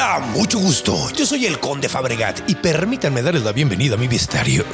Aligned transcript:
Hola, 0.00 0.20
mucho 0.32 0.60
gusto. 0.60 1.10
Yo 1.10 1.26
soy 1.26 1.44
el 1.46 1.58
Conde 1.58 1.88
Fabregat 1.88 2.48
y 2.48 2.54
permítanme 2.54 3.20
darles 3.20 3.42
la 3.42 3.50
bienvenida 3.50 3.96
a 3.96 3.98
mi 3.98 4.06
bestiario. 4.06 4.64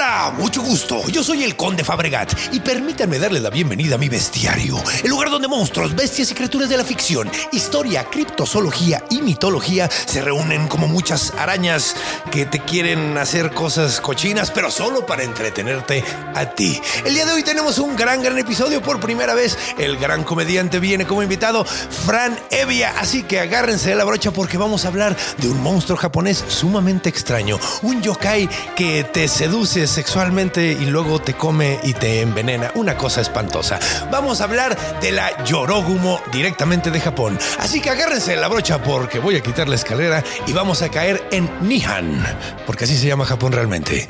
Hola, 0.00 0.32
mucho 0.38 0.62
gusto. 0.62 1.08
Yo 1.08 1.24
soy 1.24 1.42
el 1.42 1.56
Conde 1.56 1.82
Fabregat 1.82 2.32
y 2.52 2.60
permítanme 2.60 3.18
darle 3.18 3.40
la 3.40 3.50
bienvenida 3.50 3.96
a 3.96 3.98
mi 3.98 4.08
bestiario, 4.08 4.80
el 5.02 5.10
lugar 5.10 5.28
donde 5.28 5.48
monstruos, 5.48 5.96
bestias 5.96 6.30
y 6.30 6.34
criaturas 6.34 6.68
de 6.68 6.76
la 6.76 6.84
ficción, 6.84 7.28
historia, 7.50 8.04
criptozoología 8.04 9.02
y 9.10 9.22
mitología 9.22 9.90
se 9.90 10.22
reúnen 10.22 10.68
como 10.68 10.86
muchas 10.86 11.32
arañas 11.36 11.96
que 12.30 12.46
te 12.46 12.60
quieren 12.60 13.18
hacer 13.18 13.50
cosas 13.50 14.00
cochinas, 14.00 14.52
pero 14.52 14.70
solo 14.70 15.04
para 15.04 15.24
entretenerte 15.24 16.04
a 16.32 16.46
ti. 16.46 16.80
El 17.04 17.14
día 17.14 17.26
de 17.26 17.32
hoy 17.32 17.42
tenemos 17.42 17.78
un 17.78 17.96
gran, 17.96 18.22
gran 18.22 18.38
episodio. 18.38 18.80
Por 18.80 19.00
primera 19.00 19.34
vez, 19.34 19.58
el 19.78 19.96
gran 19.96 20.22
comediante 20.22 20.78
viene 20.78 21.08
como 21.08 21.24
invitado, 21.24 21.64
Fran 21.64 22.38
Evia. 22.52 22.94
Así 23.00 23.24
que 23.24 23.40
agárrense 23.40 23.88
de 23.88 23.96
la 23.96 24.04
brocha 24.04 24.30
porque 24.30 24.58
vamos 24.58 24.84
a 24.84 24.88
hablar 24.88 25.16
de 25.38 25.48
un 25.48 25.60
monstruo 25.60 25.98
japonés 25.98 26.44
sumamente 26.46 27.08
extraño, 27.08 27.58
un 27.82 28.00
yokai 28.00 28.48
que 28.76 29.02
te 29.02 29.26
seduce 29.26 29.87
sexualmente 29.88 30.72
y 30.72 30.86
luego 30.86 31.20
te 31.20 31.34
come 31.34 31.80
y 31.82 31.94
te 31.94 32.20
envenena. 32.20 32.70
Una 32.74 32.96
cosa 32.96 33.20
espantosa. 33.20 33.78
Vamos 34.10 34.40
a 34.40 34.44
hablar 34.44 34.76
de 35.00 35.12
la 35.12 35.44
Yorogumo 35.44 36.20
directamente 36.32 36.90
de 36.90 37.00
Japón. 37.00 37.38
Así 37.58 37.80
que 37.80 37.90
agárrense 37.90 38.36
la 38.36 38.48
brocha 38.48 38.82
porque 38.82 39.18
voy 39.18 39.36
a 39.36 39.42
quitar 39.42 39.68
la 39.68 39.74
escalera 39.74 40.22
y 40.46 40.52
vamos 40.52 40.82
a 40.82 40.90
caer 40.90 41.26
en 41.30 41.50
Nihan, 41.60 42.24
porque 42.66 42.84
así 42.84 42.96
se 42.96 43.06
llama 43.06 43.24
Japón 43.24 43.52
realmente. 43.52 44.08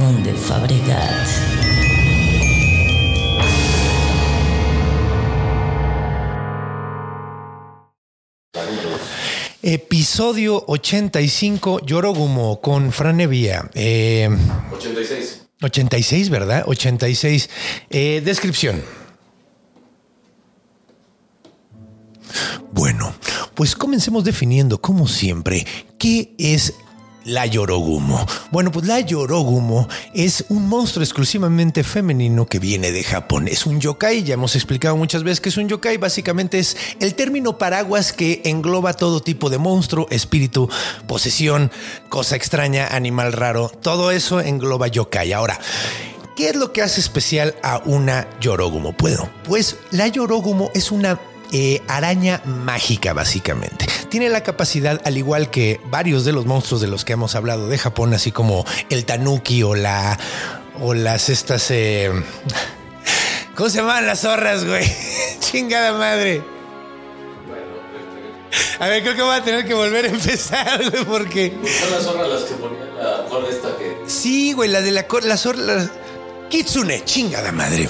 Conde 0.00 0.32
Fabregat. 0.32 1.28
Episodio 9.62 10.64
85, 10.66 11.84
Yorogumo 11.84 12.62
con 12.62 12.92
Fran 12.92 13.20
Evia. 13.20 13.70
Eh, 13.74 14.30
86. 14.72 15.42
86, 15.60 16.30
¿verdad? 16.30 16.64
86. 16.66 17.50
Eh, 17.90 18.22
descripción. 18.24 18.82
Bueno, 22.72 23.12
pues 23.54 23.76
comencemos 23.76 24.24
definiendo, 24.24 24.80
como 24.80 25.06
siempre, 25.06 25.66
qué 25.98 26.34
es 26.38 26.72
la 27.24 27.46
Yorogumo. 27.46 28.26
Bueno, 28.50 28.70
pues 28.72 28.86
la 28.86 29.00
Yorogumo 29.00 29.88
es 30.14 30.44
un 30.48 30.68
monstruo 30.68 31.04
exclusivamente 31.04 31.84
femenino 31.84 32.46
que 32.46 32.58
viene 32.58 32.92
de 32.92 33.02
Japón. 33.02 33.48
Es 33.48 33.66
un 33.66 33.80
yokai, 33.80 34.24
ya 34.24 34.34
hemos 34.34 34.56
explicado 34.56 34.96
muchas 34.96 35.22
veces 35.22 35.40
que 35.40 35.48
es 35.50 35.56
un 35.56 35.68
yokai. 35.68 35.96
Básicamente 35.98 36.58
es 36.58 36.76
el 37.00 37.14
término 37.14 37.58
paraguas 37.58 38.12
que 38.12 38.42
engloba 38.44 38.94
todo 38.94 39.20
tipo 39.20 39.50
de 39.50 39.58
monstruo, 39.58 40.06
espíritu, 40.10 40.68
posesión, 41.06 41.70
cosa 42.08 42.36
extraña, 42.36 42.86
animal 42.88 43.32
raro. 43.32 43.70
Todo 43.82 44.10
eso 44.10 44.40
engloba 44.40 44.88
yokai. 44.88 45.32
Ahora, 45.32 45.58
¿Qué 46.36 46.48
es 46.48 46.56
lo 46.56 46.72
que 46.72 46.80
hace 46.80 47.00
especial 47.00 47.54
a 47.62 47.82
una 47.84 48.26
Yorogumo? 48.40 48.94
Bueno, 48.98 49.28
pues 49.44 49.76
la 49.90 50.06
Yorogumo 50.06 50.70
es 50.74 50.90
una 50.90 51.20
eh, 51.52 51.82
araña 51.88 52.42
mágica, 52.44 53.12
básicamente. 53.12 53.86
Tiene 54.08 54.28
la 54.28 54.42
capacidad, 54.42 55.00
al 55.04 55.16
igual 55.16 55.50
que 55.50 55.80
varios 55.86 56.24
de 56.24 56.32
los 56.32 56.46
monstruos 56.46 56.80
de 56.80 56.86
los 56.88 57.04
que 57.04 57.12
hemos 57.14 57.34
hablado 57.34 57.68
de 57.68 57.78
Japón, 57.78 58.14
así 58.14 58.32
como 58.32 58.64
el 58.88 59.04
tanuki 59.04 59.62
o 59.62 59.74
la. 59.74 60.18
o 60.80 60.94
las 60.94 61.28
estas. 61.28 61.70
eh, 61.70 62.10
¿Cómo 63.54 63.68
se 63.68 63.78
llaman 63.78 64.06
las 64.06 64.20
zorras, 64.20 64.64
güey? 64.64 64.84
Chingada 65.40 65.92
madre. 65.92 66.42
A 68.80 68.88
ver, 68.88 69.02
creo 69.02 69.14
que 69.14 69.22
voy 69.22 69.36
a 69.36 69.44
tener 69.44 69.66
que 69.66 69.74
volver 69.74 70.06
a 70.06 70.08
empezar, 70.08 70.80
güey, 70.90 71.04
porque. 71.04 71.52
Son 71.80 71.90
las 71.90 72.02
zorras 72.04 72.28
las 72.28 72.42
que 72.42 72.54
ponían 72.54 72.96
la 72.96 73.24
cuerda 73.28 73.48
esta 73.50 73.68
que. 73.76 73.96
Sí, 74.06 74.52
güey, 74.54 74.70
la 74.70 74.80
de 74.80 74.90
la, 74.92 75.06
la 75.22 75.36
zorra. 75.36 75.58
la- 75.58 75.90
Kitsune, 76.48 77.04
chingada 77.04 77.52
madre. 77.52 77.88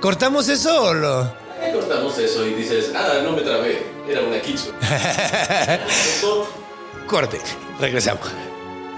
¿Cortamos 0.00 0.48
eso 0.48 0.82
o 0.82 0.94
lo.? 0.94 1.43
Cortamos 1.72 2.18
eso 2.18 2.46
y 2.46 2.54
dices, 2.54 2.92
ah, 2.94 3.20
no 3.22 3.32
me 3.32 3.42
trabé. 3.42 3.82
Era 4.08 4.22
una 4.22 4.40
kitsu. 4.40 4.72
Corte, 7.06 7.40
regresamos. 7.80 8.30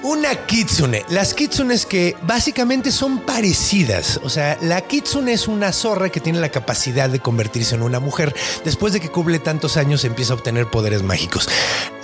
Una 0.09 0.47
kitsune. 0.47 1.05
Las 1.09 1.34
kitsunes 1.34 1.84
que 1.84 2.15
básicamente 2.22 2.93
son 2.93 3.22
parecidas. 3.22 4.21
O 4.22 4.31
sea, 4.31 4.56
la 4.62 4.81
kitsune 4.83 5.33
es 5.33 5.49
una 5.49 5.72
zorra 5.72 6.11
que 6.11 6.21
tiene 6.21 6.39
la 6.39 6.50
capacidad 6.50 7.11
de 7.11 7.19
convertirse 7.19 7.75
en 7.75 7.83
una 7.83 7.99
mujer. 7.99 8.33
Después 8.65 8.93
de 8.93 9.00
que 9.00 9.09
cumple 9.09 9.41
tantos 9.41 9.77
años 9.77 10.05
empieza 10.05 10.33
a 10.33 10.37
obtener 10.37 10.71
poderes 10.71 11.03
mágicos. 11.03 11.49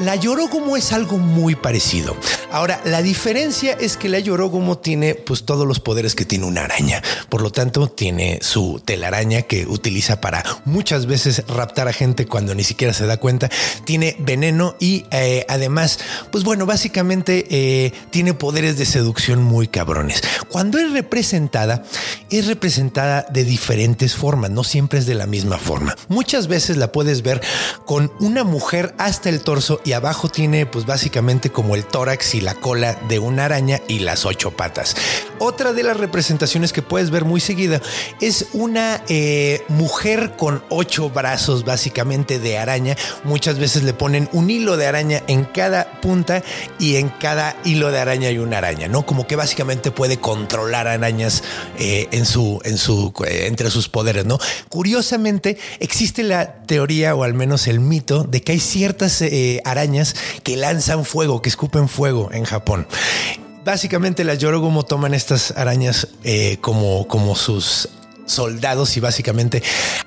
La 0.01 0.17
Yorogumo 0.17 0.77
es 0.77 0.93
algo 0.93 1.19
muy 1.19 1.55
parecido. 1.55 2.17
Ahora, 2.51 2.81
la 2.85 3.03
diferencia 3.03 3.73
es 3.73 3.97
que 3.97 4.09
la 4.09 4.19
Yorogumo 4.19 4.79
tiene 4.79 5.15
pues 5.15 5.45
todos 5.45 5.65
los 5.65 5.79
poderes 5.79 6.17
que 6.17 6.25
tiene 6.25 6.45
una 6.45 6.65
araña. 6.65 7.01
Por 7.29 7.41
lo 7.41 7.53
tanto, 7.53 7.87
tiene 7.87 8.41
su 8.43 8.83
telaraña 8.85 9.43
que 9.43 9.65
utiliza 9.67 10.21
para 10.21 10.43
muchas 10.65 11.07
veces 11.07 11.45
raptar 11.47 11.87
a 11.87 11.93
gente 11.93 12.27
cuando 12.27 12.53
ni 12.57 12.65
siquiera 12.65 12.93
se 12.95 13.07
da 13.07 13.19
cuenta. 13.19 13.49
Tiene 13.85 14.17
veneno 14.19 14.75
y 14.81 15.05
eh, 15.13 15.47
además, 15.49 16.01
pues 16.33 16.43
bueno, 16.43 16.67
básicamente 16.67 17.47
eh, 17.49 17.92
tiene 18.11 18.35
poderes 18.35 18.79
de 18.79 18.87
seducción 18.87 19.43
muy 19.43 19.69
cabrones. 19.69 20.23
Cuando 20.49 20.79
es 20.79 20.93
representada, 20.93 21.85
es 22.31 22.47
representada 22.47 23.27
de 23.31 23.45
diferentes 23.45 24.15
formas, 24.15 24.51
no 24.51 24.65
siempre 24.65 24.99
es 24.99 25.07
de 25.07 25.15
la 25.15 25.27
misma 25.27 25.59
forma. 25.59 25.95
Muchas 26.09 26.49
veces 26.49 26.77
la 26.77 26.93
puedes 26.93 27.23
ver 27.23 27.41
con 27.85 28.13
una 28.21 28.45
mujer 28.45 28.95
hasta 28.99 29.29
el 29.29 29.43
torso 29.43 29.81
y 29.85 29.93
abajo 29.93 30.29
tiene 30.29 30.67
pues 30.67 30.87
básicamente 30.87 31.51
como 31.51 31.75
el 31.75 31.85
tórax 31.85 32.35
y 32.35 32.41
la 32.41 32.55
cola 32.55 32.99
de 33.09 33.19
una 33.19 33.45
araña 33.45 33.81
y 33.89 34.01
las 34.01 34.25
ocho 34.25 34.51
patas. 34.53 34.97
Otra 35.39 35.73
de 35.73 35.83
las 35.83 35.97
representaciones 35.97 36.73
que 36.73 36.83
puedes 36.83 37.11
ver 37.11 37.25
muy 37.25 37.41
seguida 37.41 37.81
es 38.21 38.47
una 38.53 39.03
eh, 39.09 39.65
mujer 39.69 40.35
con 40.37 40.63
ocho 40.69 41.11
brazos 41.11 41.65
básicamente 41.65 42.39
de 42.39 42.59
araña. 42.59 42.97
Muchas 43.25 43.59
veces 43.59 43.83
le 43.83 43.93
ponen 43.93 44.29
un 44.33 44.51
hilo 44.51 44.77
de 44.77 44.87
araña 44.87 45.23
en 45.27 45.45
cada 45.45 46.01
punta 46.01 46.43
y 46.79 46.97
en 46.97 47.09
cada 47.09 47.57
hilo 47.65 47.82
de 47.91 47.99
araña 47.99 48.29
hay 48.29 48.39
una 48.39 48.59
araña, 48.59 48.89
¿no? 48.89 49.05
Como 49.05 49.27
que 49.27 49.37
básicamente 49.37 49.91
puede 49.91 50.19
controlar 50.19 50.87
arañas 50.87 51.43
eh, 51.79 52.09
en 52.13 52.27
su, 52.27 52.61
en 52.65 52.79
su, 52.79 53.13
eh, 53.27 53.47
entre 53.47 53.71
sus 53.71 53.89
poderes, 53.89 54.25
¿no? 54.25 54.39
Curiosamente, 54.69 55.59
existe 55.81 56.23
la 56.23 56.55
teoría 56.67 57.15
o 57.15 57.25
al 57.25 57.35
menos 57.35 57.67
el 57.67 57.81
mito 57.81 58.25
de 58.25 58.43
que 58.43 58.53
hay 58.53 58.61
ciertas 58.61 59.23
eh, 59.23 59.61
arañas 59.65 60.15
que 60.43 60.57
lanzan 60.57 61.05
fuego, 61.05 61.43
que 61.43 61.49
escupen 61.49 61.89
fuego 61.89 62.31
en 62.33 62.45
Japón. 62.45 62.87
Básicamente 63.65 64.25
las 64.25 64.39
Yorogumo 64.39 64.85
toman 64.85 65.15
estas 65.15 65.53
arañas 65.53 66.09
como, 66.61 67.07
como 67.07 67.37
sus 67.37 67.89
soldados 68.27 68.97
y 68.97 69.01
básicamente 69.01 69.63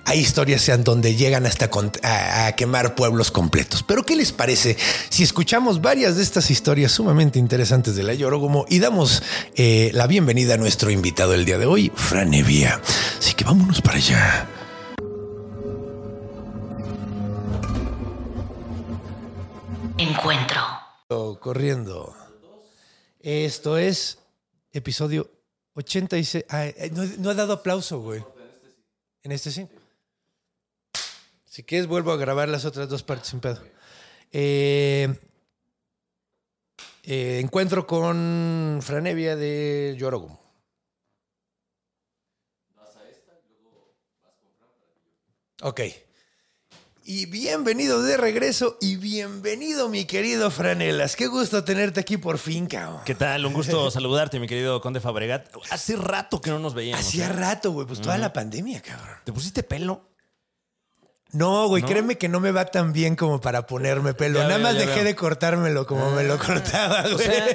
hay 0.05 0.19
historias 0.19 0.67
en 0.69 0.83
donde 0.83 1.15
llegan 1.15 1.45
hasta 1.45 1.69
con- 1.69 1.91
a, 2.03 2.47
a 2.47 2.55
quemar 2.55 2.95
pueblos 2.95 3.31
completos. 3.31 3.83
Pero 3.83 4.03
¿qué 4.03 4.15
les 4.15 4.31
parece 4.31 4.77
si 5.09 5.23
escuchamos 5.23 5.81
varias 5.81 6.15
de 6.17 6.23
estas 6.23 6.49
historias 6.51 6.91
sumamente 6.91 7.39
interesantes 7.39 7.95
de 7.95 8.03
la 8.03 8.13
Yorogumo 8.13 8.65
y 8.69 8.79
damos 8.79 9.23
eh, 9.55 9.91
la 9.93 10.07
bienvenida 10.07 10.55
a 10.55 10.57
nuestro 10.57 10.91
invitado 10.91 11.33
el 11.33 11.45
día 11.45 11.57
de 11.57 11.65
hoy, 11.65 11.91
Fran 11.95 12.33
Evia? 12.33 12.81
Así 13.19 13.33
que 13.33 13.43
vámonos 13.43 13.81
para 13.81 13.97
allá. 13.97 14.47
Encuentro. 19.97 20.61
Corriendo. 21.39 22.13
Esto 23.21 23.77
es 23.77 24.19
episodio 24.71 25.31
86. 25.75 26.45
Ah, 26.49 26.65
eh, 26.65 26.89
no, 26.93 27.03
no 27.19 27.31
he 27.31 27.35
dado 27.35 27.53
aplauso, 27.53 27.99
güey. 27.99 28.23
En 29.23 29.31
este 29.31 29.51
sí. 29.51 29.67
Si 31.45 31.63
quieres, 31.63 31.87
vuelvo 31.87 32.11
a 32.11 32.17
grabar 32.17 32.49
las 32.49 32.65
otras 32.65 32.89
dos 32.89 33.03
partes 33.03 33.29
sin. 33.29 33.41
Eh, 34.31 35.13
eh, 37.03 37.39
encuentro 37.41 37.85
con 37.85 38.79
Franevia 38.81 39.35
de 39.35 39.95
Yorogum. 39.97 40.35
Ok. 45.61 45.81
Y 47.07 47.27
bienvenido 47.27 48.01
de 48.01 48.17
regreso 48.17 48.79
y 48.81 48.95
bienvenido, 48.95 49.89
mi 49.89 50.05
querido 50.05 50.49
Franelas. 50.49 51.15
Qué 51.15 51.27
gusto 51.27 51.63
tenerte 51.63 51.99
aquí 51.99 52.17
por 52.17 52.39
fin, 52.39 52.65
cabrón. 52.65 53.01
¿Qué 53.05 53.13
tal? 53.13 53.45
Un 53.45 53.53
gusto 53.53 53.91
saludarte, 53.91 54.39
mi 54.39 54.47
querido 54.47 54.81
Conde 54.81 54.99
Fabregat. 54.99 55.47
Hace 55.69 55.97
rato 55.97 56.41
que 56.41 56.49
no 56.49 56.57
nos 56.57 56.73
veíamos. 56.73 57.05
Hacía 57.05 57.27
¿eh? 57.27 57.33
rato, 57.33 57.69
güey, 57.73 57.85
pues 57.85 58.01
toda 58.01 58.17
la 58.17 58.33
pandemia, 58.33 58.81
cabrón. 58.81 59.17
¿Te 59.23 59.31
pusiste 59.31 59.61
pelo? 59.61 60.14
No, 61.35 61.67
güey, 61.67 61.81
¿No? 61.83 61.87
créeme 61.87 62.17
que 62.17 62.29
no 62.29 62.39
me 62.39 62.51
va 62.51 62.65
tan 62.65 62.93
bien 62.93 63.15
como 63.15 63.41
para 63.41 63.67
ponerme 63.67 64.13
pelo. 64.13 64.39
Ya 64.39 64.45
Nada 64.45 64.57
veo, 64.57 64.63
más 64.67 64.75
dejé 64.77 64.95
veo. 64.95 65.03
de 65.03 65.15
cortármelo 65.15 65.85
como 65.85 66.11
me 66.11 66.23
lo 66.23 66.37
cortaba, 66.39 67.01
güey. 67.03 67.13
O 67.13 67.17
sea, 67.19 67.47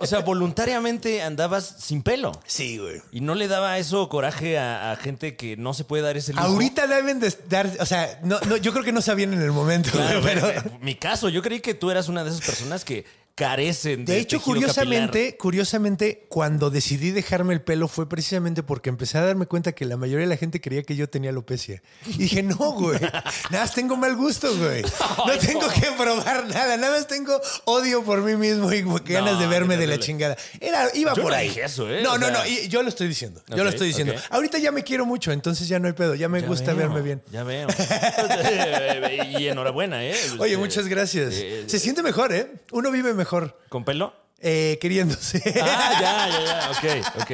o 0.00 0.06
sea, 0.06 0.18
voluntariamente 0.20 1.22
andabas 1.22 1.76
sin 1.78 2.02
pelo. 2.02 2.32
sí, 2.44 2.78
güey. 2.78 3.00
Y 3.12 3.20
no 3.20 3.34
le 3.34 3.48
daba 3.48 3.78
eso 3.78 4.08
coraje 4.08 4.58
a, 4.58 4.92
a 4.92 4.96
gente 4.96 5.36
que 5.36 5.56
no 5.56 5.74
se 5.74 5.84
puede 5.84 6.02
dar 6.02 6.16
ese 6.16 6.32
lujo. 6.32 6.44
Ahorita 6.44 6.86
deben 6.86 7.20
de 7.20 7.32
dar, 7.48 7.70
o 7.80 7.86
sea, 7.86 8.18
no, 8.22 8.38
no, 8.48 8.56
yo 8.56 8.72
creo 8.72 8.84
que 8.84 8.92
no 8.92 9.00
sabían 9.00 9.32
en 9.32 9.42
el 9.42 9.52
momento, 9.52 9.90
Claro, 9.92 10.20
güey, 10.22 10.34
pero... 10.34 10.62
mi 10.80 10.94
caso, 10.96 11.28
yo 11.28 11.42
creí 11.42 11.60
que 11.60 11.74
tú 11.74 11.90
eras 11.90 12.08
una 12.08 12.24
de 12.24 12.30
esas 12.30 12.44
personas 12.44 12.84
que 12.84 13.04
carecen 13.40 14.04
de 14.04 14.12
De 14.12 14.18
hecho, 14.20 14.36
tejido 14.36 14.44
curiosamente, 14.54 15.36
curiosamente, 15.38 16.26
cuando 16.28 16.68
decidí 16.70 17.10
dejarme 17.10 17.54
el 17.54 17.62
pelo 17.62 17.88
fue 17.88 18.08
precisamente 18.08 18.62
porque 18.62 18.90
empecé 18.90 19.16
a 19.18 19.24
darme 19.24 19.46
cuenta 19.46 19.72
que 19.72 19.84
la 19.86 19.96
mayoría 19.96 20.24
de 20.26 20.30
la 20.30 20.36
gente 20.36 20.60
creía 20.60 20.82
que 20.82 20.94
yo 20.94 21.08
tenía 21.08 21.30
alopecia. 21.30 21.82
Y 22.06 22.18
dije, 22.18 22.42
no, 22.42 22.54
güey. 22.56 23.00
Nada 23.00 23.24
más 23.64 23.74
tengo 23.74 23.96
mal 23.96 24.14
gusto, 24.14 24.54
güey. 24.56 24.82
No 25.26 25.38
tengo 25.38 25.62
no. 25.62 25.68
que 25.72 25.88
probar 25.96 26.46
nada. 26.48 26.76
Nada 26.76 26.96
más 26.96 27.06
tengo 27.06 27.40
odio 27.64 28.02
por 28.04 28.20
mí 28.22 28.36
mismo 28.36 28.72
y 28.72 28.82
ganas 28.82 29.38
de 29.38 29.44
qué 29.44 29.50
verme 29.50 29.76
de 29.76 29.86
la 29.86 29.98
chingada. 29.98 30.36
Era, 30.60 30.88
iba 30.94 31.14
Yo 31.14 31.22
por 31.22 31.32
no 31.32 31.38
ahí. 31.38 31.48
dije 31.48 31.64
eso, 31.64 31.90
¿eh? 31.90 32.02
No, 32.02 32.18
no, 32.18 32.30
no. 32.30 32.46
y 32.46 32.68
Yo 32.68 32.82
lo 32.82 32.88
estoy 32.88 33.08
diciendo. 33.08 33.42
yo 33.48 33.64
lo 33.64 33.70
estoy 33.70 33.88
diciendo. 33.88 34.14
Ahorita 34.30 34.58
ya 34.58 34.70
me 34.72 34.84
quiero 34.84 35.06
mucho, 35.06 35.32
entonces 35.32 35.66
ya 35.68 35.78
no 35.78 35.86
hay 35.86 35.94
pedo. 35.94 36.14
Ya 36.14 36.28
me 36.28 36.40
Ya 36.42 36.46
gusta 36.46 36.74
veo, 36.74 36.88
verme 36.88 37.00
bien. 37.02 37.22
Ya 37.32 37.42
veo. 37.44 37.68
y 39.38 39.48
enhorabuena, 39.48 40.04
¿eh? 40.04 40.14
Oye, 40.38 40.52
Este, 40.52 40.56
muchas 40.58 40.88
gracias. 40.88 41.34
eh, 41.36 41.64
Se 41.66 41.78
siente 41.78 42.02
mejor, 42.02 42.32
¿eh? 42.32 42.50
Uno 42.72 42.90
vive 42.90 43.14
mejor. 43.14 43.29
¿Con 43.68 43.84
pelo? 43.84 44.12
eh, 44.40 44.78
queriéndose. 44.80 45.42
Ah, 45.62 45.98
ya, 46.00 46.28
ya, 46.28 46.44
ya. 46.44 46.70
Ok, 46.70 46.84
ok. 47.22 47.30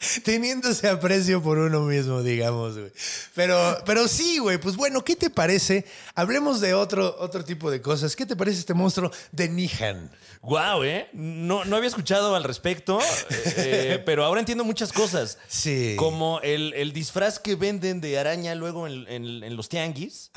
Teniéndose 0.24 0.88
aprecio 0.88 1.42
por 1.42 1.58
uno 1.58 1.80
mismo, 1.82 2.22
digamos, 2.22 2.78
güey. 2.78 2.90
Pero, 3.34 3.78
pero 3.84 4.08
sí, 4.08 4.38
güey, 4.38 4.58
pues 4.58 4.76
bueno, 4.76 5.04
¿qué 5.04 5.14
te 5.16 5.28
parece? 5.30 5.84
Hablemos 6.14 6.60
de 6.60 6.72
otro, 6.74 7.16
otro 7.18 7.44
tipo 7.44 7.70
de 7.70 7.80
cosas. 7.82 8.16
¿Qué 8.16 8.24
te 8.26 8.34
parece 8.36 8.60
este 8.60 8.74
monstruo 8.74 9.10
de 9.32 9.48
Nihan? 9.48 10.10
Wow, 10.42 10.84
¿eh? 10.84 11.10
No, 11.12 11.66
no 11.66 11.76
había 11.76 11.88
escuchado 11.88 12.34
al 12.34 12.44
respecto, 12.44 12.98
eh, 13.56 14.02
pero 14.06 14.24
ahora 14.24 14.40
entiendo 14.40 14.64
muchas 14.64 14.90
cosas. 14.90 15.36
Sí. 15.48 15.94
Como 15.98 16.40
el, 16.42 16.72
el 16.74 16.94
disfraz 16.94 17.38
que 17.38 17.56
venden 17.56 18.00
de 18.00 18.18
araña 18.18 18.54
luego 18.54 18.86
en, 18.86 19.06
en- 19.08 19.44
en 19.44 19.56
los 19.56 19.68
tianguis. 19.68 20.30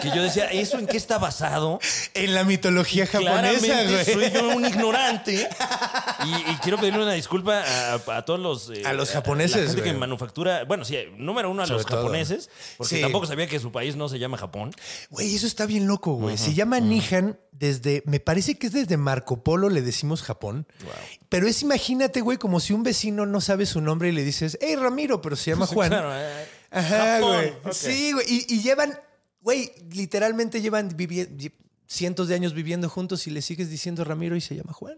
que 0.00 0.08
yo 0.14 0.22
decía, 0.22 0.46
¿eso 0.46 0.78
en 0.78 0.86
qué 0.86 0.96
está 0.96 1.18
basado? 1.18 1.78
En 2.14 2.32
la 2.34 2.44
mitología 2.44 3.06
japonesa, 3.06 3.40
Claramente 3.42 3.92
güey. 4.14 4.30
soy 4.30 4.30
yo 4.32 4.48
un 4.48 4.64
ignorante. 4.64 5.46
Y, 6.24 6.50
y 6.52 6.56
quiero 6.62 6.78
pedirle 6.78 7.02
una 7.02 7.12
disculpa 7.12 7.62
a, 7.62 8.16
a 8.16 8.24
todos 8.24 8.40
los... 8.40 8.61
eh, 8.70 8.82
A 8.86 8.92
los 8.92 9.10
japoneses, 9.10 9.56
La 9.56 9.66
gente 9.66 9.80
güey. 9.82 9.92
que 9.92 9.98
manufactura... 9.98 10.64
Bueno, 10.64 10.84
sí, 10.84 10.96
número 11.16 11.50
uno 11.50 11.62
a 11.62 11.66
Sobre 11.66 11.78
los 11.78 11.86
todo. 11.86 12.02
japoneses. 12.02 12.50
Porque 12.76 12.96
Sí. 12.96 13.00
tampoco 13.02 13.26
sabía 13.26 13.46
que 13.46 13.58
su 13.60 13.72
país 13.72 13.96
no 13.96 14.08
se 14.08 14.18
llama 14.18 14.36
Japón. 14.38 14.72
Güey, 15.10 15.34
eso 15.34 15.46
está 15.46 15.66
bien 15.66 15.86
loco, 15.86 16.14
güey. 16.14 16.38
Se 16.38 16.54
llama 16.54 16.80
Nihan 16.80 17.38
desde, 17.52 18.02
me 18.06 18.20
parece 18.20 18.58
que 18.58 18.66
es 18.66 18.72
desde 18.72 18.96
Marco 18.96 19.42
Polo, 19.44 19.68
le 19.68 19.82
decimos 19.82 20.22
Japón. 20.22 20.66
Pero 21.28 21.46
es, 21.46 21.62
imagínate, 21.62 22.20
güey, 22.20 22.38
como 22.38 22.60
si 22.60 22.72
un 22.72 22.82
vecino 22.82 23.26
no 23.26 23.40
sabe 23.40 23.66
su 23.66 23.80
nombre 23.80 24.08
y 24.08 24.12
le 24.12 24.24
dices, 24.24 24.58
hey, 24.60 24.76
Ramiro, 24.76 25.20
pero 25.22 25.36
se 25.36 25.50
llama 25.52 25.66
Juan. 25.66 25.90
Claro, 25.90 26.10
eh, 26.14 26.46
Ajá, 26.70 27.14
Japón, 27.16 27.36
güey. 27.62 27.74
Sí, 27.74 28.12
güey. 28.12 28.26
Y, 28.28 28.54
y 28.54 28.62
llevan, 28.62 28.98
güey, 29.40 29.72
literalmente 29.90 30.60
llevan 30.60 30.96
cientos 31.86 32.28
de 32.28 32.34
años 32.34 32.54
viviendo 32.54 32.88
juntos 32.88 33.26
y 33.26 33.30
le 33.30 33.42
sigues 33.42 33.68
diciendo 33.70 34.02
Ramiro 34.04 34.34
y 34.34 34.40
se 34.40 34.56
llama 34.56 34.72
Juan. 34.72 34.96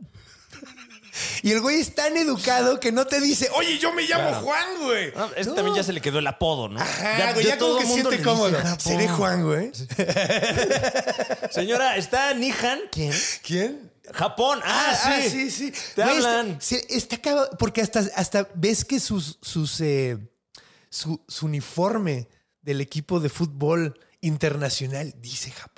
Y 1.43 1.53
el 1.53 1.61
güey 1.61 1.81
es 1.81 1.95
tan 1.95 2.17
educado 2.17 2.81
que 2.81 2.91
no 2.93 3.07
te 3.07 3.21
dice, 3.21 3.49
oye, 3.55 3.79
yo 3.79 3.93
me 3.93 4.03
llamo 4.03 4.29
Claro. 4.29 4.41
Juan, 4.47 4.67
güey. 4.81 5.13
No, 5.15 5.55
también 5.55 5.77
ya 5.77 5.83
se 5.85 5.93
le 5.93 6.01
quedó 6.01 6.19
el 6.19 6.27
apodo, 6.27 6.69
¿no? 6.69 6.81
Ajá, 6.81 7.33
güey, 7.35 7.47
ya, 7.47 7.59
como 7.59 7.79
que 7.79 7.85
mundo 7.85 8.11
siente 8.11 8.25
cómodo. 8.29 8.53
Japón. 8.53 8.81
Seré 8.81 9.09
Juan, 9.09 9.43
güey. 9.45 9.71
Señora, 11.51 11.97
¿está 11.97 12.35
Nihan? 12.35 12.81
¿Quién? 12.91 13.13
¿Quién? 13.43 13.93
Japón. 14.13 14.61
Ah, 14.65 14.93
Ah, 15.05 15.21
sí. 15.23 15.31
sí, 15.31 15.51
sí. 15.51 15.73
Te 15.95 16.03
Güey, 16.03 16.17
hablan. 16.17 16.59
Está, 16.61 16.77
está 16.95 17.17
cagado, 17.19 17.51
porque 17.59 17.81
hasta, 17.81 18.01
hasta 18.17 18.49
ves 18.55 18.85
que 18.85 19.01
sus, 19.01 19.39
sus 19.41 19.81
eh, 19.81 20.19
su, 20.91 21.21
su 21.27 21.47
uniforme 21.47 22.29
del 22.61 22.81
equipo 22.81 23.21
de 23.21 23.29
fútbol 23.29 23.99
internacional 24.21 25.15
dice 25.19 25.51
Japón. 25.51 25.74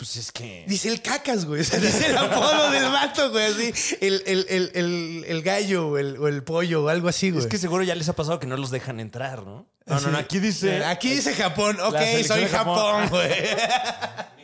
Pues 0.00 0.16
es 0.16 0.32
que. 0.32 0.64
Dice 0.66 0.88
el 0.88 1.02
cacas, 1.02 1.44
güey. 1.44 1.60
O 1.60 1.64
sea, 1.64 1.78
dice 1.78 2.06
el 2.06 2.16
apodo 2.16 2.70
del 2.70 2.84
vato, 2.84 3.30
güey. 3.32 3.44
Así. 3.44 3.96
El, 4.00 4.22
el, 4.26 4.46
el, 4.48 4.70
el, 4.72 5.24
el 5.28 5.42
gallo 5.42 5.88
o 5.88 5.98
el, 5.98 6.16
o 6.16 6.26
el 6.26 6.42
pollo 6.42 6.84
o 6.84 6.88
algo 6.88 7.08
así, 7.08 7.30
güey. 7.30 7.42
Es 7.42 7.46
que 7.50 7.58
seguro 7.58 7.84
ya 7.84 7.94
les 7.94 8.08
ha 8.08 8.14
pasado 8.16 8.40
que 8.40 8.46
no 8.46 8.56
los 8.56 8.70
dejan 8.70 8.98
entrar, 8.98 9.44
¿no? 9.44 9.66
No, 9.84 10.00
no, 10.00 10.10
no. 10.10 10.16
Aquí 10.16 10.38
dice. 10.38 10.86
Aquí 10.86 11.10
dice 11.10 11.34
Japón. 11.34 11.78
Ok, 11.80 11.98
soy 12.26 12.40
de 12.40 12.48
Japón. 12.48 12.78
Japón, 12.78 13.08
güey. 13.10 13.30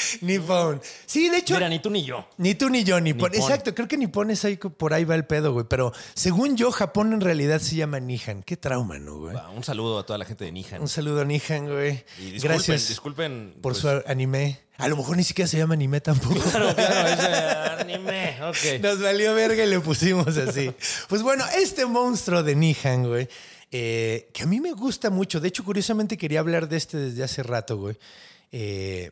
Nippon. 0.20 0.80
Sí, 1.06 1.28
de 1.28 1.38
hecho. 1.38 1.54
Mira, 1.54 1.68
ni 1.68 1.78
tú 1.78 1.90
ni 1.90 2.04
yo. 2.04 2.28
Ni 2.38 2.54
tú 2.54 2.68
ni 2.70 2.84
yo, 2.84 3.00
Nippon. 3.00 3.30
Nippon. 3.30 3.50
Exacto, 3.50 3.74
creo 3.74 3.88
que 3.88 3.96
Nippon 3.96 4.30
es 4.30 4.44
ahí, 4.44 4.56
por 4.56 4.94
ahí 4.94 5.04
va 5.04 5.14
el 5.14 5.24
pedo, 5.24 5.52
güey. 5.52 5.66
Pero 5.68 5.92
según 6.14 6.56
yo, 6.56 6.70
Japón 6.70 7.12
en 7.12 7.20
realidad 7.20 7.60
se 7.60 7.76
llama 7.76 8.00
Nihan. 8.00 8.42
Qué 8.42 8.56
trauma, 8.56 8.98
¿no, 8.98 9.18
güey? 9.18 9.36
Un 9.54 9.64
saludo 9.64 9.98
a 9.98 10.06
toda 10.06 10.18
la 10.18 10.24
gente 10.24 10.44
de 10.44 10.52
Nihan. 10.52 10.80
Un 10.80 10.88
saludo 10.88 11.20
a 11.22 11.24
Nihan, 11.24 11.66
güey. 11.66 12.04
Y 12.18 12.32
disculpen, 12.32 12.40
Gracias 12.42 12.88
disculpen. 12.88 13.54
por 13.60 13.72
pues, 13.72 13.78
su 13.78 14.02
anime. 14.06 14.60
A 14.78 14.88
lo 14.88 14.96
mejor 14.96 15.16
ni 15.16 15.24
siquiera 15.24 15.46
se 15.46 15.58
llama 15.58 15.74
anime 15.74 16.00
tampoco. 16.00 16.40
Claro, 16.50 16.74
claro, 16.74 17.08
ese 17.08 17.26
anime. 17.82 18.38
Ok. 18.42 18.80
Nos 18.80 19.00
valió 19.00 19.34
verga 19.34 19.62
y 19.62 19.68
le 19.68 19.80
pusimos 19.80 20.36
así. 20.36 20.72
Pues 21.08 21.22
bueno, 21.22 21.44
este 21.56 21.84
monstruo 21.84 22.42
de 22.42 22.54
Nihan, 22.54 23.06
güey, 23.06 23.28
eh, 23.70 24.30
que 24.32 24.44
a 24.44 24.46
mí 24.46 24.58
me 24.60 24.72
gusta 24.72 25.10
mucho. 25.10 25.38
De 25.38 25.48
hecho, 25.48 25.64
curiosamente 25.64 26.16
quería 26.16 26.40
hablar 26.40 26.68
de 26.68 26.78
este 26.78 26.96
desde 26.96 27.22
hace 27.22 27.42
rato, 27.42 27.76
güey. 27.76 27.96
Eh, 28.52 29.10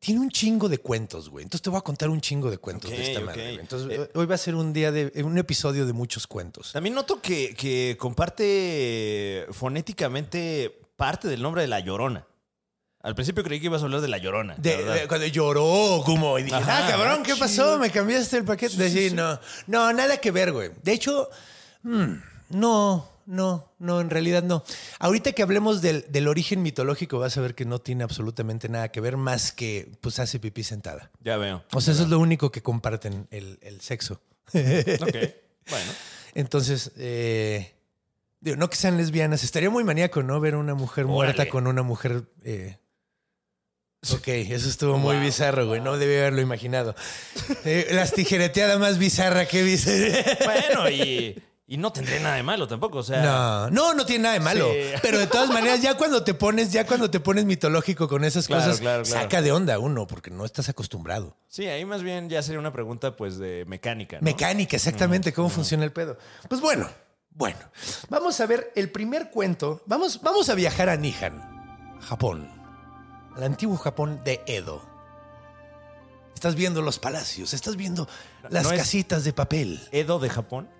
tiene 0.00 0.20
un 0.20 0.30
chingo 0.30 0.68
de 0.68 0.78
cuentos, 0.78 1.28
güey. 1.28 1.42
Entonces 1.42 1.62
te 1.62 1.70
voy 1.70 1.78
a 1.78 1.82
contar 1.82 2.08
un 2.08 2.20
chingo 2.20 2.50
de 2.50 2.58
cuentos 2.58 2.90
de 2.90 3.02
esta 3.02 3.20
ok. 3.20 3.26
madre. 3.26 3.42
güey. 3.42 3.58
Entonces 3.60 3.98
Eh, 3.98 4.10
hoy 4.14 4.26
va 4.26 4.34
a 4.36 4.38
ser 4.38 4.54
un 4.54 4.72
día 4.72 4.92
de 4.92 5.10
un 5.24 5.36
episodio 5.38 5.86
de 5.86 5.92
muchos 5.92 6.26
cuentos. 6.26 6.72
También 6.72 6.94
noto 6.94 7.20
que, 7.20 7.54
que 7.54 7.96
comparte 7.98 9.46
fonéticamente 9.52 10.78
parte 10.96 11.28
del 11.28 11.42
nombre 11.42 11.62
de 11.62 11.68
la 11.68 11.80
llorona. 11.80 12.24
Al 13.00 13.14
principio 13.14 13.44
creí 13.44 13.60
que 13.60 13.66
ibas 13.66 13.82
a 13.82 13.84
hablar 13.84 14.00
de 14.00 14.08
la 14.08 14.18
llorona. 14.18 14.56
De- 14.56 14.84
de- 14.84 15.06
cuando 15.08 15.26
lloró, 15.26 16.02
como, 16.04 16.38
y 16.38 16.42
dije, 16.42 16.56
Ajá, 16.56 16.86
ah, 16.86 16.90
cabrón, 16.90 17.18
¿qué 17.22 17.32
chido. 17.34 17.38
pasó? 17.38 17.78
¿Me 17.78 17.90
cambiaste 17.90 18.38
el 18.38 18.44
paquete? 18.44 18.76
De 18.76 18.84
decir, 18.84 19.14
no, 19.14 19.38
no, 19.68 19.92
nada 19.92 20.16
que 20.18 20.30
ver, 20.32 20.52
güey. 20.52 20.70
De 20.82 20.92
hecho, 20.92 21.30
mm, 21.84 22.12
no, 22.50 23.08
no, 23.28 23.74
no, 23.78 24.00
en 24.00 24.08
realidad 24.10 24.42
no. 24.42 24.64
Ahorita 24.98 25.32
que 25.32 25.42
hablemos 25.42 25.82
del, 25.82 26.06
del 26.08 26.28
origen 26.28 26.62
mitológico, 26.62 27.18
vas 27.18 27.36
a 27.36 27.40
ver 27.42 27.54
que 27.54 27.64
no 27.66 27.78
tiene 27.78 28.02
absolutamente 28.04 28.68
nada 28.70 28.90
que 28.90 29.00
ver 29.02 29.16
más 29.18 29.52
que, 29.52 29.92
pues, 30.00 30.18
hace 30.18 30.40
pipí 30.40 30.62
sentada. 30.64 31.10
Ya 31.20 31.36
veo. 31.36 31.62
O 31.74 31.80
sea, 31.80 31.92
eso 31.92 32.04
es 32.04 32.08
lo 32.08 32.18
único 32.18 32.50
que 32.50 32.62
comparten 32.62 33.28
el, 33.30 33.58
el 33.62 33.80
sexo. 33.80 34.20
Ok. 34.54 35.16
Bueno. 35.70 35.92
Entonces, 36.34 36.92
eh, 36.96 37.74
digo, 38.40 38.56
no 38.56 38.70
que 38.70 38.76
sean 38.76 38.96
lesbianas, 38.96 39.44
estaría 39.44 39.68
muy 39.68 39.84
maníaco, 39.84 40.22
¿no? 40.22 40.40
Ver 40.40 40.56
una 40.56 40.74
mujer 40.74 41.04
muerta 41.06 41.48
con 41.50 41.66
una 41.66 41.82
mujer. 41.82 42.22
eh, 42.44 42.78
Ok, 44.14 44.28
eso 44.28 44.68
estuvo 44.68 44.96
muy 44.96 45.16
Wow. 45.16 45.24
bizarro, 45.24 45.66
güey. 45.66 45.80
No 45.80 45.98
debí 45.98 46.14
haberlo 46.14 46.40
imaginado. 46.40 46.94
Eh, 47.64 47.88
las 47.90 48.12
tijereteadas 48.12 48.78
más 48.78 48.96
bizarra 48.98 49.46
que 49.46 49.62
viste. 49.64 50.24
Bueno, 50.44 50.88
y, 50.88 51.42
y 51.70 51.76
no 51.76 51.92
tendré 51.92 52.18
nada 52.18 52.36
de 52.36 52.42
malo 52.42 52.66
tampoco. 52.66 52.98
O 52.98 53.02
sea, 53.02 53.22
No, 53.22 53.70
no, 53.70 53.92
no 53.94 54.06
tiene 54.06 54.22
nada 54.22 54.34
de 54.34 54.40
malo. 54.40 54.68
Sí. 54.72 54.98
Pero 55.02 55.18
de 55.18 55.26
todas 55.26 55.50
maneras, 55.50 55.82
ya 55.82 55.94
cuando 55.98 56.24
te 56.24 56.32
pones, 56.32 56.72
ya 56.72 56.86
cuando 56.86 57.10
te 57.10 57.20
pones 57.20 57.44
mitológico 57.44 58.08
con 58.08 58.24
esas 58.24 58.46
Claro, 58.46 58.64
cosas, 58.64 58.80
claro, 58.80 59.02
claro. 59.04 59.22
saca 59.22 59.42
de 59.42 59.52
onda 59.52 59.78
uno, 59.78 60.06
porque 60.06 60.30
no 60.30 60.44
estás 60.46 60.68
acostumbrado. 60.70 61.36
sí, 61.46 61.66
ahí 61.66 61.84
más 61.84 62.02
bien 62.02 62.30
ya 62.30 62.42
sería 62.42 62.58
una 62.58 62.72
pregunta 62.72 63.16
pues 63.16 63.36
de 63.38 63.64
mecánica. 63.68 64.16
¿no? 64.16 64.22
Mecánica, 64.24 64.76
exactamente, 64.76 65.32
cómo 65.34 65.50
funciona 65.50 65.84
el 65.84 65.92
pedo. 65.92 66.16
Pues 66.48 66.60
bueno, 66.62 66.88
bueno, 67.32 67.58
vamos 68.08 68.40
a 68.40 68.46
ver 68.46 68.72
el 68.74 68.90
primer 68.90 69.30
cuento. 69.30 69.82
Vamos, 69.84 70.20
vamos 70.22 70.48
a 70.48 70.54
viajar 70.54 70.88
a 70.88 70.96
Nihan, 70.96 71.98
Japón, 72.00 72.48
al 73.36 73.42
antiguo 73.42 73.76
Japón 73.76 74.22
de 74.24 74.40
Edo. 74.46 74.82
Estás 76.34 76.54
viendo 76.54 76.82
los 76.82 76.98
palacios, 76.98 77.52
estás 77.52 77.76
viendo 77.76 78.08
las 78.48 78.62
no 78.64 78.70
casitas 78.70 79.24
de 79.24 79.32
papel. 79.32 79.86
¿Edo 79.92 80.18
de 80.18 80.30
Japón? 80.30 80.70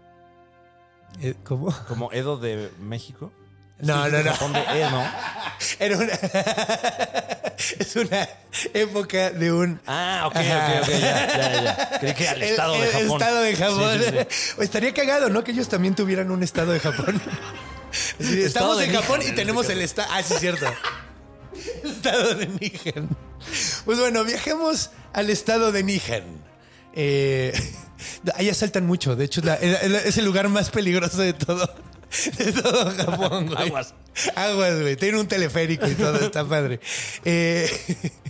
Eh, 1.20 1.34
¿Cómo? 1.44 1.74
¿Como 1.88 2.12
Edo 2.12 2.36
de 2.38 2.70
México? 2.80 3.32
No, 3.80 3.96
no, 4.08 4.10
de 4.10 4.24
no. 4.24 4.30
Edo. 4.74 5.04
Era 5.78 5.96
una. 5.98 6.12
es 7.78 7.96
una 7.96 8.28
época 8.74 9.30
de 9.30 9.52
un. 9.52 9.80
Ah, 9.86 10.24
ok, 10.26 10.36
ok, 10.36 10.82
ok, 10.82 10.88
ya, 10.88 11.26
ya, 11.36 11.62
ya. 11.62 11.98
Creí 12.00 12.14
que 12.14 12.28
al 12.28 12.42
El- 12.42 12.50
estado 12.50 12.72
de 12.74 12.80
el 12.80 12.90
Japón. 12.92 13.22
estado 13.22 13.42
de 13.42 13.56
Japón. 13.56 13.98
Sí, 13.98 14.04
sí, 14.04 14.36
sí. 14.56 14.62
Estaría 14.62 14.94
cagado, 14.94 15.28
¿no? 15.28 15.44
Que 15.44 15.52
ellos 15.52 15.68
también 15.68 15.94
tuvieran 15.94 16.30
un 16.30 16.42
estado 16.42 16.72
de 16.72 16.80
Japón. 16.80 17.20
Estado 18.18 18.34
estamos 18.44 18.78
de 18.78 18.84
en 18.84 18.94
Japón 18.94 19.18
Níger, 19.20 19.32
y 19.32 19.36
tenemos 19.36 19.66
en 19.66 19.72
el 19.78 19.82
estado. 19.82 20.08
Ah, 20.12 20.22
sí, 20.22 20.34
es 20.34 20.40
cierto. 20.40 20.66
estado 21.84 22.34
de 22.34 22.46
Níger. 22.48 23.02
Pues 23.86 23.98
bueno, 23.98 24.24
viajemos 24.24 24.90
al 25.14 25.30
estado 25.30 25.72
de 25.72 25.82
Níger. 25.84 26.24
Eh, 26.92 27.52
ahí 28.34 28.48
asaltan 28.48 28.86
mucho. 28.86 29.16
De 29.16 29.24
hecho, 29.24 29.40
es, 29.40 29.46
la- 29.46 29.54
el 29.56 30.24
lugar 30.24 30.48
más 30.48 30.70
peligroso 30.70 31.18
de 31.18 31.32
todo. 31.32 31.68
De 32.38 32.52
todo 32.54 32.90
Japón, 32.96 33.48
güey. 33.48 33.68
Aguas. 33.68 33.94
Aguas, 34.34 34.80
güey. 34.80 34.96
Tiene 34.96 35.20
un 35.20 35.28
teleférico 35.28 35.86
y 35.86 35.94
todo. 35.94 36.18
Está 36.18 36.42
padre. 36.48 36.80
Eh, 37.22 37.70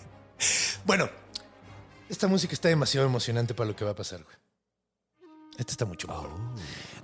bueno, 0.85 1.09
esta 2.09 2.27
música 2.27 2.55
está 2.55 2.69
demasiado 2.69 3.07
emocionante 3.07 3.55
para 3.55 3.69
lo 3.71 3.77
que 3.77 3.85
va 3.85 3.93
a 3.93 3.95
pasar, 3.95 4.25
güey. 4.25 4.37
Esta 5.59 5.73
está 5.73 5.85
mucho 5.85 6.09
mejor. 6.09 6.31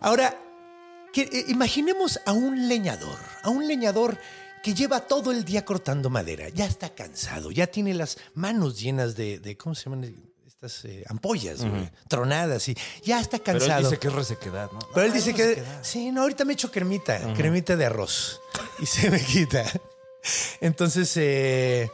Ahora, 0.00 0.37
que, 1.12 1.23
eh, 1.23 1.44
imaginemos 1.49 2.18
a 2.26 2.33
un 2.33 2.68
leñador, 2.68 3.18
a 3.44 3.50
un 3.50 3.68
leñador 3.68 4.18
que 4.64 4.75
lleva 4.75 5.00
todo 5.00 5.30
el 5.30 5.44
día 5.44 5.64
cortando 5.64 6.11
madera. 6.11 6.49
Ya 6.49 6.66
está 6.66 6.94
cansado, 6.94 7.50
ya 7.52 7.68
tiene 7.68 7.94
las 7.94 8.18
manos 8.35 8.80
llenas 8.80 9.14
de, 9.14 9.38
de 9.38 9.56
¿cómo 9.56 9.75
se 9.76 9.85
llaman? 9.85 10.14
Estas 10.64 10.85
eh, 10.87 11.04
ampollas, 11.09 11.62
güey, 11.64 11.90
tronadas 12.09 12.68
y 12.68 12.76
ya 13.04 13.21
está 13.21 13.38
Pero 13.38 13.59
cansado. 13.59 13.78
él 13.80 13.85
dice 13.85 13.99
que 13.99 14.09
es 14.09 14.14
resequedad, 14.14 14.71
¿no? 14.73 14.78
Pero 14.94 15.06
él 15.06 15.11
No, 15.11 15.14
dice 15.16 15.35
que. 15.35 15.42
resequedad. 15.47 15.78
Sí, 15.85 16.11
no, 16.11 16.23
ahorita 16.23 16.44
me 16.44 16.54
echo 16.54 16.71
cremita, 16.71 17.35
cremita 17.35 17.76
de 17.76 17.87
arroz. 17.87 18.40
Y 18.78 18.87
se 18.87 19.11
me 19.11 19.21
quita. 19.23 19.64
Entonces, 20.61 21.14
eh, 21.16 21.90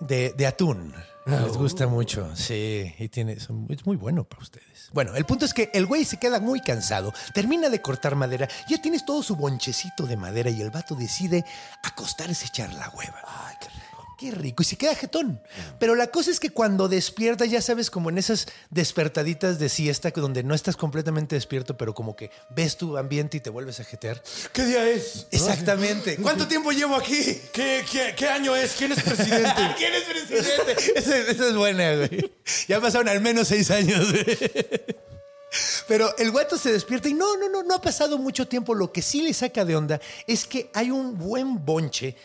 de, 0.00 0.32
de 0.36 0.46
atún. 0.46 0.94
Les 1.26 1.52
gusta 1.58 1.86
mucho. 1.86 2.34
Sí, 2.34 2.94
y 2.98 3.08
tiene, 3.10 3.38
son- 3.38 3.66
es 3.68 3.84
muy 3.84 3.96
bueno 3.96 4.24
para 4.24 4.42
ustedes. 4.42 4.88
Bueno, 4.92 5.14
el 5.14 5.26
punto 5.26 5.44
es 5.44 5.52
que 5.52 5.70
el 5.74 5.84
güey 5.84 6.06
se 6.06 6.18
queda 6.18 6.40
muy 6.40 6.60
cansado, 6.62 7.12
termina 7.34 7.68
de 7.68 7.82
cortar 7.82 8.14
madera, 8.16 8.48
ya 8.68 8.80
tienes 8.80 9.04
todo 9.04 9.22
su 9.22 9.36
bonchecito 9.36 10.06
de 10.06 10.16
madera 10.16 10.48
y 10.48 10.62
el 10.62 10.70
vato 10.70 10.94
decide 10.94 11.44
acostarse 11.82 12.46
a 12.46 12.48
echar 12.48 12.72
la 12.72 12.88
hueva. 12.90 13.20
Ay, 13.26 13.56
qué 13.60 13.68
rico. 13.68 13.87
Qué 14.18 14.32
rico. 14.32 14.64
Y 14.64 14.66
se 14.66 14.76
queda 14.76 14.96
jetón. 14.96 15.40
Pero 15.78 15.94
la 15.94 16.08
cosa 16.08 16.32
es 16.32 16.40
que 16.40 16.50
cuando 16.50 16.88
despierta, 16.88 17.44
ya 17.44 17.62
sabes, 17.62 17.88
como 17.88 18.10
en 18.10 18.18
esas 18.18 18.48
despertaditas 18.68 19.60
de 19.60 19.68
siesta, 19.68 20.10
donde 20.10 20.42
no 20.42 20.56
estás 20.56 20.76
completamente 20.76 21.36
despierto, 21.36 21.76
pero 21.76 21.94
como 21.94 22.16
que 22.16 22.32
ves 22.50 22.76
tu 22.76 22.98
ambiente 22.98 23.36
y 23.36 23.40
te 23.40 23.48
vuelves 23.48 23.78
a 23.78 23.84
jetear. 23.84 24.20
¿Qué 24.52 24.64
día 24.64 24.88
es? 24.90 25.28
Exactamente. 25.30 26.16
¿Cuánto 26.22 26.48
tiempo 26.48 26.72
llevo 26.72 26.96
aquí? 26.96 27.40
¿Qué, 27.52 27.84
qué, 27.88 28.14
qué 28.16 28.26
año 28.26 28.56
es? 28.56 28.72
¿Quién 28.72 28.90
es 28.90 29.02
presidente? 29.04 29.74
¿Quién 29.78 29.94
es 29.94 30.02
presidente? 30.02 30.72
Esa, 30.96 31.18
esa 31.18 31.48
es 31.48 31.54
buena, 31.54 31.94
güey. 31.94 32.32
Ya 32.66 32.80
pasaron 32.80 33.08
al 33.08 33.20
menos 33.20 33.46
seis 33.46 33.70
años, 33.70 34.10
güey. 34.10 34.36
Pero 35.86 36.16
el 36.18 36.32
guato 36.32 36.58
se 36.58 36.72
despierta 36.72 37.08
y 37.08 37.14
no, 37.14 37.36
no, 37.36 37.48
no, 37.48 37.62
no 37.62 37.74
ha 37.76 37.80
pasado 37.80 38.18
mucho 38.18 38.48
tiempo. 38.48 38.74
Lo 38.74 38.92
que 38.92 39.00
sí 39.00 39.22
le 39.22 39.32
saca 39.32 39.64
de 39.64 39.76
onda 39.76 40.00
es 40.26 40.44
que 40.44 40.70
hay 40.74 40.90
un 40.90 41.16
buen 41.16 41.64
bonche 41.64 42.16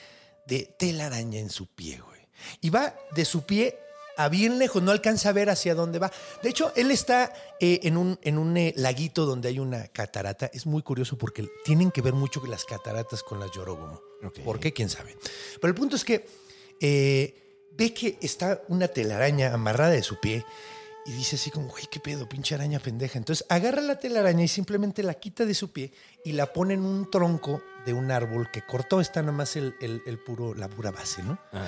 de 0.47 0.73
telaraña 0.77 1.39
en 1.39 1.49
su 1.49 1.67
pie, 1.67 1.99
güey. 1.99 2.21
Y 2.61 2.69
va 2.69 2.95
de 3.15 3.25
su 3.25 3.45
pie 3.45 3.79
a 4.17 4.29
bien 4.29 4.59
lejos, 4.59 4.81
no 4.83 4.91
alcanza 4.91 5.29
a 5.29 5.33
ver 5.33 5.49
hacia 5.49 5.75
dónde 5.75 5.99
va. 5.99 6.11
De 6.41 6.49
hecho, 6.49 6.71
él 6.75 6.91
está 6.91 7.33
eh, 7.59 7.79
en 7.83 7.97
un, 7.97 8.19
en 8.21 8.37
un 8.37 8.55
eh, 8.57 8.73
laguito 8.77 9.25
donde 9.25 9.49
hay 9.49 9.59
una 9.59 9.87
catarata. 9.87 10.49
Es 10.53 10.65
muy 10.65 10.81
curioso 10.81 11.17
porque 11.17 11.47
tienen 11.63 11.91
que 11.91 12.01
ver 12.01 12.13
mucho 12.13 12.45
las 12.45 12.65
cataratas 12.65 13.23
con 13.23 13.39
las 13.39 13.51
Yorogomo. 13.51 14.01
Ok. 14.23 14.39
¿Por 14.39 14.59
qué? 14.59 14.73
¿Quién 14.73 14.89
sabe? 14.89 15.17
Pero 15.59 15.69
el 15.69 15.75
punto 15.75 15.95
es 15.95 16.03
que 16.03 16.25
eh, 16.79 17.69
ve 17.71 17.93
que 17.93 18.17
está 18.21 18.61
una 18.67 18.87
telaraña 18.87 19.53
amarrada 19.53 19.91
de 19.91 20.03
su 20.03 20.19
pie 20.19 20.45
y 21.05 21.11
dice 21.11 21.35
así 21.35 21.51
como, 21.51 21.67
güey, 21.67 21.85
qué 21.91 21.99
pedo, 21.99 22.27
pinche 22.29 22.55
araña 22.55 22.79
pendeja. 22.79 23.17
Entonces 23.17 23.45
agarra 23.49 23.81
la 23.81 23.99
telaraña 23.99 24.43
y 24.43 24.47
simplemente 24.47 25.03
la 25.03 25.15
quita 25.15 25.45
de 25.45 25.53
su 25.53 25.71
pie 25.71 25.91
y 26.23 26.31
la 26.33 26.53
pone 26.53 26.75
en 26.75 26.83
un 26.85 27.09
tronco 27.11 27.61
de 27.85 27.93
un 27.93 28.09
árbol 28.11 28.49
que 28.51 28.61
cortó. 28.65 29.01
Está 29.01 29.21
nomás 29.21 29.55
el, 29.55 29.75
el- 29.81 30.01
el 30.05 30.17
puro, 30.19 30.53
la 30.53 30.69
pura 30.69 30.91
base, 30.91 31.21
¿no? 31.23 31.37
Ah. 31.51 31.67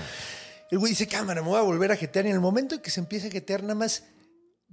El 0.71 0.79
güey 0.79 0.91
dice, 0.91 1.07
cámara, 1.07 1.41
me 1.41 1.49
voy 1.49 1.59
a 1.59 1.63
volver 1.63 1.91
a 1.91 1.95
jetear. 1.95 2.25
Y 2.25 2.29
en 2.29 2.35
el 2.35 2.41
momento 2.41 2.75
en 2.75 2.81
que 2.81 2.89
se 2.89 2.99
empieza 2.99 3.27
a 3.27 3.31
jetear, 3.31 3.61
nada 3.61 3.75
más 3.75 4.03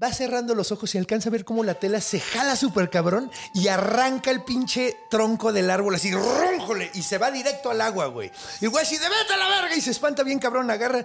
va 0.03 0.13
cerrando 0.13 0.55
los 0.55 0.73
ojos 0.73 0.95
y 0.95 0.99
alcanza 0.99 1.29
a 1.29 1.33
ver 1.33 1.45
cómo 1.45 1.63
la 1.63 1.75
tela 1.75 2.01
se 2.01 2.19
jala 2.19 2.57
súper 2.57 2.91
cabrón 2.91 3.31
y 3.55 3.69
arranca 3.69 4.31
el 4.31 4.43
pinche 4.43 4.97
tronco 5.09 5.53
del 5.53 5.71
árbol 5.71 5.95
así, 5.95 6.11
rónjole, 6.13 6.91
y 6.95 7.03
se 7.03 7.19
va 7.19 7.31
directo 7.31 7.71
al 7.71 7.81
agua, 7.81 8.07
güey. 8.07 8.33
Y 8.61 8.65
el 8.65 8.71
güey 8.71 8.85
así, 8.85 8.97
de 8.99 9.09
vete 9.09 9.35
a 9.35 9.37
la 9.37 9.49
verga, 9.49 9.77
y 9.77 9.81
se 9.81 9.93
espanta 9.93 10.23
bien 10.25 10.39
cabrón, 10.41 10.71
agarra, 10.71 11.05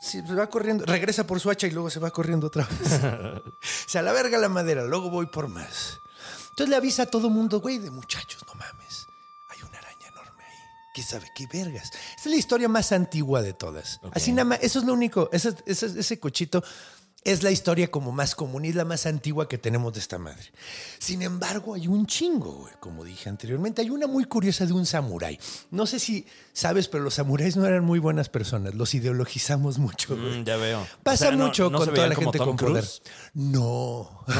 se 0.00 0.20
va 0.22 0.48
corriendo, 0.48 0.84
regresa 0.84 1.26
por 1.26 1.40
su 1.40 1.48
hacha 1.50 1.66
y 1.66 1.70
luego 1.70 1.88
se 1.88 2.00
va 2.00 2.10
corriendo 2.10 2.48
otra 2.48 2.66
vez. 2.68 3.00
se 3.86 3.98
a 3.98 4.02
la 4.02 4.12
verga 4.12 4.36
la 4.36 4.48
madera, 4.50 4.84
luego 4.84 5.08
voy 5.08 5.26
por 5.26 5.48
más. 5.48 6.00
Entonces 6.50 6.68
le 6.68 6.76
avisa 6.76 7.04
a 7.04 7.06
todo 7.06 7.30
mundo, 7.30 7.60
güey, 7.60 7.78
de 7.78 7.90
muchachos, 7.90 8.44
no 8.46 8.54
mames, 8.54 9.06
hay 9.48 9.62
una 9.62 9.78
araña 9.78 10.06
enorme 10.08 10.44
ahí. 10.44 10.58
¿Quién 10.94 11.06
sabe 11.06 11.30
qué 11.34 11.46
vergas? 11.46 11.84
Esta 11.86 11.98
es 12.16 12.26
la 12.26 12.36
historia 12.36 12.68
más 12.68 12.92
antigua 12.92 13.40
de 13.42 13.54
todas. 13.54 14.00
Así 14.12 14.32
nada 14.32 14.44
más, 14.44 14.58
eso 14.62 14.78
es 14.80 14.84
lo 14.84 14.92
único, 14.92 15.30
ese, 15.32 15.54
ese- 15.66 15.98
ese 15.98 16.20
cochito 16.20 16.62
es 17.24 17.42
la 17.42 17.50
historia 17.50 17.90
como 17.90 18.12
más 18.12 18.34
común 18.34 18.66
y 18.66 18.68
es 18.68 18.74
la 18.74 18.84
más 18.84 19.06
antigua 19.06 19.48
que 19.48 19.56
tenemos 19.56 19.94
de 19.94 20.00
esta 20.00 20.18
madre. 20.18 20.44
Sin 20.98 21.22
embargo, 21.22 21.72
hay 21.74 21.88
un 21.88 22.06
chingo, 22.06 22.52
güey, 22.52 22.74
como 22.80 23.02
dije 23.02 23.30
anteriormente. 23.30 23.80
Hay 23.80 23.88
una 23.88 24.06
muy 24.06 24.24
curiosa 24.26 24.66
de 24.66 24.74
un 24.74 24.84
samurái. 24.84 25.38
No 25.70 25.86
sé 25.86 25.98
si 25.98 26.26
sabes, 26.52 26.86
pero 26.88 27.02
los 27.02 27.14
samuráis 27.14 27.56
no 27.56 27.64
eran 27.66 27.82
muy 27.82 27.98
buenas 27.98 28.28
personas. 28.28 28.74
Los 28.74 28.94
ideologizamos 28.94 29.78
mucho, 29.78 30.16
güey. 30.16 30.40
Mm, 30.40 30.44
ya 30.44 30.56
veo. 30.56 30.86
Pasa 31.02 31.26
O 31.26 31.28
sea, 31.28 31.36
no- 31.36 31.46
mucho 31.46 31.70
no 31.70 31.78
con 31.78 31.94
toda 31.94 32.06
la 32.08 32.14
gente 32.14 32.38
Tom 32.38 32.48
con 32.48 32.56
poder. 32.56 32.84
No. 33.32 34.22
¿No? 34.26 34.34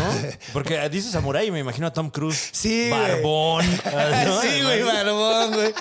Porque 0.52 0.86
dice 0.90 1.10
Samurai 1.10 1.48
y 1.48 1.50
me 1.50 1.60
imagino 1.60 1.86
a 1.86 1.92
Tom 1.92 2.10
Cruise. 2.10 2.50
Sí. 2.52 2.88
Barbón. 2.90 3.64
sí, 4.42 4.62
güey, 4.62 4.82
barbón, 4.82 5.52
güey. 5.54 5.74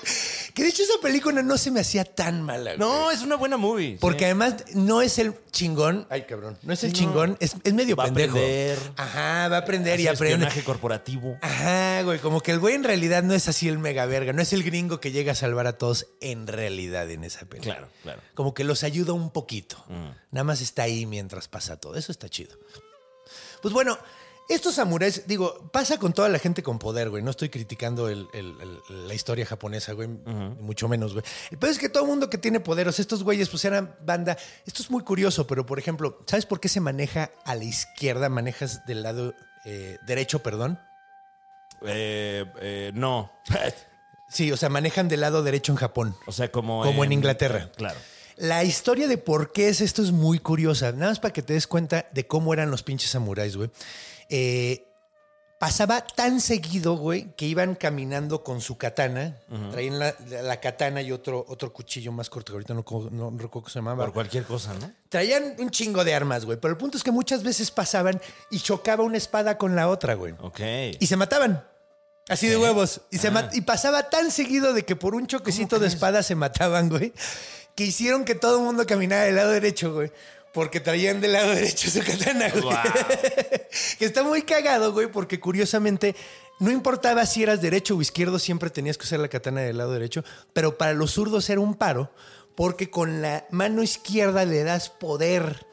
Que 0.54 0.62
de 0.64 0.70
hecho 0.70 0.84
esa 0.84 1.02
película 1.02 1.42
no 1.42 1.58
se 1.58 1.72
me 1.72 1.80
hacía 1.80 2.06
tan 2.06 2.44
mala. 2.44 2.76
güey. 2.76 2.78
No, 2.78 3.10
es 3.10 3.22
una 3.24 3.36
buena 3.38 3.58
movie. 3.58 3.98
Porque 4.00 4.20
sí. 4.20 4.26
además 4.26 4.56
no 4.76 5.02
es 5.02 5.18
el 5.18 5.34
chingón. 5.52 6.06
Ay, 6.12 6.26
cabrón. 6.26 6.60
No 6.62 6.74
es 6.74 6.84
el 6.84 6.92
no. 6.92 6.96
chingón. 6.98 7.38
Es, 7.40 7.56
es 7.64 7.74
medio 7.74 7.96
Va 7.96 8.04
a 8.04 8.06
pendejo. 8.08 8.38
aprender. 8.38 8.78
Ajá, 8.98 9.48
va 9.48 9.56
a 9.56 9.60
aprender 9.62 10.00
y 10.00 10.08
aprende. 10.08 10.34
espionaje 10.36 10.64
corporativo. 10.64 11.38
Ajá, 11.42 12.04
güey. 12.04 12.20
Como 12.20 12.40
que 12.42 12.52
el 12.52 12.60
güey 12.60 12.76
en 12.76 12.84
realidad 12.84 13.24
no 13.24 13.34
es 13.34 13.48
así 13.48 13.68
el 13.68 13.80
mega 13.80 14.06
verga. 14.06 14.32
No 14.32 14.44
es 14.44 14.54
el 14.54 14.64
gringo 14.64 15.00
que 15.00 15.12
llega 15.12 15.32
a 15.32 15.36
salvar 15.36 15.66
a 15.66 15.78
todos 15.78 16.06
en 16.22 16.46
realidad 16.46 17.10
en 17.10 17.24
esa 17.24 17.46
película. 17.46 17.76
Claro, 17.78 17.90
claro. 18.04 18.22
Como 18.36 18.54
que 18.54 18.64
los 18.64 18.84
ayuda 18.84 19.14
un 19.14 19.32
poquito. 19.32 19.84
Mm. 19.88 20.10
Nada 20.32 20.44
más 20.44 20.62
está 20.62 20.84
ahí 20.84 21.08
mientras 21.08 21.48
pasa 21.48 21.78
todo. 21.78 21.96
Eso 21.96 22.12
está 22.12 22.30
chido. 22.30 22.56
Pues 23.64 23.74
bueno, 23.74 23.98
estos 24.50 24.76
samuráis, 24.76 25.26
digo, 25.28 25.70
pasa 25.72 25.98
con 25.98 26.14
toda 26.14 26.30
la 26.30 26.40
gente 26.40 26.62
con 26.64 26.80
poder, 26.80 27.10
güey. 27.10 27.24
No 27.24 27.32
estoy 27.32 27.50
criticando 27.50 28.10
el- 28.10 28.28
el- 28.34 28.56
el- 28.90 29.08
la 29.08 29.14
historia 29.14 29.46
japonesa, 29.46 29.94
güey. 29.94 30.08
Mucho 30.08 30.88
menos, 30.88 31.14
güey. 31.14 31.24
El 31.52 31.58
peor 31.58 31.72
es 31.72 31.80
que 31.80 31.90
todo 31.90 32.06
mundo 32.06 32.30
que 32.30 32.38
tiene 32.38 32.60
poder, 32.60 32.88
o 32.88 32.92
sea, 32.92 33.02
estos 33.04 33.24
güeyes, 33.24 33.50
pues 33.50 33.64
eran 33.66 33.96
banda. 34.06 34.38
Esto 34.66 34.82
es 34.82 34.92
muy 34.92 35.04
curioso, 35.04 35.48
pero 35.48 35.66
por 35.66 35.80
ejemplo, 35.80 36.20
¿sabes 36.28 36.46
por 36.46 36.60
qué 36.60 36.70
se 36.70 36.80
maneja 36.82 37.32
a 37.46 37.56
la 37.56 37.64
izquierda? 37.64 38.30
Manejas 38.30 38.86
del 38.86 39.04
lado 39.04 39.34
eh, 39.66 39.98
derecho, 40.06 40.40
perdón. 40.44 40.80
Eh, 41.86 42.46
eh, 42.62 42.92
no. 42.94 43.32
Sí, 44.30 44.52
o 44.52 44.58
sea, 44.58 44.68
manejan 44.70 45.08
del 45.10 45.22
lado 45.22 45.44
derecho 45.44 45.72
en 45.74 45.76
Japón. 45.76 46.16
O 46.26 46.32
sea, 46.32 46.52
como. 46.52 46.82
Como 46.82 47.04
en 47.04 47.12
Inglaterra. 47.12 47.70
Claro. 47.76 48.00
La 48.36 48.64
historia 48.64 49.08
de 49.08 49.20
por 49.20 49.52
qué 49.52 49.70
es 49.70 49.80
esto 49.80 50.02
es 50.02 50.12
muy 50.12 50.40
curiosa. 50.40 50.92
Nada 50.92 51.12
más 51.12 51.20
para 51.20 51.32
que 51.34 51.44
te 51.44 51.54
des 51.54 51.68
cuenta 51.68 52.08
de 52.12 52.26
cómo 52.26 52.52
eran 52.52 52.72
los 52.72 52.82
pinches 52.82 53.12
samuráis, 53.12 53.56
güey. 53.56 53.70
Eh, 54.36 54.88
pasaba 55.60 56.02
tan 56.02 56.42
seguido, 56.42 56.98
güey, 56.98 57.36
que 57.36 57.46
iban 57.46 57.76
caminando 57.76 58.44
con 58.44 58.62
su 58.62 58.78
katana. 58.80 59.38
Traían 59.72 60.00
la, 60.00 60.16
la 60.42 60.60
katana 60.60 61.04
y 61.04 61.12
otro, 61.12 61.46
otro 61.48 61.72
cuchillo 61.72 62.12
más 62.12 62.32
corto, 62.32 62.52
que 62.52 62.56
ahorita 62.56 62.74
no, 62.74 62.82
recuerdo 62.82 63.50
cómo 63.52 63.70
se 63.70 63.78
llamaba. 63.80 64.06
Por 64.06 64.14
cualquier 64.14 64.44
cosa, 64.44 64.74
¿no? 64.74 64.92
Traían 65.08 65.56
un 65.60 65.70
chingo 65.70 66.04
de 66.04 66.16
armas, 66.16 66.46
güey. 66.46 66.58
Pero 66.60 66.72
el 66.72 66.78
punto 66.78 66.98
es 66.98 67.04
que 67.04 67.12
muchas 67.12 67.44
veces 67.44 67.70
pasaban 67.70 68.20
y 68.50 68.60
chocaba 68.60 69.04
una 69.04 69.18
espada 69.18 69.60
con 69.60 69.76
la 69.76 69.88
otra, 69.88 70.16
güey. 70.16 70.34
Ok. 70.42 70.60
Y 71.00 71.06
se 71.06 71.16
mataban. 71.16 71.64
Así 72.28 72.48
de 72.48 72.58
huevos. 72.58 73.02
Y, 73.12 73.20
se 73.20 73.28
Ah. 73.28 73.50
y 73.54 73.62
pasaba 73.62 74.10
tan 74.10 74.32
seguido 74.32 74.74
de 74.74 74.84
que 74.84 74.96
por 74.96 75.14
un 75.14 75.28
choquecito 75.28 75.78
de 75.78 75.88
espada 75.88 76.24
se 76.24 76.34
mataban, 76.36 76.90
güey, 76.90 77.14
que 77.76 77.84
hicieron 77.86 78.26
que 78.26 78.34
todo 78.34 78.58
el 78.58 78.64
mundo 78.64 78.86
caminara 78.88 79.26
del 79.26 79.36
lado 79.36 79.52
derecho, 79.52 79.94
güey. 79.94 80.12
Porque 80.54 80.80
traían 80.80 81.20
del 81.20 81.34
lado 81.34 81.52
derecho 81.52 81.90
su 81.90 82.00
katana, 82.00 82.50
güey. 82.50 82.62
Wow. 82.62 82.74
que 84.00 84.06
está 84.06 84.24
muy 84.24 84.44
cagado, 84.44 84.94
güey, 84.94 85.08
porque 85.08 85.40
curiosamente 85.40 86.16
no 86.60 86.72
importaba 86.72 87.26
si 87.26 87.44
eras 87.44 87.62
derecho 87.62 87.96
o 87.96 88.02
izquierdo, 88.02 88.40
siempre 88.40 88.70
tenías 88.70 88.98
que 88.98 89.06
usar 89.06 89.20
la 89.20 89.28
katana 89.28 89.62
del 89.62 89.78
lado 89.78 89.92
derecho. 89.94 90.24
Pero 90.54 90.78
para 90.78 90.94
los 90.94 91.12
zurdos 91.12 91.50
era 91.50 91.60
un 91.60 91.76
paro, 91.76 92.14
porque 92.56 92.90
con 92.90 93.22
la 93.22 93.46
mano 93.52 93.82
izquierda 93.82 94.46
le 94.46 94.64
das 94.64 94.90
poder 94.90 95.66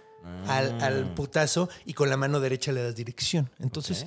al, 0.46 0.80
al 0.82 1.14
putazo 1.14 1.68
y 1.84 1.94
con 1.94 2.08
la 2.08 2.16
mano 2.16 2.40
derecha 2.40 2.72
le 2.72 2.82
das 2.82 2.94
dirección. 2.94 3.50
Entonces, 3.60 4.06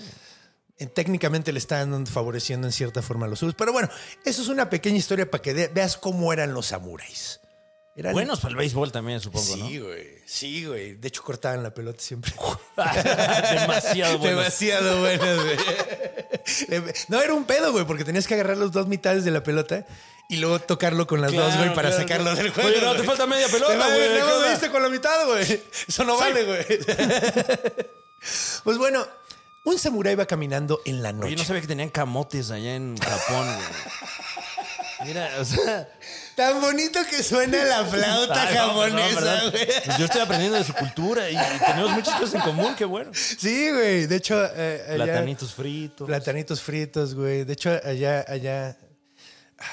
eh, 0.78 0.88
técnicamente 0.88 1.52
le 1.52 1.60
están 1.60 2.08
favoreciendo 2.08 2.68
en 2.68 2.74
cierta 2.74 3.02
forma 3.02 3.28
a 3.28 3.30
los 3.30 3.42
usos. 3.44 3.56
Pero 3.56 3.72
bueno, 3.72 3.90
eso 4.26 4.42
es 4.42 4.48
una 4.48 4.70
pequeña 4.70 4.98
historia 4.98 5.30
para 5.30 5.42
que 5.42 5.68
veas 5.68 5.98
cómo 5.98 6.34
eran 6.34 6.54
los 6.54 6.68
samuráis. 6.68 7.40
Eran 7.96 8.14
Buenos 8.14 8.40
para 8.40 8.52
el 8.52 8.56
béisbol 8.58 8.92
también, 8.92 9.20
supongo, 9.20 9.56
Sí, 9.56 9.78
güey. 9.78 10.08
Sí, 10.26 10.66
güey. 10.66 10.96
De 10.96 11.08
hecho, 11.10 11.22
cortaban 11.22 11.62
la 11.62 11.74
pelota 11.74 12.02
siempre. 12.02 12.34
¿no? 12.36 12.84
Demasiado 13.62 14.18
buenos. 14.18 14.38
Demasiado 14.40 15.00
buenas, 15.02 15.44
güey. 15.44 15.58
No, 17.10 17.22
era 17.22 17.34
un 17.36 17.46
pedo, 17.46 17.72
güey, 17.72 17.86
porque 17.86 18.04
tenías 18.04 18.26
que 18.28 18.34
agarrar 18.34 18.58
los 18.58 18.72
dos 18.72 18.88
mitades 18.88 19.24
de 19.26 19.32
la 19.32 19.44
pelota 19.44 19.86
y 20.28 20.38
luego 20.38 20.60
tocarlo 20.60 21.06
con 21.06 21.22
las 21.22 21.32
Claro, 21.32 21.48
dos, 21.48 21.58
güey, 21.58 21.74
para 21.76 21.90
claro. 21.90 22.04
sacarlo 22.04 22.36
del 22.36 22.50
juego. 22.50 22.70
Oye, 22.70 22.82
no, 22.82 22.96
te 22.96 23.04
falta 23.04 23.28
media 23.28 23.48
pelota, 23.48 23.76
güey, 23.76 23.88
nada 23.88 24.08
¿qué 24.08 24.20
más 24.24 24.34
onda? 24.34 24.46
lo 24.46 24.50
diste 24.52 24.70
con 24.72 24.82
la 24.82 24.90
mitad, 24.90 25.26
güey. 25.28 25.62
Eso 25.88 26.04
no 26.04 26.18
vale, 26.18 26.44
güey. 26.46 26.66
Pues 28.64 28.78
bueno, 28.78 29.06
un 29.66 29.78
samurái 29.78 30.16
va 30.16 30.26
caminando 30.26 30.82
en 30.86 31.04
la 31.04 31.12
noche. 31.12 31.28
Oye, 31.28 31.36
no 31.36 31.44
sabía 31.44 31.62
que 31.62 31.68
tenían 31.68 31.90
camotes 31.90 32.52
allá 32.52 32.76
en 32.76 32.98
Japón, 32.98 33.46
güey. 33.46 33.68
Mira, 35.06 35.30
o 35.40 35.46
sea. 35.46 35.88
Tan 36.36 36.60
bonito 36.62 37.00
que 37.10 37.22
suena 37.22 37.64
la 37.64 37.86
flauta 37.86 38.42
Ay, 38.48 38.56
no, 38.56 38.62
japonesa, 38.68 39.42
güey. 39.52 39.68
Pues 39.86 39.98
yo 39.98 40.06
estoy 40.06 40.22
aprendiendo 40.22 40.58
de 40.58 40.64
su 40.64 40.74
cultura 40.74 41.30
y, 41.30 41.36
y 41.36 41.60
tenemos 41.66 41.92
muchas 41.92 42.20
cosas 42.20 42.36
en 42.36 42.42
común, 42.42 42.74
qué 42.76 42.86
bueno. 42.86 43.12
Sí, 43.14 43.70
güey. 43.72 44.08
De 44.08 44.16
hecho, 44.16 44.44
eh, 44.56 44.84
allá- 44.90 44.96
Platanitos 45.06 45.54
fritos. 45.54 46.08
Platanitos 46.08 46.62
fritos, 46.62 47.14
güey. 47.16 47.44
De 47.44 47.54
hecho, 47.54 47.70
allá, 47.84 48.26
allá. 48.28 48.78
ah, 49.60 49.66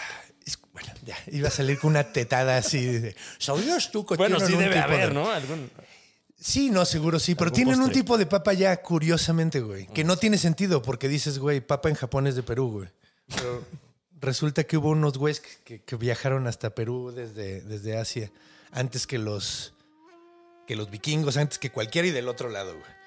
es- 0.44 0.58
bueno, 0.72 0.88
ya, 1.04 1.16
iba 1.28 1.48
a 1.48 1.50
salir 1.50 1.78
con 1.78 1.90
una 1.90 2.12
tetada 2.12 2.56
así 2.58 2.84
de. 2.84 3.16
¿Sabías 3.38 3.90
tú 3.90 4.04
que 4.04 4.16
bueno, 4.16 4.38
sí 4.40 4.52
un 4.52 4.58
debe 4.60 4.74
tipo 4.74 4.84
haber, 4.84 5.08
de-" 5.08 5.14
¿no? 5.14 5.30
Algún... 5.30 5.70
Sí, 6.42 6.70
no, 6.70 6.84
seguro 6.86 7.18
sí. 7.18 7.34
Pero 7.34 7.52
tienen 7.52 7.80
un 7.82 7.90
tipo 7.92 8.16
de 8.16 8.24
papa 8.26 8.54
ya, 8.54 8.74
curiosamente, 8.80 9.60
güey. 9.60 9.86
Que 9.88 10.04
no 10.04 10.16
tiene 10.16 10.38
sentido 10.38 10.80
porque 10.80 11.06
dices, 11.08 11.38
güey, 11.38 11.60
papa 11.60 11.88
en 11.90 11.94
Japón 11.94 12.26
es 12.26 12.34
de 12.34 12.42
Perú, 12.42 12.70
güey. 12.72 12.88
Pero 13.34 13.62
resulta 14.20 14.64
que 14.64 14.76
hubo 14.76 14.90
unos 14.90 15.18
güeyes 15.18 15.40
que, 15.40 15.96
viajaron 15.96 16.46
hasta 16.46 16.74
Perú 16.74 17.12
desde, 17.14 17.60
desde 17.62 17.96
Asia 17.96 18.30
antes 18.72 19.06
que 19.06 19.18
los, 19.18 19.74
que 20.66 20.76
los 20.76 20.90
vikingos, 20.90 21.36
antes 21.36 21.58
que 21.58 21.70
cualquiera 21.70 22.08
y 22.08 22.12
del 22.12 22.28
otro 22.28 22.48
lado, 22.48 22.72
güey. 22.72 23.00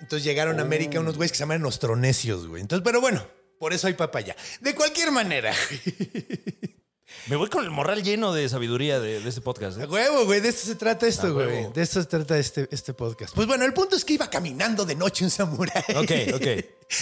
Entonces 0.00 0.24
llegaron 0.24 0.58
a 0.60 0.62
América 0.62 1.00
unos 1.00 1.16
güeyes 1.16 1.32
que 1.32 1.38
se 1.38 1.42
llaman 1.42 1.62
nostronesios, 1.62 2.46
güey. 2.46 2.62
Entonces, 2.62 2.84
pero 2.84 3.00
bueno, 3.00 3.26
por 3.58 3.72
eso 3.72 3.88
hay 3.88 3.94
papa 3.94 4.20
allá. 4.20 4.36
De 4.60 4.74
cualquier 4.74 5.10
manera. 5.10 5.52
Me 7.26 7.36
voy 7.36 7.48
con 7.48 7.64
el 7.64 7.70
morral 7.70 8.02
lleno 8.02 8.32
de 8.32 8.48
sabiduría 8.48 9.00
de, 9.00 9.20
de 9.20 9.28
este 9.28 9.40
podcast. 9.40 9.78
A 9.78 9.84
¿eh? 9.84 9.86
huevo, 9.86 10.24
güey. 10.24 10.40
De 10.40 10.48
esto 10.48 10.66
se 10.66 10.74
trata 10.76 11.06
esto, 11.06 11.34
güey. 11.34 11.70
De 11.72 11.82
esto 11.82 12.00
se 12.00 12.08
trata 12.08 12.38
este, 12.38 12.68
este 12.70 12.94
podcast. 12.94 13.34
Pues 13.34 13.46
bueno, 13.46 13.64
el 13.64 13.74
punto 13.74 13.96
es 13.96 14.04
que 14.04 14.14
iba 14.14 14.30
caminando 14.30 14.84
de 14.84 14.94
noche 14.94 15.24
un 15.24 15.30
samurái. 15.30 15.82
Ok, 15.96 16.34
ok. 16.34 16.42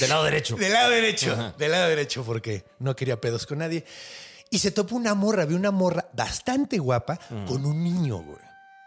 Del 0.01 0.09
lado 0.09 0.25
derecho. 0.25 0.57
Del 0.59 0.73
lado 0.73 0.91
derecho. 0.91 1.33
Ajá. 1.33 1.55
Del 1.57 1.71
lado 1.71 1.89
derecho, 1.89 2.25
porque 2.25 2.65
no 2.81 2.97
quería 2.97 3.21
pedos 3.21 3.47
con 3.47 3.59
nadie. 3.59 3.85
Y 4.51 4.59
se 4.59 4.71
topó 4.71 4.97
una 4.97 5.15
morra, 5.15 5.45
vio 5.45 5.57
una 5.57 5.71
morra 5.71 6.09
bastante 6.13 6.79
guapa 6.79 7.19
con 7.47 7.65
un 7.65 7.83
niño, 7.85 8.19
güey. 8.19 8.39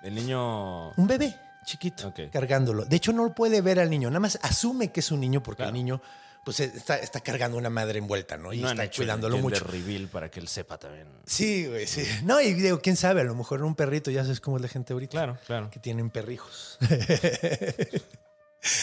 El 0.04 0.16
niño. 0.16 0.92
Un 0.92 1.08
bebé 1.08 1.36
chiquito, 1.66 2.08
Ok. 2.08 2.32
cargándolo. 2.32 2.84
De 2.86 2.96
hecho, 2.96 3.14
no 3.14 3.34
puede 3.36 3.62
ver 3.62 3.80
al 3.80 3.90
niño, 3.90 4.10
nada 4.10 4.22
más 4.22 4.40
asume 4.42 4.92
que 4.92 5.02
es 5.02 5.12
un 5.12 5.20
niño 5.20 5.44
porque 5.44 5.58
Claro. 5.58 5.70
el 5.70 5.74
niño 5.76 6.02
pues 6.46 6.60
está, 6.62 6.98
está 6.98 7.19
cargando 7.22 7.58
una 7.58 7.69
madre 7.69 8.00
envuelta, 8.00 8.38
¿no? 8.38 8.53
Y 8.53 8.60
no 8.60 8.69
está 8.69 8.84
hecho 8.86 9.01
el 9.01 9.08
cuidándolo 9.08 9.36
gender 9.38 9.62
mucho. 9.62 9.72
reveal 9.72 10.08
para 10.08 10.29
que 10.31 10.39
él 10.39 10.48
sepa 10.48 10.77
también. 10.77 11.08
Sí, 11.25 11.67
güey, 11.67 11.86
sí. 11.88 12.03
No, 12.24 12.39
y 12.41 12.53
digo, 12.53 12.79
quién 12.81 12.96
sabe, 12.96 13.22
a 13.22 13.24
lo 13.25 13.36
mejor 13.36 13.63
un 13.63 13.75
perrito, 13.75 14.10
ya 14.12 14.24
sabes 14.24 14.39
cómo 14.41 14.58
es 14.58 14.62
la 14.63 14.69
gente 14.69 14.93
ahorita. 14.93 15.12
Claro, 15.12 15.38
claro. 15.46 15.69
Que 15.69 15.79
tienen 15.79 16.10
perrijos. 16.10 16.77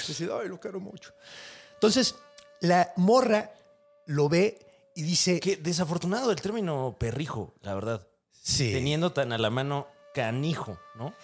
Dice, 0.09 0.29
ay, 0.33 0.49
lo 0.49 0.59
quiero 0.59 0.81
mucho. 0.81 1.13
Entonces, 1.75 2.15
la 2.61 2.93
morra 2.97 3.53
lo 4.07 4.29
ve 4.29 4.59
y 4.95 5.03
dice, 5.03 5.41
Qué 5.41 5.57
desafortunado 5.57 6.31
el 6.31 6.41
término 6.41 6.97
perrijo, 6.99 7.55
la 7.63 7.75
verdad. 7.75 8.07
sí. 8.43 8.73
Teniendo 8.73 9.13
tan 9.13 9.33
a 9.33 9.39
la 9.39 9.51
mano 9.51 9.89
canijo, 10.15 10.79
¿no? 10.95 11.15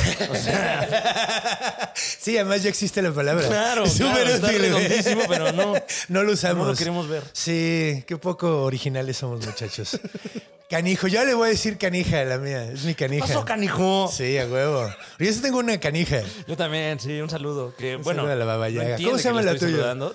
Sí, 1.94 2.36
además 2.36 2.62
ya 2.62 2.68
existe 2.70 3.02
la 3.02 3.12
palabra. 3.12 3.46
Claro, 3.46 3.84
Es 3.84 3.92
súper 3.94 4.24
claro, 4.24 4.46
útil, 4.46 4.58
redondísimo, 4.60 5.22
pero 5.28 5.52
no- 5.52 5.74
No 6.08 6.22
lo 6.22 6.32
usamos. 6.32 6.66
no 6.66 6.72
lo 6.72 6.78
queremos 6.78 7.08
ver. 7.08 7.22
Sí, 7.32 8.04
qué 8.06 8.16
poco 8.16 8.62
originales 8.64 9.16
somos, 9.16 9.44
muchachos. 9.44 9.98
Canijo, 10.70 11.08
yo 11.08 11.24
le 11.24 11.34
voy 11.34 11.48
a 11.48 11.50
decir 11.50 11.78
canija 11.78 12.20
a 12.20 12.24
la 12.24 12.38
mía. 12.38 12.70
Es 12.70 12.84
mi 12.84 12.94
canija. 12.94 13.26
pasó, 13.26 13.44
canijo? 13.44 14.08
Sí, 14.16 14.38
a 14.38 14.46
huevo. 14.46 14.88
Yo 15.18 15.32
sí 15.32 15.40
tengo 15.40 15.58
una 15.58 15.80
canija. 15.80 16.20
Yo 16.46 16.56
también, 16.56 17.00
sí, 17.00 17.20
un 17.20 17.28
saludo. 17.28 17.74
Que, 17.76 17.96
bueno, 17.96 18.22
saludo 18.22 18.32
a 18.32 18.36
la 18.36 18.96
¿Cómo 19.04 19.18
se 19.18 19.24
llama 19.24 19.42
la 19.42 19.56
tuya? 19.56 19.72
saludando. 19.72 20.14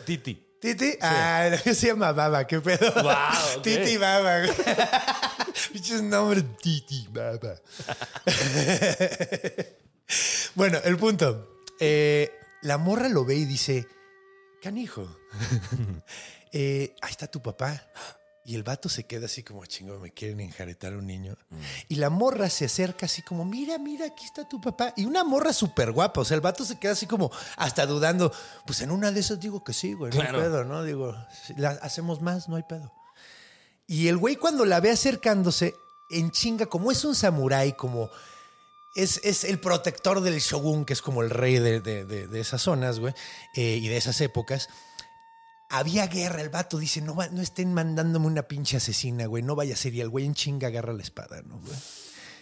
Titi. 0.65 0.91
¿Titi? 0.91 0.97
Ah, 1.01 1.51
se 1.63 1.88
llama 1.88 2.12
Baba, 2.12 2.47
qué 2.47 2.60
pedo. 2.60 2.91
Guau, 2.91 3.58
ok. 3.58 3.62
Titi 3.63 3.97
Baba. 3.97 4.41
Pinches 5.71 6.01
nombres, 6.01 6.43
Titi 6.60 7.08
Baba. 7.12 7.62
bueno, 10.56 10.80
el 10.84 10.97
punto. 10.97 11.62
Eh, 11.80 12.32
la 12.63 12.80
morra 12.80 13.10
lo 13.10 13.25
ve 13.25 13.36
y 13.36 13.45
dice, 13.45 13.88
canijo, 14.62 15.08
eh, 16.51 16.95
ahí 17.01 17.12
está 17.12 17.28
tu 17.28 17.43
papá. 17.43 17.86
Y 18.47 18.53
el 18.55 18.62
vato 18.63 18.89
se 18.89 19.05
queda 19.05 19.25
así 19.25 19.41
como, 19.41 19.65
chingo, 19.65 19.97
me 19.99 20.12
quieren 20.12 20.39
enjaretar 20.39 20.93
a 20.93 20.97
un 20.97 21.08
niño. 21.08 21.36
Y 21.89 21.95
la 21.95 22.12
morra 22.12 22.47
se 22.49 22.65
acerca 22.65 23.08
así 23.08 23.23
como, 23.23 23.43
mira, 23.43 23.79
mira, 23.79 24.05
aquí 24.05 24.23
está 24.23 24.47
tu 24.47 24.62
papá. 24.62 24.93
Y 24.95 25.05
una 25.05 25.23
morra 25.23 25.51
súper 25.51 25.91
guapa. 25.91 26.21
O 26.21 26.25
sea, 26.25 26.36
el 26.36 26.41
vato 26.41 26.63
se 26.63 26.77
queda 26.77 26.91
así 26.91 27.08
como 27.08 27.31
hasta 27.58 27.88
dudando. 27.88 28.31
Pues 28.67 28.81
en 28.81 28.91
una 28.91 29.12
de 29.12 29.19
esas 29.21 29.39
digo 29.39 29.63
que 29.63 29.73
sí, 29.73 29.93
güey, 29.93 30.12
no 30.12 30.21
hay 30.21 30.27
pedo, 30.43 30.63
¿no? 30.63 30.84
Digo, 30.84 31.15
si 31.45 31.55
la 31.55 31.69
hacemos 31.81 32.21
más, 32.21 32.47
no 32.47 32.55
hay 32.55 32.63
pedo. 32.63 32.93
Y 33.88 34.08
el 34.10 34.17
güey 34.17 34.36
cuando 34.36 34.63
la 34.65 34.79
ve 34.79 34.91
acercándose, 34.91 35.73
en 36.12 36.29
chinga, 36.29 36.67
como 36.67 36.91
es 36.91 37.03
un 37.03 37.15
samurái, 37.15 37.73
como 37.73 38.12
es, 38.95 39.19
es 39.23 39.43
el 39.43 39.60
protector 39.60 40.21
del 40.21 40.39
shogun, 40.39 40.86
que 40.86 40.93
es 40.93 41.01
como 41.01 41.23
el 41.23 41.29
rey 41.31 41.58
de, 41.58 41.81
de- 41.81 42.05
de- 42.05 42.27
de 42.27 42.39
esas 42.39 42.62
zonas, 42.62 42.99
güey, 42.99 43.13
eh, 43.55 43.79
y 43.81 43.88
de 43.88 43.97
esas 43.97 44.21
épocas. 44.21 44.69
Había 45.69 46.08
guerra, 46.08 46.41
el 46.41 46.49
vato 46.49 46.78
dice, 46.78 47.01
no, 47.01 47.15
no 47.15 47.41
estén 47.41 47.73
mandándome 47.73 48.28
una 48.28 48.43
pinche 48.43 48.78
asesina, 48.78 49.25
güey, 49.25 49.43
no 49.43 49.56
vaya 49.56 49.73
a 49.73 49.78
ser. 49.78 49.93
Y 49.93 50.01
el 50.01 50.10
güey 50.10 50.25
en 50.25 50.36
chinga 50.36 50.67
agarra 50.67 50.93
la 50.93 51.01
espada, 51.01 51.41
¿no, 51.41 51.60
güey? 51.60 51.78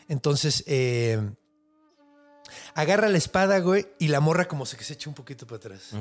Entonces, 0.09 0.63
eh, 0.67 1.31
agarra 2.75 3.07
la 3.09 3.17
espada, 3.17 3.59
güey, 3.59 3.87
y 3.99 4.09
la 4.09 4.19
morra 4.19 4.47
como 4.47 4.65
se 4.65 4.77
que 4.77 4.83
se 4.83 4.93
echa 4.93 5.09
un 5.09 5.15
poquito 5.15 5.47
para 5.47 5.57
atrás. 5.57 5.93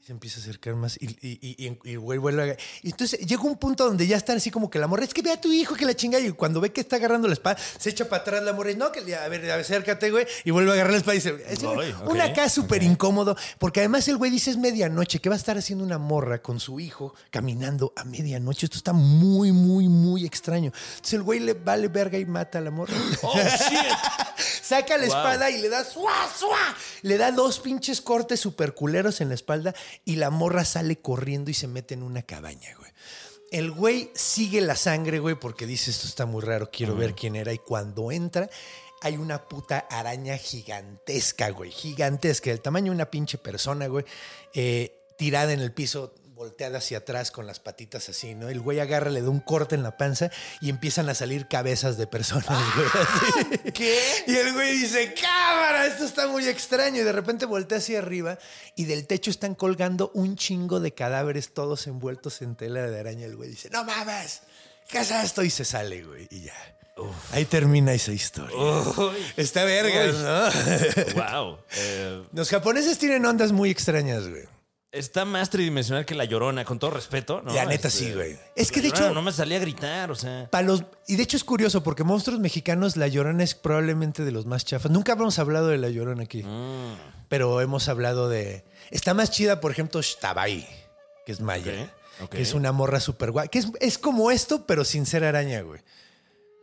Y 0.00 0.06
se 0.06 0.12
empieza 0.12 0.38
a 0.38 0.42
acercar 0.42 0.76
más 0.76 0.96
y, 0.98 1.08
y, 1.20 1.96
güey 1.96 2.16
vuelve 2.16 2.52
a... 2.52 2.56
Y 2.82 2.90
entonces 2.90 3.20
llega 3.20 3.42
un 3.42 3.58
punto 3.58 3.84
donde 3.84 4.06
ya 4.06 4.16
están 4.16 4.38
así 4.38 4.50
como 4.50 4.70
que 4.70 4.78
la 4.78 4.86
morra, 4.86 5.04
es 5.04 5.12
que 5.12 5.20
ve 5.20 5.30
a 5.30 5.38
tu 5.38 5.52
hijo 5.52 5.74
que 5.74 5.84
la 5.84 5.94
chinga 5.94 6.18
y 6.18 6.32
cuando 6.32 6.58
ve 6.58 6.72
que 6.72 6.80
está 6.80 6.96
agarrando 6.96 7.28
la 7.28 7.34
espada, 7.34 7.58
se 7.78 7.90
echa 7.90 8.08
para 8.08 8.22
atrás 8.22 8.42
la 8.42 8.54
morra 8.54 8.70
y 8.70 8.76
no, 8.76 8.90
que 8.92 9.14
a 9.14 9.28
ver, 9.28 9.50
acércate, 9.50 10.10
güey, 10.10 10.26
y 10.44 10.52
vuelve 10.52 10.70
a 10.70 10.74
agarrar 10.74 10.92
la 10.92 10.98
espada 10.98 11.14
y 11.16 11.18
dice, 11.18 11.44
es 11.46 11.62
Ay, 11.62 11.92
ok, 12.02 12.10
una 12.10 12.24
acá 12.24 12.48
súper 12.48 12.82
incómodo, 12.82 13.36
porque 13.58 13.80
además 13.80 14.08
el 14.08 14.16
güey 14.16 14.30
dice 14.30 14.50
es 14.50 14.56
medianoche, 14.56 15.18
que 15.18 15.28
va 15.28 15.34
a 15.34 15.38
estar 15.38 15.58
haciendo 15.58 15.84
una 15.84 15.98
morra 15.98 16.40
con 16.40 16.60
su 16.60 16.80
hijo 16.80 17.14
caminando 17.30 17.92
a 17.94 18.04
medianoche. 18.04 18.64
Esto 18.66 18.78
está 18.78 18.94
muy, 18.94 19.52
muy, 19.52 19.88
muy 19.88 20.24
extraño. 20.24 20.72
Entonces 20.92 21.12
el 21.12 21.22
güey 21.22 21.40
le 21.40 21.52
vale 21.52 21.88
verga 21.88 22.16
y 22.18 22.24
mata 22.24 22.56
a 22.58 22.62
la 22.62 22.70
morra. 22.70 22.94
¡Oh, 23.22 23.34
shit! 23.34 23.78
Saca 24.62 24.96
la 24.96 25.06
Wow. 25.06 25.16
espada 25.16 25.50
y 25.50 25.60
le 25.60 25.68
da 25.68 25.84
¡suá, 25.84 26.30
suá! 26.34 26.76
Le 27.02 27.18
da 27.18 27.32
dos 27.32 27.58
pinches 27.60 28.00
cortes 28.00 28.40
super 28.40 28.72
culeros 28.72 29.20
en 29.20 29.28
la 29.28 29.34
espalda 29.34 29.74
y 30.04 30.16
la 30.16 30.30
morra 30.30 30.64
sale 30.64 31.00
corriendo 31.00 31.50
y 31.50 31.54
se 31.54 31.68
mete 31.68 31.94
en 31.94 32.02
una 32.02 32.22
cabaña, 32.22 32.74
güey. 32.76 32.90
El 33.50 33.70
güey 33.72 34.10
sigue 34.14 34.60
la 34.60 34.76
sangre, 34.76 35.18
güey, 35.18 35.34
porque 35.34 35.66
dice 35.66 35.90
esto 35.90 36.06
está 36.06 36.24
muy 36.24 36.40
raro, 36.42 36.70
quiero 36.70 36.94
ver 36.94 37.14
quién 37.14 37.34
era. 37.34 37.52
Y 37.52 37.58
cuando 37.58 38.12
entra, 38.12 38.48
hay 39.02 39.16
una 39.16 39.48
puta 39.48 39.86
araña 39.90 40.36
gigantesca, 40.36 41.50
güey. 41.50 41.72
Gigantesca, 41.72 42.50
del 42.50 42.60
tamaño 42.60 42.92
de 42.92 42.96
una 42.96 43.10
pinche 43.10 43.38
persona, 43.38 43.88
güey. 43.88 44.04
eh, 44.54 44.96
tirada 45.20 45.52
en 45.52 45.60
el 45.60 45.72
piso, 45.72 46.14
volteada 46.40 46.78
hacia 46.78 46.96
atrás 46.96 47.30
con 47.30 47.46
las 47.46 47.60
patitas 47.60 48.08
así, 48.08 48.34
¿no? 48.34 48.48
El 48.48 48.62
güey 48.62 48.80
agarra, 48.80 49.10
le 49.10 49.20
da 49.20 49.28
un 49.28 49.40
corte 49.40 49.74
en 49.74 49.82
la 49.82 49.98
panza 49.98 50.30
y 50.62 50.70
empiezan 50.70 51.10
a 51.10 51.14
salir 51.14 51.48
cabezas 51.48 51.98
de 51.98 52.06
personas, 52.06 52.46
güey. 52.74 52.88
así. 53.58 53.72
¿Qué? 53.72 54.00
Y 54.26 54.36
el 54.36 54.54
güey 54.54 54.78
dice, 54.78 55.12
cámara, 55.12 55.86
esto 55.86 56.06
está 56.06 56.28
muy 56.28 56.48
extraño. 56.48 57.02
Y 57.02 57.04
de 57.04 57.12
repente 57.12 57.44
voltea 57.44 57.76
hacia 57.76 57.98
arriba 57.98 58.38
y 58.74 58.86
del 58.86 59.06
techo 59.06 59.30
están 59.30 59.54
colgando 59.54 60.12
un 60.14 60.36
chingo 60.36 60.80
de 60.80 60.94
cadáveres 60.94 61.52
todos 61.52 61.86
envueltos 61.86 62.40
en 62.40 62.56
tela 62.56 62.88
de 62.88 62.98
araña. 62.98 63.26
El 63.26 63.36
güey 63.36 63.50
dice, 63.50 63.68
no 63.68 63.84
mames, 63.84 64.40
¿qué 64.88 65.00
es 65.00 65.10
esto? 65.10 65.42
Y 65.42 65.50
se 65.50 65.66
sale, 65.66 66.04
güey. 66.04 66.26
Y 66.30 66.44
ya. 66.44 66.54
Ahí 67.32 67.44
termina 67.44 67.92
esa 67.92 68.12
historia. 68.12 68.56
Está 69.36 69.64
verga, 69.64 70.06
¿no? 70.06 71.12
wow. 71.14 71.58
Eh, 71.76 72.22
Los 72.32 72.48
japoneses 72.48 72.96
tienen 72.96 73.26
ondas 73.26 73.52
muy 73.52 73.70
extrañas, 73.70 74.26
güey. 74.26 74.44
Está 74.92 75.24
más 75.24 75.50
tridimensional 75.50 76.04
que 76.04 76.14
la 76.14 76.24
llorona, 76.24 76.64
con 76.64 76.78
todo 76.78 76.90
respeto, 76.90 77.42
¿no? 77.42 77.52
La 77.54 77.64
neta 77.64 77.88
Este, 77.88 78.06
sí, 78.06 78.12
güey. 78.12 78.36
Es 78.56 78.70
que 78.72 78.78
la 78.80 78.82
de 78.82 78.88
hecho, 78.88 79.14
no 79.14 79.22
me 79.22 79.32
salía 79.32 79.58
a 79.58 79.60
gritar, 79.60 80.10
o 80.10 80.14
sea. 80.14 80.48
para 80.50 80.66
los. 80.66 80.84
Y 81.06 81.16
de 81.16 81.22
hecho 81.22 81.36
es 81.36 81.44
curioso 81.44 81.82
porque 81.82 82.04
monstruos 82.04 82.40
mexicanos, 82.40 82.96
La 82.96 83.08
Llorona 83.08 83.44
es 83.44 83.54
probablemente 83.54 84.24
de 84.24 84.32
los 84.32 84.46
más 84.46 84.64
chafas. 84.64 84.90
Nunca 84.90 85.12
hemos 85.12 85.38
hablado 85.38 85.68
de 85.68 85.78
La 85.78 85.88
Llorona 85.88 86.24
aquí, 86.24 86.42
Mm, 86.42 86.94
pero 87.28 87.60
hemos 87.60 87.88
hablado 87.88 88.28
de. 88.28 88.64
Está 88.90 89.14
más 89.14 89.30
chida, 89.30 89.60
por 89.60 89.70
ejemplo, 89.70 90.02
Shtabai, 90.02 90.66
que 91.24 91.32
es 91.32 91.40
Maya. 91.40 91.92
Que 92.30 92.42
es 92.42 92.52
una 92.52 92.70
morra 92.72 93.00
súper 93.00 93.30
guay. 93.30 93.48
Que 93.48 93.60
es, 93.60 93.68
es 93.80 93.96
como 93.96 94.30
esto, 94.30 94.66
pero 94.66 94.84
sin 94.84 95.06
ser 95.06 95.24
araña, 95.24 95.62
güey. 95.62 95.80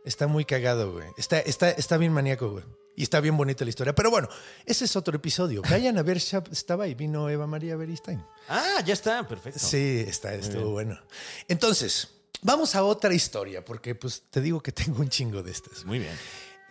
Está 0.04 0.28
muy 0.28 0.44
cagado, 0.44 0.92
güey. 0.92 1.08
Está, 1.16 1.40
está, 1.40 1.70
está 1.70 1.96
bien 1.96 2.12
maníaco, 2.12 2.48
güey. 2.50 2.64
Y 2.98 3.04
está 3.04 3.20
bien 3.20 3.36
bonita 3.36 3.64
la 3.64 3.68
historia. 3.70 3.94
Pero 3.94 4.10
bueno, 4.10 4.28
ese 4.66 4.84
es 4.84 4.96
otro 4.96 5.14
episodio. 5.14 5.62
Vayan 5.62 5.98
a 5.98 6.02
ver 6.02 6.16
Shab- 6.18 6.50
Shtabai. 6.52 6.94
Vino 6.96 7.28
Eva 7.30 7.46
María 7.46 7.76
Beristain. 7.76 8.20
Ah, 8.48 8.82
ya 8.84 8.92
está, 8.92 9.24
perfecto. 9.24 9.60
Sí, 9.60 10.04
está, 10.04 10.34
estuvo 10.34 10.70
bueno. 10.72 10.98
Entonces, 11.46 12.08
vamos 12.42 12.74
a 12.74 12.82
otra 12.82 13.14
historia, 13.14 13.64
porque 13.64 13.94
pues 13.94 14.24
te 14.30 14.40
digo 14.40 14.60
que 14.60 14.72
tengo 14.72 14.98
un 15.00 15.08
chingo 15.10 15.44
de 15.44 15.52
estas. 15.52 15.84
Muy 15.84 16.00
bien. 16.00 16.12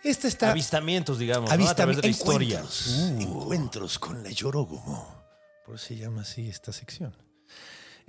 Esta 0.04 0.28
está. 0.28 0.50
Avistamientos, 0.50 1.18
digamos, 1.18 1.48
¿no? 1.56 1.68
a 1.68 1.74
través 1.74 1.96
de 1.96 2.02
la 2.02 2.08
historia. 2.08 2.58
encuentros, 2.58 2.88
encuentros 3.18 3.98
con 3.98 4.22
la 4.22 4.30
Yorogumo. 4.30 5.24
Por 5.64 5.76
eso 5.76 5.86
se 5.86 5.96
llama 5.96 6.20
así 6.22 6.46
esta 6.50 6.72
sección. 6.74 7.16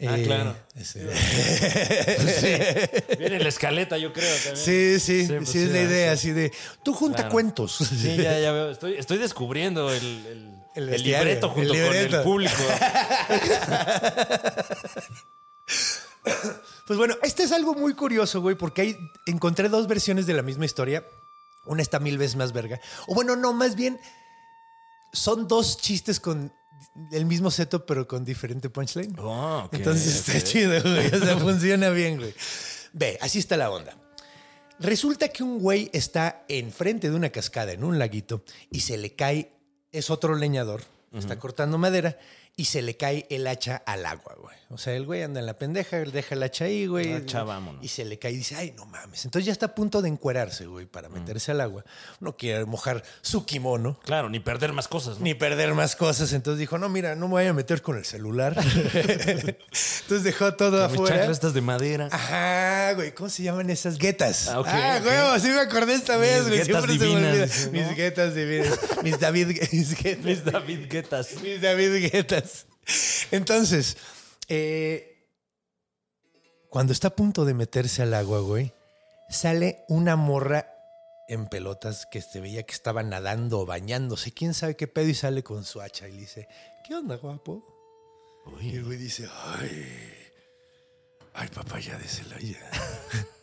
Ah, 0.08 0.18
claro. 0.24 0.56
ese- 0.76 1.06
Viene 3.20 3.40
la 3.40 3.50
escaleta, 3.50 3.98
yo 3.98 4.14
creo. 4.14 4.34
También. 4.38 4.56
Sí, 4.66 5.00
sí, 5.00 5.22
sí, 5.22 5.28
Sí, 5.28 5.34
pues 5.36 5.56
es 5.56 5.72
la 5.72 5.80
ah, 5.80 5.84
idea, 5.84 6.16
sí. 6.16 6.30
así 6.30 6.32
de. 6.32 6.54
Tú 6.84 6.94
junta 6.94 7.18
Claro. 7.18 7.32
cuentos. 7.32 7.76
Sí, 7.78 8.16
ya, 8.18 8.40
ya 8.40 8.52
veo. 8.54 8.70
Estoy, 8.72 8.96
estoy 8.96 9.18
descubriendo 9.18 9.92
el, 9.92 9.98
el, 10.02 10.54
El 10.76 10.84
el 10.84 10.90
bestiario, 10.90 11.26
libreto 11.26 11.50
junto 11.50 11.74
el 11.74 11.86
con 11.86 11.96
el 11.96 12.22
público. 12.24 12.56
Pues 16.86 16.98
bueno, 16.98 17.16
este 17.22 17.44
es 17.44 17.52
algo 17.52 17.76
muy 17.76 17.94
curioso, 17.94 18.42
güey, 18.42 18.56
porque 18.56 18.82
ahí 18.82 18.98
encontré 19.28 19.70
dos 19.70 19.88
versiones 19.88 20.26
de 20.26 20.34
la 20.34 20.42
misma 20.42 20.66
historia. 20.66 21.06
Una 21.66 21.84
está 21.84 22.00
mil 22.00 22.18
veces 22.18 22.36
más 22.36 22.52
verga. 22.52 22.80
O 23.08 23.14
bueno, 23.14 23.36
no, 23.36 23.54
más 23.54 23.76
bien 23.76 24.00
son 25.14 25.48
dos 25.48 25.78
chistes 25.78 26.20
con 26.20 26.52
el 27.12 27.26
mismo 27.26 27.52
setup, 27.52 27.86
pero 27.86 28.08
con 28.08 28.26
diferente 28.26 28.70
punchline. 28.70 29.16
Oh, 29.20 29.64
ok, 29.66 29.74
Entonces 29.74 30.22
ok. 30.22 30.36
está 30.36 30.48
chido, 30.48 30.82
güey. 30.82 31.08
O 31.08 31.20
sea, 31.26 31.38
funciona 31.40 31.90
bien, 31.90 32.18
güey. 32.18 32.34
Ve, 32.94 33.18
así 33.22 33.40
está 33.40 33.58
la 33.58 33.72
onda. 33.72 33.96
Resulta 34.80 35.28
que 35.30 35.44
un 35.44 35.60
güey 35.60 35.90
está 35.94 36.46
enfrente 36.48 37.10
de 37.10 37.16
una 37.16 37.30
cascada 37.30 37.74
en 37.74 37.84
un 37.84 38.00
laguito 38.00 38.44
y 38.72 38.80
se 38.80 38.98
le 38.98 39.14
cae, 39.14 39.52
es 39.92 40.10
otro 40.10 40.36
leñador, 40.36 40.84
está 41.14 41.38
cortando 41.38 41.78
madera 41.78 42.18
y 42.60 42.66
se 42.66 42.82
le 42.82 42.98
cae 42.98 43.26
el 43.30 43.48
hacha 43.48 43.82
al 43.86 44.06
agua, 44.06 44.36
güey. 44.38 44.54
O 44.70 44.78
sea, 44.78 44.94
el 44.94 45.06
güey 45.06 45.24
anda 45.24 45.40
en 45.40 45.46
la 45.46 45.58
pendeja, 45.58 45.98
él 45.98 46.12
deja 46.12 46.36
el 46.36 46.44
hacha 46.44 46.66
ahí, 46.66 46.88
güey. 46.88 47.14
Hacha, 47.14 47.44
vámonos. 47.44 47.82
Y 47.82 47.88
se 47.88 48.04
le 48.04 48.20
cae 48.20 48.34
y 48.34 48.36
dice, 48.36 48.56
ay, 48.58 48.74
no 48.76 48.86
mames. 48.86 49.24
Entonces 49.24 49.46
ya 49.46 49.54
está 49.54 49.68
a 49.68 49.76
punto 49.76 50.02
de 50.02 50.10
encuerarse, 50.10 50.66
güey, 50.66 50.86
para 50.86 51.08
meterse 51.08 51.52
al 51.52 51.62
agua. 51.62 51.86
No 52.20 52.36
quiere 52.36 52.66
mojar 52.66 53.02
su 53.22 53.46
kimono. 53.46 53.98
Claro, 54.04 54.30
ni 54.30 54.42
perder 54.42 54.74
más 54.74 54.90
cosas. 54.90 55.20
¿no? 55.20 55.24
Ni 55.24 55.36
perder 55.36 55.74
más 55.74 55.96
cosas. 55.96 56.34
Entonces 56.34 56.60
dijo, 56.60 56.78
no, 56.78 56.90
mira, 56.90 57.16
no 57.16 57.28
me 57.28 57.36
voy 57.36 57.46
a 57.46 57.54
meter 57.54 57.82
con 57.82 57.98
el 57.98 58.04
celular. 58.04 58.54
Entonces 58.94 60.24
dejó 60.24 60.54
todo 60.56 60.86
Mis 60.86 60.94
afuera. 60.98 61.16
chanclas 61.16 61.38
estas 61.38 61.54
de 61.54 61.62
madera. 61.62 62.10
Ajá, 62.12 62.92
güey, 62.94 63.14
¿cómo 63.16 63.30
se 63.30 63.42
llaman 63.42 63.70
esas 63.70 63.98
guetas? 63.98 64.50
Ah, 64.50 64.60
ok, 64.60 64.68
ok. 64.68 65.04
güey, 65.04 65.40
sí 65.40 65.48
me 65.48 65.62
acordé 65.62 65.94
esta 65.96 66.18
vez, 66.18 66.42
güey. 66.48 66.58
guetas 66.58 66.66
Siempre 66.86 66.98
se 66.98 67.00
me 67.00 67.06
divinas, 67.06 67.66
¿no? 67.68 67.72
Mis 67.72 67.96
guetas 67.96 68.36
divinas. 68.36 68.80
Mis 69.02 69.20
David, 69.20 69.48
mis 69.72 69.96
guetas. 70.04 70.26
Mis 70.26 70.44
David 70.44 70.90
Guetas. 70.90 71.42
Mis 71.42 71.62
David 71.62 72.12
guetas. 72.12 72.49
Entonces, 73.32 73.98
eh, 74.48 75.28
cuando 76.70 76.94
está 76.94 77.10
a 77.10 77.16
punto 77.16 77.46
de 77.46 77.54
meterse 77.54 78.02
al 78.04 78.14
agua, 78.14 78.40
güey, 78.40 78.74
sale 79.30 79.84
una 79.88 80.16
morra 80.16 80.68
en 81.28 81.48
pelotas 81.48 82.08
que 82.12 82.22
se 82.22 82.40
veía 82.40 82.64
que 82.64 82.74
estaba 82.74 83.04
nadando 83.04 83.60
o 83.60 83.66
bañándose, 83.66 84.34
quién 84.34 84.54
sabe 84.54 84.76
qué 84.76 84.88
pedo, 84.88 85.08
y 85.08 85.14
sale 85.14 85.44
con 85.44 85.64
su 85.64 85.82
hacha 85.82 86.08
y 86.08 86.14
le 86.14 86.22
dice, 86.22 86.48
¿qué 86.88 86.96
onda, 86.96 87.18
guapo? 87.18 87.64
Y 88.62 88.76
el 88.76 88.84
güey 88.84 88.98
dice, 88.98 89.28
ay, 89.46 90.14
ay, 91.34 91.48
papaya 91.50 91.98
de 91.98 92.08
Celaya. 92.08 92.60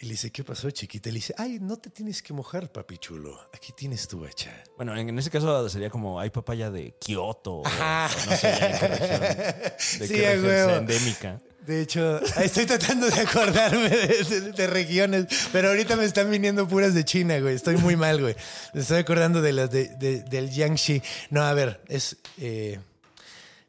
y 0.00 0.04
le 0.06 0.12
dice, 0.12 0.30
¿qué 0.30 0.44
pasó, 0.44 0.70
chiquita? 0.70 1.08
Y 1.08 1.12
le 1.12 1.16
dice, 1.18 1.34
ay, 1.38 1.58
no 1.60 1.76
te 1.76 1.90
tienes 1.90 2.22
que 2.22 2.32
mojar, 2.32 2.70
papi 2.70 2.98
chulo. 2.98 3.36
Aquí 3.52 3.72
tienes 3.72 4.06
tu 4.06 4.24
hacha. 4.24 4.52
Bueno, 4.76 4.96
en, 4.96 5.18
ese 5.18 5.28
caso 5.30 5.68
sería 5.68 5.90
como 5.90 6.20
hay 6.20 6.30
papaya 6.30 6.70
de 6.70 6.94
Kioto. 7.00 7.56
o- 7.62 7.66
Ajá. 7.66 8.08
o 8.14 8.30
no 8.30 8.36
sé 8.36 8.56
ya 8.60 8.78
qué 8.78 8.86
región. 8.88 9.20
De 9.20 9.74
Sí, 9.78 10.08
qué 10.14 10.36
región 10.36 10.70
endémica. 10.78 11.40
De 11.66 11.82
hecho, 11.82 12.20
estoy 12.40 12.64
tratando 12.64 13.10
de 13.10 13.20
acordarme 13.20 13.90
de, 13.90 14.24
de- 14.24 14.52
de 14.52 14.66
regiones, 14.68 15.26
pero 15.52 15.68
ahorita 15.68 15.96
me 15.96 16.04
están 16.04 16.30
viniendo 16.30 16.66
puras 16.68 16.94
de 16.94 17.04
China, 17.04 17.38
güey. 17.40 17.56
Estoy 17.56 17.76
muy 17.76 17.94
mal, 17.96 18.20
güey. 18.22 18.34
Me 18.72 18.80
estoy 18.80 18.98
acordando 19.00 19.42
de 19.42 19.52
las 19.52 19.68
de, 19.70 19.88
de- 19.96 20.22
del 20.22 20.48
Jiangxi. 20.48 21.02
No, 21.30 21.42
a 21.42 21.52
ver, 21.52 21.82
es 21.88 22.16
eh, 22.38 22.78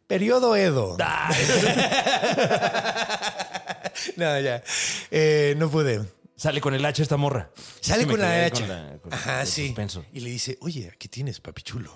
periodo 0.08 0.56
Edo. 0.56 0.96
no, 4.16 4.40
ya. 4.40 4.64
Eh, 5.12 5.56
no 5.58 5.70
pude. 5.70 6.02
Sale 6.40 6.62
con 6.62 6.74
el 6.74 6.86
hacha 6.86 7.04
esta 7.04 7.18
morra. 7.18 7.52
Sale 7.82 8.08
con 8.08 8.18
la 8.18 8.46
hacha. 8.46 8.66
la- 8.66 8.98
con 9.00 9.14
Ajá, 9.14 9.46
sí. 9.46 9.68
suspenso. 9.68 10.06
Y 10.14 10.22
le 10.22 10.30
dice, 10.30 10.58
oye, 10.62 10.90
aquí 10.94 11.10
tienes, 11.10 11.42
papi 11.42 11.64
chulo. 11.64 11.94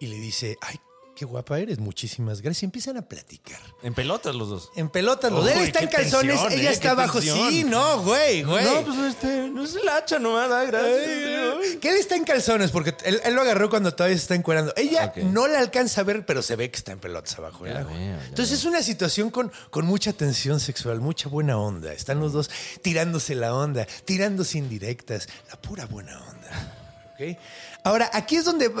Y 0.00 0.06
le 0.06 0.16
dice, 0.16 0.56
ay, 0.62 0.76
qué 1.14 1.24
guapa 1.24 1.58
eres, 1.58 1.78
muchísimas 1.78 2.42
gracias. 2.42 2.62
Y 2.62 2.66
empiezan 2.66 2.96
a 2.96 3.02
platicar. 3.02 3.60
En 3.82 3.94
pelotas 3.94 4.34
los 4.34 4.48
dos. 4.48 4.70
En 4.76 4.90
pelotas, 4.90 5.32
los 5.32 5.44
Uy, 5.44 5.50
él 5.50 5.58
está 5.60 5.80
en 5.80 5.88
calzones, 5.88 6.40
tensión, 6.40 6.60
ella 6.60 6.70
eh, 6.70 6.72
está 6.72 6.90
abajo. 6.90 7.20
tensión. 7.20 7.50
Sí, 7.50 7.64
no, 7.64 8.02
güey, 8.02 8.42
güey. 8.42 8.64
No, 8.64 8.82
pues 8.82 8.98
este, 8.98 9.48
no 9.48 9.64
es 9.64 9.74
el 9.74 9.88
hacha 9.88 10.18
nomás, 10.18 10.48
gracias. 10.48 10.74
Ay, 10.76 11.78
Que 11.78 11.90
él 11.90 11.96
está 11.96 12.16
en 12.16 12.24
calzones 12.24 12.70
porque 12.70 12.94
él, 13.04 13.20
él 13.24 13.34
lo 13.34 13.42
agarró 13.42 13.70
cuando 13.70 13.94
todavía 13.94 14.16
se 14.16 14.22
está 14.22 14.34
encuerando. 14.34 14.72
Ella 14.76 15.12
no 15.24 15.46
la 15.46 15.60
alcanza 15.60 16.00
a 16.00 16.04
ver, 16.04 16.26
pero 16.26 16.42
se 16.42 16.56
ve 16.56 16.70
que 16.70 16.76
está 16.76 16.92
en 16.92 16.98
pelotas 16.98 17.38
abajo 17.38 17.66
Ya 17.66 17.86
Entonces 18.28 18.58
es 18.58 18.64
una 18.64 18.82
situación 18.82 19.30
con, 19.30 19.52
con 19.70 19.86
mucha 19.86 20.12
tensión 20.12 20.60
sexual, 20.60 21.00
mucha 21.00 21.28
buena 21.28 21.58
onda. 21.58 21.92
Están 21.92 22.20
los 22.20 22.32
dos 22.32 22.50
tirándose 22.82 23.34
la 23.34 23.54
onda, 23.54 23.86
tirándose 24.04 24.58
indirectas, 24.58 25.28
la 25.48 25.60
pura 25.60 25.86
buena 25.86 26.20
onda. 26.20 27.14
¿Ok? 27.14 27.38
Ahora, 27.84 28.10
aquí 28.12 28.36
es 28.36 28.44
donde 28.44 28.72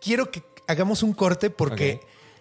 quiero 0.00 0.30
que 0.30 0.42
hagamos 0.72 1.02
un 1.02 1.12
corte 1.12 1.50
porque 1.50 2.00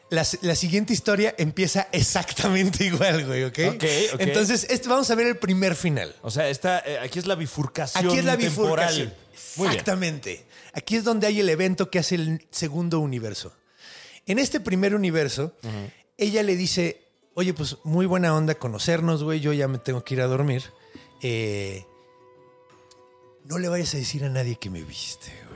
la, 0.10 0.26
la 0.42 0.56
siguiente 0.56 0.94
historia 0.94 1.34
empieza 1.38 1.88
exactamente 1.92 2.84
igual, 2.86 3.26
güey, 3.26 3.44
¿ok? 3.46 3.60
Ok, 3.76 3.84
ok. 4.14 4.20
Entonces, 4.22 4.68
este, 4.70 4.90
vamos 4.90 5.10
a 5.10 5.16
ver 5.16 5.28
el 5.28 5.38
primer 5.38 5.76
final. 5.76 6.16
O 6.22 6.32
sea, 6.32 6.50
está, 6.50 6.80
eh, 6.80 7.00
aquí 7.00 7.20
es 7.20 7.28
la 7.28 7.36
bifurcación 7.36 8.06
Aquí 8.06 8.18
es 8.18 8.26
la 8.26 8.38
temporal. 8.38 8.94
bifurcación. 8.94 9.14
Bien. 9.58 9.72
Exactamente. 9.72 10.46
Aquí 10.74 10.96
es 10.96 11.04
donde 11.04 11.28
hay 11.28 11.40
el 11.40 11.50
evento 11.50 11.90
que 11.90 12.00
hace 12.00 12.16
el 12.16 12.48
segundo 12.52 13.00
universo. 13.00 13.54
En 14.26 14.40
este 14.40 14.60
primer 14.60 14.96
universo, 14.96 15.56
ella 16.18 16.44
le 16.44 16.56
dice, 16.56 17.02
oye, 17.34 17.54
pues 17.54 17.78
muy 17.84 18.06
buena 18.06 18.36
onda 18.36 18.56
conocernos, 18.56 19.24
güey, 19.24 19.40
yo 19.40 19.52
ya 19.52 19.68
me 19.68 19.78
tengo 19.80 20.04
que 20.04 20.14
ir 20.14 20.22
a 20.22 20.28
dormir. 20.28 20.64
Eh, 21.22 21.86
no 23.46 23.58
le 23.58 23.68
vayas 23.68 23.94
a 23.96 23.98
decir 23.98 24.24
a 24.24 24.30
nadie 24.30 24.56
que 24.58 24.70
me 24.70 24.84
viste, 24.84 25.32
güey. 25.50 25.51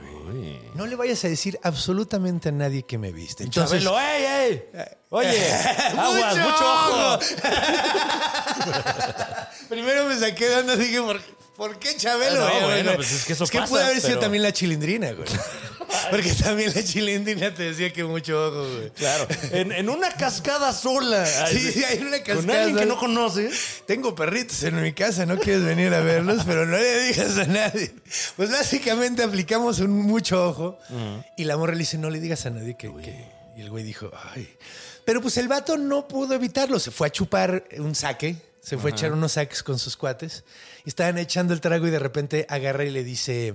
No 0.74 0.86
le 0.86 0.96
vayas 0.96 1.24
a 1.24 1.28
decir 1.28 1.58
absolutamente 1.62 2.48
a 2.48 2.52
nadie 2.52 2.82
que 2.84 2.98
me 2.98 3.12
viste. 3.12 3.44
Entonces, 3.44 3.84
Chabelo, 3.84 4.00
¡ey, 4.00 4.24
ey! 4.24 4.64
Oye, 5.10 5.52
aguas, 5.96 6.36
¡Mucho 6.36 6.64
ojo. 6.64 7.18
Primero 9.68 10.06
me 10.06 10.18
saqué 10.18 10.48
de 10.48 10.56
onda, 10.56 10.76
dije, 10.76 11.00
¿por, 11.00 11.20
por 11.56 11.78
qué 11.78 11.96
Chabelo? 11.96 12.40
No, 12.40 12.46
Oye, 12.46 12.64
bueno, 12.64 12.92
pues 12.96 13.12
es 13.12 13.24
que 13.24 13.32
eso 13.34 13.46
pasa, 13.46 13.66
puede 13.66 13.84
haber 13.84 13.96
sido 13.96 14.08
pero- 14.10 14.20
también 14.20 14.42
la 14.42 14.52
chilindrina, 14.52 15.12
güey. 15.12 15.28
Porque 16.10 16.32
también 16.34 16.72
la 16.74 16.82
chilindrina 16.84 17.52
te 17.54 17.64
decía 17.64 17.92
que 17.92 18.04
mucho 18.04 18.48
ojo, 18.48 18.68
güey. 18.76 18.90
Claro, 18.90 19.26
en, 19.52 19.72
en 19.72 19.88
una 19.88 20.10
cascada 20.10 20.72
sola. 20.72 21.24
Ay, 21.44 21.56
Sí, 21.72 21.84
hay 21.84 21.98
una 21.98 22.18
Con 22.22 22.36
cascada. 22.36 22.58
alguien 22.60 22.76
que 22.78 22.86
no 22.86 22.96
conoces. 22.98 23.82
Tengo 23.86 24.14
perritos 24.14 24.62
en 24.62 24.80
mi 24.82 24.92
casa, 24.92 25.26
no 25.26 25.38
quieres 25.38 25.64
venir 25.64 25.92
a 25.94 26.00
verlos, 26.00 26.42
pero 26.46 26.66
no 26.66 26.76
le 26.76 27.00
digas 27.04 27.36
a 27.38 27.44
nadie. 27.46 27.92
Pues 28.36 28.50
básicamente 28.50 29.22
aplicamos 29.22 29.80
un 29.80 29.90
mucho 30.02 30.46
ojo 30.48 30.78
y 31.36 31.44
la 31.44 31.56
morra 31.56 31.72
le 31.72 31.80
dice, 31.80 31.98
no 31.98 32.10
le 32.10 32.20
digas 32.20 32.46
a 32.46 32.50
nadie 32.50 32.76
que... 32.76 32.88
que- 32.94 33.36
Y 33.56 33.62
el 33.62 33.70
güey 33.70 33.84
dijo, 33.84 34.10
ay. 34.34 34.48
Pero 35.04 35.22
pues 35.22 35.36
el 35.38 35.48
vato 35.48 35.76
no 35.78 36.06
pudo 36.08 36.34
evitarlo, 36.34 36.78
se 36.78 36.90
fue 36.90 37.06
a 37.06 37.10
chupar 37.10 37.64
un 37.78 37.94
saque, 37.94 38.36
se 38.60 38.76
fue 38.76 38.90
a 38.90 38.94
echar 38.94 39.12
unos 39.12 39.32
saques 39.32 39.62
con 39.62 39.78
sus 39.78 39.96
cuates. 39.96 40.44
Y 40.84 40.88
estaban 40.90 41.16
echando 41.18 41.54
el 41.54 41.60
trago 41.60 41.86
y 41.86 41.90
de 41.90 41.98
repente 41.98 42.44
agarra 42.50 42.84
y 42.84 42.90
le 42.90 43.02
dice, 43.04 43.54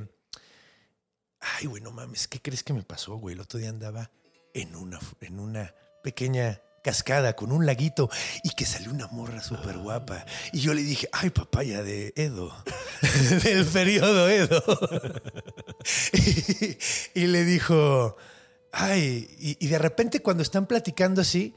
ay, 1.42 1.68
güey, 1.68 1.82
no 1.82 1.92
mames, 1.92 2.28
¿qué 2.28 2.40
crees 2.40 2.64
que 2.64 2.74
me 2.74 2.84
pasó, 2.84 3.16
güey? 3.16 3.36
El 3.36 3.42
otro 3.42 3.60
día 3.60 3.70
andaba 3.70 4.12
en 4.54 4.76
una, 4.76 5.00
en 5.22 5.40
una 5.40 5.74
pequeña 6.04 6.62
cascada 6.84 7.36
con 7.36 7.52
un 7.52 7.66
laguito 7.66 8.10
y 8.44 8.50
que 8.52 8.66
salió 8.66 8.92
una 8.92 9.08
morra 9.08 9.42
súper 9.42 9.78
guapa. 9.78 10.26
Y 10.52 10.62
yo 10.62 10.74
le 10.74 10.82
dije, 10.84 11.08
ay, 11.12 11.30
papaya 11.30 11.84
de 11.84 12.14
Edo, 12.16 12.56
del 13.44 13.66
periodo 13.66 14.30
Edo. 14.30 14.64
y, 17.14 17.28
le 17.28 17.46
dijo, 17.46 18.18
ay, 18.72 19.36
y, 19.40 19.66
y 19.66 19.68
de 19.68 19.80
repente 19.80 20.22
cuando 20.22 20.44
están 20.44 20.66
platicando 20.66 21.22
así, 21.22 21.56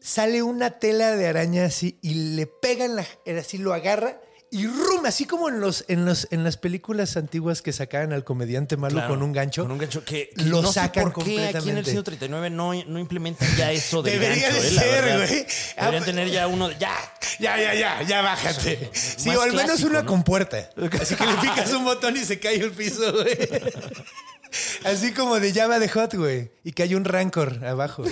sale 0.00 0.42
una 0.42 0.78
tela 0.78 1.16
de 1.16 1.28
araña 1.28 1.64
así 1.64 1.98
y 2.02 2.34
le 2.34 2.46
pega 2.46 2.84
en 2.84 2.96
la, 2.96 3.06
así 3.38 3.58
lo 3.58 3.72
agarra 3.72 4.20
y 4.54 4.66
rum, 4.66 5.06
así 5.06 5.24
como 5.24 5.48
en 5.48 5.60
los, 5.60 5.82
en 5.88 6.04
los, 6.04 6.28
en 6.30 6.44
las 6.44 6.58
películas 6.58 7.16
antiguas 7.16 7.62
que 7.62 7.72
sacaban 7.72 8.12
al 8.12 8.22
comediante 8.22 8.76
malo 8.76 8.96
Claro, 8.96 9.14
con 9.14 9.22
un 9.22 9.32
gancho. 9.32 9.62
Con 9.62 9.72
un 9.72 9.78
gancho 9.78 10.04
que, 10.04 10.28
que 10.28 10.44
Lo 10.44 10.60
no 10.60 10.68
sé 10.68 10.74
sacan 10.74 11.10
por 11.10 11.24
qué 11.24 11.46
aquí 11.46 11.70
en 11.70 11.78
el 11.78 11.84
completamente. 11.84 11.90
139 11.90 12.50
no, 12.50 12.74
no 12.74 12.98
implementan 12.98 13.48
ya 13.56 13.72
eso 13.72 14.02
del 14.02 14.20
Debería 14.20 14.50
gancho, 14.50 14.60
de 14.60 14.68
eh, 14.68 14.72
ser, 14.72 15.16
güey. 15.16 15.46
Deberían 15.78 16.04
tener 16.04 16.30
ya 16.30 16.46
uno 16.48 16.68
de, 16.68 16.76
ya. 16.78 16.94
Ya, 17.40 17.58
ya, 17.58 17.72
ya, 17.72 18.02
ya 18.02 18.20
bájate. 18.20 18.90
Sí, 18.92 19.30
o 19.30 19.40
al 19.40 19.52
menos 19.52 19.64
clásico, 19.64 19.88
una 19.88 20.02
¿no? 20.02 20.06
con 20.06 20.22
puerta. 20.22 20.68
Así 21.00 21.14
que 21.14 21.24
le 21.24 21.34
picas 21.40 21.72
un 21.72 21.86
botón 21.86 22.14
y 22.18 22.20
se 22.20 22.38
cae 22.38 22.56
el 22.56 22.72
piso, 22.72 23.10
güey. 23.10 23.38
Así 24.84 25.12
como 25.12 25.40
de 25.40 25.52
llama 25.54 25.78
de 25.78 25.88
hot, 25.88 26.12
güey. 26.12 26.50
Y 26.62 26.72
que 26.72 26.82
hay 26.82 26.94
un 26.94 27.06
rancor 27.06 27.64
abajo. 27.64 28.04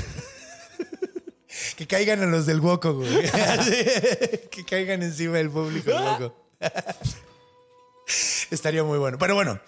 Que 1.80 1.86
caigan 1.86 2.22
a 2.22 2.26
los 2.26 2.44
del 2.44 2.60
Woco, 2.60 2.92
güey. 2.92 3.08
Que 4.50 4.66
caigan 4.68 5.02
encima 5.02 5.38
del 5.38 5.48
público 5.48 5.90
del 5.90 6.02
Woco. 6.02 6.36
Estaría 8.50 8.84
muy 8.84 8.98
bueno. 8.98 9.16
Pero 9.16 9.34
bueno. 9.34 9.58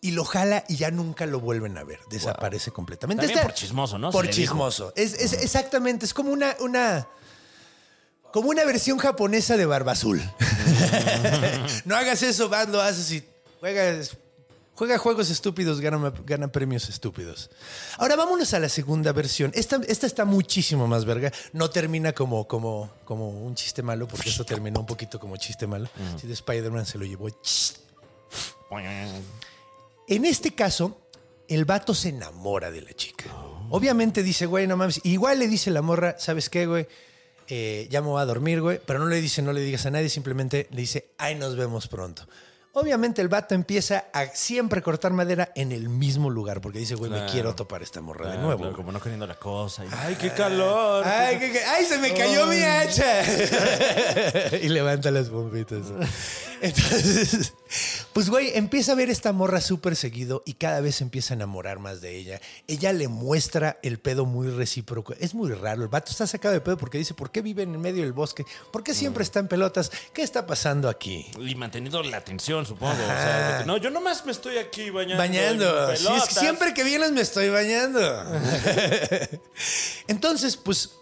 Y 0.00 0.12
lo 0.12 0.24
jala 0.24 0.64
y 0.66 0.76
ya 0.76 0.90
nunca 0.90 1.26
lo 1.26 1.40
vuelven 1.40 1.76
a 1.76 1.84
ver. 1.84 1.98
Desaparece 2.08 2.70
completamente. 2.70 3.26
También 3.26 3.44
por 3.44 3.52
chismoso, 3.52 3.98
¿no? 3.98 4.10
Por 4.12 4.30
chismoso. 4.30 4.94
Es, 4.96 5.12
es- 5.12 5.34
exactamente. 5.34 6.06
Es 6.06 6.14
como 6.14 6.30
una, 6.32 6.56
una. 6.60 7.06
Como 8.32 8.48
una 8.48 8.64
versión 8.64 8.96
japonesa 8.96 9.58
de 9.58 9.66
Barba 9.66 9.92
Azul. 9.92 10.22
no 11.84 11.96
hagas 11.96 12.22
eso, 12.22 12.48
Bad, 12.48 12.68
lo 12.68 12.80
haces 12.80 13.12
y 13.12 13.22
juegas. 13.60 14.16
Juega 14.78 14.96
juegos 14.96 15.28
estúpidos, 15.28 15.80
gana, 15.80 16.12
gana 16.24 16.52
premios 16.52 16.88
estúpidos. 16.88 17.50
Ahora 17.96 18.14
vámonos 18.14 18.54
a 18.54 18.60
la 18.60 18.68
segunda 18.68 19.10
versión. 19.10 19.50
Esta, 19.56 19.80
esta 19.88 20.06
está 20.06 20.24
muchísimo 20.24 20.86
más 20.86 21.04
verga. 21.04 21.32
No 21.52 21.68
termina 21.68 22.12
como, 22.12 22.46
como, 22.46 22.88
como 23.04 23.28
un 23.28 23.56
chiste 23.56 23.82
malo, 23.82 24.06
porque 24.06 24.28
esto 24.28 24.44
terminó 24.44 24.78
un 24.78 24.86
poquito 24.86 25.18
como 25.18 25.36
chiste 25.36 25.66
malo. 25.66 25.88
Si 26.20 26.28
de 26.28 26.32
Spider-Man 26.34 26.86
se 26.86 26.96
lo 26.96 27.04
llevó. 27.06 27.28
En 30.06 30.24
este 30.24 30.54
caso, 30.54 31.00
el 31.48 31.64
vato 31.64 31.92
se 31.92 32.10
enamora 32.10 32.70
de 32.70 32.82
la 32.82 32.92
chica. 32.92 33.24
Obviamente 33.70 34.22
dice, 34.22 34.46
güey, 34.46 34.68
no 34.68 34.76
mames. 34.76 35.00
Igual 35.02 35.40
le 35.40 35.48
dice 35.48 35.72
la 35.72 35.82
morra, 35.82 36.14
¿sabes 36.20 36.48
qué, 36.48 36.66
güey? 36.66 36.86
Eh, 37.48 37.88
ya 37.90 38.00
me 38.00 38.06
voy 38.06 38.22
a 38.22 38.26
dormir, 38.26 38.60
güey. 38.60 38.80
Pero 38.86 39.00
no 39.00 39.06
le 39.06 39.20
dice, 39.20 39.42
no 39.42 39.52
le 39.52 39.60
digas 39.60 39.86
a 39.86 39.90
nadie, 39.90 40.08
simplemente 40.08 40.68
le 40.70 40.82
dice, 40.82 41.08
ay, 41.18 41.34
nos 41.34 41.56
vemos 41.56 41.88
pronto. 41.88 42.28
Obviamente 42.72 43.20
el 43.22 43.28
vato 43.28 43.54
empieza 43.54 44.04
a 44.12 44.26
siempre 44.26 44.82
cortar 44.82 45.12
madera 45.12 45.50
en 45.56 45.72
el 45.72 45.88
mismo 45.88 46.30
lugar, 46.30 46.60
porque 46.60 46.78
dice, 46.78 46.94
güey, 46.94 47.10
me 47.10 47.26
quiero 47.26 47.54
topar 47.54 47.82
esta 47.82 48.00
morra 48.00 48.30
de 48.30 48.38
nuevo. 48.38 48.58
claro, 48.60 48.76
como 48.76 48.92
no 48.92 49.00
queriendo 49.00 49.26
la 49.26 49.34
cosa. 49.34 49.84
y, 49.84 49.88
Ay, 49.90 50.14
qué 50.16 50.30
calor. 50.30 51.04
Ay, 51.04 51.38
qué- 51.38 51.50
qué- 51.52 51.64
ay, 51.64 51.84
se 51.86 51.98
me 51.98 52.12
cayó 52.14 52.46
mi 52.46 52.62
hacha. 52.62 53.22
y 54.62 54.68
levanta 54.68 55.10
las 55.10 55.30
bombitas. 55.30 55.80
Entonces, 56.60 57.52
pues 58.12 58.30
güey, 58.30 58.56
empieza 58.56 58.92
a 58.92 58.94
ver 58.94 59.10
esta 59.10 59.32
morra 59.32 59.60
súper 59.60 59.96
seguido 59.96 60.42
y 60.46 60.54
cada 60.54 60.80
vez 60.80 60.96
se 60.96 61.04
empieza 61.04 61.34
a 61.34 61.36
enamorar 61.36 61.78
más 61.78 62.00
de 62.00 62.16
ella. 62.16 62.40
Ella 62.66 62.92
le 62.92 63.08
muestra 63.08 63.78
el 63.82 63.98
pedo 63.98 64.26
muy 64.26 64.48
recíproco. 64.50 65.14
Es 65.20 65.34
muy 65.34 65.52
raro. 65.52 65.82
El 65.82 65.88
vato 65.88 66.10
está 66.10 66.26
sacado 66.26 66.54
de 66.54 66.60
pedo 66.60 66.76
porque 66.76 66.98
dice, 66.98 67.14
¿por 67.14 67.30
qué 67.30 67.42
vive 67.42 67.62
en 67.62 67.80
medio 67.80 68.02
del 68.02 68.12
bosque? 68.12 68.44
¿Por 68.72 68.82
qué 68.82 68.94
siempre 68.94 69.22
está 69.22 69.40
en 69.40 69.48
pelotas? 69.48 69.90
¿Qué 70.12 70.22
está 70.22 70.46
pasando 70.46 70.88
aquí? 70.88 71.26
Y 71.40 71.54
manteniendo 71.54 72.02
la 72.02 72.16
atención, 72.16 72.66
supongo. 72.66 72.92
O 72.92 72.96
sea, 73.06 73.62
no, 73.66 73.76
yo 73.76 73.90
nomás 73.90 74.24
me 74.26 74.32
estoy 74.32 74.58
aquí 74.58 74.90
bañando. 74.90 75.18
Bañando. 75.18 75.90
en 75.90 75.96
Sí, 75.96 76.02
es 76.02 76.08
que 76.08 76.14
pelotas. 76.14 76.34
siempre 76.34 76.74
que 76.74 76.84
vienes 76.84 77.12
me 77.12 77.20
estoy 77.20 77.48
bañando. 77.50 77.98
Entonces, 80.08 80.56
pues 80.56 80.97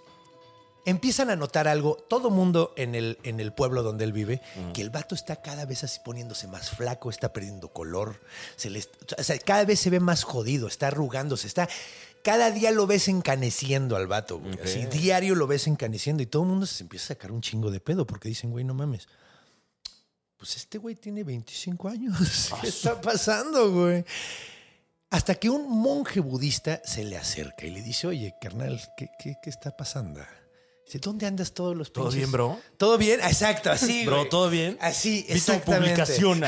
empiezan 0.86 1.30
a 1.30 1.36
notar 1.36 1.68
algo, 1.68 1.96
todo 2.08 2.30
mundo 2.30 2.72
en 2.76 2.94
el, 2.94 3.18
en 3.24 3.40
el 3.40 3.52
pueblo 3.52 3.82
donde 3.82 4.04
él 4.04 4.12
vive, 4.12 4.40
que 4.72 4.80
el 4.80 4.90
vato 4.90 5.14
está 5.14 5.42
cada 5.42 5.66
vez 5.66 5.84
así 5.84 6.00
poniéndose 6.02 6.46
más 6.46 6.70
flaco, 6.70 7.10
está 7.10 7.32
perdiendo 7.32 7.68
color, 7.68 8.22
se 8.54 8.70
le, 8.70 8.82
o 9.18 9.22
sea, 9.22 9.36
cada 9.40 9.64
vez 9.64 9.80
se 9.80 9.90
ve 9.90 10.00
más 10.00 10.22
jodido, 10.22 10.66
está 10.66 10.86
arrugándose, 10.86 11.46
está... 11.46 11.68
Cada 12.22 12.50
día 12.50 12.72
lo 12.72 12.88
ves 12.88 13.06
encaneciendo 13.06 13.94
al 13.94 14.08
vato, 14.08 14.40
güey. 14.40 14.58
Así, 14.60 14.84
diario 14.86 15.36
lo 15.36 15.46
ves 15.46 15.68
encaneciendo 15.68 16.24
y 16.24 16.26
todo 16.26 16.42
el 16.42 16.48
mundo 16.48 16.66
se 16.66 16.82
empieza 16.82 17.04
a 17.04 17.08
sacar 17.14 17.30
un 17.30 17.40
chingo 17.40 17.70
de 17.70 17.78
pedo 17.78 18.04
porque 18.04 18.28
dicen, 18.28 18.50
güey, 18.50 18.64
no 18.64 18.74
mames. 18.74 19.06
Pues 20.36 20.56
este 20.56 20.78
güey 20.78 20.96
tiene 20.96 21.22
25 21.22 21.88
años. 21.88 22.50
¿Qué 22.60 22.66
está 22.66 23.00
pasando, 23.00 23.70
güey? 23.70 24.04
Hasta 25.10 25.36
que 25.36 25.48
un 25.48 25.70
monje 25.70 26.18
budista 26.18 26.82
se 26.84 27.04
le 27.04 27.16
acerca 27.16 27.64
y 27.64 27.70
le 27.70 27.80
dice, 27.80 28.08
oye, 28.08 28.34
carnal, 28.40 28.80
¿qué, 28.96 29.08
qué, 29.20 29.36
qué 29.40 29.48
está 29.48 29.76
pasando? 29.76 30.20
Dice, 30.86 30.98
¿dónde 31.00 31.26
andas 31.26 31.52
todos 31.52 31.76
los 31.76 31.92
¿Todo 31.92 32.04
pinches-" 32.04 32.16
bien, 32.16 32.32
bro? 32.32 32.60
¿Todo 32.76 32.96
bien? 32.96 33.20
Exacto, 33.20 33.70
así, 33.72 34.06
Bro, 34.06 34.18
güey. 34.18 34.28
¿todo 34.30 34.48
bien? 34.50 34.78
Así, 34.80 35.22
Vi 35.22 35.26
tu 35.26 35.32
exactamente. 35.34 35.84
publicación. 35.94 36.40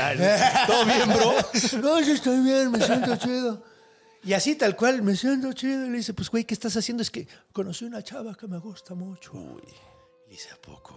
¿Todo 0.65 0.85
bien, 0.85 1.09
bro? 1.09 1.33
no, 1.81 2.01
yo 2.01 2.13
estoy 2.13 2.39
bien, 2.41 2.71
me 2.71 2.81
siento 2.81 3.15
chido. 3.17 3.63
Y 4.23 4.33
así 4.33 4.55
tal 4.55 4.75
cual, 4.77 5.01
me 5.01 5.15
siento 5.15 5.51
chido. 5.53 5.85
Y 5.85 5.89
le 5.89 5.97
dice, 5.97 6.13
pues 6.13 6.29
güey, 6.29 6.45
¿qué 6.45 6.53
estás 6.53 6.75
haciendo? 6.77 7.03
Es 7.03 7.11
que 7.11 7.27
conocí 7.51 7.83
una 7.85 8.01
chava 8.01 8.33
que 8.35 8.47
me 8.47 8.59
gusta 8.59 8.93
mucho. 8.95 9.33
Y 9.35 9.71
le 10.27 10.29
dice, 10.31 10.49
¿a 10.53 10.57
poco? 10.61 10.95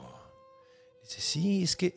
Dice, 1.02 1.20
sí, 1.20 1.64
es 1.64 1.74
que, 1.76 1.96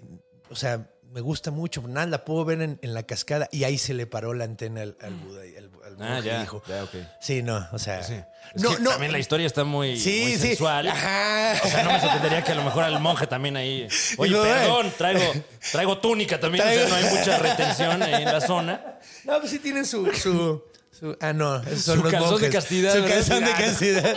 o 0.49 0.55
sea, 0.55 0.89
me 1.15 1.21
gusta 1.21 1.49
mucho. 1.49 1.81
Nada, 1.87 2.05
la 2.07 2.25
puedo 2.25 2.43
ver 2.43 2.61
en, 2.61 2.77
en 2.81 2.93
la 2.93 3.03
cascada. 3.03 3.47
Y 3.53 3.63
ahí 3.63 3.77
se 3.77 3.93
le 3.93 4.05
paró 4.05 4.33
la 4.33 4.43
antena 4.43 4.81
al, 4.81 4.97
al 5.01 5.13
Buda. 5.15 5.41
al- 5.41 5.71
al 5.85 6.01
Ah, 6.01 6.19
ya, 6.19 6.41
dijo, 6.41 6.61
ya. 6.67 6.85
Sí, 7.21 7.41
no, 7.41 7.65
o 7.71 7.79
sea. 7.79 8.03
Sí. 8.03 8.15
Es 8.53 8.61
No, 8.61 8.75
que 8.75 8.81
no. 8.81 8.89
También 8.91 9.13
la 9.13 9.19
historia 9.19 9.47
está 9.47 9.63
muy, 9.63 9.97
Sí, 9.97 10.23
muy 10.23 10.31
sí. 10.33 10.39
sensual. 10.39 10.89
Ajá. 10.89 11.53
O 11.63 11.67
sea, 11.69 11.83
no 11.85 11.93
me 11.93 12.01
sorprendería 12.01 12.43
que 12.43 12.51
a 12.51 12.55
lo 12.55 12.63
mejor 12.65 12.83
al 12.83 12.99
monje 12.99 13.27
también 13.27 13.55
ahí. 13.55 13.87
Oye, 14.17 14.31
Digo, 14.33 14.43
perdón, 14.43 14.91
traigo, 14.97 15.33
traigo 15.71 15.97
túnica 15.99 16.37
también. 16.37 16.67
O 16.67 16.69
sea, 16.69 16.87
no 16.89 16.95
hay 16.95 17.05
mucha 17.05 17.37
retención 17.39 18.03
ahí 18.03 18.23
en 18.23 18.31
la 18.33 18.41
zona. 18.41 18.81
No, 19.23 19.39
pues 19.39 19.49
sí 19.51 19.57
tienen 19.59 19.85
su. 19.85 20.05
su, 20.13 20.63
su- 20.99 21.17
ah, 21.19 21.33
no, 21.33 21.57
esos 21.63 21.81
son 21.83 21.97
Su 21.97 22.03
los 22.03 22.11
calzón 22.11 22.29
de 22.29 22.31
monjes. 22.47 22.51
castidad, 22.51 22.93
Su 22.95 23.01
¿verdad? 23.01 23.15
calzón 23.15 23.43
de 23.45 23.51
castidad. 23.65 24.15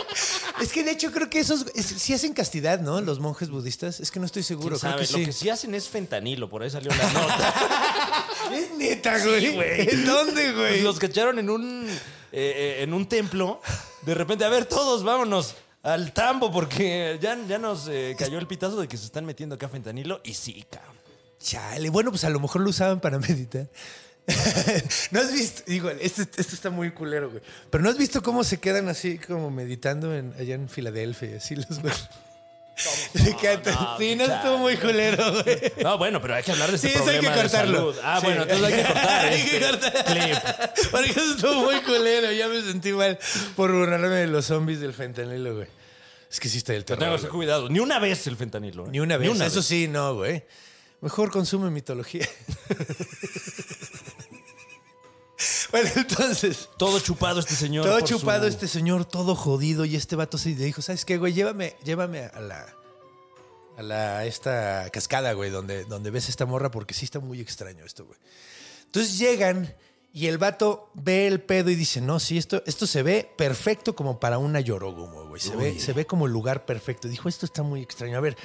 es 0.61 0.71
que 0.71 0.83
de 0.83 0.91
hecho 0.91 1.11
creo 1.11 1.29
que 1.29 1.39
esos. 1.39 1.65
es- 1.75 1.85
sí 1.85 2.13
hacen 2.13 2.33
castidad, 2.33 2.79
¿no? 2.79 3.01
Los 3.01 3.19
monjes 3.19 3.49
budistas. 3.49 3.99
Es 3.99 4.11
que 4.11 4.19
no 4.19 4.25
estoy 4.25 4.43
seguro. 4.43 4.77
¿Quién 4.79 4.93
Creo 4.93 5.05
sabe? 5.05 5.05
que 5.07 5.11
Lo 5.13 5.19
sí. 5.19 5.25
que 5.25 5.31
sí 5.33 5.49
hacen 5.49 5.75
es 5.75 5.89
fentanilo, 5.89 6.49
por 6.49 6.63
ahí 6.63 6.69
salió 6.69 6.91
la 6.95 7.11
nota. 7.13 7.53
Es 8.53 8.71
neta, 8.77 9.19
güey. 9.19 9.53
güey. 9.53 9.89
¿En 9.89 10.05
dónde, 10.05 10.51
güey? 10.53 10.69
Pues 10.69 10.83
los 10.83 10.97
cacharon 10.97 11.37
en 11.37 11.51
un, 11.51 11.87
eh, 11.87 11.97
eh, 12.31 12.77
en 12.83 12.93
un 12.95 13.07
templo. 13.07 13.61
De 14.01 14.15
repente, 14.15 14.43
a 14.43 14.49
ver, 14.49 14.65
todos 14.65 15.03
vámonos 15.03 15.53
al 15.83 16.13
tambo 16.13 16.51
porque 16.51 17.19
ya, 17.21 17.37
ya 17.47 17.59
nos 17.59 17.87
eh, 17.89 18.15
cayó 18.17 18.39
el 18.39 18.47
pitazo 18.47 18.81
de 18.81 18.87
que 18.87 18.97
se 18.97 19.05
están 19.05 19.25
metiendo 19.25 19.53
acá 19.55 19.69
fentanilo. 19.69 20.19
Y 20.23 20.33
sí, 20.33 20.65
cabrón. 20.69 20.95
Chale, 21.39 21.89
bueno, 21.91 22.09
pues 22.09 22.23
a 22.23 22.29
lo 22.31 22.39
mejor 22.39 22.61
lo 22.61 22.69
usaban 22.71 22.99
para 22.99 23.19
meditar. 23.29 23.67
¿No 25.11 25.19
has 25.19 25.31
visto? 25.33 25.63
Digo, 25.65 25.89
este- 25.89 26.23
esto 26.41 26.55
está 26.55 26.69
muy 26.69 26.91
culero, 26.91 27.29
güey. 27.29 27.41
Pero 27.69 27.83
¿no 27.83 27.89
has 27.89 27.97
visto 27.97 28.21
cómo 28.21 28.43
se 28.43 28.59
quedan 28.59 28.87
así 28.89 29.17
como 29.17 29.49
meditando 29.51 30.15
en- 30.15 30.33
allá 30.39 30.55
en 30.55 30.69
Filadelfia? 30.69 31.37
Así 31.37 31.55
los 31.55 31.79
güey. 31.81 31.93
Tan- 31.93 33.61
no, 33.65 33.97
sí, 33.97 34.15
no 34.15 34.23
estuvo 34.23 34.57
muy 34.59 34.77
culero, 34.77 35.43
güey. 35.43 35.59
No, 35.83 35.97
bueno, 35.97 36.21
pero 36.21 36.35
hay 36.35 36.43
que 36.43 36.51
hablar 36.53 36.69
de 36.69 36.77
este 36.77 36.87
Sí, 36.89 36.93
eso 36.95 37.03
hay 37.09 37.17
problema 37.17 37.35
que 37.35 37.41
cortarlo. 37.41 37.95
Ah, 38.03 38.19
Sí. 38.21 38.25
bueno, 38.25 38.43
entonces 38.43 38.65
hay 38.67 38.73
que 38.73 38.83
cortar 38.87 39.25
Hay 39.25 39.43
que 39.43 39.57
este 39.57 39.69
cortar. 39.69 40.05
clip. 40.05 40.89
Porque 40.91 41.09
eso 41.09 41.31
estuvo 41.35 41.55
muy 41.63 41.81
culero. 41.81 42.31
Ya 42.31 42.47
me 42.47 42.61
sentí 42.61 42.93
mal 42.93 43.19
por 43.57 43.71
burlarme 43.73 44.07
de 44.07 44.27
los 44.27 44.45
zombies 44.45 44.79
del 44.79 44.93
fentanilo, 44.93 45.55
güey. 45.55 45.67
Es 46.31 46.39
que 46.39 46.47
sí 46.47 46.59
está 46.59 46.73
el 46.73 46.85
Pero 46.85 46.99
terror. 46.99 46.99
tengo 46.99 47.15
que 47.17 47.21
ser 47.23 47.29
güey. 47.31 47.39
cuidado. 47.39 47.69
Ni 47.69 47.79
una 47.79 47.99
vez 47.99 48.25
el 48.27 48.37
fentanilo. 48.37 48.85
¿eh? 48.85 48.89
Ni 48.91 48.99
una 49.01 49.17
vez. 49.17 49.41
Eso 49.41 49.61
sí, 49.61 49.87
no, 49.89 50.15
güey. 50.15 50.45
Mejor 51.01 51.31
consume 51.31 51.69
mitología. 51.71 52.27
bueno, 55.71 55.89
entonces. 55.95 56.69
Todo 56.77 56.99
chupado 56.99 57.39
este 57.39 57.55
señor. 57.55 57.85
Todo 57.85 58.01
chupado 58.01 58.43
su- 58.43 58.49
este 58.49 58.67
señor, 58.67 59.05
todo 59.05 59.35
jodido. 59.35 59.85
Y 59.85 59.95
este 59.95 60.15
vato 60.15 60.37
se 60.37 60.49
le 60.49 60.55
dijo, 60.65 60.81
¿sabes 60.81 61.05
qué, 61.05 61.17
güey? 61.17 61.33
Llévame, 61.33 61.75
llévame 61.83 62.25
a 62.25 62.39
la... 62.39 62.75
A 63.77 63.81
la... 63.81 64.25
Esta 64.25 64.89
cascada, 64.91 65.33
güey, 65.33 65.49
donde, 65.49 65.85
donde 65.85 66.11
ves 66.11 66.29
esta 66.29 66.45
morra. 66.45 66.71
Porque 66.71 66.93
sí 66.93 67.05
está 67.05 67.19
muy 67.19 67.39
extraño 67.39 67.85
esto, 67.85 68.05
güey. 68.05 68.19
Entonces 68.85 69.17
llegan 69.17 69.75
y 70.11 70.25
el 70.25 70.39
vato 70.39 70.89
ve 70.95 71.27
el 71.27 71.39
pedo 71.39 71.69
y 71.69 71.75
dice, 71.75 72.01
no, 72.01 72.19
sí, 72.19 72.37
esto, 72.37 72.63
esto 72.65 72.87
se 72.87 73.03
ve 73.03 73.31
perfecto 73.37 73.95
como 73.95 74.19
para 74.19 74.39
una 74.39 74.59
Yorogumo, 74.59 75.27
güey. 75.27 75.39
Se 75.39 75.55
ve, 75.55 75.79
se 75.79 75.93
ve 75.93 76.05
como 76.05 76.25
el 76.25 76.31
lugar 76.33 76.65
perfecto. 76.65 77.07
Dijo, 77.07 77.29
esto 77.29 77.45
está 77.45 77.61
muy 77.61 77.81
extraño. 77.81 78.17
A 78.17 78.21
ver. 78.21 78.35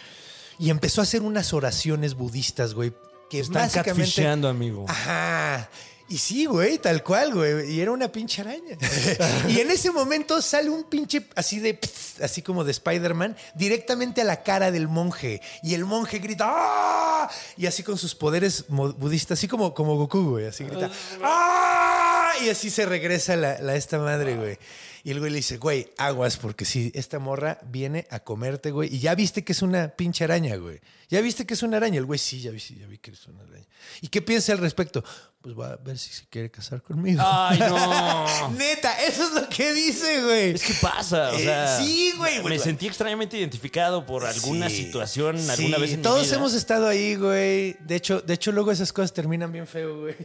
Y 0.58 0.70
empezó 0.70 1.00
a 1.00 1.04
hacer 1.04 1.22
unas 1.22 1.52
oraciones 1.52 2.14
budistas, 2.14 2.74
güey. 2.74 2.92
Que 3.30 3.40
Están 3.40 3.62
básicamente... 3.62 4.26
amigo. 4.46 4.84
Ajá. 4.86 5.70
Y 6.08 6.18
sí, 6.18 6.44
güey, 6.44 6.78
tal 6.78 7.02
cual, 7.02 7.32
güey. 7.32 7.72
Y 7.72 7.80
era 7.80 7.90
una 7.90 8.08
pinche 8.08 8.42
araña. 8.42 8.76
y 9.48 9.60
en 9.60 9.70
ese 9.70 9.90
momento 9.90 10.40
sale 10.42 10.68
un 10.68 10.84
pinche 10.84 11.26
así 11.34 11.60
de, 11.60 11.74
pss, 11.74 12.20
así 12.20 12.42
como 12.42 12.62
de 12.62 12.72
Spider-Man, 12.72 13.36
directamente 13.54 14.20
a 14.20 14.24
la 14.24 14.42
cara 14.42 14.70
del 14.70 14.86
monje. 14.86 15.40
Y 15.62 15.74
el 15.74 15.84
monje 15.86 16.18
grita, 16.18 16.44
¡ah! 16.46 17.30
Y 17.56 17.66
así 17.66 17.82
con 17.82 17.96
sus 17.96 18.14
poderes 18.14 18.66
budistas, 18.68 19.38
así 19.38 19.48
como, 19.48 19.72
como 19.72 19.96
Goku, 19.96 20.30
güey. 20.30 20.46
Así 20.46 20.64
grita, 20.64 20.90
¡ah! 21.22 22.13
Y 22.42 22.48
así 22.48 22.70
se 22.70 22.86
regresa 22.86 23.36
la, 23.36 23.58
la 23.60 23.76
esta 23.76 23.98
madre, 23.98 24.36
güey. 24.36 24.58
Y 25.06 25.10
el 25.10 25.18
güey 25.20 25.30
le 25.30 25.36
dice, 25.36 25.58
güey, 25.58 25.90
aguas, 25.98 26.38
porque 26.38 26.64
si 26.64 26.90
esta 26.94 27.18
morra 27.18 27.58
viene 27.66 28.06
a 28.10 28.20
comerte, 28.20 28.70
güey, 28.70 28.94
y 28.94 29.00
ya 29.00 29.14
viste 29.14 29.44
que 29.44 29.52
es 29.52 29.60
una 29.60 29.88
pinche 29.88 30.24
araña, 30.24 30.56
güey. 30.56 30.80
Ya 31.10 31.20
viste 31.20 31.44
que 31.44 31.52
es 31.52 31.62
una 31.62 31.76
araña. 31.76 31.98
El 31.98 32.06
güey, 32.06 32.18
sí, 32.18 32.40
ya 32.40 32.50
vi, 32.50 32.58
sí, 32.58 32.76
ya 32.80 32.86
vi 32.86 32.96
que 32.96 33.10
es 33.10 33.26
una 33.26 33.42
araña. 33.42 33.66
¿Y 34.00 34.08
qué 34.08 34.22
piensa 34.22 34.52
al 34.52 34.58
respecto? 34.58 35.04
Pues 35.42 35.54
va 35.58 35.72
a 35.74 35.76
ver 35.76 35.98
si 35.98 36.10
se 36.10 36.24
quiere 36.30 36.50
casar 36.50 36.80
conmigo. 36.82 37.20
Ay, 37.22 37.58
no. 37.58 38.50
Neta, 38.56 38.98
eso 39.04 39.24
es 39.24 39.32
lo 39.34 39.46
que 39.50 39.74
dice, 39.74 40.22
güey. 40.24 40.54
Es 40.54 40.62
que 40.64 40.72
pasa, 40.80 41.32
o 41.32 41.34
Eh, 41.34 41.42
sea. 41.44 41.78
sí, 41.78 42.14
güey, 42.16 42.36
Me 42.36 42.40
güey. 42.42 42.58
sentí 42.58 42.86
extrañamente 42.86 43.36
identificado 43.36 44.06
por 44.06 44.24
alguna 44.24 44.70
Sí, 44.70 44.84
situación 44.84 45.38
sí, 45.38 45.50
alguna 45.50 45.76
vez 45.76 45.90
en 45.90 45.96
mi 45.98 46.02
Todos 46.02 46.24
vida. 46.28 46.36
hemos 46.36 46.54
estado 46.54 46.88
ahí, 46.88 47.14
güey. 47.16 47.76
De 47.80 47.96
hecho, 47.96 48.22
de 48.22 48.32
hecho, 48.32 48.52
luego 48.52 48.72
esas 48.72 48.90
cosas 48.90 49.12
terminan 49.12 49.52
bien 49.52 49.66
feo, 49.66 50.00
güey. 50.00 50.16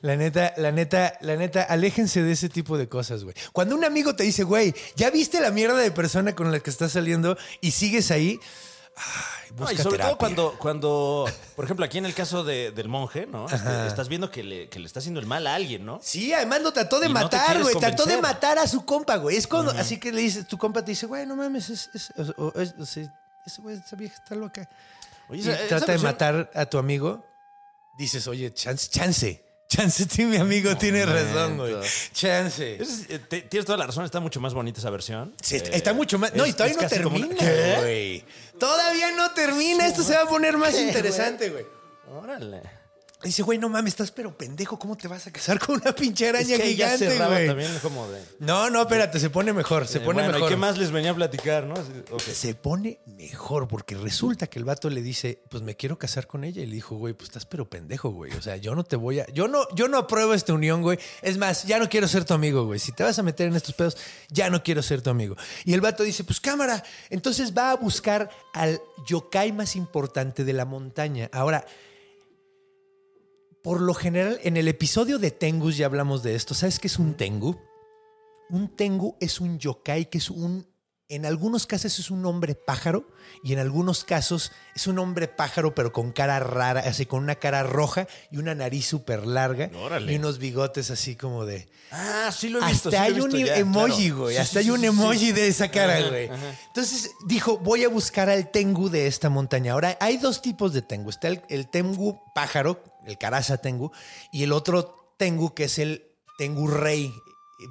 La 0.00 0.16
neta, 0.16 0.54
la 0.56 0.72
neta, 0.72 1.14
la 1.20 1.36
neta, 1.36 1.62
aléjense 1.62 2.22
de 2.22 2.32
ese 2.32 2.48
tipo 2.48 2.78
de 2.78 2.88
cosas, 2.88 3.24
güey. 3.24 3.34
Cuando 3.52 3.74
un 3.74 3.84
amigo 3.84 4.14
te 4.16 4.22
dice, 4.24 4.42
güey, 4.44 4.74
¿ya 4.96 5.10
viste 5.10 5.40
la 5.40 5.50
mierda 5.50 5.76
de 5.76 5.90
persona 5.90 6.34
con 6.34 6.50
la 6.52 6.60
que 6.60 6.70
estás 6.70 6.92
saliendo 6.92 7.36
y 7.60 7.70
sigues 7.72 8.10
ahí? 8.10 8.40
Ay, 8.96 9.50
No, 9.50 9.56
busca 9.58 9.72
y 9.74 9.76
sobre 9.76 9.90
terapia. 9.98 10.08
todo 10.08 10.18
cuando, 10.18 10.58
cuando, 10.58 11.26
por 11.54 11.64
ejemplo, 11.64 11.84
aquí 11.84 11.98
en 11.98 12.06
el 12.06 12.14
caso 12.14 12.42
de- 12.42 12.72
del 12.72 12.88
monje, 12.88 13.26
¿no? 13.26 13.46
Este, 13.48 13.86
estás 13.86 14.08
viendo 14.08 14.28
que 14.30 14.42
le, 14.42 14.68
que 14.68 14.80
le 14.80 14.86
está 14.86 14.98
haciendo 14.98 15.20
el 15.20 15.26
mal 15.26 15.46
a 15.46 15.54
alguien, 15.54 15.84
¿no? 15.86 16.00
Sí, 16.02 16.32
además 16.32 16.62
lo 16.62 16.72
trató 16.72 16.98
de 16.98 17.06
Y 17.06 17.12
no 17.12 17.20
matar, 17.20 17.62
güey. 17.62 17.76
trató 17.76 18.06
de 18.06 18.20
matar 18.20 18.58
a 18.58 18.66
su 18.66 18.84
compa, 18.84 19.16
güey. 19.16 19.36
Es 19.36 19.46
cuando, 19.46 19.70
así 19.72 20.00
que 20.00 20.10
le 20.12 20.20
dices, 20.22 20.48
tu 20.48 20.58
compa 20.58 20.84
te 20.84 20.90
dice, 20.92 21.06
güey, 21.06 21.26
no 21.26 21.36
mames, 21.36 21.70
es, 21.70 21.90
es- 21.94 22.10
es- 22.16 22.76
ese 23.46 23.62
güey, 23.62 23.76
esa 23.76 23.94
vieja 23.96 24.14
está 24.16 24.34
loca. 24.34 24.68
Oye, 25.28 25.42
y 25.42 25.48
esa- 25.48 25.52
esa 25.58 25.68
trata 25.76 25.92
de 25.92 25.98
matar 25.98 26.50
a 26.54 26.66
tu 26.66 26.78
amigo, 26.78 27.24
dices, 27.96 28.26
oye, 28.26 28.52
chance, 28.52 28.88
chance. 28.90 29.44
Chance, 29.68 30.06
sí, 30.10 30.24
mi 30.24 30.38
amigo 30.38 30.76
tiene 30.78 31.04
razón, 31.04 31.58
güey. 31.58 31.76
Chance. 32.12 32.76
Es- 32.82 33.04
eh, 33.10 33.18
te- 33.18 33.42
tienes 33.42 33.66
toda 33.66 33.76
la 33.76 33.86
razón, 33.86 34.04
está 34.04 34.18
mucho 34.18 34.40
más 34.40 34.54
bonita 34.54 34.80
esa 34.80 34.88
versión. 34.90 35.34
Sí, 35.42 35.56
está, 35.56 35.70
Eh, 35.70 35.76
está 35.76 35.92
mucho 35.92 36.18
más. 36.18 36.34
No, 36.34 36.46
y 36.46 36.52
todavía 36.54 36.76
no 36.80 36.88
termina, 36.88 37.26
una- 37.26 37.36
¿Qué? 37.36 37.74
güey. 37.78 38.24
Todavía 38.58 39.12
no 39.12 39.30
termina. 39.32 39.86
Esto 39.86 40.02
se 40.02 40.14
va 40.14 40.22
a 40.22 40.26
poner 40.26 40.56
más 40.56 40.74
interesante, 40.74 41.50
güey. 41.50 41.66
Órale. 42.10 42.62
Dice, 43.20 43.42
güey, 43.42 43.58
no 43.58 43.68
mames, 43.68 43.94
estás 43.94 44.12
pero 44.12 44.38
pendejo. 44.38 44.78
¿Cómo 44.78 44.96
te 44.96 45.08
vas 45.08 45.26
a 45.26 45.32
casar 45.32 45.58
con 45.58 45.74
una 45.80 45.92
pinche 45.92 46.28
araña 46.28 46.54
Es 46.54 46.60
que 46.60 46.68
gigante, 46.68 47.18
güey? 47.18 47.48
también 47.48 47.76
como 47.82 48.08
de... 48.08 48.22
No, 48.38 48.70
no, 48.70 48.82
espérate, 48.82 49.18
se 49.18 49.28
pone 49.28 49.52
mejor. 49.52 49.88
Se 49.88 49.98
eh, 49.98 50.00
pone 50.02 50.20
bueno, 50.22 50.34
mejor. 50.34 50.48
¿y 50.48 50.54
qué 50.54 50.56
más 50.56 50.78
les 50.78 50.92
venía 50.92 51.10
a 51.10 51.14
platicar, 51.14 51.64
no? 51.64 51.74
Se 52.20 52.54
pone 52.54 53.00
mejor 53.06 53.66
porque 53.66 53.96
resulta 53.96 54.46
que 54.46 54.60
el 54.60 54.64
vato 54.64 54.88
le 54.88 55.02
dice, 55.02 55.42
pues 55.50 55.64
me 55.64 55.74
quiero 55.74 55.98
casar 55.98 56.28
con 56.28 56.44
ella. 56.44 56.62
Y 56.62 56.66
le 56.66 56.76
dijo, 56.76 56.94
güey, 56.94 57.12
pues 57.12 57.30
estás 57.30 57.44
pero 57.44 57.68
pendejo, 57.68 58.10
güey. 58.10 58.32
O 58.34 58.42
sea, 58.42 58.56
yo 58.56 58.76
no 58.76 58.84
te 58.84 58.94
voy 58.94 59.18
a... 59.18 59.26
Yo 59.32 59.48
no, 59.48 59.66
yo 59.74 59.88
no 59.88 59.98
apruebo 59.98 60.32
esta 60.32 60.52
unión, 60.52 60.82
güey. 60.82 61.00
Es 61.20 61.38
más, 61.38 61.64
ya 61.64 61.80
no 61.80 61.88
quiero 61.88 62.06
ser 62.06 62.24
tu 62.24 62.34
amigo, 62.34 62.66
güey. 62.66 62.78
Si 62.78 62.92
te 62.92 63.02
vas 63.02 63.18
a 63.18 63.24
meter 63.24 63.48
en 63.48 63.56
estos 63.56 63.74
pedos, 63.74 63.96
ya 64.28 64.48
no 64.48 64.62
quiero 64.62 64.80
ser 64.80 65.02
tu 65.02 65.10
amigo. 65.10 65.34
Y 65.64 65.74
el 65.74 65.80
vato 65.80 66.04
dice, 66.04 66.22
pues 66.22 66.38
cámara. 66.38 66.84
Entonces 67.10 67.52
va 67.52 67.72
a 67.72 67.74
buscar 67.74 68.30
al 68.52 68.80
yokai 69.08 69.50
más 69.50 69.74
importante 69.74 70.44
de 70.44 70.52
la 70.52 70.64
montaña. 70.64 71.28
Ahora... 71.32 71.66
Por 73.62 73.80
lo 73.80 73.92
general, 73.94 74.38
en 74.44 74.56
el 74.56 74.68
episodio 74.68 75.18
de 75.18 75.30
Tengus 75.30 75.76
ya 75.76 75.86
hablamos 75.86 76.22
de 76.22 76.34
esto. 76.34 76.54
¿Sabes 76.54 76.78
qué 76.78 76.86
es 76.86 76.98
un 76.98 77.14
Tengu? 77.14 77.56
Un 78.50 78.68
Tengu 78.68 79.16
es 79.20 79.40
un 79.40 79.58
yokai 79.58 80.08
que 80.08 80.18
es 80.18 80.30
un. 80.30 80.67
En 81.10 81.24
algunos 81.24 81.66
casos 81.66 81.98
es 81.98 82.10
un 82.10 82.26
hombre 82.26 82.54
pájaro 82.54 83.06
y 83.42 83.54
en 83.54 83.60
algunos 83.60 84.04
casos 84.04 84.52
es 84.74 84.86
un 84.86 84.98
hombre 84.98 85.26
pájaro, 85.26 85.74
pero 85.74 85.90
con 85.90 86.12
cara 86.12 86.38
rara, 86.38 86.80
así 86.80 87.06
con 87.06 87.22
una 87.22 87.36
cara 87.36 87.62
roja 87.62 88.06
y 88.30 88.36
una 88.36 88.54
nariz 88.54 88.84
súper 88.86 89.26
larga 89.26 89.70
Órale. 89.74 90.12
y 90.12 90.16
unos 90.16 90.36
bigotes 90.36 90.90
así 90.90 91.16
como 91.16 91.46
de. 91.46 91.66
Ah, 91.92 92.30
sí 92.30 92.50
lo 92.50 92.60
he 92.62 92.66
visto. 92.70 92.90
Hasta 92.90 93.06
sí 93.06 93.14
lo 93.14 93.24
hay 93.24 93.30
un 93.40 93.46
ya, 93.46 93.56
emoji, 93.56 94.08
claro. 94.08 94.20
güey. 94.22 94.34
Sí, 94.34 94.40
Hasta 94.42 94.60
sí, 94.60 94.66
hay 94.66 94.70
un 94.70 94.84
emoji 94.84 95.32
de 95.32 95.48
esa 95.48 95.70
cara, 95.70 95.96
Ajá, 95.96 96.08
güey. 96.10 96.28
ajá. 96.28 96.54
Entonces 96.66 97.10
dijo, 97.24 97.56
voy 97.56 97.84
a 97.84 97.88
buscar 97.88 98.28
al 98.28 98.50
tengu 98.50 98.90
de 98.90 99.06
esta 99.06 99.30
montaña. 99.30 99.72
Ahora, 99.72 99.96
hay 100.02 100.18
dos 100.18 100.42
tipos 100.42 100.74
de 100.74 100.82
tengu. 100.82 101.08
Está 101.08 101.28
el, 101.28 101.42
el 101.48 101.70
tengu 101.70 102.20
pájaro, 102.34 102.84
el 103.06 103.16
caraza 103.16 103.56
tengu, 103.56 103.92
y 104.30 104.42
el 104.42 104.52
otro 104.52 105.14
tengu 105.16 105.54
que 105.54 105.64
es 105.64 105.78
el 105.78 106.04
tengu 106.36 106.68
rey. 106.68 107.10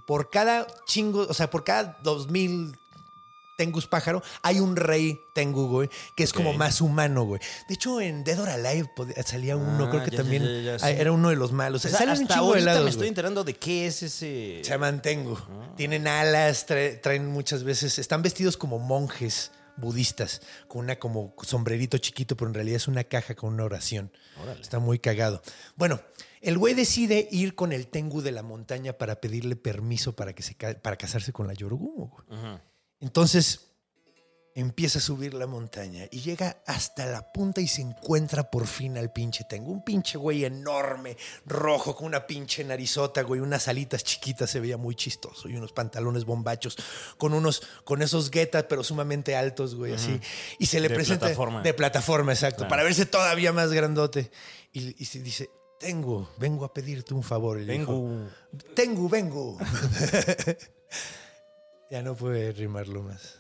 Por 0.08 0.32
cada 0.32 0.66
chingo, 0.88 1.28
o 1.30 1.34
sea, 1.36 1.52
por 1.52 1.64
cada 1.64 2.00
dos 2.04 2.32
mil 2.32 2.76
tengus 3.58 3.88
pájaro, 3.88 4.24
hay 4.44 4.62
un 4.62 4.78
rey 4.78 5.20
tengu, 5.34 5.68
güey, 5.68 5.90
que 6.16 6.24
es 6.24 6.32
como 6.32 6.54
más 6.54 6.80
humano, 6.80 7.26
güey. 7.26 7.42
De 7.68 7.74
hecho, 7.74 8.00
en 8.00 8.24
Dead 8.24 8.40
or 8.40 8.48
Alive 8.50 8.90
salía 9.26 9.58
uno, 9.58 9.86
Ah, 9.86 9.90
creo 9.90 10.04
que 10.06 10.12
ya, 10.12 10.18
ya, 10.18 10.24
también 10.24 10.44
ya, 10.44 10.62
ya, 10.62 10.80
sí. 10.80 10.86
ah, 10.86 10.92
era 10.92 11.12
uno 11.12 11.30
de 11.30 11.36
los 11.36 11.52
malos. 11.52 11.84
O 11.84 11.90
sea, 11.90 11.98
Salen 11.98 12.16
un 12.18 12.22
hasta 12.24 12.36
chingo 12.36 12.54
de 12.54 12.62
me 12.62 12.72
estoy 12.72 12.94
güey. 12.96 13.08
enterando 13.10 13.44
de 13.44 13.54
qué 13.56 13.88
es 13.88 14.04
ese... 14.04 14.62
Se 14.64 14.70
llaman 14.70 15.02
Tengu. 15.02 15.36
Ah. 15.50 15.74
Tienen 15.76 16.08
alas, 16.08 16.66
trae- 16.68 17.02
traen 17.02 17.26
muchas 17.28 17.64
veces, 17.64 18.00
están 18.00 18.22
vestidos 18.22 18.56
como 18.56 18.80
monjes 18.80 19.52
budistas, 19.76 20.42
con 20.68 20.82
una 20.86 20.98
como 20.98 21.36
sombrerito 21.44 21.98
chiquito, 21.98 22.36
pero 22.38 22.48
en 22.50 22.54
realidad 22.56 22.78
es 22.78 22.88
una 22.88 23.04
caja 23.04 23.36
con 23.36 23.54
una 23.54 23.64
oración. 23.64 24.12
Órale. 24.42 24.62
Está 24.62 24.80
muy 24.80 25.00
cagado. 25.00 25.42
Bueno, 25.76 26.00
el 26.42 26.58
güey 26.58 26.74
decide 26.74 27.28
ir 27.32 27.54
con 27.56 27.72
el 27.74 27.88
Tengu 27.88 28.22
de 28.22 28.32
la 28.32 28.42
montaña 28.44 28.94
para 28.94 29.20
pedirle 29.22 29.56
permiso 29.56 30.16
para, 30.16 30.34
que 30.34 30.42
se, 30.44 30.56
para 30.56 30.96
casarse 30.96 31.32
con 31.34 31.48
la 31.48 31.54
Yorogumo. 31.54 32.08
güey. 32.28 32.40
Ajá. 32.40 32.62
Entonces 33.00 33.62
empieza 34.56 34.98
a 34.98 35.02
subir 35.04 35.36
la 35.36 35.46
montaña 35.46 36.08
y 36.10 36.22
llega 36.22 36.64
hasta 36.66 37.06
la 37.06 37.32
punta 37.32 37.62
y 37.62 37.68
se 37.68 37.84
encuentra 37.84 38.50
por 38.50 38.66
fin 38.66 38.98
al 38.98 39.12
pinche 39.14 39.44
Tengu. 39.48 39.72
Un 39.72 39.84
pinche 39.84 40.18
güey 40.18 40.46
enorme, 40.46 41.16
rojo, 41.46 41.96
con 41.96 42.08
una 42.08 42.26
pinche 42.26 42.64
narizota, 42.64 43.22
güey, 43.22 43.40
unas 43.40 43.68
alitas 43.68 44.04
chiquitas, 44.04 44.50
se 44.50 44.60
veía 44.60 44.76
muy 44.78 44.96
chistoso 44.96 45.48
y 45.48 45.56
unos 45.56 45.74
pantalones 45.74 46.26
bombachos, 46.26 46.76
con 47.20 47.36
unos, 47.36 47.62
con 47.84 48.02
esos 48.02 48.32
guetas, 48.32 48.66
pero 48.68 48.84
sumamente 48.84 49.36
altos, 49.36 49.76
güey, 49.76 49.94
así. 49.94 50.20
Y 50.58 50.66
se 50.66 50.80
le 50.80 50.90
De 50.90 50.96
presenta. 50.96 51.20
plataforma. 51.28 51.62
De 51.62 51.74
plataforma, 51.76 52.34
exacto, 52.34 52.58
Claro. 52.58 52.70
para 52.72 52.84
verse 52.84 53.06
todavía 53.06 53.54
más 53.54 53.72
grandote. 53.72 54.32
Y, 54.74 55.00
y 55.00 55.06
se 55.06 55.22
dice. 55.22 55.52
Tengo, 55.80 56.28
vengo 56.40 56.66
a 56.66 56.74
pedirte 56.74 57.14
un 57.14 57.22
favor. 57.22 57.62
Y 57.62 57.66
le 57.66 57.74
dijo, 57.78 57.92
Vengo. 57.94 58.28
tengo, 58.74 59.08
vengo. 59.08 59.58
ya 61.90 62.02
no 62.02 62.16
puede 62.16 62.52
rimarlo 62.52 63.04
más. 63.04 63.36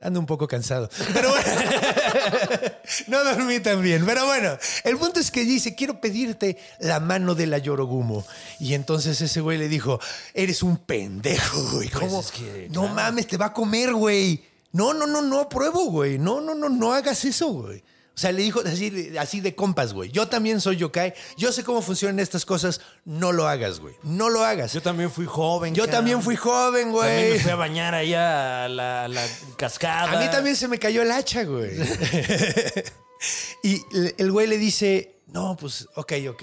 Ando 0.00 0.20
un 0.20 0.26
poco 0.26 0.46
cansado. 0.46 0.88
Pero 1.12 1.30
bueno, 1.30 1.50
no 3.08 3.24
dormí 3.24 3.58
tan 3.58 3.82
bien. 3.82 4.06
Pero 4.06 4.26
bueno, 4.26 4.56
el 4.84 4.96
punto 4.96 5.18
es 5.18 5.32
que 5.32 5.44
dice, 5.44 5.74
quiero 5.74 6.00
pedirte 6.00 6.56
la 6.78 7.00
mano 7.00 7.34
de 7.34 7.48
la 7.48 7.58
Yorogumo. 7.58 8.24
Y 8.60 8.74
entonces 8.74 9.20
ese 9.20 9.40
güey 9.40 9.58
le 9.58 9.68
dijo, 9.68 9.98
eres 10.34 10.62
un 10.62 10.76
pendejo, 10.76 11.60
güey. 11.72 11.88
¿Cómo? 11.88 12.22
Pues 12.22 12.26
es 12.26 12.32
que, 12.32 12.68
no 12.70 12.82
claro. 12.82 12.94
mames, 12.94 13.26
te 13.26 13.36
va 13.36 13.46
a 13.46 13.52
comer, 13.52 13.92
güey. 13.92 14.44
No, 14.70 14.94
no, 14.94 15.06
no, 15.06 15.20
no 15.20 15.40
apruebo, 15.40 15.86
güey. 15.86 16.18
No, 16.18 16.40
no, 16.40 16.54
no, 16.54 16.68
no 16.68 16.92
hagas 16.92 17.24
eso, 17.24 17.48
güey. 17.48 17.82
O 18.18 18.20
sea, 18.20 18.32
le 18.32 18.42
dijo 18.42 18.60
así, 18.66 19.16
así 19.16 19.40
de 19.40 19.54
compas, 19.54 19.92
güey. 19.92 20.10
Yo 20.10 20.26
también 20.26 20.60
soy 20.60 20.74
yokai. 20.74 21.14
Yo 21.36 21.52
sé 21.52 21.62
cómo 21.62 21.82
funcionan 21.82 22.18
estas 22.18 22.44
cosas. 22.44 22.80
No 23.04 23.30
lo 23.30 23.46
hagas, 23.46 23.78
güey. 23.78 23.94
No 24.02 24.28
lo 24.28 24.44
hagas. 24.44 24.72
Yo 24.72 24.82
también 24.82 25.08
fui 25.08 25.24
joven. 25.24 25.72
Yo 25.72 25.86
también 25.86 26.20
fui 26.20 26.34
joven, 26.34 26.92
También 26.92 27.14
me 27.14 27.28
güey. 27.28 27.38
fui 27.38 27.52
a 27.52 27.54
bañar 27.54 27.94
allá 27.94 28.64
a 28.64 28.68
la, 28.68 29.24
cascada. 29.56 30.18
A 30.18 30.20
mí 30.20 30.28
también 30.32 30.56
se 30.56 30.66
me 30.66 30.80
cayó 30.80 31.02
el 31.02 31.12
hacha, 31.12 31.44
güey. 31.44 31.70
y 33.62 33.82
el 34.18 34.32
güey 34.32 34.48
le 34.48 34.58
dice, 34.58 35.20
no, 35.28 35.56
pues, 35.56 35.86
ok, 35.94 36.14
ok. 36.30 36.42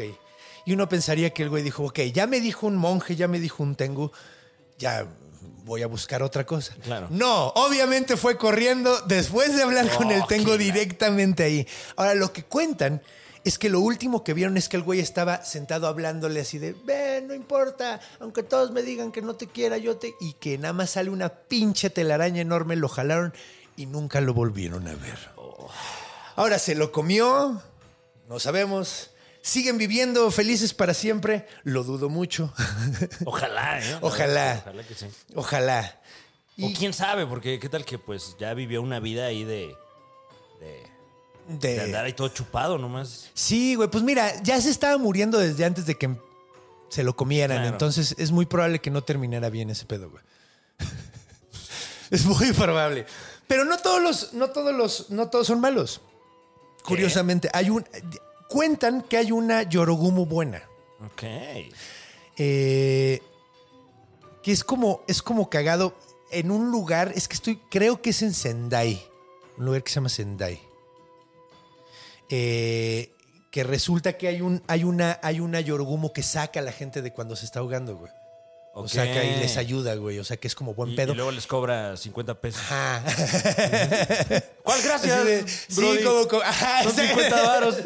Y 0.66 0.72
uno 0.72 0.88
pensaría 0.88 1.32
que 1.32 1.44
el 1.44 1.50
güey 1.50 1.62
dijo, 1.62 1.84
ok, 1.84 2.00
ya 2.14 2.26
me 2.26 2.40
dijo 2.40 2.68
un 2.68 2.78
monje, 2.78 3.18
ya 3.18 3.28
me 3.28 3.42
dijo 3.42 3.64
un 3.64 3.76
tengu, 3.76 4.14
ya 4.78 5.06
voy 5.66 5.82
a 5.82 5.88
buscar 5.88 6.22
otra 6.22 6.46
cosa. 6.46 6.76
Claro. 6.84 7.08
No, 7.10 7.48
obviamente 7.48 8.18
fue 8.18 8.38
corriendo 8.38 9.02
después 9.02 9.56
de 9.56 9.64
hablar 9.64 9.90
con 9.98 10.12
el 10.12 10.22
Oh, 10.22 10.28
tengu 10.28 10.52
qué 10.52 10.58
directamente 10.60 11.44
ahí. 11.44 11.68
Ahora, 11.96 12.14
lo 12.14 12.32
que 12.32 12.44
cuentan 12.44 13.02
es 13.44 13.58
que 13.58 13.70
lo 13.70 13.80
último 13.80 14.24
que 14.24 14.34
vieron 14.34 14.58
es 14.58 14.70
que 14.70 14.78
el 14.78 14.84
güey 14.84 15.00
estaba 15.00 15.44
sentado 15.44 15.88
hablándole 15.88 16.42
así 16.42 16.60
de, 16.60 16.76
ven, 16.86 17.28
no 17.28 17.34
importa, 17.34 18.00
aunque 18.20 18.44
todos 18.44 18.72
me 18.72 18.84
digan 18.84 19.12
que 19.12 19.22
no 19.22 19.36
te 19.36 19.48
quiera, 19.48 19.78
yo 19.78 19.98
te... 19.98 20.14
Y 20.20 20.34
que 20.34 20.58
nada 20.58 20.74
más 20.74 20.92
sale 20.92 21.10
una 21.10 21.30
pinche 21.30 21.90
telaraña 21.90 22.42
enorme, 22.42 22.76
lo 22.76 22.88
jalaron 22.88 23.34
y 23.76 23.88
nunca 23.88 24.22
lo 24.22 24.34
volvieron 24.34 24.88
a 24.88 24.96
ver. 24.96 25.18
Ahora, 26.36 26.60
¿se 26.60 26.76
lo 26.76 26.92
comió? 26.92 27.62
No 28.30 28.40
sabemos. 28.40 29.12
¿Siguen 29.46 29.78
viviendo 29.78 30.32
felices 30.32 30.74
para 30.74 30.96
siempre? 30.96 31.48
Lo 31.64 31.84
dudo 31.84 32.10
mucho. 32.10 32.52
Ojalá, 33.26 33.80
¿eh? 33.80 33.98
Ojalá. 34.02 34.60
Ojalá 34.64 34.84
que 34.84 34.96
sí. 34.96 35.06
Ojalá. 35.36 36.02
O 36.60 36.72
quién 36.76 36.94
sabe, 36.94 37.28
porque 37.28 37.60
qué 37.60 37.70
tal 37.70 37.86
que 37.86 38.00
pues 38.00 38.36
ya 38.40 38.56
vivió 38.56 38.82
una 38.82 39.00
vida 39.00 39.28
ahí 39.28 39.44
de. 39.44 39.76
de, 40.60 40.84
De- 41.60 41.76
de 41.76 41.82
andar 41.84 42.06
ahí 42.06 42.14
todo 42.14 42.30
chupado 42.30 42.80
nomás. 42.80 43.30
Sí, 43.36 43.76
güey, 43.76 43.88
pues 43.88 44.04
mira, 44.04 44.42
ya 44.42 44.60
se 44.60 44.72
estaba 44.72 44.98
muriendo 44.98 45.38
desde 45.38 45.64
antes 45.64 45.86
de 45.86 45.94
que 45.94 46.10
se 46.90 47.04
lo 47.04 47.16
comieran, 47.16 47.58
Claro. 47.60 47.72
entonces 47.74 48.16
es 48.18 48.32
muy 48.32 48.48
probable 48.48 48.80
que 48.82 48.90
no 48.90 49.04
terminara 49.04 49.52
bien 49.52 49.70
ese 49.70 49.86
pedo, 49.86 50.10
güey. 50.10 50.24
es 52.10 52.26
muy 52.26 52.52
probable. 52.54 53.06
Pero 53.48 53.64
no 53.64 53.78
todos 53.78 54.02
los, 54.02 54.34
no 54.34 54.50
todos 54.50 54.74
los, 54.74 55.12
no 55.12 55.30
todos 55.30 55.46
son 55.46 55.60
malos. 55.60 56.02
Curiosamente, 56.84 57.48
hay 57.54 57.70
un, 57.70 57.86
cuentan 58.56 59.02
que 59.02 59.18
hay 59.18 59.34
una 59.34 59.64
Yorogumo 59.64 60.26
buena. 60.26 60.64
Ok. 61.06 61.24
eh, 62.38 63.22
que 64.42 64.52
es 64.54 64.64
como, 64.64 65.02
es 65.10 65.22
como 65.22 65.50
cagado 65.50 65.94
en 66.32 66.52
un 66.52 66.72
lugar, 66.72 67.12
es 67.16 67.28
que 67.28 67.34
estoy, 67.34 67.58
creo 67.70 68.02
que 68.02 68.12
es 68.12 68.22
en 68.22 68.34
Sendai, 68.34 69.06
un 69.58 69.66
lugar 69.66 69.84
que 69.84 69.90
se 69.90 69.96
llama 69.96 70.08
Sendai. 70.08 70.62
Eh, 72.30 73.14
que 73.52 73.66
resulta 73.66 74.18
que 74.18 74.30
hay 74.30 74.40
un, 74.40 74.64
hay 74.68 74.86
una, 74.86 75.20
hay 75.22 75.42
una 75.42 75.60
Yorgumo 75.60 76.14
que 76.14 76.24
saca 76.24 76.62
a 76.62 76.64
la 76.64 76.72
gente 76.72 77.02
de 77.02 77.12
cuando 77.12 77.36
se 77.36 77.44
está 77.44 77.60
ahogando, 77.60 77.98
güey. 77.98 78.12
O 78.78 78.82
Ok. 78.82 78.90
saca 78.90 79.24
y 79.24 79.38
les 79.40 79.56
ayuda, 79.56 79.96
güey. 79.96 80.20
O 80.20 80.24
sea 80.26 80.36
que 80.36 80.48
es 80.50 80.54
como 80.56 80.74
buen 80.74 80.92
Y, 80.92 80.96
pedo. 80.98 81.14
y 81.14 81.16
luego 81.16 81.32
les 81.32 81.48
cobra 81.48 81.96
50 81.96 82.42
pesos. 82.42 82.62
Ajá. 82.62 83.02
¿Cuál 84.64 84.82
gracias? 84.84 85.24
De- 85.26 85.48
sí, 85.48 86.00
como, 86.04 86.28
como- 86.28 86.42
ajá, 86.42 86.84
Son 86.84 86.94
sí. 86.96 87.08
50 87.08 87.42
varos. 87.42 87.78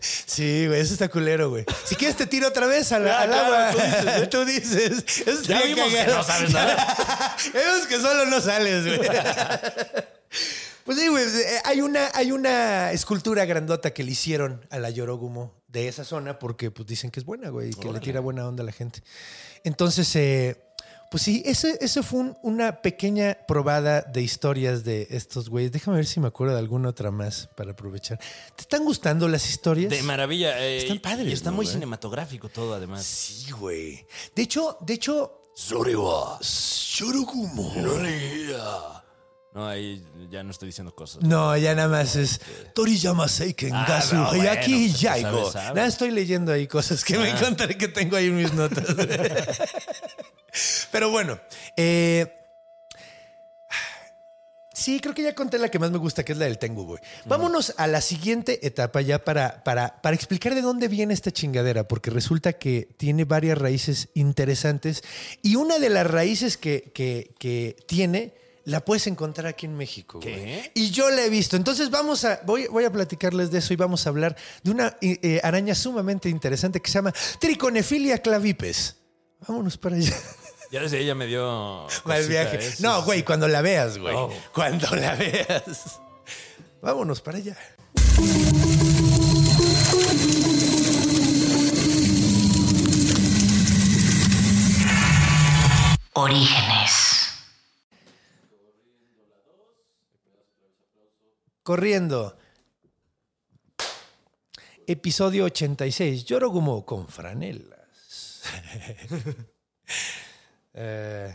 Sí, 0.00 0.66
güey, 0.68 0.80
eso 0.80 0.92
está 0.92 1.08
culero, 1.08 1.50
güey. 1.50 1.64
Si 1.84 1.96
quieres 1.96 2.16
te 2.16 2.26
tiro 2.26 2.46
otra 2.46 2.66
vez 2.66 2.92
al, 2.92 3.08
al 3.08 3.28
claro, 3.28 3.54
agua. 3.54 4.28
tú 4.30 4.44
dices, 4.44 4.80
¿eh? 4.80 4.94
Tú 5.24 5.30
dices. 5.30 5.42
Ya 5.48 5.62
vimos 5.62 5.92
que 5.92 6.04
no 6.06 6.22
sabes 6.22 6.50
nada. 6.52 7.36
Vemos 7.52 7.86
que 7.88 7.98
solo 8.00 8.26
no 8.26 8.40
sales, 8.40 8.86
güey. 8.86 9.00
Pues 10.84 10.98
sí, 10.98 11.08
güey. 11.08 11.24
eh, 11.24 11.60
Hay 11.64 11.80
una, 11.80 12.08
hay 12.14 12.30
una 12.30 12.92
escultura 12.92 13.44
grandota 13.44 13.92
que 13.92 14.04
le 14.04 14.12
hicieron 14.12 14.64
a 14.70 14.78
la 14.78 14.90
Yorogumo 14.90 15.60
de 15.72 15.88
esa 15.88 16.04
zona 16.04 16.38
porque 16.38 16.70
pues 16.70 16.86
dicen 16.86 17.10
que 17.10 17.18
es 17.20 17.26
buena, 17.26 17.48
güey, 17.48 17.70
y 17.70 17.74
que 17.74 17.90
le 17.92 17.98
tira 18.00 18.20
buena 18.20 18.46
onda 18.46 18.62
a 18.62 18.66
la 18.66 18.72
gente. 18.72 19.02
Entonces, 19.64 20.14
eh, 20.16 20.62
pues 21.10 21.22
sí, 21.24 21.42
ese, 21.44 21.76
ese 21.80 22.02
fue 22.02 22.20
un- 22.20 22.38
una 22.42 22.80
pequeña 22.82 23.36
probada 23.46 24.00
de 24.02 24.22
historias 24.22 24.82
de 24.84 25.06
estos 25.10 25.48
güeyes. 25.50 25.70
Déjame 25.72 25.96
ver 25.98 26.06
si 26.06 26.20
me 26.20 26.28
acuerdo 26.28 26.54
de 26.54 26.58
alguna 26.60 26.88
otra 26.90 27.10
más 27.10 27.48
para 27.56 27.72
aprovechar. 27.72 28.18
¿Te 28.56 28.62
están 28.62 28.84
gustando 28.84 29.28
las 29.28 29.48
historias? 29.48 29.90
De 29.90 30.02
maravilla. 30.02 30.58
eh, 30.64 30.78
Están 30.78 31.00
padres, 31.00 31.28
Y 31.28 31.32
está 31.32 31.50
¿no, 31.50 31.56
muy 31.56 31.66
güey? 31.66 31.74
cinematográfico 31.74 32.48
todo, 32.48 32.74
además. 32.74 33.04
Sí, 33.04 33.50
güey. 33.52 34.06
De 34.34 34.42
hecho, 34.42 34.78
de 34.80 34.94
hecho. 34.94 35.38
No, 39.54 39.66
ahí 39.68 40.02
ya 40.30 40.42
no 40.42 40.50
estoy 40.50 40.68
diciendo 40.68 40.94
cosas. 40.94 41.22
No, 41.22 41.54
ya 41.58 41.74
nada 41.74 41.88
más 41.88 42.16
es 42.16 42.40
Toriyama 42.74 43.28
Seiken 43.28 43.74
Ah, 43.74 43.84
Gasu 43.86 44.16
no, 44.16 44.26
bueno, 44.28 44.42
Hayaki 44.50 44.88
pues, 44.88 45.00
Yaigo. 45.00 45.28
sabes, 45.30 45.52
sabes. 45.52 45.74
Nada, 45.74 45.88
estoy 45.88 46.10
leyendo 46.10 46.52
ahí 46.52 46.66
cosas 46.66 47.04
que 47.04 47.18
me 47.18 47.30
Ah. 47.30 47.36
encontré 47.38 47.76
que 47.76 47.88
tengo 47.88 48.16
ahí 48.16 48.26
en 48.28 48.36
mis 48.36 48.52
notas. 48.54 48.84
Pero 50.90 51.10
bueno, 51.10 51.38
eh, 51.76 52.32
sí, 54.72 55.00
creo 55.00 55.14
que 55.14 55.22
ya 55.22 55.34
conté 55.34 55.58
la 55.58 55.68
que 55.70 55.78
más 55.78 55.90
me 55.90 55.98
gusta, 55.98 56.24
que 56.24 56.32
es 56.32 56.38
la 56.38 56.46
del 56.46 56.58
Tengu, 56.58 56.84
güey. 56.84 57.00
Vámonos 57.26 57.74
a 57.76 57.86
la 57.86 58.00
siguiente 58.00 58.66
etapa 58.66 59.00
ya 59.02 59.22
para, 59.22 59.62
para, 59.64 60.00
para 60.02 60.16
explicar 60.16 60.54
de 60.54 60.62
dónde 60.62 60.88
viene 60.88 61.12
esta 61.14 61.30
chingadera, 61.30 61.86
porque 61.88 62.10
resulta 62.10 62.54
que 62.54 62.88
tiene 62.98 63.24
varias 63.24 63.58
raíces 63.58 64.08
interesantes 64.14 65.02
y 65.42 65.56
una 65.56 65.78
de 65.78 65.90
las 65.90 66.06
raíces 66.06 66.56
que, 66.56 66.90
que- 66.94 67.34
que 67.38 67.76
tiene 67.86 68.34
la 68.64 68.84
puedes 68.84 69.06
encontrar 69.06 69.46
aquí 69.46 69.66
en 69.66 69.76
México. 69.76 70.20
güey. 70.20 70.34
¿Qué? 70.34 70.72
Y 70.74 70.90
yo 70.90 71.10
la 71.10 71.24
he 71.24 71.30
visto. 71.30 71.56
Entonces 71.56 71.90
vamos 71.90 72.24
a, 72.24 72.40
voy, 72.44 72.66
voy 72.68 72.84
a 72.84 72.92
platicarles 72.92 73.50
de 73.50 73.58
eso 73.58 73.72
y 73.72 73.76
vamos 73.76 74.06
a 74.06 74.10
hablar 74.10 74.36
de 74.62 74.70
una 74.70 74.96
eh, 75.00 75.18
eh, 75.22 75.40
araña 75.42 75.74
sumamente 75.74 76.28
interesante 76.28 76.80
que 76.80 76.90
se 76.90 76.94
llama 76.94 77.12
Triconefilia 77.40 78.18
clavipes. 78.18 78.96
Vámonos 79.46 79.76
para 79.76 79.96
allá. 79.96 80.16
Ya 80.70 80.80
desde 80.80 81.00
ella 81.00 81.14
me 81.14 81.26
dio. 81.26 81.86
Mal 82.04 82.26
viaje. 82.26 82.58
¿eh? 82.66 82.74
No, 82.78 83.02
güey, 83.02 83.22
cuando 83.24 83.46
la 83.46 83.60
veas, 83.60 83.98
güey. 83.98 84.14
Oh. 84.16 84.30
Cuando 84.54 84.88
la 84.96 85.14
veas. 85.16 86.00
Vámonos 86.80 87.20
para 87.20 87.38
allá. 87.38 87.56
Orígenes. 96.14 97.01
Corriendo. 101.62 102.36
Episodio 104.86 105.44
86. 105.44 106.24
Lloro 106.24 106.50
como 106.52 106.84
con 106.84 107.08
franelas. 107.08 107.78
Eh, 110.74 111.34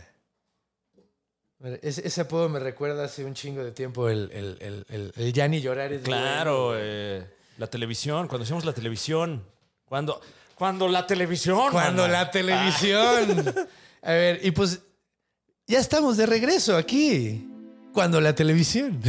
ese, 1.80 2.04
ese 2.08 2.20
apodo 2.22 2.48
me 2.48 2.58
recuerda 2.58 3.04
hace 3.04 3.24
un 3.24 3.34
chingo 3.34 3.62
de 3.62 3.70
tiempo 3.70 4.08
el, 4.08 4.28
el, 4.32 4.58
el, 4.60 4.84
el, 4.88 5.12
el 5.14 5.32
ya 5.32 5.46
ni 5.46 5.60
llorar 5.60 5.92
es 5.92 6.02
Claro, 6.02 6.70
bueno. 6.70 6.80
eh, 6.82 7.26
la 7.56 7.68
televisión, 7.68 8.26
cuando 8.26 8.42
hacíamos 8.42 8.64
la 8.64 8.72
televisión. 8.72 9.44
Cuando, 9.84 10.20
cuando 10.56 10.88
la 10.88 11.06
televisión. 11.06 11.70
Cuando 11.70 12.08
la 12.08 12.32
televisión. 12.32 13.54
A 14.02 14.10
ver, 14.10 14.40
y 14.44 14.50
pues 14.50 14.80
ya 15.68 15.78
estamos 15.78 16.16
de 16.16 16.26
regreso 16.26 16.76
aquí. 16.76 17.48
Cuando 17.98 18.20
la 18.20 18.32
televisión. 18.32 19.00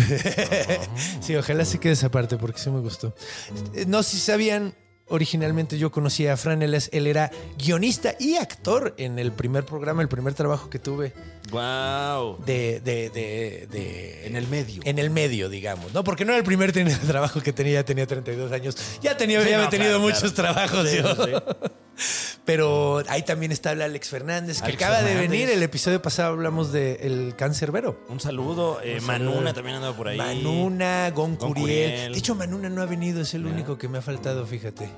sí, 1.22 1.36
ojalá 1.36 1.64
se 1.64 1.80
quede 1.80 1.94
esa 1.94 2.10
parte 2.10 2.38
porque 2.38 2.58
sí 2.58 2.72
me 2.72 2.80
gustó. 2.80 3.14
Eh, 3.76 3.86
No 3.88 4.02
sé 4.02 4.18
si 4.18 4.18
sabían, 4.24 4.74
originalmente 5.10 5.78
yo 5.78 5.92
conocía 5.92 6.34
a 6.34 6.38
Fran. 6.38 6.64
Él 6.64 7.06
era 7.06 7.30
guionista 7.56 8.16
y 8.20 8.38
actor 8.38 8.96
en 8.98 9.20
el 9.20 9.32
primer 9.32 9.64
programa, 9.64 10.02
el 10.02 10.10
primer 10.10 10.34
trabajo 10.34 10.72
que 10.72 10.80
tuve 10.80 11.14
Wow. 11.52 12.44
de, 12.46 12.80
de, 12.82 13.10
de, 13.10 13.68
de- 13.72 14.28
En 14.28 14.36
el 14.36 14.48
medio. 14.48 14.82
En 14.86 15.00
el 15.00 15.10
medio, 15.10 15.50
digamos. 15.50 15.94
No, 15.94 16.04
porque 16.04 16.26
no 16.26 16.32
era 16.32 16.40
el 16.40 16.46
primer 16.46 16.72
trabajo 16.72 17.42
que 17.42 17.54
tenía, 17.54 17.74
ya 17.76 17.86
tenía 17.86 18.06
32 18.08 18.52
años. 18.52 18.76
Ya 19.02 19.18
tenía, 19.18 19.42
Sí, 19.42 19.50
ya 19.50 19.58
no, 19.58 19.64
había 19.64 19.70
tenido 19.70 19.92
claro, 20.00 20.04
muchos 20.04 20.34
claro. 20.34 20.54
trabajos 20.54 20.90
Sí, 20.90 20.98
yo. 20.98 21.16
sí, 21.16 21.32
sí. 21.32 21.72
Pero 22.46 23.04
ahí 23.10 23.22
también 23.24 23.52
está 23.52 23.74
el 23.74 23.82
Alex 23.82 24.10
Fernández, 24.10 24.60
que 24.60 24.66
Alex 24.70 24.82
acaba 24.84 25.04
de 25.04 25.14
venir. 25.16 25.50
El 25.50 25.62
episodio 25.62 26.02
pasado 26.02 26.30
hablamos 26.30 26.72
del 26.72 27.36
cáncer 27.38 27.72
vero. 27.72 28.04
Un 28.10 28.20
saludo. 28.20 28.80
eh, 28.82 28.98
Un 29.02 29.06
Manuna 29.06 29.34
saludo. 29.36 29.54
también 29.54 29.76
andaba 29.76 29.96
por 29.96 30.08
ahí. 30.08 30.18
Manuna, 30.18 31.12
Gon 31.12 31.36
Gon 31.38 31.50
Curiel. 31.54 31.62
Curiel. 31.92 32.14
De 32.14 32.18
hecho, 32.18 32.34
Manuna 32.36 32.70
no 32.70 32.82
ha 32.82 32.86
venido, 32.86 33.22
es 33.22 33.34
el 33.36 33.46
único 33.46 33.78
que 33.78 33.88
me 33.88 34.00
ha 34.00 34.02
faltado, 34.02 34.48
fíjate. 34.48 34.90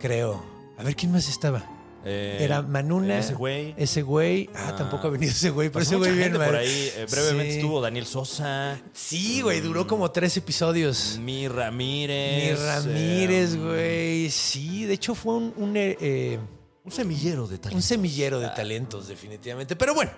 Creo. 0.00 0.44
A 0.78 0.82
ver, 0.82 0.96
¿quién 0.96 1.12
más 1.12 1.28
estaba? 1.28 1.64
Eh, 2.04 2.38
Era 2.40 2.62
Manuna. 2.62 3.18
Ese 3.18 3.34
güey. 3.34 3.74
Ese 3.76 4.02
güey. 4.02 4.50
Ah, 4.54 4.70
Ah. 4.70 4.76
tampoco 4.76 5.06
ha 5.06 5.10
venido 5.10 5.30
ese 5.30 5.50
güey, 5.50 5.68
pero 5.70 5.82
ese 5.84 5.96
güey 5.96 6.12
bien 6.16 6.32
por 6.32 6.54
ahí. 6.56 6.90
eh, 6.96 7.06
brevemente 7.10 7.52
Sí. 7.52 7.58
estuvo 7.58 7.80
Daniel 7.80 8.06
Sosa. 8.06 8.80
Sí, 8.92 9.40
güey, 9.42 9.60
duró 9.60 9.86
como 9.86 10.10
tres 10.10 10.36
episodios. 10.36 11.18
Mi 11.20 11.46
Ramírez. 11.48 12.58
Ramírez, 12.60 13.54
eh, 13.54 13.56
güey. 13.58 14.30
Sí, 14.30 14.84
de 14.86 14.94
hecho 14.94 15.14
fue 15.14 15.34
un, 15.34 15.54
un, 15.56 15.72
eh, 15.76 16.38
un 16.84 16.90
semillero 16.92 17.46
de 17.46 17.54
un 17.54 17.60
talentos. 17.60 17.84
semillero 17.84 18.40
de 18.40 18.48
talentos, 18.48 19.06
definitivamente. 19.08 19.76
Pero 19.76 19.94
bueno, 19.94 20.10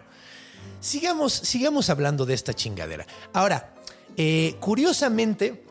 sigamos, 0.80 1.32
sigamos 1.35 1.91
hablando 1.91 2.24
de 2.24 2.32
esta 2.35 2.55
chingadera. 2.55 3.07
Ahora, 3.35 3.74
curiosamente, 4.61 5.64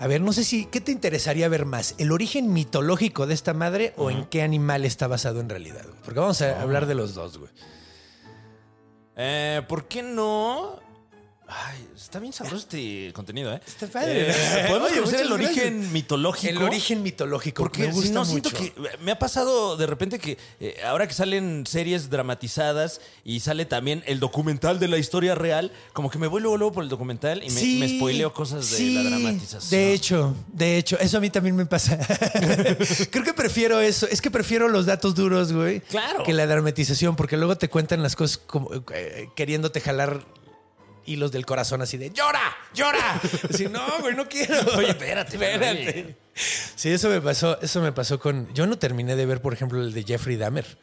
a 0.00 0.06
ver, 0.06 0.22
no 0.22 0.32
sé 0.32 0.44
si, 0.44 0.64
¿qué 0.64 0.80
te 0.80 0.92
interesaría 0.92 1.46
ver 1.50 1.66
más? 1.66 1.94
¿El 1.98 2.10
origen 2.10 2.54
mitológico 2.54 3.26
de 3.26 3.34
esta 3.34 3.52
madre 3.52 3.92
o 3.98 4.10
en 4.10 4.24
qué 4.24 4.40
animal 4.40 4.86
está 4.86 5.06
basado 5.06 5.40
en 5.40 5.50
realidad? 5.50 5.84
Porque 6.06 6.18
vamos 6.18 6.40
a 6.40 6.62
hablar 6.62 6.86
de 6.86 6.94
los 6.94 7.12
dos, 7.12 7.36
güey. 7.36 7.50
Eh, 9.14 9.60
¿Por 9.68 9.88
qué 9.88 10.02
no? 10.02 10.80
Ay, 11.52 11.84
está 11.96 12.20
bien 12.20 12.32
sabroso 12.32 12.58
este 12.58 13.12
contenido, 13.14 13.52
¿eh? 13.52 13.60
Está 13.66 13.88
padre. 13.88 14.30
Eh, 14.30 14.64
Podemos 14.68 14.90
Oye, 14.90 15.00
conocer 15.00 15.20
el 15.22 15.32
origen 15.32 15.92
mitológico. 15.92 16.52
El 16.52 16.62
origen 16.62 17.02
mitológico. 17.02 17.62
Porque 17.64 17.82
me 17.82 17.92
gusta 17.92 18.06
si 18.06 18.12
no, 18.12 18.24
mucho. 18.24 18.50
siento 18.50 18.50
que 18.52 18.72
me 19.02 19.10
ha 19.10 19.18
pasado 19.18 19.76
de 19.76 19.86
repente 19.86 20.18
que 20.20 20.38
eh, 20.60 20.76
ahora 20.86 21.08
que 21.08 21.14
salen 21.14 21.64
series 21.66 22.08
dramatizadas 22.08 23.00
y 23.24 23.40
sale 23.40 23.64
también 23.64 24.04
el 24.06 24.20
documental 24.20 24.78
de 24.78 24.88
la 24.88 24.98
historia 24.98 25.34
real, 25.34 25.72
como 25.92 26.08
que 26.08 26.18
me 26.18 26.28
voy 26.28 26.40
luego, 26.40 26.56
luego 26.56 26.72
por 26.72 26.84
el 26.84 26.88
documental 26.88 27.42
y 27.42 27.50
me, 27.50 27.86
me 27.86 27.96
spoileo 27.96 28.32
cosas 28.32 28.70
de 28.70 28.76
sí, 28.76 28.94
la 28.94 29.02
dramatización. 29.02 29.70
De 29.70 29.92
hecho, 29.92 30.36
de 30.52 30.78
hecho, 30.78 30.98
eso 31.00 31.18
a 31.18 31.20
mí 31.20 31.30
también 31.30 31.56
me 31.56 31.66
pasa. 31.66 31.98
Creo 33.10 33.24
que 33.24 33.34
prefiero 33.34 33.80
eso. 33.80 34.06
Es 34.08 34.20
que 34.20 34.30
prefiero 34.30 34.68
los 34.68 34.86
datos 34.86 35.14
duros, 35.14 35.52
güey. 35.52 35.80
Claro. 35.80 36.22
Que 36.22 36.32
la 36.32 36.46
dramatización, 36.46 37.16
porque 37.16 37.36
luego 37.36 37.56
te 37.58 37.68
cuentan 37.68 38.02
las 38.02 38.14
cosas 38.14 38.38
como 38.38 38.70
eh, 38.94 39.28
queriéndote 39.34 39.80
jalar 39.80 40.24
hilos 41.10 41.32
del 41.32 41.44
corazón 41.46 41.82
así 41.82 41.96
de 41.96 42.10
¡Llora! 42.10 42.56
¡Llora! 42.74 43.20
Así, 43.50 43.66
no, 43.68 43.80
güey, 44.00 44.14
no 44.14 44.28
quiero. 44.28 44.54
Oye, 44.76 44.90
espérate, 44.90 45.32
espérate. 45.36 45.88
espérate. 45.88 46.16
Sí, 46.76 46.90
eso 46.90 47.08
me 47.08 47.20
pasó, 47.20 47.60
eso 47.60 47.80
me 47.80 47.92
pasó 47.92 48.18
con. 48.18 48.52
Yo 48.54 48.66
no 48.66 48.78
terminé 48.78 49.16
de 49.16 49.26
ver, 49.26 49.42
por 49.42 49.52
ejemplo, 49.52 49.80
el 49.80 49.92
de 49.92 50.04
Jeffrey 50.04 50.36
Dahmer. 50.36 50.78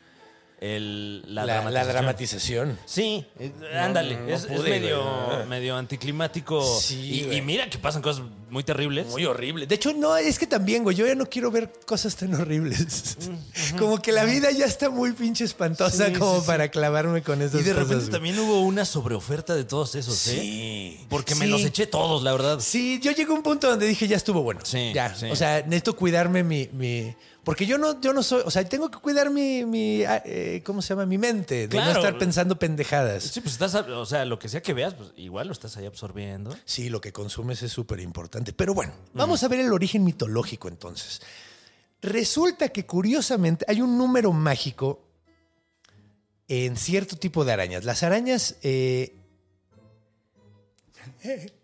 El- 0.59 1.21
la, 1.35 1.45
La, 1.45 1.69
la 1.69 1.85
dramatización. 1.85 2.79
Sí, 2.85 3.23
eh, 3.39 3.51
ándale. 3.79 4.17
no 4.17 4.27
es, 4.33 4.49
medio, 4.49 5.05
medio 5.47 5.75
anticlimático. 5.77 6.63
Sí, 6.79 7.27
y, 7.31 7.41
mira 7.41 7.69
que 7.69 7.77
pasan 7.77 8.01
cosas 8.01 8.23
muy 8.49 8.63
terribles. 8.63 9.05
Muy 9.07 9.25
horrible. 9.25 9.67
De 9.67 9.75
hecho, 9.75 9.93
no, 9.93 10.17
es 10.17 10.39
que 10.39 10.47
también, 10.47 10.81
güey, 10.83 10.95
yo 10.95 11.05
ya 11.05 11.13
no 11.13 11.27
quiero 11.27 11.51
ver 11.51 11.71
cosas 11.85 12.15
tan 12.15 12.33
horribles. 12.33 13.17
Como 13.77 14.01
que 14.01 14.11
la 14.11 14.23
vida 14.23 14.49
ya 14.51 14.65
está 14.65 14.89
muy 14.89 15.11
pinche 15.11 15.43
espantosa 15.43 16.07
Sí, 16.07 16.13
como 16.13 16.39
sí, 16.39 16.47
para 16.47 16.69
clavarme 16.69 17.21
con 17.21 17.41
esas 17.41 17.61
y 17.61 17.63
de 17.63 17.71
cosas, 17.73 17.83
repente 17.83 18.05
güey. 18.05 18.11
también 18.11 18.39
hubo 18.39 18.61
una 18.61 18.85
sobreoferta 18.85 19.53
de 19.53 19.63
todos 19.65 19.93
esos, 19.95 20.27
¿eh? 20.27 20.39
Sí. 20.39 21.05
Porque 21.09 21.35
me 21.35 21.45
los 21.47 21.63
eché 21.65 21.85
todos, 21.85 22.23
la 22.23 22.31
verdad. 22.31 22.59
Sí, 22.61 22.99
yo 23.03 23.11
llegué 23.11 23.31
a 23.31 23.35
un 23.35 23.43
punto 23.43 23.69
donde 23.69 23.85
dije, 23.85 24.07
ya 24.07 24.17
estuvo 24.17 24.41
bueno. 24.41 24.61
Sí, 24.63 24.91
Ya. 24.93 25.15
O 25.31 25.35
sea, 25.35 25.61
necesito 25.61 25.95
cuidarme 25.95 26.43
mi. 26.43 26.67
mi- 26.73 27.13
porque 27.47 27.65
yo 27.65 27.77
no, 27.77 28.01
yo 28.01 28.11
no 28.11 28.23
soy. 28.23 28.41
O 28.43 28.51
sea, 28.51 28.67
tengo 28.67 28.91
que 28.91 28.97
cuidar 28.97 29.29
mi. 29.29 29.63
mi 29.63 30.03
ah, 30.03 30.21
eh, 30.25 30.61
¿Cómo 30.65 30.81
se 30.81 30.89
llama? 30.89 31.05
Mi 31.05 31.17
mente. 31.17 31.69
De 31.69 31.77
no 31.77 31.91
estar 31.91 32.17
pensando 32.17 32.59
pendejadas. 32.59 33.23
Sí, 33.23 33.39
pues 33.39 33.53
estás, 33.53 33.73
o 33.73 34.05
sea, 34.05 34.25
lo 34.25 34.37
que 34.37 34.49
sea 34.49 34.61
que 34.61 34.73
veas, 34.73 34.95
pues 34.95 35.13
igual 35.15 35.47
lo 35.47 35.53
estás 35.53 35.77
ahí 35.77 35.85
absorbiendo. 35.85 36.53
Sí, 36.65 36.89
lo 36.89 36.99
que 36.99 37.13
consumes 37.13 37.63
es 37.63 37.71
súper 37.71 38.01
importante. 38.01 38.51
Pero 38.51 38.73
bueno, 38.73 38.91
vamos 39.13 39.43
a 39.43 39.47
ver 39.47 39.61
el 39.61 39.71
origen 39.71 40.03
mitológico 40.03 40.67
entonces. 40.67 41.21
Resulta 42.01 42.67
que 42.67 42.85
curiosamente 42.85 43.63
hay 43.69 43.79
un 43.79 43.97
número 43.97 44.33
mágico 44.33 45.07
en 46.49 46.75
cierto 46.75 47.15
tipo 47.15 47.45
de 47.45 47.53
arañas. 47.53 47.85
Las 47.85 48.03
arañas... 48.03 48.57
eh, 48.61 49.21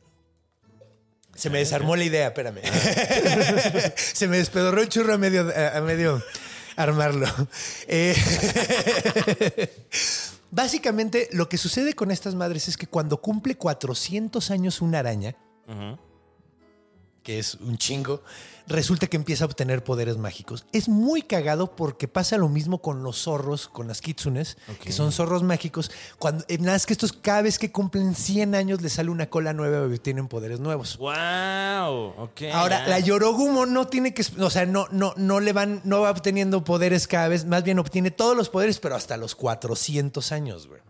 Se 1.35 1.49
me 1.49 1.59
desarmó 1.59 1.95
la 1.95 2.03
idea, 2.03 2.27
espérame. 2.27 2.61
Se 3.95 4.27
me 4.27 4.37
despedorró 4.37 4.81
el 4.81 4.89
churro 4.89 5.13
a 5.13 5.17
medio, 5.17 5.51
a, 5.55 5.81
medio 5.81 6.23
armarlo. 6.75 7.27
Eh, 7.87 8.15
Básicamente, 10.51 11.29
lo 11.31 11.49
que 11.49 11.57
sucede 11.57 11.93
con 11.93 12.11
estas 12.11 12.35
madres 12.35 12.67
es 12.67 12.77
que 12.77 12.85
cuando 12.85 13.19
cumple 13.21 13.55
400 13.55 14.51
años 14.51 14.81
una 14.81 14.99
araña, 14.99 15.35
que 17.23 17.39
es 17.39 17.55
un 17.55 17.77
chingo, 17.77 18.21
resulta 18.67 19.07
que 19.07 19.17
empieza 19.17 19.45
a 19.45 19.47
obtener 19.47 19.83
poderes 19.83 20.17
mágicos. 20.17 20.65
Es 20.71 20.89
muy 20.89 21.21
cagado 21.21 21.75
porque 21.75 22.07
pasa 22.07 22.37
lo 22.37 22.49
mismo 22.49 22.79
con 22.79 23.03
los 23.03 23.23
zorros, 23.23 23.67
con 23.67 23.87
las 23.87 24.01
kitsunes, 24.01 24.57
que 24.81 24.91
son 24.91 25.11
zorros 25.11 25.43
mágicos. 25.43 25.91
Cuando, 26.19 26.43
eh, 26.47 26.57
nada 26.57 26.73
más 26.73 26.85
que 26.85 26.93
estos, 26.93 27.13
cada 27.13 27.41
vez 27.41 27.57
que 27.59 27.71
cumplen 27.71 28.15
100 28.15 28.55
años, 28.55 28.81
les 28.81 28.93
sale 28.93 29.09
una 29.09 29.29
cola 29.29 29.53
nueva 29.53 29.87
y 29.87 29.93
obtienen 29.93 30.27
poderes 30.27 30.59
nuevos. 30.59 30.97
¡Wow! 30.97 32.13
Ok. 32.17 32.41
Ahora, 32.53 32.87
la 32.87 32.99
Yorogumo 32.99 33.65
no 33.65 33.87
tiene 33.87 34.13
que, 34.13 34.25
o 34.39 34.49
sea, 34.49 34.65
no, 34.65 34.87
no, 34.91 35.13
no 35.17 35.39
le 35.39 35.53
van, 35.53 35.81
no 35.83 36.01
va 36.01 36.11
obteniendo 36.11 36.63
poderes 36.63 37.07
cada 37.07 37.27
vez, 37.27 37.45
más 37.45 37.63
bien 37.63 37.79
obtiene 37.79 38.11
todos 38.11 38.35
los 38.35 38.49
poderes, 38.49 38.79
pero 38.79 38.95
hasta 38.95 39.17
los 39.17 39.35
400 39.35 40.31
años, 40.31 40.67
güey. 40.67 40.81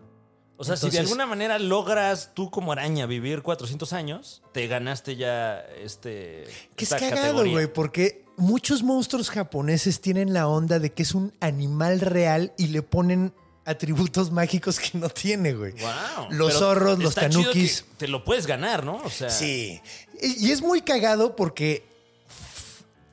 O 0.64 0.76
sea, 0.76 0.78
si 0.78 0.90
de 0.90 1.00
alguna 1.00 1.26
manera 1.26 1.60
logras 1.60 2.32
tú 2.34 2.50
como 2.50 2.72
araña 2.72 3.06
vivir 3.06 3.42
400 3.42 3.94
años, 3.94 4.42
te 4.52 4.68
ganaste 4.68 5.16
ya 5.16 5.60
este. 5.82 6.46
Que 6.76 6.86
es 6.86 6.90
cagado, 6.94 7.46
güey, 7.50 7.72
porque 7.72 8.26
muchos 8.38 8.84
monstruos 8.84 9.30
japoneses 9.30 10.02
tienen 10.02 10.34
la 10.34 10.48
onda 10.48 10.80
de 10.80 10.92
que 10.92 11.04
es 11.04 11.14
un 11.14 11.34
animal 11.40 12.00
real 12.00 12.54
y 12.58 12.68
le 12.68 12.82
ponen 12.82 13.34
atributos 13.66 14.32
mágicos 14.32 14.80
que 14.80 14.98
no 14.98 15.10
tiene, 15.10 15.54
güey. 15.54 15.74
Wow. 15.74 16.32
Los 16.32 16.54
zorros, 16.54 17.00
los 17.00 17.16
tanukis. 17.16 17.86
Te 17.98 18.08
lo 18.08 18.24
puedes 18.24 18.48
ganar, 18.48 18.84
¿no? 18.84 19.02
O 19.04 19.10
sea. 19.10 19.30
Sí. 19.30 19.82
Y 20.22 20.52
es 20.52 20.62
muy 20.62 20.82
cagado 20.82 21.36
porque 21.36 21.93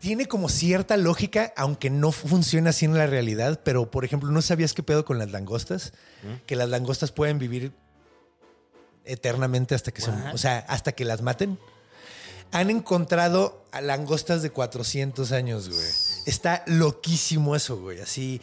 tiene 0.00 0.26
como 0.26 0.48
cierta 0.48 0.96
lógica, 0.96 1.52
aunque 1.56 1.90
no 1.90 2.10
funciona 2.10 2.70
así 2.70 2.86
en 2.86 2.96
la 2.96 3.06
realidad. 3.06 3.60
Pero, 3.62 3.90
por 3.90 4.04
ejemplo, 4.04 4.30
¿no 4.30 4.42
sabías 4.42 4.72
qué 4.72 4.82
pedo 4.82 5.04
con 5.04 5.18
las 5.18 5.30
langostas? 5.30 5.92
Que 6.46 6.56
las 6.56 6.68
langostas 6.68 7.12
pueden 7.12 7.38
vivir 7.38 7.72
eternamente 9.04 9.74
hasta 9.74 9.92
que 9.92 10.02
What? 10.02 10.34
o 10.34 10.38
sea, 10.38 10.64
hasta 10.68 10.92
que 10.92 11.04
las 11.04 11.22
maten. 11.22 11.58
Han 12.52 12.70
encontrado 12.70 13.64
a 13.70 13.80
langostas 13.80 14.42
de 14.42 14.50
400 14.50 15.30
años, 15.32 15.68
güey. 15.68 15.86
Está 16.26 16.64
loquísimo 16.66 17.54
eso, 17.54 17.76
güey. 17.76 18.00
Así. 18.00 18.40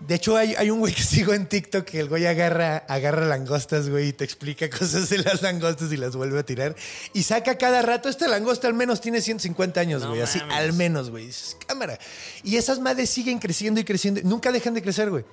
De 0.00 0.14
hecho, 0.14 0.36
hay, 0.36 0.54
hay 0.56 0.70
un 0.70 0.78
güey 0.78 0.94
que 0.94 1.02
sigo 1.04 1.32
en 1.34 1.46
TikTok 1.46 1.84
que 1.84 2.00
el 2.00 2.08
güey 2.08 2.26
agarra, 2.26 2.78
agarra 2.88 3.26
langostas, 3.26 3.88
güey, 3.88 4.08
y 4.08 4.12
te 4.12 4.24
explica 4.24 4.70
cosas 4.78 5.08
de 5.10 5.18
las 5.18 5.42
langostas 5.42 5.92
y 5.92 5.96
las 5.96 6.14
vuelve 6.14 6.38
a 6.38 6.42
tirar. 6.44 6.76
Y 7.12 7.22
saca 7.24 7.58
cada 7.58 7.82
rato. 7.82 8.08
Esta 8.08 8.28
langosta 8.28 8.68
al 8.68 8.74
menos 8.74 9.00
tiene 9.00 9.20
150 9.20 9.80
años, 9.80 10.02
No 10.02 10.10
güey. 10.10 10.22
Así, 10.22 10.40
al 10.50 10.72
menos, 10.72 11.10
güey. 11.10 11.26
Dices, 11.26 11.56
cámara. 11.66 11.98
Y 12.44 12.56
esas 12.56 12.78
madres 12.78 13.10
siguen 13.10 13.38
creciendo 13.38 13.80
y 13.80 13.84
creciendo. 13.84 14.20
Nunca 14.24 14.52
dejan 14.52 14.74
de 14.74 14.82
crecer, 14.82 15.10
güey. 15.10 15.24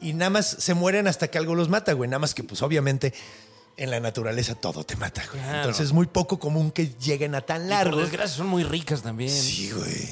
Y 0.00 0.14
nada 0.14 0.30
más 0.30 0.56
se 0.58 0.74
mueren 0.74 1.06
hasta 1.06 1.28
que 1.28 1.38
algo 1.38 1.54
los 1.54 1.68
mata, 1.68 1.92
güey. 1.92 2.08
Nada 2.08 2.20
más 2.20 2.34
que, 2.34 2.42
pues, 2.42 2.62
obviamente, 2.62 3.12
en 3.80 3.90
la 3.90 3.98
naturaleza 3.98 4.54
todo 4.54 4.84
te 4.84 4.94
mata, 4.96 5.24
güey. 5.30 5.42
Claro. 5.42 5.56
Entonces 5.58 5.86
es 5.86 5.92
muy 5.92 6.06
poco 6.06 6.38
común 6.38 6.70
que 6.70 6.92
lleguen 7.00 7.34
a 7.34 7.40
tan 7.40 7.68
largo. 7.68 7.96
desgracia 7.96 8.36
son 8.36 8.46
muy 8.48 8.62
ricas 8.62 9.02
también. 9.02 9.30
Sí, 9.30 9.70
güey. 9.70 10.08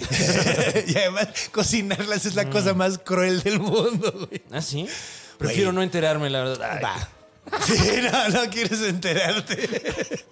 y 0.89 0.97
además, 0.97 1.29
cocinarlas 1.53 2.25
es 2.25 2.35
la 2.35 2.49
cosa 2.49 2.73
más 2.73 2.99
cruel 2.99 3.43
del 3.43 3.61
mundo, 3.61 4.11
güey. 4.27 4.43
¿Ah, 4.51 4.63
sí? 4.63 4.89
Prefiero 5.37 5.69
Güey. 5.69 5.77
no 5.77 5.83
enterarme, 5.83 6.31
la 6.31 6.45
verdad. 6.45 6.71
Ay, 6.73 6.83
Va. 6.83 7.09
Sí, 7.67 7.79
no, 8.03 8.29
no 8.29 8.51
quieres 8.51 8.81
enterarte. 8.83 10.25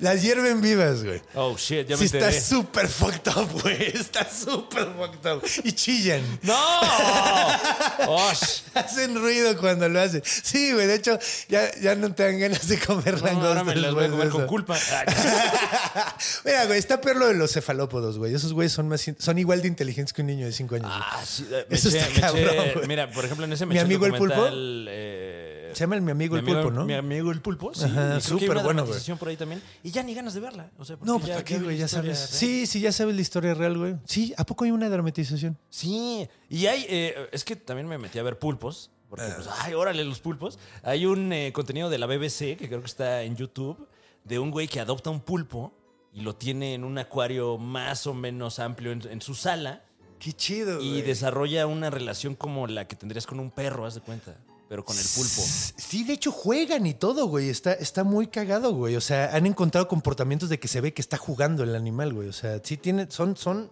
Las 0.00 0.22
hierven 0.22 0.60
vivas, 0.60 1.04
güey. 1.04 1.20
Oh, 1.34 1.56
shit, 1.56 1.86
ya 1.88 1.96
me 1.96 2.08
Sí, 2.08 2.16
está 2.16 2.32
súper 2.32 2.88
fucked 2.88 3.28
up, 3.36 3.48
güey. 3.62 3.82
Está 3.96 4.28
súper 4.28 4.88
fucked 4.96 5.30
up. 5.32 5.42
Y 5.64 5.72
chillan. 5.72 6.22
¡No! 6.42 6.54
Osh. 8.08 8.60
Hacen 8.74 9.14
ruido 9.16 9.56
cuando 9.58 9.88
lo 9.88 10.00
hacen. 10.00 10.22
Sí, 10.24 10.72
güey. 10.72 10.86
De 10.86 10.94
hecho, 10.96 11.18
ya, 11.48 11.70
ya 11.80 11.94
no 11.94 12.14
te 12.14 12.24
dan 12.24 12.38
ganas 12.38 12.66
de 12.68 12.78
comer 12.78 13.14
No, 13.20 13.26
langostas. 13.26 13.48
ahora 13.48 13.64
me 13.64 13.76
las 13.76 13.94
voy 13.94 14.04
a 14.04 14.10
comer 14.10 14.28
con 14.30 14.46
culpa. 14.46 14.76
Mira, 16.44 16.66
güey, 16.66 16.78
está 16.78 17.00
peor 17.00 17.16
lo 17.16 17.26
de 17.28 17.34
los 17.34 17.52
cefalópodos, 17.52 18.18
güey. 18.18 18.34
Esos 18.34 18.52
güeyes 18.52 18.72
son, 18.72 18.88
más, 18.88 19.04
son 19.18 19.38
igual 19.38 19.62
de 19.62 19.68
inteligentes 19.68 20.12
que 20.12 20.22
un 20.22 20.28
niño 20.28 20.46
de 20.46 20.52
5 20.52 20.74
años. 20.76 20.90
Ah, 20.92 21.22
sí, 21.26 21.46
eh, 21.50 21.66
me 21.68 21.76
Eso 21.76 21.88
está 21.88 22.08
me 22.10 22.20
cabrón. 22.20 22.54
Mira, 22.88 23.10
por 23.10 23.24
ejemplo, 23.24 23.44
en 23.46 23.52
ese 23.52 23.66
me 23.66 23.74
¿Mi 23.74 23.80
amigo 23.80 24.06
el 24.06 24.14
pulpo? 24.14 24.46
eh, 24.50 25.43
Se 25.74 25.80
llama 25.80 25.96
el 25.96 26.02
mi 26.02 26.10
amigo 26.12 26.34
mi 26.34 26.40
el 26.40 26.44
pulpo, 26.46 26.70
¿no? 26.70 26.84
Mi 26.84 26.94
amigo 26.94 27.30
el 27.30 27.40
pulpo, 27.40 27.74
sí. 27.74 27.84
Ajá, 27.84 28.20
súper 28.20 28.48
bueno, 28.48 28.62
dramatización 28.82 29.18
por 29.18 29.28
ahí 29.28 29.36
también. 29.36 29.62
Y 29.82 29.90
ya 29.90 30.02
ni 30.02 30.14
ganas 30.14 30.34
de 30.34 30.40
verla. 30.40 30.70
O 30.78 30.84
sea, 30.84 30.96
porque 30.96 31.10
No, 31.10 31.18
pues 31.18 31.30
¿para 31.30 31.44
qué, 31.44 31.54
vi 31.54 31.60
la 31.60 31.64
güey? 31.66 31.78
Ya 31.78 31.88
sabes. 31.88 32.18
real. 32.18 32.28
Sí, 32.28 32.66
sí, 32.66 32.80
ya 32.80 32.92
sabes 32.92 33.14
la 33.14 33.20
historia 33.22 33.54
real, 33.54 33.76
güey. 33.78 33.96
Sí, 34.04 34.32
¿a 34.36 34.44
poco 34.44 34.64
hay 34.64 34.70
una 34.70 34.88
dramatización? 34.88 35.58
Sí, 35.70 36.28
y 36.48 36.66
hay, 36.66 36.86
eh, 36.88 37.28
es 37.32 37.44
que 37.44 37.56
también 37.56 37.86
me 37.88 37.98
metí 37.98 38.18
a 38.18 38.22
ver 38.22 38.38
pulpos, 38.38 38.90
porque 39.08 39.24
Ah. 39.26 39.32
pues, 39.36 39.48
ay, 39.60 39.74
órale 39.74 40.04
los 40.04 40.20
pulpos. 40.20 40.58
Hay 40.82 41.06
un 41.06 41.32
eh, 41.32 41.52
contenido 41.52 41.90
de 41.90 41.98
la 41.98 42.06
BBC, 42.06 42.56
que 42.56 42.68
creo 42.68 42.80
que 42.80 42.86
está 42.86 43.22
en 43.22 43.36
YouTube, 43.36 43.86
de 44.24 44.38
un 44.38 44.50
güey 44.50 44.68
que 44.68 44.80
adopta 44.80 45.10
un 45.10 45.20
pulpo 45.20 45.72
y 46.12 46.20
lo 46.22 46.34
tiene 46.36 46.74
en 46.74 46.84
un 46.84 46.96
acuario 46.98 47.58
más 47.58 48.06
o 48.06 48.14
menos 48.14 48.58
amplio 48.58 48.92
en, 48.92 49.02
en 49.10 49.20
su 49.20 49.34
sala 49.34 49.84
Qué 50.20 50.32
chido, 50.32 50.80
y 50.80 51.02
desarrolla 51.02 51.66
una 51.66 51.90
relación 51.90 52.34
como 52.34 52.66
la 52.66 52.86
que 52.86 52.96
tendrías 52.96 53.26
con 53.26 53.40
un 53.40 53.50
perro, 53.50 53.84
haz 53.84 53.96
de 53.96 54.00
cuenta, 54.00 54.36
pero 54.68 54.84
con 54.84 54.96
el 54.96 55.04
pulpo. 55.04 55.42
Sí, 55.76 56.04
de 56.04 56.14
hecho 56.14 56.32
juegan 56.32 56.86
y 56.86 56.94
todo, 56.94 57.26
güey. 57.26 57.48
Está, 57.48 57.72
está 57.74 58.02
muy 58.04 58.26
cagado, 58.28 58.72
güey. 58.74 58.96
O 58.96 59.00
sea, 59.00 59.34
han 59.34 59.46
encontrado 59.46 59.86
comportamientos 59.88 60.48
de 60.48 60.58
que 60.58 60.68
se 60.68 60.80
ve 60.80 60.92
que 60.94 61.02
está 61.02 61.16
jugando 61.18 61.62
el 61.62 61.74
animal, 61.76 62.12
güey. 62.12 62.28
O 62.28 62.32
sea, 62.32 62.60
sí 62.64 62.76
tiene, 62.76 63.06
son, 63.10 63.36
son, 63.36 63.70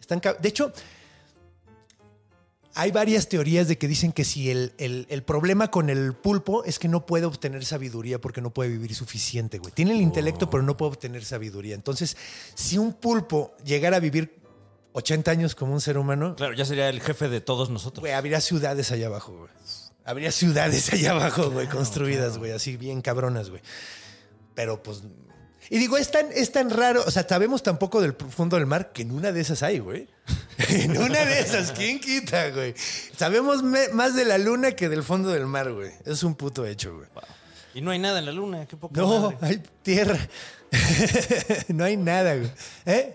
están. 0.00 0.20
De 0.40 0.48
hecho, 0.48 0.72
hay 2.76 2.90
varias 2.90 3.28
teorías 3.28 3.68
de 3.68 3.78
que 3.78 3.86
dicen 3.86 4.10
que 4.12 4.24
si 4.24 4.50
el, 4.50 4.72
el- 4.78 5.06
el 5.08 5.22
problema 5.22 5.70
con 5.70 5.88
el 5.90 6.12
pulpo 6.12 6.64
es 6.64 6.80
que 6.80 6.88
no 6.88 7.06
puede 7.06 7.24
obtener 7.24 7.64
sabiduría 7.64 8.20
porque 8.20 8.40
no 8.40 8.50
puede 8.50 8.70
vivir 8.70 8.94
suficiente, 8.96 9.58
güey. 9.58 9.72
Tiene 9.72 9.92
el 9.92 10.00
intelecto, 10.00 10.50
pero 10.50 10.64
no 10.64 10.76
puede 10.76 10.90
obtener 10.90 11.24
sabiduría. 11.24 11.76
Entonces, 11.76 12.16
si 12.56 12.76
un 12.76 12.92
pulpo 12.92 13.54
llegara 13.64 13.98
a 13.98 14.00
vivir 14.00 14.42
80 14.92 15.30
años 15.30 15.54
como 15.54 15.72
un 15.72 15.80
ser 15.80 15.96
humano, 15.98 16.34
Claro, 16.34 16.54
ya 16.54 16.64
sería 16.64 16.88
el 16.88 17.00
jefe 17.00 17.28
de 17.28 17.40
todos 17.40 17.70
nosotros. 17.70 18.00
Güey, 18.02 18.12
habría 18.12 18.40
ciudades 18.40 18.90
allá 18.90 19.06
abajo, 19.06 19.32
güey. 19.36 19.50
Habría 20.04 20.30
ciudades 20.32 20.90
allá 20.92 21.12
abajo, 21.12 21.50
güey, 21.50 21.66
construidas, 21.68 22.38
güey, 22.38 22.52
así 22.52 22.76
bien 22.76 23.00
cabronas, 23.02 23.50
güey. 23.50 23.62
Pero 24.54 24.82
pues. 24.82 25.02
Y 25.70 25.78
digo, 25.78 25.96
es 25.96 26.10
tan, 26.10 26.26
es 26.34 26.52
tan 26.52 26.68
raro, 26.68 27.02
o 27.06 27.10
sea, 27.10 27.26
sabemos 27.26 27.62
tampoco 27.62 28.02
del 28.02 28.12
fondo 28.14 28.56
del 28.56 28.66
mar 28.66 28.92
que 28.92 29.00
en 29.02 29.10
una 29.12 29.32
de 29.32 29.40
esas 29.40 29.62
hay, 29.62 29.78
güey. 29.78 30.06
en 30.68 30.96
una 30.98 31.24
de 31.24 31.40
esas, 31.40 31.72
¿quién 31.72 31.98
quita, 32.00 32.50
güey? 32.50 32.74
Sabemos 33.16 33.62
me- 33.62 33.88
más 33.88 34.14
de 34.14 34.26
la 34.26 34.36
luna 34.36 34.72
que 34.72 34.90
del 34.90 35.02
fondo 35.02 35.30
del 35.30 35.46
mar, 35.46 35.72
güey. 35.72 35.90
Es 36.04 36.22
un 36.22 36.34
puto 36.34 36.66
hecho, 36.66 36.94
güey. 36.96 37.08
Y 37.72 37.80
no 37.80 37.90
hay 37.90 37.98
nada 37.98 38.18
en 38.18 38.26
la 38.26 38.32
luna, 38.32 38.66
qué 38.66 38.76
poca 38.76 39.00
No, 39.00 39.32
madre. 39.32 39.38
hay 39.40 39.62
tierra. 39.82 40.18
no 41.68 41.84
hay 41.84 41.96
nada, 41.96 42.36
güey. 42.36 42.50
¿Eh? 42.86 43.14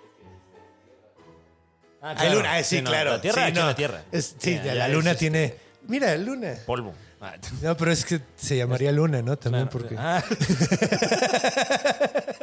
Ah, 2.01 2.15
Hay 2.17 2.33
luna, 2.33 2.53
ah, 2.55 2.63
sí, 2.63 2.81
no, 2.81 2.89
claro. 2.89 3.11
La 3.11 3.21
Tierra, 3.21 3.47
Sí, 3.47 3.53
la 3.53 3.75
Tierra. 3.75 4.03
Es- 4.11 4.35
sí, 4.39 4.55
Ya, 4.55 4.63
la 4.73 4.87
ya 4.87 4.89
luna 4.89 5.11
es, 5.11 5.17
tiene. 5.17 5.43
este, 5.45 5.59
Mira, 5.87 6.15
luna. 6.17 6.55
polvo. 6.65 6.93
Ah, 7.21 7.35
No, 7.61 7.77
pero 7.77 7.91
es 7.91 8.03
que 8.05 8.21
se 8.35 8.57
llamaría 8.57 8.91
luna, 8.91 9.21
¿no? 9.21 9.37
También 9.37 9.67
claro. 9.67 9.79
porque. 9.79 9.95
Ah, 9.97 10.23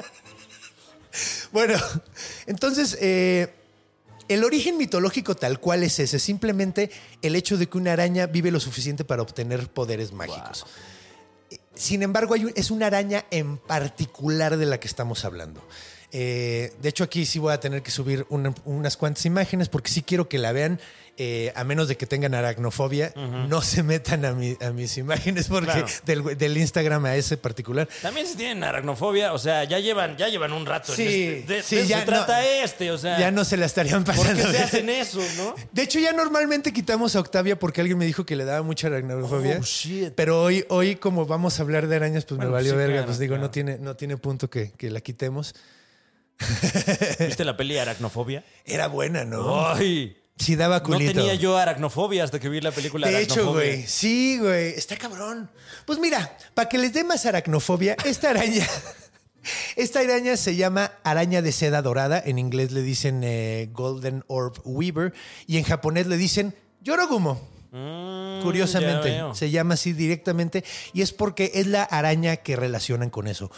Bueno, 1.52 1.74
entonces, 2.46 2.96
eh, 3.00 3.52
el 4.28 4.44
origen 4.44 4.76
mitológico 4.76 5.34
tal 5.34 5.58
cual 5.58 5.82
es 5.82 5.98
ese, 5.98 6.18
simplemente 6.18 6.90
el 7.22 7.34
hecho 7.34 7.56
de 7.56 7.66
que 7.68 7.78
una 7.78 7.94
araña 7.94 8.26
vive 8.26 8.50
lo 8.50 8.60
suficiente 8.60 9.04
para 9.04 9.22
obtener 9.22 9.66
poderes 9.68 10.12
mágicos. 10.12 10.66
Eh, 11.50 11.58
Sin 11.74 12.02
embargo, 12.02 12.34
hay 12.34 12.44
un- 12.44 12.52
es 12.54 12.70
una 12.70 12.86
araña 12.86 13.24
en 13.30 13.56
particular 13.56 14.56
de 14.58 14.66
la 14.66 14.78
que 14.78 14.86
estamos 14.86 15.24
hablando. 15.24 15.66
Eh, 16.12 16.72
de 16.80 16.88
hecho, 16.88 17.04
aquí 17.04 17.26
sí 17.26 17.38
voy 17.38 17.52
a 17.52 17.60
tener 17.60 17.82
que 17.82 17.90
subir 17.90 18.24
una- 18.30 18.54
unas 18.64 18.96
cuantas 18.96 19.26
imágenes 19.26 19.68
porque 19.68 19.90
sí 19.90 20.02
quiero 20.02 20.28
que 20.28 20.38
la 20.38 20.52
vean. 20.52 20.80
eh, 21.20 21.52
a 21.56 21.64
menos 21.64 21.88
de 21.88 21.96
que 21.96 22.06
tengan 22.06 22.32
aracnofobia, 22.32 23.12
no 23.48 23.60
se 23.60 23.82
metan 23.82 24.24
a, 24.24 24.34
mi- 24.34 24.56
a 24.60 24.70
mis 24.70 24.96
imágenes 24.98 25.48
porque 25.48 25.66
Claro. 25.72 25.86
del, 26.06 26.38
del 26.38 26.56
Instagram 26.56 27.06
a 27.06 27.16
ese 27.16 27.36
particular. 27.36 27.88
También 28.02 28.24
si 28.28 28.36
tienen 28.36 28.62
aracnofobia, 28.62 29.32
o 29.32 29.38
sea, 29.40 29.64
ya 29.64 29.80
llevan, 29.80 30.16
ya 30.16 30.28
llevan 30.28 30.52
un 30.52 30.64
rato 30.64 30.94
Sí, 30.94 31.02
en 31.02 31.08
este. 31.40 31.54
De, 31.54 31.62
sí, 31.64 31.74
de 31.74 31.86
ya 31.88 31.98
se 31.98 32.06
trata 32.06 32.40
no- 32.40 32.46
este, 32.64 32.92
o 32.92 32.98
sea. 32.98 33.18
Ya 33.18 33.32
no 33.32 33.44
se 33.44 33.56
la 33.56 33.66
estarían 33.66 34.04
¿Por 34.04 34.14
pasando. 34.14 34.44
qué 34.44 34.52
se 34.52 34.58
hacen 34.62 34.88
eso, 34.90 35.18
no? 35.38 35.56
De 35.72 35.82
hecho, 35.82 35.98
ya 35.98 36.12
normalmente 36.12 36.72
quitamos 36.72 37.16
a 37.16 37.18
Octavia 37.18 37.58
porque 37.58 37.80
alguien 37.80 37.98
me 37.98 38.06
dijo 38.06 38.24
que 38.24 38.36
le 38.36 38.44
daba 38.44 38.62
mucha 38.62 38.86
aracnofobia. 38.86 39.58
Oh, 39.60 39.64
shit. 39.64 40.12
Pero 40.14 40.40
hoy, 40.40 40.64
hoy, 40.68 40.94
como 40.94 41.26
vamos 41.26 41.58
a 41.58 41.62
hablar 41.64 41.88
de 41.88 41.96
arañas, 41.96 42.26
pues 42.26 42.36
Bueno, 42.36 42.52
me 42.52 42.58
valió 42.58 42.70
sí, 42.70 42.76
verga. 42.76 42.92
claro, 42.92 43.06
pues 43.06 43.18
digo, 43.18 43.38
no, 43.38 43.50
tiene, 43.50 43.76
no 43.78 43.96
tiene 43.96 44.18
punto 44.18 44.48
que, 44.48 44.70
que 44.70 44.88
la 44.88 45.00
quitemos. 45.00 45.52
¿Viste 47.18 47.44
la 47.44 47.56
peli 47.56 47.78
Aracnofobia? 47.78 48.44
Era 48.64 48.86
buena, 48.88 49.24
¿no? 49.24 49.66
¡Ay! 49.68 50.16
Sí, 50.38 50.54
daba 50.54 50.78
No 50.78 50.84
culito. 50.84 51.12
tenía 51.12 51.34
yo 51.34 51.56
aracnofobia 51.56 52.22
hasta 52.22 52.38
que 52.38 52.48
vi 52.48 52.60
la 52.60 52.70
película 52.70 53.08
De 53.08 53.20
hecho, 53.22 53.52
güey. 53.52 53.84
Sí, 53.86 54.38
güey. 54.38 54.68
Está 54.68 54.96
cabrón. 54.96 55.50
Pues 55.84 55.98
mira, 55.98 56.36
para 56.54 56.68
que 56.68 56.78
les 56.78 56.92
dé 56.92 57.02
más 57.02 57.26
aracnofobia, 57.26 57.96
esta 58.04 58.30
araña. 58.30 58.66
Esta 59.76 60.00
araña 60.00 60.36
se 60.36 60.56
llama 60.56 60.92
araña 61.04 61.40
de 61.40 61.52
seda 61.52 61.80
dorada. 61.80 62.22
En 62.22 62.38
inglés 62.38 62.70
le 62.70 62.82
dicen 62.82 63.22
eh, 63.24 63.70
Golden 63.72 64.22
Orb 64.26 64.60
Weaver. 64.64 65.14
Y 65.46 65.56
en 65.56 65.64
japonés 65.64 66.06
le 66.06 66.18
dicen 66.18 66.54
Yorogumo. 66.82 67.40
Mm, 67.70 68.42
Curiosamente, 68.42 69.22
se 69.34 69.50
llama 69.50 69.74
así 69.74 69.92
directamente 69.92 70.64
y 70.92 71.02
es 71.02 71.12
porque 71.12 71.52
es 71.54 71.66
la 71.66 71.82
araña 71.82 72.36
que 72.36 72.56
relacionan 72.56 73.10
con 73.10 73.26
eso. 73.26 73.50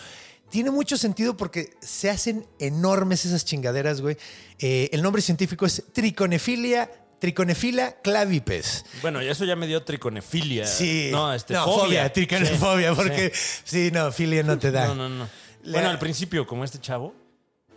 Tiene 0.51 0.71
mucho 0.71 0.97
sentido 0.97 1.37
porque 1.37 1.71
se 1.81 2.11
hacen 2.11 2.45
enormes 2.59 3.25
esas 3.25 3.45
chingaderas, 3.45 4.01
güey. 4.01 4.17
Eh, 4.59 4.89
el 4.93 5.01
nombre 5.03 5.23
científico 5.23 5.65
es 5.67 5.83
Triconefilia, 5.93 6.91
Triconefila 7.21 7.93
clavipes. 8.03 8.85
Bueno, 9.03 9.21
eso 9.21 9.45
ya 9.45 9.55
me 9.55 9.67
dio 9.67 9.83
triconefilia. 9.85 10.67
Sí. 10.67 11.11
No, 11.13 11.33
este, 11.35 11.53
no, 11.55 11.65
fobia. 11.65 11.83
fobia, 11.85 12.13
triconefobia, 12.13 12.91
Sí, 12.91 12.97
porque 12.97 13.33
sí. 13.65 13.91
no, 13.93 14.11
filia 14.11 14.43
no 14.43 14.59
te 14.59 14.71
da. 14.71 14.87
No, 14.89 14.95
no, 14.95 15.09
no. 15.09 15.29
Le- 15.63 15.73
Bueno, 15.73 15.91
al 15.91 15.99
principio, 15.99 16.47
como 16.47 16.65
este 16.65 16.79
chavo. 16.79 17.15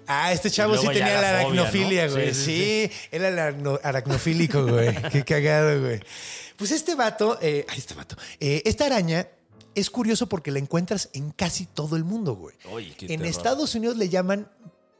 Ah, 0.07 0.31
este 0.33 0.49
chavo 0.49 0.75
sí 0.77 0.87
tenía 0.87 1.15
la 1.15 1.21
la 1.21 1.29
aracnofilia, 1.39 2.07
¿no? 2.07 2.13
güey. 2.13 2.33
Sí, 2.33 2.43
Sí, 2.45 2.91
sí, 2.91 3.07
era 3.11 3.27
el 3.29 3.37
aracno- 3.37 3.79
aracnofílico, 3.83 4.65
güey. 4.65 4.93
Qué 5.11 5.23
cagado, 5.23 5.79
güey. 5.81 5.99
Pues 6.57 6.71
este 6.71 6.95
vato, 6.95 7.37
eh, 7.41 7.65
ay, 7.69 7.77
este 7.77 7.93
vato, 7.93 8.15
eh, 8.39 8.61
esta 8.65 8.85
araña 8.85 9.27
es 9.75 9.89
curioso 9.89 10.27
porque 10.27 10.51
la 10.51 10.59
encuentras 10.59 11.09
en 11.13 11.31
casi 11.31 11.65
todo 11.65 11.95
el 11.95 12.03
mundo, 12.03 12.35
güey. 12.35 12.55
En 13.01 13.07
terror. 13.07 13.25
Estados 13.25 13.75
Unidos 13.75 13.97
le 13.97 14.09
llaman 14.09 14.49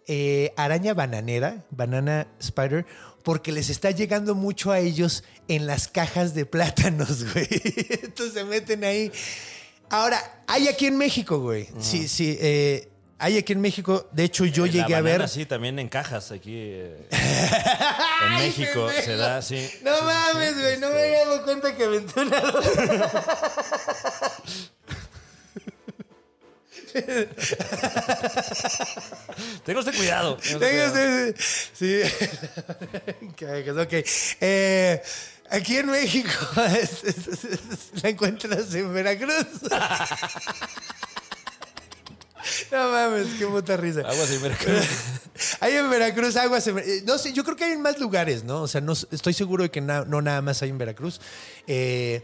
eh, 0.08 0.54
araña 0.58 0.94
bananera, 0.94 1.66
banana 1.72 2.28
spider, 2.40 2.86
porque 3.24 3.52
les 3.52 3.70
está 3.70 3.92
llegando 3.92 4.36
mucho 4.36 4.72
a 4.72 4.80
ellos 4.80 5.24
en 5.48 5.66
las 5.68 5.88
cajas 5.88 6.34
de 6.34 6.46
plátanos, 6.46 7.24
güey. 7.34 7.48
Entonces 8.04 8.34
se 8.34 8.44
meten 8.44 8.84
ahí. 8.84 9.12
Ahora, 9.90 10.44
hay 10.48 10.68
aquí 10.68 10.88
en 10.88 10.98
México, 10.98 11.40
güey. 11.40 11.70
Sí, 11.80 12.08
sí. 12.08 12.38
eh, 12.40 12.90
hay 13.20 13.38
aquí 13.38 13.54
en 13.54 13.62
México. 13.62 14.08
De 14.12 14.24
hecho, 14.26 14.46
yo 14.46 14.66
Eh, 14.66 14.68
la 14.70 14.74
llegué 14.74 14.96
a 14.96 15.02
ver. 15.02 15.30
Sí, 15.30 15.46
también 15.46 15.80
en 15.80 15.88
cajas 15.90 16.32
aquí. 16.32 16.54
eh, 16.56 17.08
en 17.12 18.36
México 18.40 18.90
se 19.04 19.16
da, 19.16 19.42
sí. 19.42 19.70
No 19.84 20.02
mames, 20.04 20.60
güey. 20.60 20.78
No 20.80 20.90
me 20.90 21.02
había 21.02 21.20
dado 21.26 21.44
cuenta 21.44 21.76
que. 21.76 21.84
Tenga 29.66 29.80
usted 29.80 29.96
cuidado. 29.96 30.38
ese- 30.42 31.36
Sí. 31.74 32.02
Ok. 33.80 34.06
Eh, 34.42 35.02
aquí 35.50 35.78
en 35.78 35.88
México 35.88 36.30
es- 36.82 37.04
es- 37.04 37.28
es- 37.28 37.44
es- 37.46 38.04
la 38.04 38.10
encuentras 38.10 38.74
en 38.74 38.94
Veracruz. 38.94 39.46
No 42.74 42.92
mames, 42.92 43.28
qué 43.38 43.46
puta 43.46 43.78
risa. 43.78 44.00
Aguas 44.02 44.32
en 44.32 44.42
Veracruz. 44.42 44.88
Hay 45.60 45.74
en 45.76 45.90
Veracruz 45.90 46.36
aguas. 46.36 46.66
en 46.68 46.76
Ver- 46.76 46.90
eh, 46.90 47.04
no 47.06 47.18
sé, 47.18 47.32
yo 47.34 47.44
creo 47.44 47.56
que 47.56 47.64
hay 47.66 47.72
en 47.74 47.82
más 47.82 48.00
lugares, 48.00 48.44
¿no? 48.44 48.62
O 48.64 48.68
sea, 48.68 48.82
no, 48.82 48.94
estoy 48.94 49.34
seguro 49.34 49.64
de 49.64 49.72
que 49.72 49.82
na- 49.82 50.06
no 50.06 50.22
nada 50.22 50.42
más 50.42 50.62
hay 50.64 50.70
en 50.70 50.78
Veracruz. 50.78 51.22
Eh, 51.68 52.24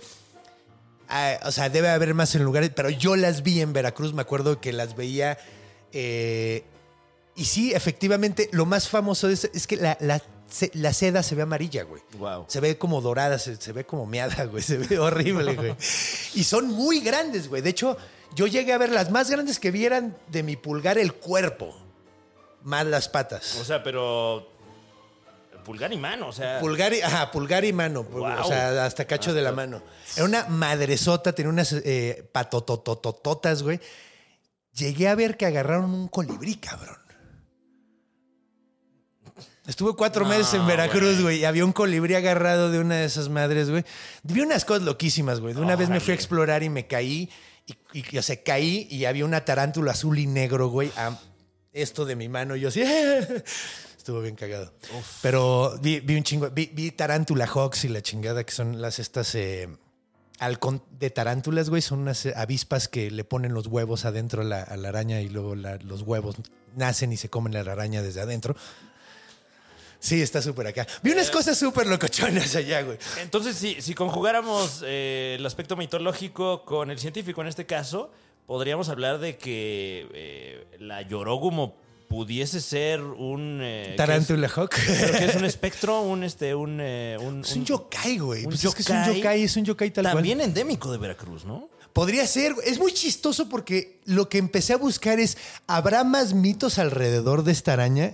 ah, 1.08 1.38
o 1.46 1.52
sea, 1.52 1.70
debe 1.70 1.90
haber 1.90 2.14
más 2.14 2.34
en 2.36 2.44
lugares, 2.44 2.72
pero 2.76 2.90
yo 2.90 3.16
las 3.16 3.44
vi 3.44 3.62
en 3.62 3.74
Veracruz. 3.74 4.14
Me 4.14 4.22
acuerdo 4.22 4.60
que 4.62 4.74
las 4.74 4.96
veía. 4.96 5.38
eh, 5.92 6.64
y 7.36 7.46
sí, 7.46 7.72
efectivamente, 7.74 8.50
lo 8.52 8.66
más 8.66 8.90
famoso 8.90 9.30
es, 9.30 9.50
es 9.54 9.66
que 9.66 9.78
la, 9.78 9.98
la 10.02 10.22
ce- 10.52 10.72
la 10.74 10.92
seda 10.94 11.24
se 11.24 11.36
ve 11.36 11.44
amarilla, 11.44 11.84
güey. 11.84 12.02
Wow. 12.18 12.46
Se 12.48 12.60
ve 12.60 12.78
como 12.78 13.02
dorada, 13.02 13.40
se, 13.40 13.56
se 13.56 13.72
ve 13.72 13.86
como 13.86 14.06
meada, 14.06 14.44
güey. 14.46 14.62
Se 14.62 14.78
ve 14.78 15.00
horrible, 15.00 15.56
güey. 15.56 15.76
Y 16.36 16.44
son 16.44 16.68
muy 16.68 17.00
grandes, 17.02 17.48
güey. 17.48 17.62
De 17.62 17.70
hecho, 17.70 17.98
yo 18.36 18.48
llegué 18.48 18.74
a 18.74 18.78
ver 18.78 18.92
las 18.92 19.12
más 19.12 19.30
grandes 19.30 19.60
que 19.60 19.72
vieran 19.72 20.16
de 20.28 20.44
mi 20.44 20.56
pulgar 20.56 20.98
el 20.98 21.14
cuerpo, 21.14 21.76
más 22.64 22.86
las 22.86 23.10
patas. 23.10 23.56
O 23.56 23.64
sea, 23.66 23.84
pero. 23.84 24.48
Pulgar 25.66 25.92
y 25.94 25.98
mano, 25.98 26.30
o 26.30 26.34
sea. 26.34 26.60
Pulgar 26.60 26.94
y, 26.94 27.02
ajá, 27.02 27.32
pulgar 27.32 27.64
y 27.66 27.74
mano. 27.74 28.06
O 28.12 28.48
sea, 28.48 28.86
hasta 28.86 29.06
cacho 29.06 29.34
de 29.34 29.42
la 29.42 29.52
mano. 29.52 29.84
Era 30.16 30.26
una 30.26 30.46
madresota, 30.46 31.34
tenía 31.34 31.50
unas 31.52 31.74
eh, 31.74 32.28
patototototas, 32.32 33.62
güey. 33.62 33.80
Llegué 34.74 35.08
a 35.10 35.16
ver 35.16 35.38
que 35.38 35.46
agarraron 35.46 35.94
un 35.94 36.08
colibrí, 36.08 36.56
cabrón. 36.56 36.98
Estuve 39.68 39.94
cuatro 39.96 40.24
No, 40.24 40.30
meses 40.30 40.52
en 40.56 40.66
Veracruz, 40.66 41.22
güey. 41.22 41.40
y 41.42 41.46
había 41.46 41.64
un 41.64 41.74
colibrí 41.74 42.16
agarrado 42.16 42.72
de 42.72 42.80
una 42.80 42.96
de 42.96 43.06
esas 43.06 43.30
madres, 43.30 43.70
güey. 43.70 43.84
Vi 44.24 44.42
unas 44.42 44.66
cosas 44.66 44.82
loquísimas, 44.82 45.40
güey. 45.40 45.54
De 45.54 45.62
una 45.62 45.76
vez 45.76 45.90
me 45.90 46.00
fui 46.00 46.12
a 46.14 46.16
explorar 46.16 46.64
y 46.64 46.70
me 46.70 46.88
caí, 46.88 47.30
y, 47.94 48.04
y, 48.12 48.18
o 48.18 48.22
sea, 48.24 48.42
caí 48.44 48.88
y 48.90 49.06
había 49.06 49.26
una 49.26 49.46
tarántula 49.46 49.92
azul 49.92 50.18
y 50.20 50.28
negro, 50.28 50.70
güey, 50.70 50.92
a 50.98 51.18
esto 51.74 52.06
de 52.06 52.16
mi 52.16 52.28
mano. 52.30 52.56
Y 52.56 52.62
yo 52.62 52.70
así, 52.70 52.82
estuvo 53.98 54.22
bien 54.22 54.36
cagado. 54.36 54.74
Pero 55.22 55.78
vi, 55.82 56.00
vi 56.00 56.16
un 56.16 56.24
chingo, 56.24 56.50
vi, 56.50 56.70
vi 56.74 56.92
tarántula 56.92 57.46
hawks 57.48 57.86
y 57.86 57.90
la 57.90 58.02
chingada, 58.02 58.44
que 58.44 58.52
son 58.52 58.82
las 58.82 59.00
estas 59.00 59.36
eh, 59.36 59.68
de 61.00 61.10
tarántulas, 61.10 61.70
güey. 61.70 61.82
Son 61.82 62.00
unas 62.00 62.26
eh, 62.26 62.34
avispas 62.36 62.88
que 62.88 63.12
le 63.12 63.24
ponen 63.24 63.54
los 63.54 63.68
huevos 63.68 64.06
adentro 64.06 64.42
a 64.42 64.46
la, 64.46 64.62
a 64.64 64.78
la 64.78 64.90
araña 64.90 65.22
y 65.22 65.30
luego 65.30 65.56
la- 65.56 65.78
los 65.78 66.02
huevos 66.02 66.36
nacen 66.76 67.12
y 67.12 67.18
se 67.18 67.30
comen 67.30 67.54
la 67.54 67.60
araña 67.60 68.02
desde 68.02 68.22
adentro. 68.22 68.56
Sí, 70.00 70.22
está 70.22 70.42
súper 70.42 70.68
acá. 70.68 70.88
Vi 71.04 71.12
unas 71.12 71.30
cosas 71.30 71.58
súper 71.58 71.86
locochonas 71.88 72.56
allá, 72.56 72.82
güey. 72.84 72.98
Entonces, 73.22 73.56
si, 73.58 73.82
si 73.82 73.94
conjugáramos 73.94 74.82
eh, 74.86 75.36
el 75.38 75.46
aspecto 75.46 75.76
mitológico 75.76 76.64
con 76.64 76.90
el 76.90 77.00
científico 77.00 77.42
en 77.42 77.48
este 77.48 77.66
caso, 77.66 78.10
podríamos 78.46 78.88
hablar 78.90 79.20
de 79.20 79.38
que 79.38 80.08
eh, 80.14 80.68
la 80.80 81.02
Yorogumo 81.02 81.76
pudiese 82.08 82.62
ser 82.62 83.02
un. 83.02 83.60
eh, 83.62 83.94
Tarántula 83.98 84.48
hawk. 84.48 84.74
¿qué 84.74 84.92
es? 84.92 85.00
¿Pero 85.02 85.18
qué 85.20 85.26
es 85.26 85.36
un 85.36 85.46
espectro? 85.54 86.02
Un. 86.02 86.24
Este, 86.24 86.56
un, 86.56 86.80
eh, 86.82 87.18
un, 87.20 87.42
Es 87.42 87.56
un 87.56 87.66
yokai, 87.66 88.18
güey. 88.20 88.44
Pues 88.46 88.64
es 88.64 88.74
que 88.74 88.82
es 88.82 88.90
un 88.90 89.04
yokai 89.16 89.44
es 89.44 89.56
un 89.58 89.66
yokai 89.66 89.92
tal 89.92 90.06
cual. 90.06 90.16
También 90.16 90.40
endémico 90.42 90.92
de 90.92 90.98
Veracruz, 90.98 91.44
¿no? 91.46 91.70
Podría 91.94 92.26
ser. 92.26 92.54
güey. 92.54 92.70
Es 92.70 92.80
muy 92.80 92.94
chistoso 92.94 93.50
porque 93.50 94.00
lo 94.06 94.30
que 94.30 94.38
empecé 94.38 94.74
a 94.74 94.78
buscar 94.78 95.20
es, 95.20 95.38
¿habrá 95.68 96.04
más 96.06 96.34
mitos 96.34 96.80
alrededor 96.80 97.44
de 97.44 97.52
esta 97.52 97.74
araña? 97.74 98.14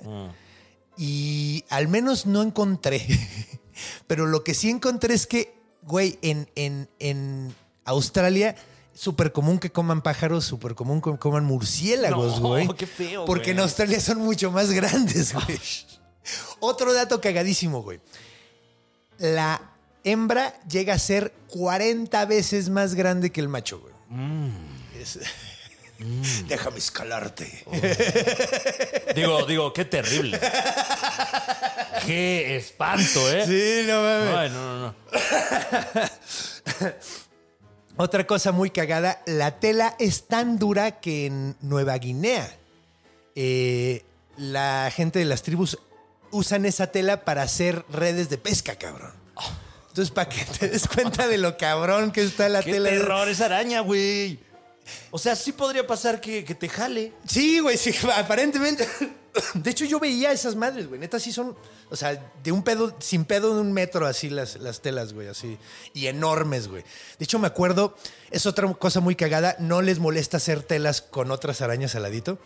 Y 0.98 1.64
al 1.70 1.88
menos 1.88 2.26
no 2.26 2.42
encontré. 2.42 3.06
Pero 4.08 4.26
lo 4.26 4.44
que 4.44 4.54
sí 4.54 4.70
encontré 4.70 5.14
es 5.14 5.28
que, 5.28 5.54
güey, 5.82 6.18
en, 6.22 6.50
en, 6.56 6.90
en 7.00 7.54
Australia, 7.84 8.56
súper 8.94 9.32
común 9.34 9.60
que 9.60 9.72
coman 9.72 10.02
pájaros, 10.02 10.46
súper 10.46 10.74
común 10.76 11.02
que 11.02 11.18
coman 11.18 11.44
murciélagos, 11.46 12.40
No, 12.40 12.48
güey. 12.50 12.68
qué 12.78 12.88
feo, 12.88 13.26
Porque 13.26 13.52
en. 13.52 13.60
Australia 13.60 14.00
son 14.00 14.20
mucho 14.20 14.52
más 14.52 14.72
grandes, 14.72 15.34
güey. 15.34 15.60
Otro 16.60 16.94
dato 16.94 17.20
cagadísimo, 17.22 17.84
güey. 17.84 18.00
La 19.18 19.62
hembra 20.04 20.58
llega 20.70 20.94
a 20.94 21.00
ser 21.00 21.34
40 21.50 22.26
veces 22.26 22.70
más 22.70 22.96
grande 22.96 23.32
que 23.32 23.42
el 23.42 23.50
macho, 23.50 23.80
güey. 23.82 23.94
Es- 25.02 25.20
Déjame 26.48 26.78
escalarte. 26.80 27.64
Digo, 29.16 29.46
digo, 29.46 29.74
qué 29.74 29.86
terrible. 29.86 30.40
qué 32.06 32.58
espanto, 32.58 33.32
¿eh? 33.32 33.46
Sí, 33.46 33.88
no 33.88 34.02
mames. 34.02 34.36
Ay, 34.36 34.50
no, 34.50 34.78
no, 34.80 34.80
no. 34.88 34.96
Otra 37.98 38.28
cosa 38.28 38.52
muy 38.52 38.72
cagada, 38.72 39.22
la 39.26 39.60
tela 39.60 39.96
es 40.00 40.28
tan 40.28 40.60
dura 40.60 41.00
que 41.00 41.28
en 41.28 41.56
Nueva 41.62 41.98
Guinea 41.98 42.58
eh, 43.36 44.04
la 44.36 44.92
gente 44.94 45.20
de 45.20 45.26
las 45.26 45.44
tribus 45.44 45.78
usan 46.32 46.66
esa 46.66 46.88
tela 46.88 47.24
para 47.24 47.44
hacer 47.44 47.86
redes 47.90 48.30
de 48.30 48.38
pesca, 48.38 48.76
cabrón. 48.76 49.14
Entonces, 49.88 50.12
para 50.14 50.28
que 50.28 50.44
te 50.44 50.68
des 50.68 50.90
cuenta 50.90 51.26
de 51.30 51.38
lo 51.38 51.56
cabrón 51.56 52.12
que 52.12 52.22
está 52.22 52.50
la 52.50 52.62
Qué 52.62 52.74
tela. 52.74 52.90
terror 52.90 53.30
esa 53.30 53.46
araña, 53.46 53.80
güey. 53.80 54.40
O 55.12 55.18
sea, 55.18 55.36
sí 55.36 55.52
podría 55.52 55.86
pasar 55.88 56.22
que, 56.22 56.44
que 56.46 56.56
te 56.56 56.70
jale. 56.70 57.14
Sí, 57.28 57.60
güey, 57.60 57.78
sí, 57.78 57.94
aparentemente. 58.16 58.88
De 59.54 59.70
hecho, 59.72 59.84
yo 59.84 60.00
veía 60.00 60.32
esas 60.32 60.56
madres, 60.56 60.88
güey. 60.88 60.98
Neta, 60.98 61.20
sí 61.20 61.34
son, 61.34 61.58
o 61.90 61.96
sea, 61.98 62.32
de 62.42 62.52
un 62.54 62.64
pedo, 62.64 62.96
sin 63.00 63.26
pedo 63.26 63.54
de 63.54 63.60
un 63.60 63.74
metro 63.74 64.08
así 64.08 64.30
las, 64.30 64.56
las 64.58 64.82
telas, 64.82 65.12
güey, 65.12 65.28
así. 65.28 65.58
Y 65.94 66.08
enormes, 66.08 66.70
güey. 66.70 66.84
De 67.20 67.26
hecho, 67.26 67.38
me 67.38 67.48
acuerdo, 67.48 67.98
es 68.32 68.46
otra 68.46 68.74
cosa 68.76 69.02
muy 69.02 69.16
cagada, 69.16 69.58
no 69.60 69.82
les 69.82 70.00
molesta 70.00 70.38
hacer 70.38 70.64
telas 70.64 71.02
con 71.02 71.32
otras 71.32 71.62
arañas 71.62 71.96
al 71.96 72.04
ladito. 72.04 72.40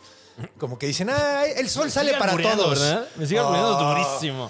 Como 0.57 0.79
que 0.79 0.87
dicen, 0.87 1.09
ah, 1.11 1.43
el 1.45 1.69
sol 1.69 1.91
sale 1.91 2.15
para 2.15 2.35
todos. 2.35 2.79
¿verdad? 2.79 3.07
Me 3.17 3.27
sigue 3.27 3.39
Oh. 3.39 3.47
albureando 3.47 3.93
durísimo. 3.93 4.49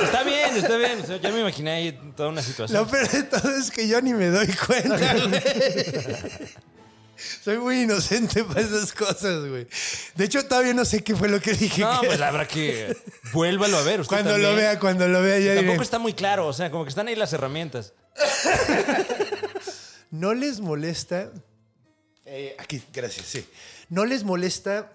Está 0.00 0.22
bien, 0.22 0.56
está 0.56 0.76
bien. 0.76 1.00
O 1.00 1.06
sea, 1.06 1.16
ya 1.20 1.30
me 1.30 1.40
imaginé 1.40 1.70
ahí 1.72 2.12
toda 2.16 2.28
una 2.28 2.42
situación. 2.42 2.80
Lo 2.82 2.86
peor 2.88 3.08
de 3.10 3.22
todo 3.24 3.50
es 3.56 3.70
que 3.72 3.88
yo 3.88 4.00
ni 4.00 4.14
me 4.14 4.26
doy 4.28 4.46
cuenta, 4.46 5.14
güey. 5.26 5.42
Soy 7.42 7.58
muy 7.58 7.82
inocente 7.82 8.44
para 8.48 8.60
esas 8.60 8.92
cosas, 8.92 9.46
güey. 9.48 9.66
De 10.14 10.24
hecho, 10.24 10.44
todavía 10.46 10.74
no 10.74 10.84
sé 10.84 11.02
qué 11.02 11.14
fue 11.16 11.28
lo 11.28 11.40
que 11.40 11.52
dije. 11.54 11.82
No, 11.82 12.00
que- 12.00 12.06
pues 12.08 12.20
habrá 12.20 12.46
que. 12.46 12.96
Vuélvalo 13.32 13.76
a 13.78 13.82
ver. 13.82 14.00
Usted 14.00 14.14
cuando 14.16 14.30
también. 14.32 14.50
lo 14.50 14.56
vea, 14.56 14.78
cuando 14.78 15.08
lo 15.08 15.20
vea, 15.22 15.38
ya 15.38 15.52
diré. 15.52 15.56
Tampoco 15.66 15.82
está 15.82 15.98
muy 15.98 16.12
claro. 16.14 16.46
O 16.46 16.52
sea, 16.52 16.70
como 16.70 16.84
que 16.84 16.90
están 16.90 17.08
ahí 17.08 17.16
las 17.16 17.32
herramientas. 17.32 17.92
¿No 20.10 20.34
les 20.34 20.60
molesta? 20.60 21.30
eh, 22.24 22.54
aquí, 22.58 22.82
gracias, 22.92 23.26
sí. 23.26 23.46
¿No 23.88 24.04
les 24.04 24.24
molesta 24.24 24.92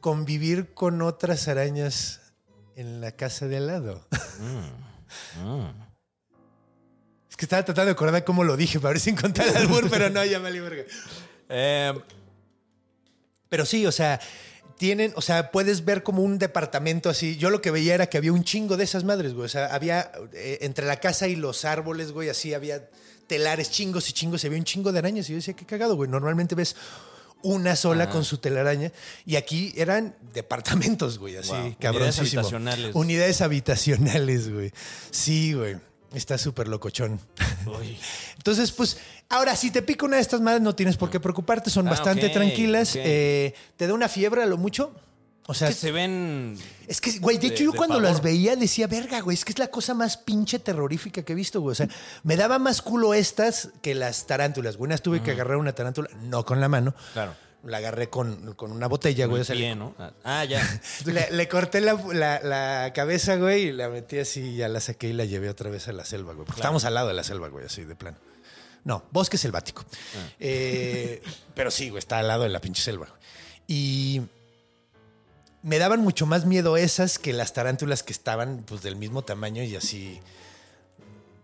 convivir 0.00 0.72
con 0.72 1.02
otras 1.02 1.48
arañas 1.48 2.20
en 2.76 3.00
la 3.00 3.12
casa 3.12 3.46
de 3.48 3.56
al 3.58 3.66
lado? 3.66 4.06
Es 4.10 5.89
que 7.40 7.46
estaba 7.46 7.64
tratando 7.64 7.86
de 7.86 7.92
acordar 7.92 8.22
cómo 8.22 8.44
lo 8.44 8.54
dije 8.54 8.78
para 8.78 8.92
ver 8.92 9.00
si 9.00 9.08
encontré 9.08 9.48
el 9.48 9.56
albur, 9.56 9.88
pero 9.88 10.10
no, 10.10 10.22
ya 10.26 10.38
me 10.40 10.50
verga. 10.60 10.84
Eh, 11.48 11.98
Pero 13.48 13.64
sí, 13.64 13.86
o 13.86 13.92
sea, 13.92 14.20
tienen, 14.76 15.14
o 15.16 15.22
sea, 15.22 15.50
puedes 15.50 15.86
ver 15.86 16.02
como 16.02 16.22
un 16.22 16.38
departamento 16.38 17.08
así. 17.08 17.38
Yo 17.38 17.48
lo 17.48 17.62
que 17.62 17.70
veía 17.70 17.94
era 17.94 18.10
que 18.10 18.18
había 18.18 18.34
un 18.34 18.44
chingo 18.44 18.76
de 18.76 18.84
esas 18.84 19.04
madres, 19.04 19.32
güey. 19.32 19.46
O 19.46 19.48
sea, 19.48 19.74
había 19.74 20.12
eh, 20.34 20.58
entre 20.60 20.84
la 20.84 21.00
casa 21.00 21.28
y 21.28 21.36
los 21.36 21.64
árboles, 21.64 22.12
güey, 22.12 22.28
así 22.28 22.52
había 22.52 22.90
telares 23.26 23.70
chingos 23.70 24.10
y 24.10 24.12
chingos. 24.12 24.44
Y 24.44 24.48
había 24.48 24.58
un 24.58 24.64
chingo 24.66 24.92
de 24.92 24.98
arañas. 24.98 25.26
Y 25.30 25.32
yo 25.32 25.36
decía, 25.36 25.56
qué 25.56 25.64
cagado, 25.64 25.96
güey. 25.96 26.10
Normalmente 26.10 26.54
ves 26.54 26.76
una 27.40 27.74
sola 27.74 28.10
con 28.10 28.22
su 28.22 28.36
telaraña. 28.36 28.92
Y 29.24 29.36
aquí 29.36 29.72
eran 29.78 30.14
departamentos, 30.34 31.18
güey, 31.18 31.36
así, 31.38 31.52
Wow. 31.52 31.74
Unidades 31.88 32.18
habitacionales. 32.18 32.94
Unidades 32.94 33.40
habitacionales, 33.40 34.52
güey. 34.52 34.72
Sí, 35.10 35.54
güey. 35.54 35.76
Está 36.12 36.38
súper 36.38 36.66
locochón. 36.68 37.20
uy. 37.66 37.96
Entonces, 38.36 38.72
pues, 38.72 38.98
ahora, 39.28 39.54
si 39.54 39.70
te 39.70 39.82
pica 39.82 40.06
una 40.06 40.16
de 40.16 40.22
estas 40.22 40.40
madres, 40.40 40.60
no 40.62 40.74
tienes 40.74 40.96
por 40.96 41.10
qué 41.10 41.20
preocuparte, 41.20 41.70
son 41.70 41.86
Ah, 41.86 41.90
bastante 41.90 42.28
tranquilas. 42.30 42.96
Eh, 42.96 43.54
¿Te 43.76 43.86
da 43.86 43.94
una 43.94 44.08
fiebre 44.08 44.42
a 44.42 44.46
lo 44.46 44.56
mucho? 44.56 44.92
O 45.46 45.54
sea, 45.54 45.68
Es 45.68 45.76
que 45.76 45.80
se 45.80 45.92
ven. 45.92 46.56
es 46.86 47.00
que, 47.00 47.18
güey, 47.18 47.36
de 47.38 47.48
de- 47.48 47.54
hecho, 47.54 47.64
yo 47.64 47.72
de 47.72 47.76
cuando 47.78 47.96
pavor. 47.96 48.08
las 48.10 48.22
veía 48.22 48.54
decía, 48.54 48.86
verga, 48.86 49.20
güey, 49.20 49.34
es 49.36 49.44
que 49.44 49.52
es 49.52 49.58
la 49.58 49.66
cosa 49.68 49.94
más 49.94 50.16
pinche 50.16 50.58
terrorífica 50.60 51.22
que 51.22 51.32
he 51.32 51.34
visto, 51.36 51.60
güey. 51.60 51.72
O 51.72 51.74
sea, 51.74 51.88
me 52.22 52.36
daba 52.36 52.58
más 52.60 52.82
culo 52.82 53.14
estas 53.14 53.70
que 53.82 53.94
las 53.96 54.26
tarántulas. 54.26 54.76
güey. 54.76 54.88
Unas 54.88 55.02
tuve 55.02 55.22
que 55.22 55.32
agarrar 55.32 55.56
una 55.56 55.72
tarántula, 55.74 56.08
no 56.22 56.44
con 56.44 56.60
la 56.60 56.68
mano. 56.68 56.94
Claro. 57.14 57.34
La 57.64 57.76
agarré 57.78 58.08
con, 58.08 58.54
con 58.54 58.72
una 58.72 58.86
botella, 58.86 59.26
güey. 59.26 59.42
O 59.42 59.44
sea, 59.44 59.74
¿no? 59.74 59.94
Ah, 60.24 60.44
ya. 60.44 60.62
le, 61.04 61.30
le 61.30 61.48
corté 61.48 61.80
la, 61.80 61.94
la- 62.12 62.40
la 62.40 62.92
cabeza, 62.94 63.36
güey, 63.36 63.64
y 63.68 63.72
la 63.72 63.88
metí 63.90 64.18
así, 64.18 64.40
y 64.40 64.56
ya 64.56 64.68
la 64.68 64.80
saqué 64.80 65.08
y 65.08 65.12
la 65.12 65.24
llevé 65.26 65.50
otra 65.50 65.68
vez 65.70 65.86
a 65.88 65.92
la 65.92 66.04
selva, 66.04 66.32
güey. 66.32 66.46
Porque 66.46 66.60
estábamos 66.60 66.84
al 66.84 66.94
lado 66.94 67.08
de 67.08 67.14
la 67.14 67.22
selva, 67.24 67.48
güey, 67.48 67.66
así 67.66 67.84
de 67.84 67.94
plano. 67.96 68.16
No, 68.84 69.04
bosque 69.10 69.36
selvático. 69.36 69.84
Eh, 70.38 71.22
pero 71.54 71.70
sí, 71.70 71.90
güey, 71.90 71.98
está 71.98 72.18
al 72.18 72.28
lado 72.28 72.44
de 72.44 72.48
la 72.48 72.60
pinche 72.60 72.82
selva. 72.82 73.06
güey. 73.08 73.20
Y 73.68 74.22
me 75.62 75.78
daban 75.78 76.00
mucho 76.00 76.24
más 76.24 76.46
miedo 76.46 76.78
esas 76.78 77.18
que 77.18 77.32
las 77.34 77.52
tarántulas 77.52 78.02
que 78.02 78.12
estaban 78.14 78.64
pues 78.66 78.80
del 78.82 78.96
mismo 78.96 79.22
tamaño 79.22 79.62
y 79.62 79.76
así 79.76 80.18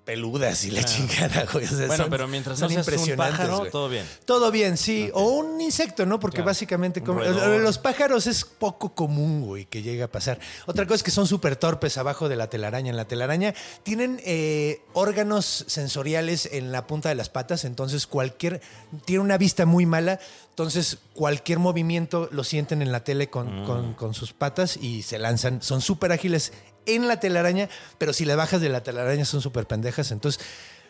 peludas 0.06 0.64
y 0.64 0.70
la 0.70 0.82
chingada, 0.84 1.44
güey. 1.52 1.66
O 1.66 1.68
sea, 1.68 1.88
Bueno, 1.88 2.04
son- 2.04 2.10
pero 2.10 2.28
mientras 2.28 2.58
son 2.58 2.68
no 2.68 2.74
seas 2.74 2.86
un 2.86 2.92
impresionantes, 2.94 3.36
pájaro, 3.38 3.58
güey. 3.58 3.70
todo 3.72 3.88
bien. 3.90 4.06
Todo 4.24 4.50
bien, 4.52 4.76
sí. 4.78 5.10
O 5.12 5.24
un 5.32 5.60
insecto, 5.60 6.06
¿no? 6.06 6.18
Porque 6.20 6.36
Claro. 6.36 6.46
básicamente 6.46 7.02
como- 7.02 7.20
los 7.22 7.78
pájaros 7.78 8.26
es 8.28 8.44
poco 8.44 8.94
común, 8.94 9.42
güey, 9.42 9.66
que 9.66 9.82
llegue 9.82 10.02
a 10.04 10.10
pasar. 10.10 10.38
Otra 10.66 10.84
cosa 10.86 10.94
es 10.94 11.02
que 11.02 11.10
son 11.10 11.26
súper 11.26 11.56
torpes 11.56 11.98
abajo 11.98 12.28
de 12.28 12.36
la 12.36 12.48
telaraña. 12.48 12.90
En 12.90 12.96
la 12.96 13.06
telaraña 13.06 13.52
tienen 13.82 14.22
eh, 14.24 14.80
órganos 14.94 15.64
sensoriales 15.66 16.48
en 16.52 16.70
la 16.72 16.86
punta 16.86 17.08
de 17.08 17.16
las 17.16 17.28
patas, 17.28 17.64
entonces 17.64 18.06
cualquier... 18.06 18.60
Tiene 19.04 19.22
una 19.22 19.36
vista 19.36 19.66
muy 19.66 19.84
mala, 19.86 20.20
entonces 20.56 20.98
cualquier 21.12 21.58
movimiento 21.58 22.30
lo 22.32 22.42
sienten 22.42 22.80
en 22.80 22.90
la 22.90 23.04
tele 23.04 23.28
con, 23.28 23.62
Mm. 23.62 23.66
con- 23.66 23.92
con 23.94 24.14
sus 24.14 24.32
patas 24.32 24.78
y 24.78 25.02
se 25.02 25.18
lanzan. 25.18 25.60
Son 25.60 25.82
súper 25.82 26.12
ágiles 26.12 26.54
en 26.86 27.08
la 27.08 27.20
telaraña, 27.20 27.68
pero 27.98 28.14
si 28.14 28.24
le 28.24 28.34
bajas 28.36 28.62
de 28.62 28.70
la 28.70 28.82
telaraña 28.82 29.26
son 29.26 29.42
súper 29.42 29.66
pendejas, 29.66 30.10
entonces... 30.12 30.42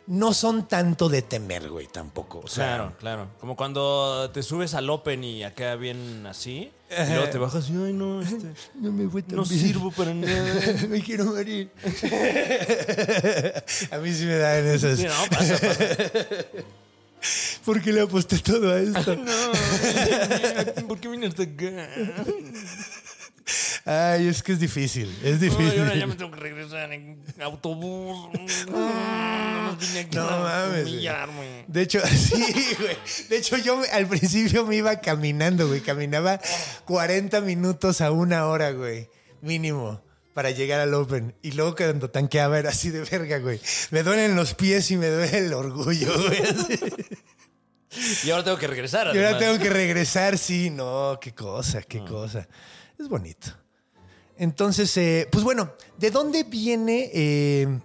No 0.08 0.32
son 0.34 0.68
tanto 0.68 1.08
de 1.08 1.20
temer, 1.22 1.68
güey, 1.68 1.88
tampoco. 1.88 2.38
O 2.44 2.46
sea, 2.46 2.76
Claro, 2.76 2.92
claro. 2.96 3.28
Como 3.40 3.56
cuando 3.56 4.30
te 4.32 4.44
subes 4.44 4.74
al 4.74 4.88
Open 4.88 5.24
y 5.24 5.42
acá 5.42 5.74
bien 5.74 6.24
así. 6.28 6.70
Y 6.96 7.10
luego 7.12 7.28
te 7.28 7.38
bajas 7.38 7.68
y, 7.68 7.72
ay, 7.72 7.92
no, 7.92 8.22
este, 8.22 8.52
No 8.76 8.92
me 8.92 9.08
fue 9.10 9.22
tan 9.22 9.34
no 9.34 9.42
bien. 9.44 9.60
sirvo 9.60 9.90
para 9.90 10.14
nada. 10.14 10.54
me 10.88 11.02
quiero 11.02 11.24
morir. 11.24 11.72
a 13.90 13.98
mí 13.98 14.12
sí 14.12 14.24
me 14.26 14.36
dan 14.36 14.64
esas. 14.68 14.96
Sí, 14.96 15.06
no, 15.06 15.36
pasa, 15.36 15.58
pasa. 15.58 15.84
¿Por 17.64 17.82
qué 17.82 17.92
le 17.92 18.02
aposté 18.02 18.38
todo 18.38 18.72
a 18.72 18.80
esto? 18.80 19.16
No, 20.80 20.88
¿por 20.88 20.98
qué 21.00 21.08
vine 21.08 21.26
hasta 21.26 21.42
acá? 21.42 21.88
Ay, 23.84 24.26
es 24.26 24.42
que 24.42 24.52
es 24.52 24.58
difícil. 24.58 25.16
Es 25.22 25.40
difícil. 25.40 25.70
Ay, 25.70 25.78
ahora 25.78 25.94
ya 25.94 26.06
me 26.08 26.16
tengo 26.16 26.32
que 26.32 26.40
regresar 26.40 26.92
en 26.92 27.22
autobús. 27.40 28.28
No, 28.66 29.76
No 30.12 30.40
mames, 30.40 30.86
humillarme. 30.86 31.64
De 31.68 31.82
hecho, 31.82 32.00
sí, 32.06 32.42
güey. 32.78 32.96
De 33.28 33.36
hecho, 33.36 33.56
yo 33.58 33.82
al 33.92 34.06
principio 34.06 34.64
me 34.64 34.76
iba 34.76 35.00
caminando, 35.00 35.68
güey. 35.68 35.80
Caminaba 35.80 36.40
40 36.86 37.40
minutos 37.42 38.00
a 38.00 38.10
una 38.10 38.46
hora, 38.46 38.70
güey. 38.70 39.08
Mínimo. 39.42 40.00
Para 40.34 40.50
llegar 40.50 40.80
al 40.80 40.94
Open. 40.94 41.34
Y 41.42 41.52
luego 41.52 41.74
cuando 41.76 42.10
tanqueaba 42.10 42.58
era 42.58 42.70
así 42.70 42.90
de 42.90 43.00
verga, 43.00 43.38
güey. 43.38 43.60
Me 43.90 44.02
duelen 44.02 44.34
los 44.36 44.54
pies 44.54 44.90
y 44.90 44.96
me 44.96 45.08
duele 45.08 45.38
el 45.38 45.52
orgullo, 45.52 46.12
güey. 46.26 46.42
Y 48.24 48.30
ahora 48.30 48.44
tengo 48.44 48.58
que 48.58 48.66
regresar. 48.66 49.06
Y 49.14 49.18
ahora 49.18 49.30
además. 49.30 49.42
tengo 49.44 49.62
que 49.62 49.70
regresar, 49.70 50.38
sí, 50.38 50.70
no, 50.70 51.18
qué 51.20 51.34
cosa, 51.34 51.82
qué 51.82 52.04
cosa. 52.04 52.46
Es 52.98 53.08
bonito. 53.08 53.48
Entonces, 54.38 54.94
eh, 54.96 55.28
pues 55.30 55.44
bueno, 55.44 55.72
¿de 55.96 56.10
dónde 56.10 56.44
viene? 56.44 57.10
eh, 57.14 57.80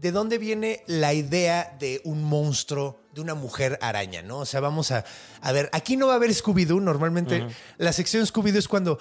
¿De 0.00 0.12
dónde 0.12 0.38
viene 0.38 0.82
la 0.86 1.12
idea 1.12 1.76
de 1.78 2.00
un 2.04 2.24
monstruo, 2.24 2.98
de 3.12 3.20
una 3.20 3.34
mujer 3.34 3.78
araña, 3.82 4.22
no? 4.22 4.38
O 4.38 4.46
sea, 4.46 4.60
vamos 4.60 4.92
a, 4.92 5.04
a 5.42 5.52
ver, 5.52 5.68
aquí 5.72 5.98
no 5.98 6.06
va 6.06 6.14
a 6.14 6.16
haber 6.16 6.30
Scooby-Doo. 6.30 6.80
Normalmente 6.80 7.46
la 7.76 7.92
sección 7.92 8.24
Scooby-Doo 8.24 8.58
es 8.58 8.66
cuando 8.66 8.98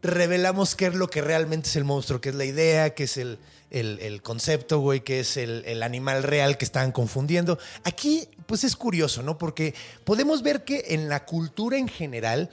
revelamos 0.00 0.74
qué 0.74 0.86
es 0.86 0.94
lo 0.94 1.10
que 1.10 1.20
realmente 1.20 1.68
es 1.68 1.76
el 1.76 1.84
monstruo, 1.84 2.22
qué 2.22 2.30
es 2.30 2.34
la 2.34 2.46
idea, 2.46 2.94
qué 2.94 3.04
es 3.04 3.18
el, 3.18 3.38
el- 3.72 3.98
el 4.00 4.22
concepto, 4.22 4.78
güey, 4.78 5.00
qué 5.00 5.20
es 5.20 5.36
el, 5.36 5.64
el 5.66 5.82
animal 5.82 6.22
real 6.22 6.56
que 6.58 6.64
estaban 6.64 6.92
confundiendo. 6.92 7.58
Aquí, 7.84 8.28
pues 8.46 8.62
es 8.64 8.76
curioso, 8.76 9.22
¿no? 9.22 9.38
Porque 9.38 9.74
podemos 10.04 10.42
ver 10.42 10.62
que 10.64 10.84
en 10.90 11.08
la 11.08 11.24
cultura 11.24 11.76
en 11.78 11.88
general, 11.88 12.50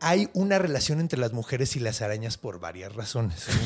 hay 0.00 0.28
una 0.34 0.58
relación 0.58 1.00
entre 1.00 1.18
las 1.18 1.32
mujeres 1.32 1.74
y 1.76 1.80
las 1.80 2.00
arañas 2.02 2.36
por 2.38 2.60
varias 2.60 2.94
razones. 2.94 3.44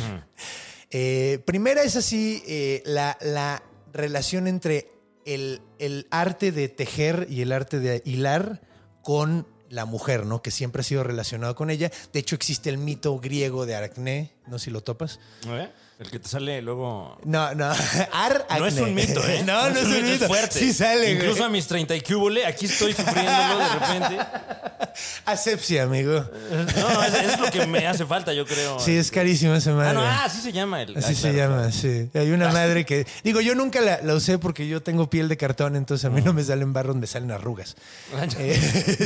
Eh, 0.93 1.41
primera 1.45 1.85
es 1.85 1.95
así, 1.95 2.43
eh, 2.49 2.83
la, 2.85 3.16
la 3.20 3.62
relación 3.93 4.49
entre 4.49 4.91
el, 5.24 5.61
el 5.78 6.09
arte 6.11 6.51
de 6.51 6.68
tejer 6.68 7.28
y 7.31 7.43
el 7.43 7.53
arte 7.53 7.78
de 7.78 8.03
hilar 8.05 8.61
con 9.05 9.47
la 9.68 9.85
mujer, 9.85 10.26
¿no? 10.26 10.43
Que 10.43 10.51
siempre 10.51 10.81
ha 10.81 10.83
sido 10.83 11.05
relacionado 11.05 11.55
con 11.55 11.70
ella. 11.70 11.93
De 12.12 12.18
hecho, 12.18 12.35
existe 12.35 12.70
el 12.70 12.78
mito 12.78 13.20
griego 13.20 13.66
de 13.66 13.76
Aracné, 13.76 14.33
no 14.49 14.59
sé 14.59 14.64
si 14.64 14.70
lo 14.72 14.81
topas. 14.81 15.20
¿Eh? 15.47 15.70
El 16.01 16.11
que 16.11 16.18
te 16.18 16.28
sale 16.28 16.62
luego. 16.62 17.18
No, 17.24 17.55
no. 17.55 17.70
Ar 18.12 18.46
No 18.59 18.66
es 18.66 18.78
un 18.78 18.94
mito, 18.94 19.22
¿eh? 19.22 19.42
No, 19.46 19.68
no, 19.68 19.78
es 19.78 19.84
un 19.84 20.03
mito. 20.03 20.24
Es 20.24 20.26
fuerte. 20.28 20.59
Sí 20.59 20.72
sale, 20.72 21.12
Incluso 21.12 21.36
güey. 21.36 21.44
a 21.44 21.48
mis 21.51 21.66
30 21.66 21.94
y 21.94 22.01
cúbole, 22.01 22.46
aquí 22.46 22.64
estoy 22.64 22.94
sufriéndolo 22.94 23.59
de 23.59 23.68
repente. 23.68 24.18
Asepsia, 25.26 25.82
amigo. 25.82 26.24
No, 26.51 26.90
no, 26.90 27.03
es, 27.05 27.14
es 27.14 27.38
lo 27.38 27.51
que 27.51 27.66
me 27.66 27.86
hace 27.86 28.07
falta, 28.07 28.32
yo 28.32 28.46
creo. 28.46 28.80
Sí, 28.80 28.96
es 28.96 29.11
carísimo 29.11 29.55
esa 29.55 29.72
madre. 29.72 29.90
Ah, 29.90 29.92
no, 29.92 30.01
ah, 30.01 30.24
así 30.24 30.40
se 30.40 30.53
llama 30.53 30.80
el. 30.80 30.96
Así 30.96 31.12
ah, 31.12 31.14
se 31.14 31.32
claro, 31.32 31.57
llama, 31.57 31.70
sí. 31.70 32.09
Hay 32.14 32.30
una 32.30 32.51
madre 32.51 32.86
que. 32.86 33.07
Digo, 33.22 33.42
yo 33.42 33.55
nunca 33.55 33.82
la, 33.82 34.01
la 34.03 34.14
usé 34.14 34.38
porque 34.38 34.66
yo 34.66 34.82
tengo 34.82 35.11
piel 35.11 35.28
de 35.28 35.36
cartón, 35.36 35.76
entonces 35.76 36.07
a 36.07 36.11
mí 36.11 36.22
no 36.22 36.32
me 36.32 36.42
salen 36.42 36.72
barros, 36.72 36.96
me 36.96 37.07
salen 37.07 37.30
arrugas. 37.30 37.76
Ah. 38.16 38.26
Eh, 38.38 38.57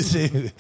sí. 0.09 0.53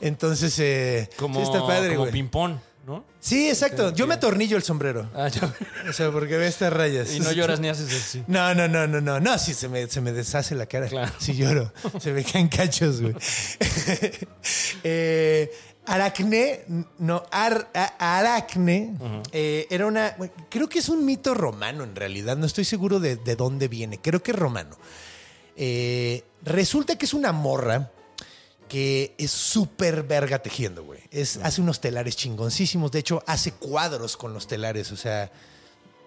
Entonces, 0.00 0.58
eh, 0.58 1.10
Como, 1.16 1.38
sí 1.38 1.44
está 1.44 1.66
padre, 1.66 1.96
como 1.96 2.10
ping-pong, 2.10 2.56
¿no? 2.86 3.04
Sí, 3.20 3.48
exacto. 3.48 3.92
Yo 3.94 4.06
me 4.06 4.14
atornillo 4.14 4.56
el 4.56 4.62
sombrero. 4.62 5.08
Ah, 5.14 5.28
ya. 5.28 5.54
O 5.88 5.92
sea, 5.92 6.10
porque 6.10 6.36
ve 6.36 6.46
estas 6.46 6.72
rayas. 6.72 7.12
Y 7.14 7.20
no 7.20 7.32
lloras 7.32 7.60
ni 7.60 7.68
haces 7.68 7.92
así. 7.92 8.22
No, 8.26 8.54
no, 8.54 8.68
no, 8.68 8.86
no, 8.86 9.00
no. 9.00 9.20
No, 9.20 9.38
sí, 9.38 9.54
se 9.54 9.68
me, 9.68 9.86
se 9.88 10.00
me 10.00 10.12
deshace 10.12 10.54
la 10.54 10.66
cara. 10.66 10.88
Claro. 10.88 11.12
Sí 11.18 11.34
lloro. 11.34 11.72
Se 12.00 12.12
me 12.12 12.24
caen 12.24 12.48
cachos, 12.48 13.00
güey. 13.00 13.14
eh, 14.84 15.50
aracné, 15.86 16.64
no, 16.98 17.24
ar- 17.30 17.68
a- 17.74 18.18
aracne, 18.18 18.94
eh, 19.32 19.66
era 19.70 19.86
una... 19.86 20.16
Creo 20.48 20.68
que 20.68 20.78
es 20.78 20.88
un 20.88 21.04
mito 21.04 21.34
romano 21.34 21.84
en 21.84 21.94
realidad. 21.96 22.36
No 22.36 22.46
estoy 22.46 22.64
seguro 22.64 23.00
de, 23.00 23.16
de 23.16 23.36
dónde 23.36 23.68
viene. 23.68 23.98
Creo 24.00 24.22
que 24.22 24.30
es 24.32 24.38
romano. 24.38 24.76
Eh, 25.56 26.24
resulta 26.42 26.96
que 26.96 27.04
es 27.06 27.14
una 27.14 27.32
morra 27.32 27.90
que 28.72 29.14
es 29.18 29.30
súper 29.30 30.02
verga 30.02 30.38
tejiendo, 30.38 30.82
güey. 30.82 30.98
Es, 31.10 31.36
Hace 31.42 31.60
unos 31.60 31.78
telares 31.78 32.16
chingoncísimos. 32.16 32.90
De 32.90 33.00
hecho, 33.00 33.22
hace 33.26 33.52
cuadros 33.52 34.16
con 34.16 34.32
los 34.32 34.46
telares. 34.46 34.90
O 34.92 34.96
sea, 34.96 35.30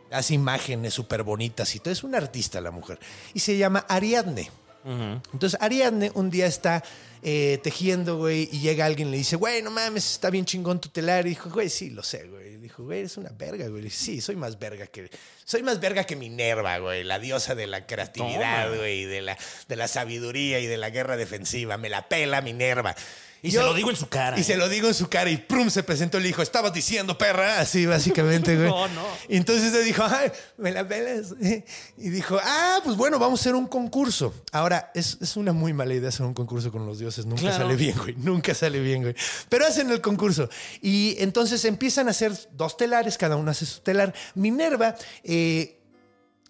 hace 0.09 0.34
imágenes 0.34 0.95
súper 0.95 1.22
bonitas 1.22 1.76
y 1.76 1.80
todo. 1.80 1.91
Es 1.91 2.03
una 2.03 2.18
artista 2.18 2.59
la 2.61 2.72
mujer. 2.72 2.97
Y 3.36 3.41
se 3.41 3.55
llama 3.55 3.86
Ariadne. 3.88 4.49
Entonces, 4.86 5.59
Ariadne 5.61 6.11
un 6.13 6.29
día 6.29 6.45
está 6.45 6.83
eh, 7.23 7.59
tejiendo, 7.63 8.17
güey, 8.17 8.47
y 8.51 8.59
llega 8.59 8.86
alguien 8.86 9.07
y 9.07 9.11
le 9.11 9.17
dice, 9.17 9.36
güey, 9.36 9.63
no 9.63 9.71
mames, 9.71 10.11
está 10.11 10.29
bien 10.29 10.45
chingón 10.45 10.79
tu 10.79 10.89
telar. 10.89 11.25
Y 11.25 11.29
dijo, 11.29 11.49
güey, 11.49 11.69
sí, 11.69 11.89
lo 11.89 12.03
sé, 12.03 12.27
güey. 12.27 12.57
Dijo, 12.57 12.83
güey, 12.83 12.99
eres 12.99 13.17
una 13.17 13.29
verga, 13.29 13.67
güey. 13.67 13.81
Le 13.83 13.89
sí, 13.89 14.21
soy 14.21 14.36
más 14.36 14.59
verga 14.59 14.86
que... 14.88 15.09
Soy 15.43 15.63
más 15.63 15.79
verga 15.79 16.03
que 16.03 16.15
Minerva, 16.15 16.77
güey, 16.79 17.03
la 17.03 17.19
diosa 17.19 17.55
de 17.55 17.67
la 17.67 17.86
creatividad, 17.86 18.65
Toma. 18.65 18.77
güey, 18.77 19.05
de 19.05 19.21
la, 19.21 19.38
de 19.67 19.75
la 19.75 19.88
sabiduría 19.88 20.59
y 20.59 20.65
de 20.67 20.77
la 20.77 20.89
guerra 20.89 21.17
defensiva. 21.17 21.77
Me 21.77 21.89
la 21.89 22.07
pela 22.07 22.41
Minerva. 22.41 22.95
Y 23.41 23.51
Yo- 23.51 23.61
se 23.61 23.67
lo 23.67 23.73
digo 23.73 23.89
en 23.89 23.95
su 23.95 24.07
cara. 24.07 24.39
Y 24.39 24.43
se 24.43 24.53
¿eh? 24.53 24.57
lo 24.57 24.67
digo 24.69 24.88
en 24.88 24.93
su 24.93 25.07
cara 25.07 25.29
y 25.29 25.38
prum, 25.38 25.69
se 25.69 25.83
presentó 25.83 26.17
y 26.17 26.21
le 26.21 26.27
dijo, 26.27 26.41
estabas 26.41 26.73
diciendo, 26.73 27.17
perra. 27.17 27.59
Así, 27.59 27.86
básicamente, 27.86 28.55
güey. 28.55 28.67
No, 28.75 28.88
no. 28.88 29.05
Y 29.29 29.38
entonces 29.38 29.71
le 29.71 29.83
dijo, 29.83 30.03
ay, 30.03 30.31
me 30.57 30.71
la 30.71 30.88
pelas. 30.88 31.33
Y 31.97 32.09
dijo, 32.09 32.39
ah, 32.43 32.79
pues 32.83 32.97
bueno, 32.97 33.19
vamos 33.19 33.39
a 33.39 33.41
hacer 33.41 33.55
un 33.55 33.67
concurso. 33.67 34.33
Ahora, 34.51 34.91
es, 34.95 35.17
es 35.21 35.38
una 35.38 35.53
muy 35.53 35.73
mala 35.73 35.93
idea 35.93 36.09
hacer 36.09 36.25
un 36.25 36.33
concurso 36.33 36.71
con 36.71 36.86
los 36.86 36.99
dioses. 36.99 37.25
Nunca 37.25 37.41
Claro. 37.41 37.57
sale 37.65 37.75
bien, 37.75 37.95
güey. 37.97 38.15
Nunca 38.17 38.53
sale 38.55 38.79
bien, 38.79 39.01
güey. 39.03 39.15
Pero 39.49 39.65
hacen 39.67 39.91
el 39.91 40.01
concurso. 40.01 40.49
Y 40.81 41.15
entonces 41.19 41.63
empiezan 41.65 42.07
a 42.07 42.11
hacer 42.11 42.31
dos 42.53 42.77
telares, 42.77 43.17
cada 43.17 43.36
uno 43.36 43.51
hace 43.51 43.65
su 43.65 43.81
telar. 43.81 44.13
Minerva, 44.33 44.95
eh, 45.23 45.74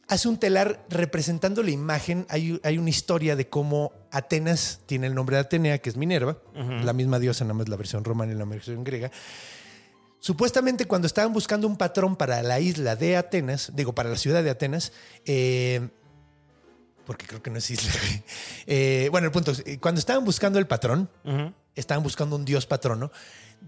hace 0.08 0.28
un 0.28 0.38
telar 0.38 0.86
representando 0.90 1.64
la 1.64 1.72
imagen. 1.72 2.26
Hay, 2.30 2.60
hay 2.64 2.78
una 2.78 2.90
historia 2.90 3.36
de 3.36 3.50
cómo 3.50 3.92
Atenas 4.12 4.82
tiene 4.86 5.08
el 5.08 5.16
nombre 5.16 5.36
de 5.36 5.42
Atenea, 5.42 5.80
que 5.80 5.90
es 5.90 5.98
Minerva, 5.98 6.38
la 6.54 6.94
misma 6.94 7.20
diosa, 7.20 7.44
nada 7.44 7.56
más 7.56 7.70
la 7.70 7.76
versión 7.76 8.04
romana 8.04 8.34
y 8.34 8.36
la 8.36 8.46
versión 8.46 8.84
griega. 8.84 9.12
Supuestamente 10.20 10.86
cuando 10.86 11.06
estaban 11.06 11.34
buscando 11.34 11.68
un 11.68 11.78
patrón 11.78 12.16
para 12.16 12.42
la 12.42 12.60
isla 12.60 12.96
de 12.96 13.16
Atenas, 13.16 13.72
digo, 13.76 13.94
para 13.94 14.10
la 14.10 14.16
ciudad 14.16 14.44
de 14.44 14.50
Atenas, 14.50 14.92
eh, 15.26 15.88
porque 17.06 17.28
creo 17.28 17.44
que 17.44 17.52
no 17.52 17.58
es 17.58 17.70
isla. 17.70 17.92
Eh, 18.68 19.10
bueno, 19.12 19.28
el 19.28 19.32
punto 19.32 19.52
es, 19.52 19.62
eh, 19.68 19.78
cuando 19.80 20.00
estaban 20.00 20.26
buscando 20.26 20.58
el 20.58 20.66
patrón, 20.66 21.08
estaban 21.76 22.02
buscando 22.02 22.36
un 22.36 22.46
dios 22.46 22.66
patrono, 22.66 23.12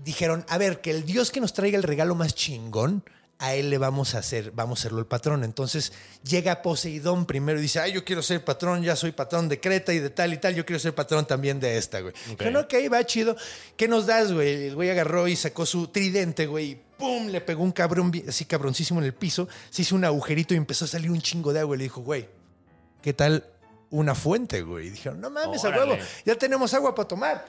dijeron, 0.04 0.44
a 0.50 0.58
ver, 0.58 0.82
que 0.82 0.90
el 0.90 1.06
dios 1.06 1.30
que 1.30 1.40
nos 1.40 1.54
traiga 1.54 1.78
el 1.78 1.84
regalo 1.84 2.16
más 2.16 2.34
chingón, 2.34 3.04
a 3.40 3.54
él 3.54 3.70
le 3.70 3.78
vamos 3.78 4.16
a 4.16 4.20
hacer, 4.20 4.52
vamos 4.52 4.80
a 4.80 4.82
hacerlo 4.82 5.00
el 5.00 5.06
patrón. 5.06 5.44
Entonces 5.44 5.94
llega 6.24 6.62
Poseidón 6.62 7.26
primero 7.26 7.60
y 7.60 7.62
dice, 7.62 7.80
ay, 7.80 7.94
yo 7.94 8.04
quiero 8.04 8.24
ser 8.24 8.44
patrón, 8.44 8.84
ya 8.84 8.96
soy 8.96 9.12
patrón 9.12 9.48
de 9.48 9.60
Creta 9.60 9.94
y 9.94 10.00
de 10.00 10.10
tal 10.10 10.34
y 10.34 10.38
tal, 10.38 10.56
yo 10.56 10.66
quiero 10.66 10.80
ser 10.80 10.96
patrón 10.96 11.26
también 11.26 11.60
de 11.60 11.78
esta, 11.78 12.00
güey. 12.00 12.14
Dijeron, 12.28 12.56
ok, 12.58 12.74
va 12.92 13.06
chido. 13.06 13.36
¿Qué 13.76 13.88
nos 13.88 14.08
das, 14.08 14.34
güey? 14.34 14.68
El 14.68 14.76
güey 14.76 14.90
agarró 14.90 15.28
y 15.28 15.36
sacó 15.36 15.66
su 15.66 15.88
tridente, 15.90 16.48
güey, 16.48 16.72
y 16.72 16.82
¡pum! 16.98 17.28
Le 17.28 17.42
pegó 17.42 17.64
un 17.64 17.72
cabrón, 17.72 18.12
así 18.28 18.46
cabroncísimo 18.46 19.00
en 19.00 19.06
el 19.06 19.14
piso, 19.14 19.48
se 19.70 19.84
hizo 19.84 19.96
un 19.96 20.06
agujerito 20.06 20.54
y 20.54 20.58
empezó 20.58 20.86
a 20.86 20.88
salir 20.88 21.12
un 21.12 21.22
chingo 21.22 21.54
de 21.54 21.60
agua 21.60 21.76
y 21.76 21.80
le 21.80 21.84
dijo, 21.84 22.02
güey, 22.02 22.28
¿qué 23.02 23.14
tal 23.14 23.46
una 23.90 24.16
fuente, 24.16 24.64
güey? 24.64 24.88
Y 24.88 24.90
dijeron, 24.90 25.22
no 25.22 25.30
mames, 25.30 25.64
a 25.64 25.70
huevo, 25.70 25.96
ya 26.26 26.36
tenemos 26.36 26.74
agua 26.74 26.96
para 26.96 27.08
tomar. 27.08 27.46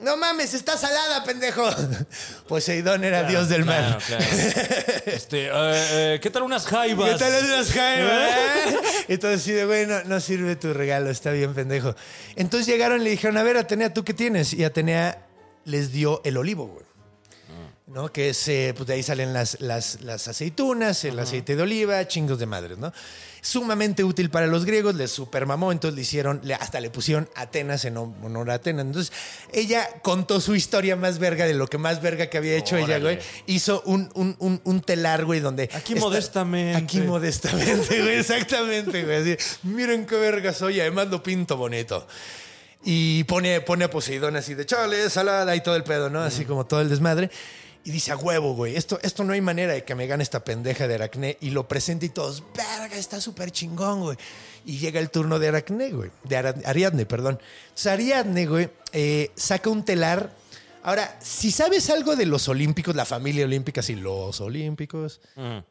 No 0.00 0.16
mames, 0.16 0.54
está 0.54 0.76
salada, 0.76 1.24
pendejo. 1.24 1.64
Poseidón 2.48 3.04
era 3.04 3.24
dios 3.24 3.48
del 3.48 3.64
mar. 3.64 3.98
Claro, 4.06 4.24
claro. 4.24 4.24
Este, 5.06 5.46
eh, 5.46 5.50
eh, 5.52 6.20
¿qué 6.20 6.30
tal 6.30 6.42
unas 6.42 6.66
jaivas? 6.66 7.12
¿Qué 7.12 7.18
tal 7.18 7.50
las 7.50 7.70
jaimas? 7.70 9.04
Entonces, 9.08 9.42
sí, 9.44 9.52
de 9.52 9.64
güey, 9.64 9.86
no, 9.86 10.02
no 10.04 10.20
sirve 10.20 10.56
tu 10.56 10.72
regalo, 10.72 11.10
está 11.10 11.30
bien, 11.30 11.54
pendejo. 11.54 11.94
Entonces 12.36 12.66
llegaron 12.66 13.00
y 13.00 13.04
le 13.04 13.10
dijeron, 13.10 13.36
a 13.36 13.42
ver, 13.42 13.56
Atenea, 13.56 13.92
¿tú 13.92 14.04
qué 14.04 14.14
tienes? 14.14 14.52
Y 14.52 14.64
Atenea 14.64 15.26
les 15.64 15.92
dio 15.92 16.20
el 16.24 16.36
olivo, 16.36 16.66
güey. 16.66 16.84
¿no? 17.86 18.10
Que 18.12 18.30
es, 18.30 18.48
eh, 18.48 18.72
pues 18.76 18.86
de 18.88 18.94
ahí 18.94 19.02
salen 19.02 19.32
las, 19.32 19.60
las, 19.60 20.00
las 20.00 20.26
aceitunas, 20.26 21.04
el 21.04 21.18
aceite 21.18 21.54
de 21.54 21.62
oliva, 21.62 22.06
chingos 22.08 22.38
de 22.38 22.46
madres, 22.46 22.78
¿no? 22.78 22.92
Sumamente 23.44 24.04
útil 24.04 24.30
para 24.30 24.46
los 24.46 24.64
griegos, 24.64 24.94
les 24.94 25.10
supermamó, 25.10 25.70
entonces 25.70 25.94
le 25.94 26.00
hicieron, 26.00 26.40
hasta 26.58 26.80
le 26.80 26.88
pusieron 26.88 27.28
Atenas 27.34 27.84
en 27.84 27.98
honor 27.98 28.50
a 28.50 28.54
Atenas. 28.54 28.86
Entonces, 28.86 29.12
ella 29.52 29.86
contó 30.00 30.40
su 30.40 30.54
historia 30.54 30.96
más 30.96 31.18
verga 31.18 31.44
de 31.44 31.52
lo 31.52 31.66
que 31.66 31.76
más 31.76 32.00
verga 32.00 32.30
que 32.30 32.38
había 32.38 32.56
hecho 32.56 32.78
ella, 32.78 32.98
güey. 32.98 33.18
Hizo 33.44 33.82
un, 33.84 34.10
un, 34.14 34.34
un, 34.38 34.62
un 34.64 34.80
telar, 34.80 35.26
güey, 35.26 35.40
donde... 35.40 35.68
Aquí 35.74 35.94
modestamente. 35.94 36.82
Aquí 36.82 37.02
modestamente, 37.02 38.00
güey, 38.00 38.18
exactamente, 38.20 39.04
güey. 39.04 39.34
Así, 39.34 39.58
miren 39.62 40.06
qué 40.06 40.16
verga 40.16 40.54
soy, 40.54 40.80
además 40.80 41.08
lo 41.08 41.22
pinto 41.22 41.58
bonito. 41.58 42.06
Y 42.82 43.24
pone, 43.24 43.60
pone 43.60 43.84
a 43.84 43.90
Poseidón 43.90 44.36
así 44.36 44.54
de 44.54 44.64
chale, 44.64 45.10
salada 45.10 45.54
y 45.54 45.62
todo 45.62 45.76
el 45.76 45.84
pedo, 45.84 46.08
¿no? 46.08 46.22
Así 46.22 46.46
como 46.46 46.64
todo 46.64 46.80
el 46.80 46.88
desmadre. 46.88 47.30
Y 47.86 47.90
dice, 47.90 48.12
a 48.12 48.16
huevo, 48.16 48.54
güey, 48.54 48.76
esto, 48.76 48.98
esto 49.02 49.24
no 49.24 49.34
hay 49.34 49.42
manera 49.42 49.74
de 49.74 49.84
que 49.84 49.94
me 49.94 50.06
gane 50.06 50.22
esta 50.22 50.42
pendeja 50.42 50.88
de 50.88 50.94
Aracné. 50.94 51.36
Y 51.42 51.50
lo 51.50 51.68
presenta 51.68 52.06
y 52.06 52.08
todos, 52.08 52.42
verga, 52.56 52.96
está 52.96 53.20
súper 53.20 53.50
chingón, 53.50 54.00
güey. 54.00 54.16
Y 54.64 54.78
llega 54.78 54.98
el 55.00 55.10
turno 55.10 55.38
de 55.38 55.48
Aracné, 55.48 55.90
güey. 55.90 56.10
De 56.24 56.36
Ara- 56.38 56.54
Ariadne, 56.64 57.04
perdón. 57.04 57.38
Entonces 57.64 57.86
Ariadne, 57.88 58.46
güey, 58.46 58.70
eh, 58.92 59.30
saca 59.36 59.68
un 59.68 59.84
telar. 59.84 60.34
Ahora, 60.82 61.18
si 61.22 61.50
sabes 61.50 61.90
algo 61.90 62.16
de 62.16 62.24
los 62.24 62.48
olímpicos, 62.48 62.96
la 62.96 63.04
familia 63.04 63.44
olímpica, 63.44 63.82
sí, 63.82 63.96
los 63.96 64.40
olímpicos, 64.40 65.20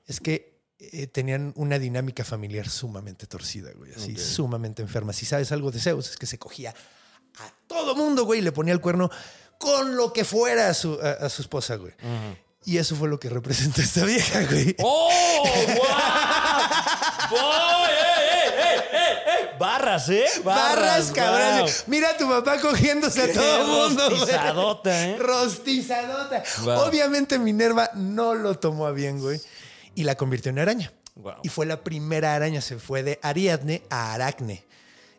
es 0.07 0.19
que 0.19 0.53
eh, 0.77 1.07
tenían 1.07 1.51
una 1.55 1.79
dinámica 1.79 2.23
familiar 2.23 2.69
sumamente 2.69 3.25
torcida, 3.25 3.71
güey. 3.75 3.91
Así, 3.93 4.15
sumamente 4.17 4.81
enferma. 4.83 5.13
Si 5.13 5.25
sabes 5.25 5.51
algo 5.51 5.71
de 5.71 5.79
Zeus, 5.79 6.11
es 6.11 6.17
que 6.17 6.25
se 6.27 6.37
cogía 6.37 6.75
a 7.39 7.53
todo 7.65 7.95
mundo, 7.95 8.25
güey, 8.25 8.39
y 8.39 8.43
le 8.43 8.51
ponía 8.51 8.73
el 8.73 8.81
cuerno 8.81 9.09
con 9.63 9.95
lo 9.95 10.11
que 10.11 10.25
fuera 10.25 10.67
a 10.67 10.73
su, 10.73 10.99
a, 11.01 11.25
a 11.25 11.29
su 11.29 11.41
esposa, 11.41 11.75
güey. 11.77 11.93
Y 12.65 12.77
eso 12.77 12.95
fue 12.97 13.07
lo 13.07 13.17
que 13.19 13.29
representa 13.29 13.81
esta 13.81 14.03
vieja, 14.05 14.41
güey. 14.43 14.75
¡Oh! 14.79 15.43
¡Eh, 17.89 17.89
eh, 17.89 18.85
eh! 18.93 19.55
Barras, 19.59 20.09
¿eh? 20.09 20.25
Barras, 20.43 21.11
cabrón. 21.11 21.69
Mira 21.87 22.09
a 22.11 22.17
tu 22.17 22.27
papá 22.27 22.59
cogiéndose 22.59 23.21
a 23.23 23.33
todo 23.33 23.61
el 23.61 23.67
mundo. 23.67 24.09
güey. 24.09 24.19
rostizadota, 24.19 25.07
¿eh? 25.07 25.17
Rostizadota. 25.17 26.43
Obviamente 26.85 27.39
Minerva 27.39 27.89
no 27.95 28.33
lo 28.35 28.57
tomó 28.59 28.85
a 28.87 28.91
bien, 28.91 29.19
güey. 29.19 29.39
Y 29.95 30.03
la 30.03 30.15
convirtió 30.15 30.49
en 30.49 30.59
araña. 30.59 30.91
Guau. 31.15 31.37
Y 31.43 31.49
fue 31.49 31.65
la 31.65 31.83
primera 31.83 32.33
araña. 32.35 32.61
Se 32.61 32.77
fue 32.77 33.03
de 33.03 33.19
Ariadne 33.21 33.83
a 33.89 34.13
Aracne. 34.13 34.65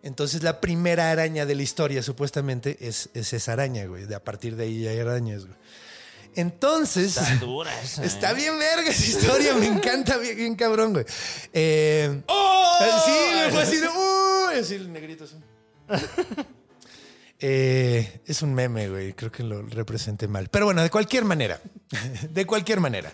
Entonces 0.05 0.42
la 0.42 0.61
primera 0.61 1.11
araña 1.11 1.46
de 1.46 1.55
la 1.55 1.62
historia, 1.62 2.02
supuestamente, 2.02 2.76
es, 2.80 3.09
es 3.14 3.32
esa 3.32 3.55
araña, 3.55 3.86
güey. 3.86 4.05
De 4.05 4.14
a 4.14 4.22
partir 4.22 4.55
de 4.55 4.64
ahí 4.64 4.82
ya 4.82 4.90
hay 4.90 5.00
arañas, 5.00 5.46
güey. 5.46 5.57
Entonces... 6.34 7.16
Está 7.16 7.36
dura 7.36 7.80
esa. 7.80 8.05
Está 8.05 8.32
¿eh? 8.32 8.34
bien 8.34 8.59
verga 8.59 8.90
esa 8.90 9.07
historia, 9.07 9.55
me 9.55 9.66
encanta 9.66 10.18
bien, 10.18 10.36
bien 10.36 10.55
cabrón, 10.57 10.92
güey. 10.92 11.07
Eh, 11.55 12.22
¡Oh! 12.26 12.78
Sí, 13.07 13.34
me 13.34 13.50
fue 13.50 13.62
así 13.62 13.76
de. 13.76 13.88
¡Uy! 13.88 14.59
Así 14.61 14.74
el 14.74 14.92
negrito 14.92 15.24
así. 15.24 15.36
Eh, 17.46 18.22
es 18.24 18.40
un 18.40 18.55
meme, 18.55 18.88
güey. 18.88 19.12
Creo 19.12 19.30
que 19.30 19.42
lo 19.42 19.61
representé 19.61 20.28
mal. 20.28 20.48
Pero 20.48 20.64
bueno, 20.64 20.82
de 20.82 20.88
cualquier 20.88 21.26
manera. 21.26 21.61
De 22.30 22.46
cualquier 22.46 22.80
manera. 22.80 23.12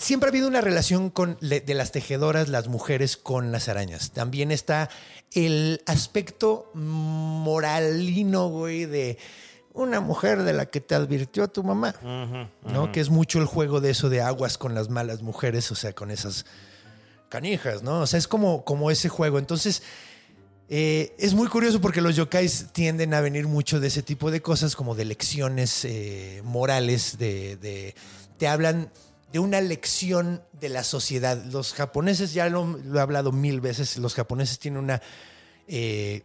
Siempre 0.00 0.28
ha 0.28 0.30
habido 0.30 0.46
una 0.46 0.60
relación 0.60 1.10
con, 1.10 1.36
de 1.40 1.74
las 1.74 1.90
tejedoras, 1.90 2.48
las 2.48 2.68
mujeres, 2.68 3.16
con 3.16 3.50
las 3.50 3.68
arañas. 3.68 4.12
También 4.12 4.52
está 4.52 4.88
el 5.32 5.82
aspecto 5.86 6.70
moralino, 6.74 8.48
güey, 8.48 8.86
de 8.86 9.18
una 9.74 10.00
mujer 10.00 10.44
de 10.44 10.52
la 10.52 10.66
que 10.66 10.80
te 10.80 10.94
advirtió 10.94 11.48
tu 11.48 11.64
mamá. 11.64 11.96
¿No? 12.72 12.92
Que 12.92 13.00
es 13.00 13.10
mucho 13.10 13.40
el 13.40 13.46
juego 13.46 13.80
de 13.80 13.90
eso 13.90 14.08
de 14.08 14.20
aguas 14.20 14.56
con 14.56 14.72
las 14.72 14.88
malas 14.88 15.22
mujeres, 15.22 15.70
o 15.72 15.74
sea, 15.74 15.92
con 15.92 16.12
esas 16.12 16.46
canijas, 17.28 17.82
¿no? 17.82 18.00
O 18.02 18.06
sea, 18.06 18.20
es 18.20 18.28
como, 18.28 18.64
como 18.64 18.92
ese 18.92 19.08
juego. 19.08 19.40
Entonces, 19.40 19.82
eh, 20.68 21.12
es 21.18 21.34
muy 21.34 21.48
curioso 21.48 21.80
porque 21.80 22.00
los 22.00 22.14
yokais 22.14 22.68
tienden 22.72 23.14
a 23.14 23.20
venir 23.20 23.48
mucho 23.48 23.80
de 23.80 23.88
ese 23.88 24.04
tipo 24.04 24.30
de 24.30 24.42
cosas, 24.42 24.76
como 24.76 24.94
de 24.94 25.04
lecciones 25.06 25.84
eh, 25.84 26.40
morales, 26.44 27.18
de, 27.18 27.56
de- 27.56 27.94
te 28.38 28.46
hablan 28.46 28.90
de 29.32 29.38
una 29.38 29.60
lección 29.60 30.42
de 30.52 30.68
la 30.68 30.84
sociedad. 30.84 31.42
Los 31.44 31.74
japoneses, 31.74 32.32
ya 32.32 32.48
lo, 32.48 32.78
he 32.94 33.00
hablado 33.00 33.32
mil 33.32 33.60
veces, 33.60 33.98
los 33.98 34.14
japoneses 34.14 34.58
tienen 34.58 34.82
una 34.82 35.02
eh, 35.66 36.22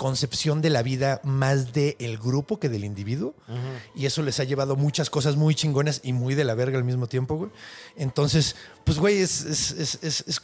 concepción 0.00 0.62
de 0.62 0.70
la 0.70 0.82
vida 0.82 1.20
más 1.24 1.74
del 1.74 2.16
grupo 2.16 2.58
que 2.58 2.70
del 2.70 2.84
individuo. 2.84 3.34
Y 3.94 4.06
eso 4.06 4.22
les 4.22 4.40
ha 4.40 4.44
llevado 4.44 4.74
muchas 4.74 5.10
cosas 5.10 5.36
muy 5.36 5.54
chingonas 5.54 6.00
y 6.02 6.14
muy 6.14 6.34
de 6.34 6.44
la 6.44 6.54
verga 6.54 6.78
al 6.78 6.84
mismo 6.84 7.06
tiempo, 7.06 7.36
güey. 7.36 7.50
Entonces, 7.96 8.56
pues, 8.84 8.96
güey, 8.98 9.18
es, 9.18 10.40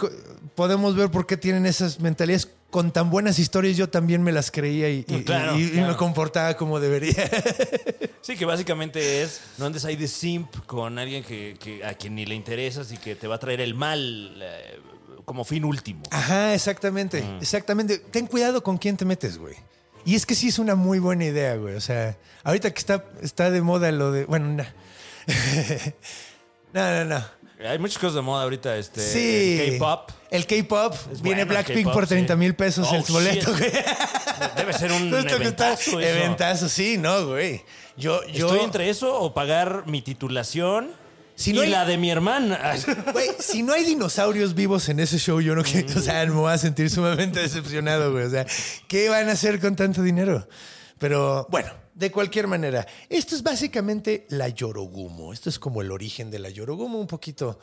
podemos 0.55 0.95
ver 0.95 1.11
por 1.11 1.27
qué 1.27 1.39
tienen 1.39 1.65
esas 1.65 2.01
mentalidades. 2.01 2.51
Con 2.69 2.91
tan 2.93 3.09
buenas 3.11 3.39
historias 3.39 3.77
yo 3.79 3.89
también 3.89 4.23
me 4.23 4.33
las 4.33 4.51
creía 4.51 4.91
y, 4.91 5.05
y- 5.09 5.23
Claro, 5.23 5.57
y- 5.57 5.63
y 5.63 5.71
claro. 5.71 5.89
me 5.93 5.97
comportaba 5.97 6.55
como 6.57 6.79
debería. 6.81 7.15
Sí, 8.21 8.37
que 8.37 8.45
básicamente 8.45 9.23
es 9.23 9.41
no 9.57 9.67
andes 9.67 9.85
ahí 9.85 9.95
de 9.95 10.09
simp 10.09 10.53
con 10.67 10.99
alguien 10.99 11.23
que, 11.23 11.57
que- 11.61 11.85
a 11.85 11.95
quien 11.95 12.17
ni 12.17 12.27
le 12.27 12.35
interesas 12.35 12.91
y 12.91 12.97
que 12.99 13.15
te 13.15 13.29
va 13.29 13.37
a 13.37 13.39
traer 13.39 13.61
el 13.61 13.75
mal 13.77 14.37
eh, 14.43 14.81
como 15.27 15.45
fin 15.45 15.65
último. 15.67 16.03
Ajá, 16.11 16.55
exactamente, 16.55 17.23
exactamente. 17.43 17.99
Ten 17.99 18.27
cuidado 18.27 18.63
con 18.63 18.79
quién 18.79 18.97
te 18.97 19.05
metes, 19.05 19.37
güey. 19.37 19.57
Y 20.07 20.15
es 20.15 20.25
que 20.25 20.35
sí 20.37 20.49
es 20.49 20.59
una 20.59 20.77
muy 20.77 21.01
buena 21.01 21.25
idea, 21.25 21.57
güey. 21.57 21.75
O 21.75 21.81
sea, 21.81 22.17
ahorita 22.45 22.73
que 22.73 22.79
está, 22.79 23.05
está 23.21 23.51
de 23.51 23.61
moda 23.61 23.91
lo 23.91 24.13
de... 24.13 24.25
Bueno, 24.25 24.47
no. 24.47 24.65
no, 26.73 26.93
no, 26.93 27.05
no. 27.05 27.25
Hay 27.69 27.79
muchas 27.79 27.99
cosas 27.99 28.15
de 28.15 28.23
moda 28.23 28.45
ahorita, 28.45 28.77
este 28.77 29.01
Sí. 29.01 29.59
el 29.61 29.79
K-pop. 29.79 30.11
El 30.31 30.47
K-pop. 30.47 30.95
Viene 31.23 31.45
bueno 31.45 31.47
Blackpink 31.47 31.91
por 31.93 32.07
30 32.07 32.37
mil 32.37 32.51
sí. 32.51 32.57
pesos 32.57 32.89
Oh, 32.91 32.95
el 32.95 33.03
boleto, 33.09 33.57
shit. 33.57 33.59
güey. 33.59 33.73
Debe 34.57 34.73
ser 34.75 34.93
un 34.93 35.13
eventazo 35.13 35.99
eso. 35.99 36.01
Eventazo, 36.01 36.69
sí, 36.69 36.99
no, 36.99 37.27
güey. 37.27 37.65
Yo, 37.97 38.25
yo. 38.29 38.47
Estoy 38.47 38.65
entre 38.65 38.91
eso 38.91 39.19
o 39.21 39.35
pagar 39.35 39.85
mi 39.87 40.03
titulación 40.03 40.93
Si 41.37 41.53
y 41.53 41.59
hay- 41.61 41.71
la 41.71 41.85
de 41.85 41.97
mi 41.99 42.11
hermana. 42.11 42.59
Güey, 43.13 43.29
si 43.39 43.63
no 43.63 43.73
hay 43.75 43.85
dinosaurios 43.85 44.55
vivos 44.55 44.89
en 44.89 44.99
ese 45.01 45.19
show, 45.19 45.41
yo 45.41 45.55
no 45.55 45.63
quiero. 45.63 45.89
O 45.99 46.03
sea, 46.03 46.25
me 46.27 46.33
voy 46.33 46.51
a 46.53 46.59
sentir 46.59 46.91
sumamente 46.91 47.41
decepcionado, 47.41 48.11
güey. 48.11 48.25
O 48.25 48.31
sea, 48.31 48.47
¿qué 48.89 49.09
van 49.09 49.29
a 49.29 49.33
hacer 49.33 49.61
con 49.61 49.77
tanto 49.77 50.03
dinero? 50.03 50.49
Pero 50.99 51.47
bueno, 51.51 51.71
de 51.95 52.11
cualquier 52.11 52.47
manera, 52.47 52.87
esto 53.11 53.37
es 53.37 53.43
básicamente 53.43 54.27
la 54.31 54.49
Yorogumo. 54.49 55.33
Esto 55.33 55.51
es 55.51 55.59
como 55.59 55.83
el 55.83 55.93
origen 55.93 56.31
de 56.31 56.39
la 56.39 56.49
Yorogumo, 56.49 56.99
un 56.99 57.07
poquito 57.07 57.59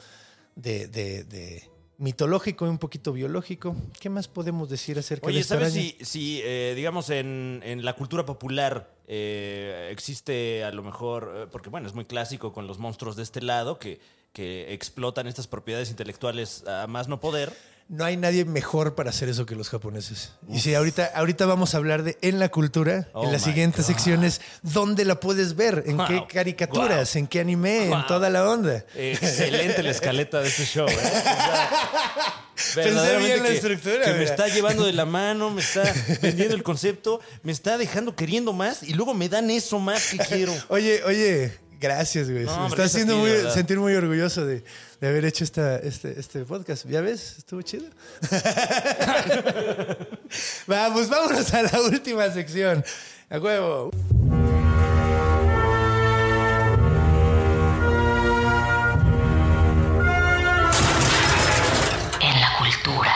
de, 0.56 0.88
de- 0.88 1.24
de 1.24 1.64
mitológico 2.04 2.66
y 2.66 2.70
un 2.70 2.80
poquito 2.80 3.14
biológico. 3.14 3.76
¿Qué 4.00 4.10
más 4.10 4.28
podemos 4.28 4.70
decir 4.70 5.00
acerca 5.00 5.26
de 5.26 5.32
Oye, 5.32 5.40
esta 5.40 5.56
¿sabes 5.56 5.74
si, 5.74 5.96
si 6.02 6.42
eh, 6.44 6.74
digamos, 6.76 7.10
en, 7.10 7.62
en 7.64 7.86
la 7.86 7.94
cultura 7.94 8.26
popular 8.26 8.94
eh, 9.08 9.90
existe 9.90 10.66
a 10.66 10.72
lo 10.72 10.84
mejor, 10.84 11.34
eh, 11.34 11.48
porque 11.50 11.70
bueno, 11.70 11.88
es 11.88 11.96
muy 11.96 12.04
clásico 12.04 12.52
con 12.52 12.68
los 12.68 12.78
monstruos 12.78 13.16
de 13.16 13.24
este 13.24 13.42
lado 13.42 13.80
que, 13.80 14.02
que 14.34 14.74
explotan 14.74 15.28
estas 15.28 15.48
propiedades 15.48 15.90
intelectuales 15.90 16.68
a 16.68 16.88
más 16.88 17.08
no 17.08 17.22
poder? 17.22 17.54
No 17.90 18.06
hay 18.06 18.18
nadie 18.18 18.46
mejor 18.46 18.96
para 18.96 19.12
hacer 19.12 19.30
eso 19.30 19.46
que 19.46 19.56
los 19.56 19.70
japoneses. 19.70 20.32
Y 20.50 20.60
sí, 20.62 20.74
ahorita, 20.74 21.12
ahorita 21.14 21.46
vamos 21.46 21.76
a 21.76 21.78
hablar 21.78 22.02
de 22.04 22.18
en 22.22 22.40
la 22.40 22.50
cultura, 22.50 23.10
Oh 23.14 23.26
en 23.26 23.32
las 23.32 23.42
my 23.46 23.52
siguientes 23.52 23.82
God. 23.86 23.94
secciones, 23.94 24.42
dónde 24.64 25.06
la 25.06 25.20
puedes 25.20 25.56
ver, 25.56 25.84
en 25.86 25.98
Wow. 25.98 26.08
qué 26.08 26.24
caricaturas, 26.34 27.16
en 27.18 27.28
qué 27.28 27.42
anime, 27.42 27.92
en 27.92 28.08
toda 28.08 28.30
la 28.30 28.50
onda. 28.50 28.84
Excelente 28.96 29.84
la 29.84 29.92
escaleta 29.92 30.42
de 30.42 30.48
este 30.48 30.66
show. 30.66 30.88
¿eh? 30.88 30.96
Pensé 32.76 33.18
bien 33.18 33.44
la 33.44 33.50
que- 33.50 33.56
estructura, 33.56 34.06
Que 34.06 34.14
me 34.14 34.24
está 34.24 34.48
llevando 34.48 34.86
de 34.86 34.94
la 34.94 35.06
mano, 35.06 35.50
me 35.50 35.62
está 35.62 35.84
vendiendo 36.22 36.56
el 36.56 36.64
concepto, 36.64 37.20
me 37.44 37.52
está 37.52 37.78
dejando 37.78 38.16
queriendo 38.16 38.54
más 38.54 38.84
y 38.84 38.94
luego 38.94 39.14
me 39.14 39.28
dan 39.30 39.50
eso 39.52 39.80
más 39.80 40.08
que 40.10 40.18
quiero. 40.20 40.54
Oye, 40.70 41.04
oye, 41.04 41.52
gracias, 41.84 42.32
güey. 42.32 42.46
No, 42.46 42.62
Me 42.62 42.68
está 42.70 42.86
haciendo 42.86 43.18
muy, 43.18 43.30
verdad. 43.30 43.54
sentir 43.54 43.78
muy 43.78 43.94
orgulloso 43.94 44.46
de, 44.46 44.64
de 45.02 45.08
haber 45.08 45.26
hecho 45.26 45.44
esta, 45.44 45.78
este, 45.80 46.18
este 46.18 46.46
podcast. 46.46 46.86
¿Ya 46.88 47.02
ves? 47.02 47.36
Estuvo 47.40 47.62
chido. 47.62 47.84
Vamos, 50.68 51.10
vámonos 51.10 51.54
a 51.54 51.64
la 51.64 51.82
última 51.82 52.32
sección. 52.32 52.84
A 53.30 53.38
huevo. 53.38 53.92
en 62.22 62.42
la 62.42 62.58
cultura. 62.58 63.14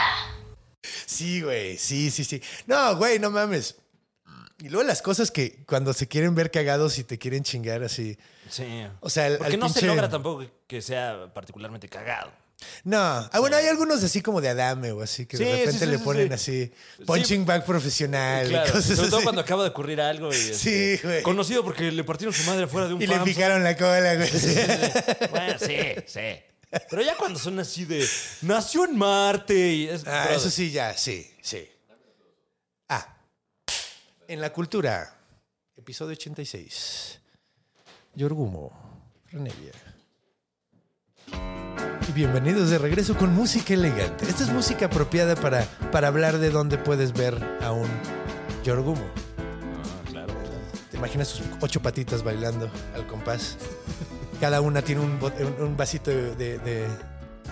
Sí, 1.06 1.40
güey, 1.42 1.76
sí, 1.78 2.10
sí, 2.10 2.24
sí. 2.24 2.42
No, 2.66 2.96
güey, 2.96 3.18
no 3.18 3.30
mames. 3.30 3.76
Y 4.60 4.68
luego 4.68 4.86
las 4.86 5.02
cosas 5.02 5.30
que 5.30 5.64
cuando 5.66 5.92
se 5.92 6.08
quieren 6.08 6.34
ver 6.34 6.50
cagados 6.50 6.98
y 6.98 7.04
te 7.04 7.18
quieren 7.18 7.44
chingar 7.44 7.82
así. 7.82 8.18
Sí. 8.50 8.86
O 9.00 9.10
sea, 9.10 9.26
el- 9.28 9.38
Porque 9.38 9.54
al 9.54 9.60
no 9.60 9.68
se 9.68 9.80
pinche- 9.80 9.86
logra 9.86 10.08
tampoco 10.08 10.44
que 10.66 10.82
sea 10.82 11.30
particularmente 11.34 11.88
cagado. 11.88 12.32
No. 12.82 12.98
Ah, 12.98 13.38
bueno, 13.38 13.56
hay 13.56 13.66
algunos 13.68 14.02
así 14.02 14.20
como 14.20 14.40
de 14.40 14.48
Adame 14.48 14.90
o 14.90 15.00
así 15.00 15.26
que 15.26 15.36
Sí, 15.36 15.44
de 15.44 15.52
repente 15.58 15.78
sí, 15.78 15.86
le 15.86 15.98
sí, 15.98 16.02
ponen 16.04 16.26
sí. 16.28 16.34
así 16.34 17.04
punching 17.06 17.46
bag 17.46 17.64
profesional 17.64 18.48
Claro, 18.48 18.68
y 18.68 18.72
cosas 18.72 18.96
sobre 18.96 19.08
todo 19.10 19.18
así. 19.18 19.24
cuando 19.24 19.42
acaba 19.42 19.62
de 19.62 19.68
ocurrir 19.70 20.00
algo. 20.00 20.32
Y, 20.32 20.36
este, 20.36 20.54
Sí, 20.98 21.00
güey. 21.04 21.22
Conocido 21.22 21.62
porque 21.62 21.92
le 21.92 22.02
partieron 22.02 22.34
su 22.34 22.42
madre 22.50 22.64
afuera 22.64 22.88
de 22.88 22.94
un 22.94 23.02
Y 23.02 23.06
le 23.06 23.14
FAMSA. 23.14 23.24
picaron 23.32 23.62
la 23.62 23.76
cola, 23.76 24.14
güey. 24.16 24.30
Bueno, 25.30 25.56
sí, 25.60 25.76
sí. 26.06 26.20
Pero 26.90 27.02
ya 27.02 27.16
cuando 27.16 27.38
son 27.38 27.60
así 27.60 27.84
de 27.84 28.04
nació 28.42 28.84
en 28.86 28.98
Marte 28.98 29.54
y 29.56 29.88
es, 29.88 30.02
Ah, 30.04 30.22
brother, 30.24 30.36
eso 30.38 30.50
sí, 30.50 30.72
ya, 30.72 30.96
sí, 30.98 31.30
sí. 31.40 31.66
Ah, 32.88 33.16
en 34.26 34.40
la 34.40 34.52
cultura, 34.52 35.16
episodio 35.76 36.12
86. 36.12 37.20
Yorgumo, 38.18 38.72
Renevia. 39.30 39.70
Y 42.08 42.12
bienvenidos 42.12 42.68
de 42.68 42.78
regreso 42.78 43.16
con 43.16 43.32
música 43.32 43.74
elegante. 43.74 44.28
Esta 44.28 44.42
es 44.42 44.50
música 44.50 44.86
apropiada 44.86 45.36
para, 45.36 45.62
para 45.92 46.08
hablar 46.08 46.38
de 46.38 46.50
dónde 46.50 46.78
puedes 46.78 47.12
ver 47.12 47.38
a 47.62 47.70
un 47.70 47.86
Yorgumo. 48.64 49.04
Ah, 49.38 50.10
claro. 50.10 50.34
¿Te 50.90 50.96
imaginas 50.96 51.28
sus 51.28 51.46
ocho 51.60 51.80
patitas 51.80 52.24
bailando 52.24 52.68
al 52.92 53.06
compás? 53.06 53.56
Cada 54.40 54.62
una 54.62 54.82
tiene 54.82 55.00
un, 55.02 55.20
un- 55.60 55.76
vasito 55.76 56.10
de, 56.10 56.88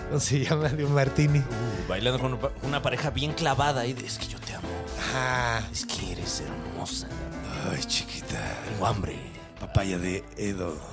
¿Cómo 0.09 0.19
se 0.19 0.43
llama? 0.43 0.67
De 0.67 0.83
un 0.83 0.93
martini. 0.93 1.39
Uh, 1.39 1.87
bailando 1.87 2.19
con 2.19 2.37
una- 2.63 2.81
pareja 2.81 3.09
bien 3.11 3.31
clavada 3.31 3.85
y 3.85 3.93
de, 3.93 4.05
es 4.05 4.17
que 4.17 4.27
yo 4.27 4.37
te 4.41 4.53
amo. 4.53 4.67
Ah, 5.15 5.61
Es 5.71 5.85
que 5.85 6.11
eres 6.11 6.41
hermosa. 6.41 7.07
ay, 7.71 7.81
chiquita. 7.85 8.35
Tengo 8.69 8.85
hambre. 8.85 9.17
Papaya 9.59 9.97
de 9.97 10.23
Edo. 10.37 10.77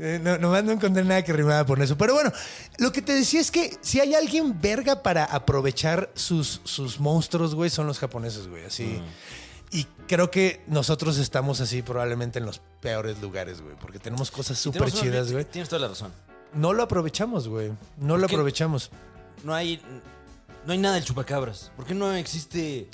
Eh, 0.00 0.18
no, 0.20 0.38
nomás 0.38 0.64
no 0.64 0.72
encontré 0.72 1.04
nada 1.04 1.22
que 1.22 1.32
rimaba 1.32 1.64
por 1.64 1.80
eso. 1.80 1.96
Pero 1.96 2.14
bueno, 2.14 2.32
lo 2.78 2.90
que 2.90 3.00
te 3.00 3.12
decía 3.12 3.40
es 3.40 3.52
que 3.52 3.76
si 3.80 4.00
hay 4.00 4.14
alguien 4.14 4.60
verga 4.60 5.04
para 5.04 5.24
aprovechar 5.24 6.10
sus, 6.14 6.60
sus 6.64 6.98
monstruos, 6.98 7.54
güey, 7.54 7.70
son 7.70 7.86
los 7.86 8.00
japoneses, 8.00 8.48
güey. 8.48 8.64
Así. 8.64 9.00
Y 9.70 9.84
creo 10.08 10.30
que 10.30 10.62
nosotros 10.66 11.18
estamos 11.18 11.60
así 11.60 11.82
probablemente 11.82 12.38
en 12.40 12.46
los 12.46 12.60
peores 12.80 13.20
lugares, 13.20 13.60
güey. 13.60 13.76
Porque 13.76 13.98
tenemos 13.98 14.30
cosas 14.30 14.58
súper 14.58 14.90
chidas, 14.90 15.30
güey. 15.30 15.44
Tienes 15.44 15.68
toda 15.68 15.80
la 15.80 15.88
razón. 15.88 16.12
No 16.52 16.72
lo 16.72 16.82
aprovechamos, 16.82 17.48
güey. 17.48 17.72
No 17.98 18.18
lo 18.18 18.26
aprovechamos. 18.26 18.90
No 19.44 19.54
hay, 19.54 19.80
no 20.66 20.72
hay 20.72 20.78
nada 20.78 20.96
del 20.96 21.04
chupacabras. 21.04 21.72
¿Por 21.76 21.86
qué 21.86 21.94
no 21.94 22.12
existe 22.12 22.90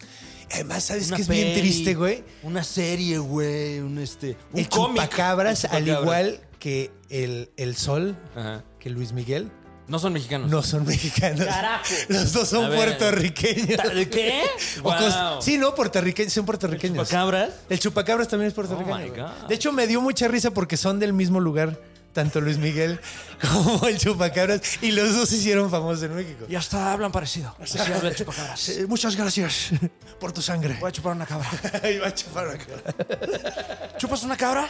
Además, 0.53 0.85
¿sabes 0.85 1.13
qué 1.13 1.23
es 1.23 1.29
bien 1.29 1.55
triste, 1.55 1.95
güey? 1.95 2.25
Una 2.43 2.65
serie, 2.65 3.19
güey. 3.19 3.81
Un, 3.81 3.99
este, 3.99 4.37
un 4.53 4.59
El 4.61 4.69
cómic. 4.69 5.03
chupacabras, 5.03 5.65
El 5.65 5.71
al 5.71 5.89
igual 5.89 6.41
que 6.59 6.91
el, 7.11 7.51
el 7.57 7.77
sol, 7.77 8.17
Ajá. 8.35 8.65
que 8.81 8.91
Luis 8.91 9.13
Miguel, 9.13 9.51
No 9.87 9.99
son 9.99 10.13
mexicanos. 10.13 10.51
no 10.51 10.63
son 10.63 10.85
mexicanos. 10.87 11.47
Carajo. 11.47 11.85
Los 12.09 12.33
dos 12.33 12.49
son 12.49 12.69
ver. 12.71 12.79
puertorriqueños. 12.79 13.95
¿De 13.95 14.09
qué? 14.09 14.43
Wow. 14.83 15.41
Sí, 15.41 15.59
no, 15.59 15.75
puertorriqueños, 15.75 16.33
son 16.33 16.45
puertorriqueños. 16.47 17.09
¿Chupacabras? 17.09 17.51
El 17.69 17.79
chupacabras 17.79 18.29
también 18.29 18.49
es 18.49 18.55
puertorriqueño. 18.55 18.97
Oh 18.97 18.99
my. 18.99 19.09
God. 19.11 19.49
De 19.49 19.55
hecho, 19.55 19.73
me 19.73 19.87
dio 19.87 20.01
mucha 20.01 20.29
risa 20.29 20.51
porque 20.51 20.77
son 20.77 20.99
del 20.99 21.13
mismo 21.13 21.41
lugar 21.41 21.79
tanto 22.13 22.41
Luis 22.41 22.59
Miguel 22.59 23.01
como 23.41 23.87
el 23.87 23.99
Chupacabras, 23.99 24.83
y 24.83 24.93
los 24.93 25.15
dos 25.15 25.29
se 25.29 25.37
hicieron 25.37 25.71
famosos 25.71 26.05
en 26.05 26.15
México. 26.15 26.47
Y 26.49 26.55
hasta 26.57 26.93
hablan 26.93 27.13
parecido. 27.13 27.55
Así 27.61 27.79
habla 27.79 28.09
el 28.09 28.17
chupacabras. 28.17 28.69
Eh, 28.71 28.87
Muchas 28.87 29.17
gracias 29.17 29.71
por 30.19 30.33
tu 30.33 30.43
sangre. 30.43 30.77
Voy 30.81 30.89
a 30.89 30.93
chupar 30.93 31.13
una 31.15 31.27
cabra. 31.27 31.49
Iba 31.91 32.09
a 32.09 32.15
chupar 32.15 32.49
una 32.49 32.59
cabra. 32.59 33.97
Chupas 33.99 34.23
una 34.23 34.37
cabra 34.37 34.69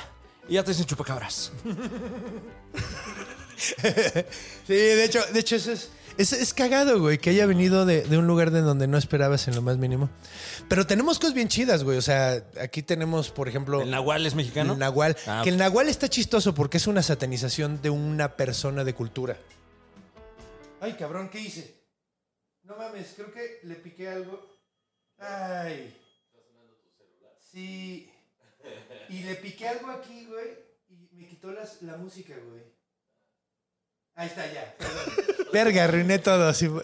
y 0.48 0.54
ya 0.54 0.64
te 0.64 0.70
dicen 0.72 0.86
chupacabras. 0.86 1.52
Sí, 3.56 3.72
de 4.74 5.04
hecho, 5.04 5.24
de 5.32 5.40
hecho 5.40 5.56
eso 5.56 5.72
es, 5.72 5.90
es, 6.18 6.32
es 6.32 6.52
cagado, 6.52 7.00
güey, 7.00 7.18
que 7.18 7.30
haya 7.30 7.46
venido 7.46 7.86
de, 7.86 8.02
de 8.02 8.18
un 8.18 8.26
lugar 8.26 8.50
de 8.50 8.60
donde 8.60 8.86
no 8.86 8.98
esperabas 8.98 9.48
en 9.48 9.54
lo 9.54 9.62
más 9.62 9.78
mínimo. 9.78 10.10
Pero 10.68 10.86
tenemos 10.86 11.18
cosas 11.18 11.34
bien 11.34 11.48
chidas, 11.48 11.84
güey. 11.84 11.96
O 11.96 12.02
sea, 12.02 12.44
aquí 12.60 12.82
tenemos, 12.82 13.30
por 13.30 13.48
ejemplo... 13.48 13.80
¿El 13.80 13.90
Nahual 13.90 14.26
es 14.26 14.34
mexicano? 14.34 14.74
El 14.74 14.78
Nahual. 14.78 15.16
Ah, 15.26 15.40
que 15.42 15.50
el 15.50 15.56
Nahual 15.56 15.88
está 15.88 16.08
chistoso 16.08 16.54
porque 16.54 16.76
es 16.76 16.86
una 16.86 17.02
satanización 17.02 17.80
de 17.80 17.90
una 17.90 18.36
persona 18.36 18.84
de 18.84 18.94
cultura. 18.94 19.36
Ay, 20.80 20.92
cabrón, 20.94 21.28
¿qué 21.30 21.40
hice? 21.40 21.74
No 22.62 22.76
mames, 22.76 23.12
creo 23.16 23.32
que 23.32 23.60
le 23.62 23.76
piqué 23.76 24.08
algo. 24.08 24.58
Ay. 25.18 25.96
Sí. 27.52 28.10
Y 29.08 29.22
le 29.22 29.34
piqué 29.36 29.68
algo 29.68 29.90
aquí, 29.90 30.26
güey. 30.26 30.46
Y 30.90 31.16
me 31.16 31.26
quitó 31.26 31.50
las- 31.50 31.80
la 31.82 31.96
música, 31.96 32.34
güey. 32.48 32.62
Ahí 34.18 34.26
está, 34.26 34.44
ya. 34.52 34.74
Verga, 35.52 35.84
arruiné 35.84 36.18
todo. 36.18 36.52
Sí. 36.52 36.66
Ok. 36.66 36.82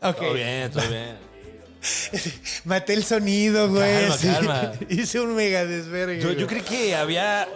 Todo 0.00 0.34
bien, 0.34 0.72
todo 0.72 0.88
bien. 0.88 1.16
Maté 2.64 2.94
el 2.94 3.04
sonido, 3.04 3.68
güey. 3.68 4.00
Calma, 4.08 4.18
sí. 4.18 4.26
calma. 4.26 4.72
Hice 4.88 5.20
un 5.20 5.36
mega 5.36 5.64
desvergue. 5.64 6.18
Yo, 6.20 6.30
güey. 6.30 6.40
yo 6.40 6.48
creí 6.48 6.62
que 6.62 6.96
había. 6.96 7.48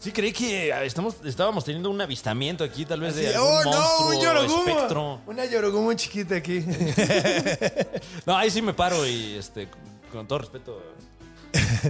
Sí, 0.00 0.10
creí 0.10 0.32
que 0.32 0.74
estamos, 0.84 1.14
estábamos 1.24 1.64
teniendo 1.64 1.88
un 1.88 2.00
avistamiento 2.00 2.64
aquí, 2.64 2.84
tal 2.84 2.98
vez 3.00 3.14
de 3.14 3.32
algún 3.34 3.48
¡Oh, 3.48 3.64
no! 3.64 3.70
monstruo 3.70 4.08
¡Un 4.08 4.20
yorogumo! 4.20 4.68
espectro. 4.70 5.20
Una 5.26 5.44
yorogumo 5.44 5.92
chiquita 5.94 6.34
aquí. 6.34 6.64
No, 8.26 8.36
ahí 8.36 8.50
sí 8.50 8.60
me 8.60 8.74
paro 8.74 9.06
y 9.06 9.36
este, 9.36 9.68
con 10.10 10.26
todo 10.26 10.40
respeto. 10.40 10.82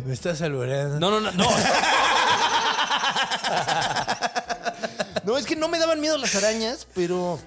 Me 0.05 0.12
estás 0.12 0.43
alboreando. 0.43 1.01
No, 1.01 1.11
no, 1.11 1.20
no, 1.20 1.32
no. 1.32 1.49
No, 5.24 5.39
es 5.39 5.47
que 5.47 5.57
no 5.57 5.68
me 5.68 5.78
daban 5.78 6.01
miedo 6.01 6.18
las 6.18 6.34
arañas, 6.34 6.87
pero 6.95 7.39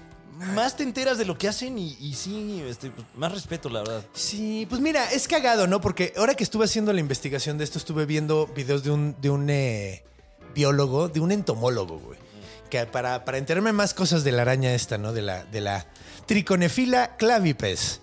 más 0.54 0.76
te 0.76 0.82
enteras 0.82 1.18
de 1.18 1.24
lo 1.24 1.36
que 1.36 1.48
hacen 1.48 1.78
y, 1.78 2.14
sí, 2.14 2.62
este, 2.66 2.90
pues, 2.90 3.06
más 3.14 3.32
respeto, 3.32 3.68
la 3.68 3.80
verdad. 3.80 4.04
Sí, 4.12 4.66
pues 4.68 4.80
mira, 4.80 5.10
es 5.12 5.28
cagado, 5.28 5.66
¿no? 5.66 5.80
Porque 5.80 6.12
ahora 6.16 6.34
que 6.34 6.44
estuve 6.44 6.64
haciendo 6.64 6.92
la 6.92 7.00
investigación 7.00 7.58
de 7.58 7.64
esto, 7.64 7.78
estuve 7.78 8.06
viendo 8.06 8.46
videos 8.46 8.82
de 8.82 8.90
un, 8.90 9.16
de 9.20 9.30
un 9.30 9.50
eh, 9.50 10.02
biólogo, 10.54 11.08
de 11.08 11.20
un 11.20 11.32
entomólogo, 11.32 11.98
güey. 11.98 12.18
Que 12.70 12.86
para, 12.86 13.24
para 13.24 13.38
enterarme 13.38 13.72
más 13.72 13.94
cosas 13.94 14.24
de 14.24 14.32
la 14.32 14.42
araña 14.42 14.72
esta, 14.74 14.96
¿no? 14.96 15.12
De 15.12 15.22
la, 15.22 15.44
de 15.44 15.60
la 15.60 15.86
triconefila 16.26 17.16
clavipes. 17.16 18.00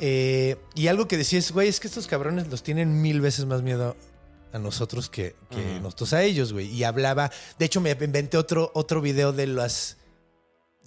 Eh, 0.00 0.56
y 0.74 0.88
algo 0.88 1.08
que 1.08 1.16
decía 1.16 1.38
es, 1.38 1.50
güey, 1.52 1.68
es 1.68 1.80
que 1.80 1.88
estos 1.88 2.06
cabrones 2.06 2.48
los 2.48 2.62
tienen 2.62 3.00
mil 3.00 3.20
veces 3.20 3.46
más 3.46 3.62
miedo 3.62 3.96
a 4.52 4.58
nosotros 4.58 5.08
que, 5.08 5.34
que 5.50 5.80
nosotros 5.80 6.12
a 6.12 6.22
ellos, 6.22 6.52
güey. 6.52 6.66
Y 6.68 6.84
hablaba, 6.84 7.30
de 7.58 7.64
hecho 7.64 7.80
me 7.80 7.90
inventé 7.90 8.36
otro, 8.36 8.70
otro 8.74 9.00
video 9.00 9.32
de 9.32 9.46
las... 9.46 9.96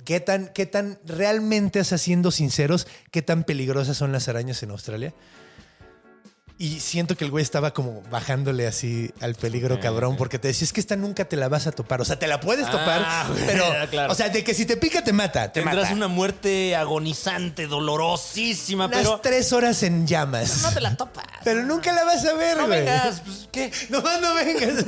¿Qué 0.04 0.20
tan, 0.20 0.50
¿Qué 0.54 0.66
tan 0.68 1.00
realmente, 1.06 1.80
o 1.80 1.84
sea, 1.84 1.98
siendo 1.98 2.30
sinceros, 2.30 2.86
qué 3.12 3.24
tan 3.24 3.44
peligrosas 3.44 3.98
son 3.98 4.12
las 4.12 4.28
arañas 4.28 4.62
en 4.62 4.70
Australia? 4.70 5.14
Y 6.58 6.80
siento 6.80 7.18
que 7.18 7.26
el 7.26 7.32
güey 7.32 7.42
estaba 7.44 7.74
como 7.74 8.02
bajándole 8.10 8.66
así 8.66 9.12
al 9.20 9.36
peligro, 9.36 9.78
cabrón, 9.82 10.16
porque 10.16 10.40
te 10.40 10.48
decía, 10.48 10.64
es 10.64 10.72
que 10.72 10.80
esta 10.80 10.96
nunca 10.96 11.26
te 11.26 11.36
la 11.36 11.50
vas 11.50 11.68
a 11.68 11.74
topar. 11.74 12.00
O 12.00 12.06
sea, 12.06 12.18
te 12.18 12.28
la 12.28 12.40
puedes 12.40 12.66
topar, 12.72 13.02
Ah, 13.06 13.26
güey, 13.30 13.46
pero, 13.46 13.66
claro. 13.92 14.14
o 14.14 14.16
sea, 14.16 14.30
de 14.30 14.42
que 14.42 14.54
si 14.54 14.66
te 14.66 14.78
pica, 14.78 15.04
te 15.04 15.12
mata. 15.12 15.52
Te 15.52 15.60
Tendrás 15.62 15.84
mata. 15.88 15.96
una 15.96 16.08
muerte 16.08 16.74
agonizante, 16.78 17.68
dolorosísima, 17.68 18.86
Unas 18.86 19.00
pero 19.00 19.20
tres 19.20 19.52
horas 19.52 19.84
en 19.84 20.08
llamas. 20.08 20.62
no 20.62 20.72
te 20.72 20.80
la 20.80 20.96
topas. 20.96 21.26
Pero 21.44 21.62
nunca 21.64 21.92
la 21.92 22.06
vas 22.06 22.26
a 22.26 22.34
ver, 22.36 22.56
No 22.58 22.68
güey. 22.68 22.80
vengas, 22.80 23.20
pues, 23.20 23.50
¿qué? 23.52 23.70
No, 23.90 24.00
no 24.22 24.34
vengas. 24.36 24.86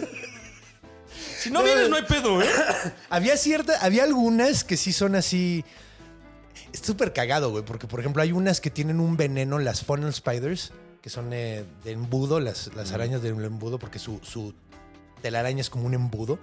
Si 1.42 1.52
no 1.52 1.64
vienes, 1.64 1.90
no 1.90 1.98
hay 1.98 2.04
pedo, 2.04 2.42
¿eh? 2.42 2.48
Había 3.10 3.36
cierta, 3.36 3.78
había 3.82 4.04
algunas 4.06 4.64
que 4.64 4.78
sí 4.78 4.94
son 4.94 5.16
así. 5.16 5.66
Es 6.72 6.80
súper 6.80 7.12
cagado, 7.12 7.52
güey, 7.52 7.66
porque 7.66 7.88
por 7.88 8.00
ejemplo 8.00 8.22
hay 8.24 8.32
unas 8.32 8.62
que 8.62 8.70
tienen 8.70 9.00
un 9.02 9.18
veneno, 9.18 9.60
las 9.60 9.84
funnel 9.84 10.14
spiders, 10.14 10.72
que 11.08 11.12
son 11.12 11.32
eh, 11.32 11.64
de 11.86 11.92
embudo, 11.94 12.42
las, 12.42 12.70
las 12.76 12.92
arañas 12.92 13.22
del 13.22 13.42
embudo, 13.42 13.80
porque 13.80 13.98
su, 13.98 14.20
su 14.24 14.54
telaraña 15.22 15.62
es 15.62 15.70
como 15.70 15.86
un 15.86 15.94
embudo. 15.94 16.38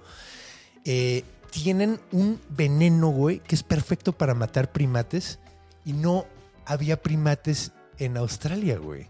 Eh, 0.85 1.23
tienen 1.51 1.99
un 2.11 2.41
veneno, 2.49 3.09
güey, 3.09 3.41
que 3.41 3.53
es 3.53 3.61
perfecto 3.61 4.11
para 4.11 4.33
matar 4.33 4.71
primates 4.71 5.37
y 5.85 5.93
no 5.93 6.25
había 6.65 6.99
primates 6.99 7.73
en 7.99 8.17
Australia, 8.17 8.79
güey. 8.79 9.07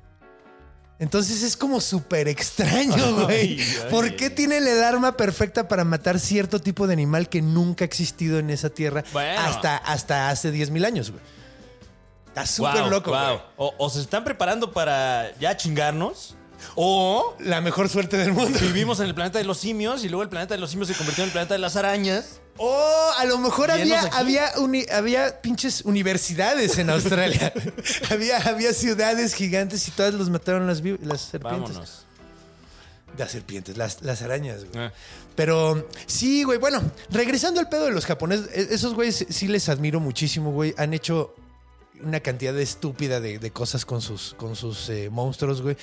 Entonces 1.00 1.42
es 1.42 1.56
como 1.56 1.80
súper 1.80 2.28
extraño, 2.28 3.24
güey. 3.24 3.58
¿Por 3.90 4.04
ay. 4.04 4.16
qué 4.18 4.30
tienen 4.30 4.68
el 4.68 4.84
arma 4.84 5.16
perfecta 5.16 5.70
para 5.70 5.86
matar 5.86 6.20
cierto 6.20 6.60
tipo 6.60 6.86
de 6.86 6.92
animal 6.92 7.30
que 7.30 7.42
nunca 7.42 7.86
ha 7.86 7.88
existido 7.88 8.40
en 8.40 8.50
esa 8.50 8.70
tierra 8.72 9.06
Bueno. 9.14 9.40
hasta, 9.40 9.78
hasta 9.78 10.30
hace 10.30 10.52
10 10.52 10.72
mil 10.72 10.84
años, 10.84 11.12
güey? 11.12 11.24
Está 12.36 12.46
súper 12.46 12.88
loco, 12.88 13.12
güey. 13.12 13.40
O, 13.58 13.74
o 13.78 13.90
se 13.90 14.02
están 14.02 14.24
preparando 14.26 14.72
para 14.74 15.32
ya 15.40 15.56
chingarnos, 15.56 16.36
o 16.76 17.36
La 17.40 17.62
mejor 17.62 17.88
suerte 17.90 18.18
del 18.18 18.34
mundo. 18.34 18.60
vivimos 18.60 19.00
en 19.00 19.06
el 19.06 19.16
planeta 19.16 19.38
de 19.38 19.46
los 19.46 19.58
simios 19.58 20.04
y 20.04 20.10
luego 20.10 20.24
el 20.24 20.30
planeta 20.30 20.54
de 20.54 20.60
los 20.60 20.72
simios 20.72 20.88
se 20.90 20.96
convirtió 20.96 21.24
en 21.24 21.30
el 21.30 21.32
planeta 21.34 21.54
de 21.54 21.60
las 21.60 21.76
arañas. 21.76 22.42
O 22.58 23.12
a 23.18 23.26
lo 23.26 23.38
mejor 23.38 23.70
había, 23.72 24.02
había, 24.14 24.50
uni- 24.58 24.86
había 24.92 25.42
pinches 25.42 25.82
universidades 25.84 26.78
en 26.78 26.90
Australia. 26.90 27.54
había, 28.12 28.38
había 28.38 28.74
ciudades 28.74 29.34
gigantes 29.34 29.88
y 29.88 29.92
todas 29.92 30.14
los 30.14 30.30
mataron 30.30 30.66
las, 30.68 30.82
las 30.82 31.22
serpientes. 31.22 31.42
Vámonos. 31.74 32.02
Las 33.18 33.32
serpientes, 33.32 33.78
las, 33.78 34.02
las 34.02 34.22
arañas, 34.22 34.66
güey. 34.66 34.86
Ah. 34.86 34.92
Pero 35.36 35.88
sí, 36.06 36.44
güey. 36.44 36.58
Bueno, 36.60 36.82
regresando 37.10 37.60
al 37.62 37.70
pedo 37.70 37.86
de 37.86 37.92
los 37.92 38.06
japoneses, 38.06 38.48
e- 38.54 38.74
esos 38.74 38.94
güeyes 38.94 39.26
sí 39.30 39.48
les 39.48 39.70
admiro 39.70 40.00
muchísimo, 40.02 40.52
güey. 40.52 40.74
Han 40.78 40.94
hecho 40.94 41.34
una 42.04 42.20
cantidad 42.20 42.54
de 42.54 42.64
estúpida 42.64 43.20
de, 43.20 43.40
de 43.40 43.52
cosas 43.52 43.86
con 43.86 44.02
sus, 44.02 44.34
con 44.36 44.56
sus 44.56 44.90
eh, 44.90 45.10
monstruos, 45.10 45.62
güey. 45.62 45.78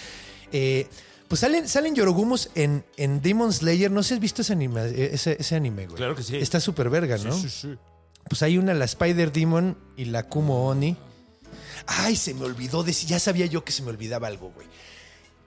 Eh, 0.52 0.86
pues 1.28 1.40
salen, 1.40 1.66
salen 1.68 1.94
yorogumos 1.94 2.50
en, 2.54 2.84
en 2.96 3.22
Demon 3.22 3.52
Slayer. 3.52 3.90
No 3.90 4.02
sé 4.02 4.08
si 4.08 4.14
has 4.14 4.20
visto 4.20 4.42
ese 4.42 4.52
anime, 4.52 4.84
ese, 5.14 5.36
ese 5.40 5.56
anime, 5.56 5.86
güey. 5.86 5.96
Claro 5.96 6.14
que 6.14 6.22
sí. 6.22 6.36
Está 6.36 6.60
súper 6.60 6.90
verga, 6.90 7.16
¿no? 7.18 7.32
Sí, 7.32 7.48
sí, 7.48 7.68
sí. 7.68 7.78
Pues 8.28 8.42
hay 8.42 8.58
una, 8.58 8.74
la 8.74 8.84
Spider 8.84 9.32
Demon 9.32 9.76
y 9.96 10.04
la 10.06 10.28
Kumo 10.28 10.68
Oni. 10.68 10.96
Ay, 11.86 12.16
se 12.16 12.34
me 12.34 12.44
olvidó 12.44 12.82
decir, 12.82 13.08
ya 13.08 13.18
sabía 13.18 13.46
yo 13.46 13.64
que 13.64 13.72
se 13.72 13.82
me 13.82 13.90
olvidaba 13.90 14.28
algo, 14.28 14.50
güey. 14.50 14.66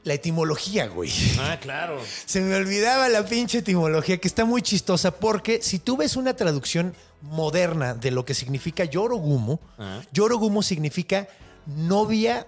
La 0.03 0.13
etimología, 0.13 0.87
güey. 0.87 1.11
Ah, 1.39 1.57
claro. 1.59 1.99
Se 2.27 2.39
me 2.41 2.55
olvidaba 2.55 3.09
la 3.09 3.25
pinche 3.25 3.59
etimología, 3.59 4.19
que 4.19 4.27
está 4.27 4.45
muy 4.45 4.61
chistosa, 4.61 5.09
porque 5.09 5.63
si 5.63 5.79
tú 5.79 5.97
ves 5.97 6.15
una 6.15 6.35
traducción 6.35 6.93
moderna 7.25 7.93
de 7.93 8.11
lo 8.11 8.25
que 8.25 8.33
significa 8.33 8.85
Yorogumo, 8.85 9.59
Ajá. 9.77 10.01
Yorogumo 10.11 10.63
significa 10.63 11.27
novia 11.65 12.47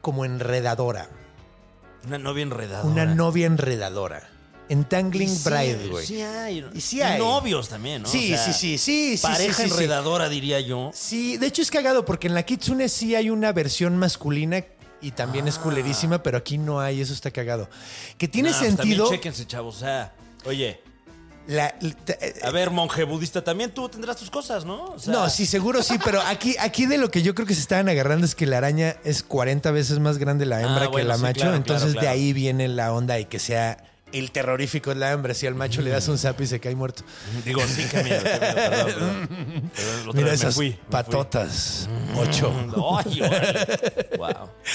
como 0.00 0.24
enredadora. 0.24 1.08
Una 2.06 2.18
novia 2.18 2.42
enredada. 2.42 2.84
Una 2.84 3.06
novia 3.06 3.46
enredadora. 3.46 4.28
Entangling 4.68 5.28
Sí, 5.28 5.48
Bride, 5.48 5.88
güey. 5.88 6.06
Sí 6.06 6.22
hay. 6.22 6.66
Y 6.74 6.80
sí 6.80 7.02
hay. 7.02 7.18
novios 7.18 7.68
también, 7.68 8.02
¿no? 8.02 8.08
Sí, 8.08 8.32
O 8.32 8.36
sea, 8.36 8.46
sí, 8.46 8.52
sí, 8.52 8.78
sí, 8.78 9.16
sí, 9.16 9.22
Pareja 9.22 9.54
sí, 9.64 9.70
enredadora, 9.70 10.28
diría 10.28 10.60
yo. 10.60 10.90
Sí, 10.94 11.36
de 11.36 11.46
hecho 11.46 11.60
es 11.62 11.70
cagado 11.70 12.04
porque 12.04 12.26
en 12.28 12.34
la 12.34 12.42
Kitsune 12.44 12.88
sí 12.88 13.14
hay 13.14 13.30
una 13.30 13.52
versión 13.52 13.96
masculina 13.96 14.64
y 15.02 15.10
también 15.10 15.48
es 15.48 15.58
culerísima, 15.58 16.22
pero 16.22 16.38
aquí 16.38 16.56
no 16.56 16.80
hay, 16.80 17.00
eso 17.02 17.12
está 17.12 17.30
cagado. 17.30 17.68
Que 18.16 18.26
tiene 18.26 18.50
pues 18.50 18.60
sentido. 18.60 19.04
También 19.04 19.20
chéquense, 19.20 19.46
chavos. 19.46 19.76
O 19.76 19.80
sea, 19.80 20.14
oye, 20.46 20.80
la- 21.46 21.74
la- 21.80 21.94
a 22.42 22.50
ver, 22.50 22.70
monje 22.70 23.04
budista, 23.04 23.42
también 23.44 23.70
tú 23.72 23.88
tendrás 23.88 24.16
tus 24.16 24.30
cosas, 24.30 24.64
¿no? 24.64 24.84
O 24.92 24.98
sea, 24.98 25.12
no, 25.12 25.28
sí, 25.30 25.46
seguro 25.46 25.82
sí, 25.82 25.98
pero 26.04 26.20
aquí, 26.22 26.56
aquí 26.58 26.86
de 26.86 26.98
lo 26.98 27.10
que 27.10 27.22
yo 27.22 27.34
creo 27.34 27.46
que 27.46 27.54
se 27.54 27.60
estaban 27.60 27.88
agarrando 27.88 28.24
es 28.26 28.34
que 28.34 28.46
la 28.46 28.58
araña 28.58 28.96
es 29.04 29.22
40 29.22 29.70
veces 29.70 29.98
más 29.98 30.18
grande 30.18 30.46
la 30.46 30.60
hembra 30.62 30.86
Ah, 30.86 30.90
que 30.94 31.04
la 31.04 31.16
sí, 31.16 31.22
macho. 31.22 31.40
claro, 31.42 31.56
entonces 31.56 31.92
claro, 31.92 32.00
de 32.02 32.08
ahí 32.08 32.32
viene 32.32 32.68
la 32.68 32.92
onda 32.92 33.18
y 33.18 33.26
que 33.26 33.38
sea 33.38 33.78
el 34.18 34.30
terrorífico 34.30 34.90
es 34.92 34.96
la 34.96 35.12
hembra. 35.12 35.34
Si 35.34 35.46
al 35.46 35.54
macho 35.54 35.82
le 35.82 35.90
das 35.90 36.08
un 36.08 36.18
zap 36.18 36.40
y 36.40 36.46
se 36.46 36.60
cae 36.60 36.74
muerto. 36.74 37.02
Digo, 37.44 37.60
sí, 37.66 37.84
otra 40.06 40.12
Mira 40.14 40.32
esas 40.32 40.54
fui, 40.54 40.76
patotas. 40.90 41.88
Ocho. 42.16 42.52
Ay. 43.04 43.20
Wow. 44.16 44.28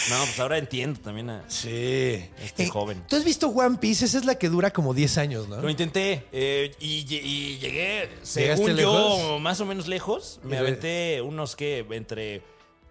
No, 0.10 0.24
pues 0.26 0.40
ahora 0.40 0.58
entiendo 0.58 1.00
también 1.00 1.30
a 1.30 1.44
Sí. 1.48 2.24
este 2.44 2.64
Eh, 2.64 2.68
joven. 2.70 3.04
¿Tú 3.08 3.16
has 3.16 3.24
visto 3.24 3.48
One 3.50 3.78
Piece? 3.78 4.06
Esa 4.06 4.18
es 4.18 4.26
la 4.26 4.36
que 4.36 4.50
dura 4.50 4.72
como 4.72 4.94
10 4.94 5.18
años, 5.18 5.48
¿no? 5.48 5.62
Lo 5.62 5.70
intenté 5.70 6.26
eh, 6.32 6.72
y, 6.80 7.06
lle- 7.06 7.22
y 7.24 7.58
llegué, 7.60 8.10
¿Llegaste 8.10 8.26
según 8.56 8.76
lejos? 8.76 9.20
yo, 9.22 9.40
más 9.40 9.60
o 9.62 9.66
menos 9.66 9.88
lejos. 9.88 10.40
Me 10.44 10.58
aventé 10.58 11.22
unos 11.22 11.56
que 11.56 11.86
entre 11.92 12.42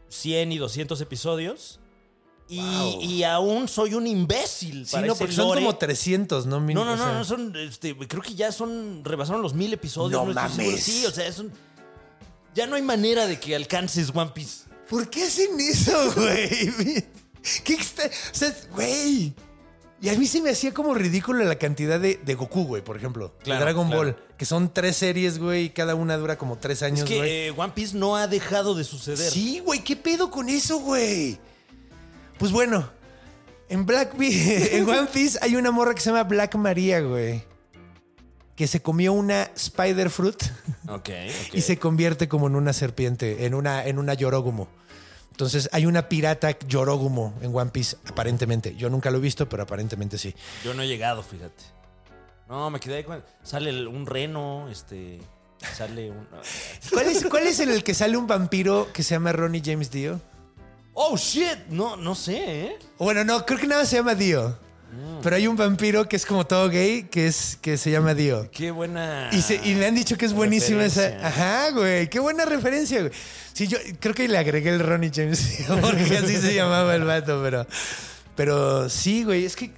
100 0.08 0.52
y 0.52 0.58
200 0.58 1.00
episodios. 1.00 1.80
Y, 2.50 2.60
Wow. 2.60 3.00
y 3.02 3.22
aún 3.24 3.68
soy 3.68 3.92
un 3.94 4.06
imbécil. 4.06 4.86
Sí, 4.86 4.92
para 4.92 5.06
no, 5.06 5.14
porque 5.14 5.34
son 5.34 5.54
como 5.54 5.76
300, 5.76 6.46
¿no? 6.46 6.60
Min- 6.60 6.74
No, 6.74 6.84
no, 6.84 6.92
o 6.92 6.96
no, 6.96 7.04
sea, 7.04 7.12
no, 7.14 7.24
son, 7.24 7.54
este, 7.56 7.94
creo 7.96 8.22
que 8.22 8.34
ya 8.34 8.52
son, 8.52 9.02
rebasaron 9.04 9.42
los 9.42 9.52
mil 9.54 9.72
episodios. 9.72 10.24
No 10.26 10.32
mames. 10.32 10.82
Sí, 10.82 11.04
o 11.04 11.10
sea, 11.10 11.26
es 11.26 11.38
un, 11.38 11.52
ya 12.54 12.66
no 12.66 12.76
hay 12.76 12.82
manera 12.82 13.26
de 13.26 13.38
que 13.38 13.54
alcances 13.54 14.10
One 14.14 14.30
Piece. 14.34 14.64
¿Por 14.88 15.10
qué 15.10 15.24
hacen 15.24 15.60
eso, 15.60 15.92
güey? 16.16 17.04
¿Qué 17.64 17.74
extra- 17.74 18.06
O 18.06 18.34
sea, 18.34 18.54
güey. 18.74 19.34
Y 20.00 20.08
a 20.10 20.14
mí 20.18 20.26
se 20.26 20.40
me 20.40 20.50
hacía 20.50 20.72
como 20.72 20.94
ridículo 20.94 21.44
la 21.44 21.56
cantidad 21.58 21.98
de, 22.00 22.20
de 22.24 22.34
Goku, 22.36 22.64
güey, 22.64 22.82
por 22.84 22.96
ejemplo. 22.96 23.34
Claro, 23.42 23.58
de 23.58 23.64
Dragon 23.64 23.88
claro. 23.88 24.02
Ball. 24.04 24.16
Que 24.38 24.44
son 24.46 24.72
tres 24.72 24.96
series, 24.96 25.38
güey, 25.40 25.64
y 25.64 25.70
cada 25.70 25.96
una 25.96 26.16
dura 26.16 26.38
como 26.38 26.56
tres 26.56 26.82
años, 26.82 27.00
Es 27.00 27.04
que 27.04 27.16
güey. 27.18 27.30
eh, 27.30 27.50
One 27.56 27.72
Piece 27.74 27.96
no 27.96 28.16
ha 28.16 28.28
dejado 28.28 28.74
de 28.76 28.84
suceder. 28.84 29.30
Sí, 29.30 29.58
güey, 29.58 29.82
¿qué 29.82 29.96
pedo 29.96 30.30
con 30.30 30.48
eso, 30.48 30.78
güey? 30.78 31.38
Pues 32.39 32.52
bueno, 32.52 32.89
en 33.69 33.85
Black 33.85 34.15
en 34.20 34.89
One 34.89 35.09
Piece 35.12 35.39
hay 35.43 35.56
una 35.56 35.70
morra 35.70 35.94
que 35.94 36.01
se 36.01 36.10
llama 36.10 36.24
Black 36.24 36.55
Maria, 36.55 37.01
güey. 37.01 37.44
Que 38.56 38.66
se 38.66 38.82
comió 38.82 39.12
una 39.12 39.51
spider 39.55 40.10
fruit 40.10 40.43
Ok, 40.89 41.10
ok. 41.10 41.10
y 41.55 41.60
se 41.60 41.78
convierte 41.78 42.28
como 42.28 42.48
en 42.48 42.56
una 42.56 42.73
serpiente, 42.73 43.47
en 43.47 43.55
una, 43.55 43.86
en 43.86 43.98
una 43.98 44.15
Yorogumo. 44.15 44.69
Entonces 45.31 45.69
hay 45.70 45.86
una 45.86 46.09
pirata 46.09 46.59
Yorogumo 46.66 47.35
en 47.40 47.55
One 47.55 47.70
Piece, 47.70 47.97
aparentemente. 48.06 48.74
Yo 48.74 48.90
nunca 48.90 49.10
lo 49.10 49.19
he 49.19 49.20
visto, 49.20 49.48
pero 49.48 49.62
aparentemente 49.62 50.19
sí. 50.19 50.35
Yo 50.65 50.74
no 50.74 50.82
he 50.82 50.89
llegado, 50.89 51.23
fíjate. 51.23 51.62
No, 52.48 52.70
me 52.70 52.81
quedé 52.81 52.97
ahí 52.97 53.05
con... 53.05 53.23
Sale 53.43 53.86
un 53.86 54.06
reno, 54.06 54.69
este... 54.69 55.20
Sale 55.77 56.10
un... 56.10 56.27
¿Cuál 56.93 57.06
es, 57.06 57.24
cuál 57.27 57.47
es 57.47 57.60
en 57.60 57.70
el 57.70 57.85
que 57.85 57.94
sale 57.94 58.16
un 58.16 58.27
vampiro 58.27 58.89
que 58.93 59.02
se 59.02 59.15
llama 59.15 59.32
Ronnie 59.32 59.62
James 59.65 59.90
Dio? 59.90 60.20
Oh, 61.00 61.16
shit. 61.16 61.58
No, 61.70 61.96
no 61.96 62.14
sé, 62.16 62.36
¿eh? 62.64 62.78
Bueno, 62.98 63.22
no, 63.24 63.46
creo 63.46 63.58
que 63.58 63.68
nada 63.68 63.82
más 63.82 63.88
se 63.88 63.96
llama 63.96 64.14
Dio. 64.16 64.58
Pero 65.22 65.36
hay 65.36 65.46
un 65.46 65.56
vampiro 65.56 66.08
que 66.08 66.16
es 66.16 66.26
como 66.26 66.44
todo 66.46 66.68
gay, 66.68 67.04
que 67.04 67.26
es 67.28 67.56
que 67.60 67.76
se 67.76 67.90
llama 67.92 68.14
Dio. 68.14 68.50
Qué 68.50 68.70
buena... 68.72 69.28
Y, 69.32 69.42
se- 69.42 69.60
y 69.64 69.74
le 69.74 69.86
han 69.86 69.94
dicho 69.94 70.16
que 70.18 70.26
es 70.26 70.32
buenísima 70.32 70.84
esa. 70.84 71.24
Ajá, 71.24 71.70
güey. 71.70 72.08
Qué 72.10 72.18
buena 72.18 72.44
referencia, 72.46 73.00
güey. 73.00 73.12
Sí, 73.52 73.68
yo 73.68 73.78
creo 74.00 74.12
que 74.14 74.26
le 74.26 74.38
agregué 74.38 74.70
el 74.70 74.80
Ronnie 74.80 75.12
James 75.14 75.58
porque 75.80 76.16
así 76.18 76.36
se 76.38 76.52
llamaba 76.54 76.94
el 76.96 77.04
vato, 77.04 77.40
pero. 77.44 77.64
Pero 78.34 78.88
sí, 78.88 79.22
güey. 79.24 79.44
Es 79.44 79.54
que. 79.56 79.72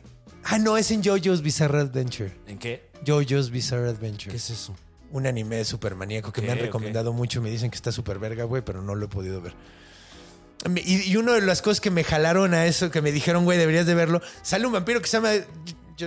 Ah, 0.45 0.59
no, 0.59 0.79
es 0.79 0.91
en 0.91 1.03
JoJo's 1.03 1.43
Bizarre 1.43 1.81
Adventure. 1.81 2.33
¿En 2.47 2.59
qué? 2.59 2.89
JoJo's 3.07 3.51
Bizarre 3.51 3.91
Adventure. 3.91 4.31
¿Qué 4.31 4.37
es 4.39 4.49
eso? 4.51 4.75
Un 5.11 5.27
anime 5.27 5.65
súper 5.65 5.97
maníaco 5.97 6.33
que 6.33 6.41
me 6.41 6.51
han 6.53 6.59
recomendado 6.59 7.13
mucho. 7.13 7.43
Me 7.43 7.51
dicen 7.51 7.71
que 7.71 7.77
está 7.77 7.93
súper 7.93 8.19
verga, 8.19 8.45
güey, 8.45 8.63
pero 8.65 8.81
no 8.81 8.95
lo 8.95 9.05
he 9.07 9.09
podido 9.09 9.41
ver. 9.43 9.55
Y, 10.85 11.11
y 11.11 11.17
una 11.17 11.33
de 11.35 11.41
las 11.41 11.63
cosas 11.63 11.81
que 11.81 11.91
me 11.91 12.05
jalaron 12.05 12.53
a 12.55 12.67
eso, 12.67 12.91
que 12.91 13.01
me 13.01 13.13
dijeron, 13.13 13.45
güey, 13.45 13.59
deberías 13.59 13.87
de 13.87 13.95
verlo, 13.95 14.21
sale 14.43 14.67
un 14.67 14.73
vampiro 14.73 15.01
que 15.01 15.09
se 15.09 15.17
llama 15.17 15.33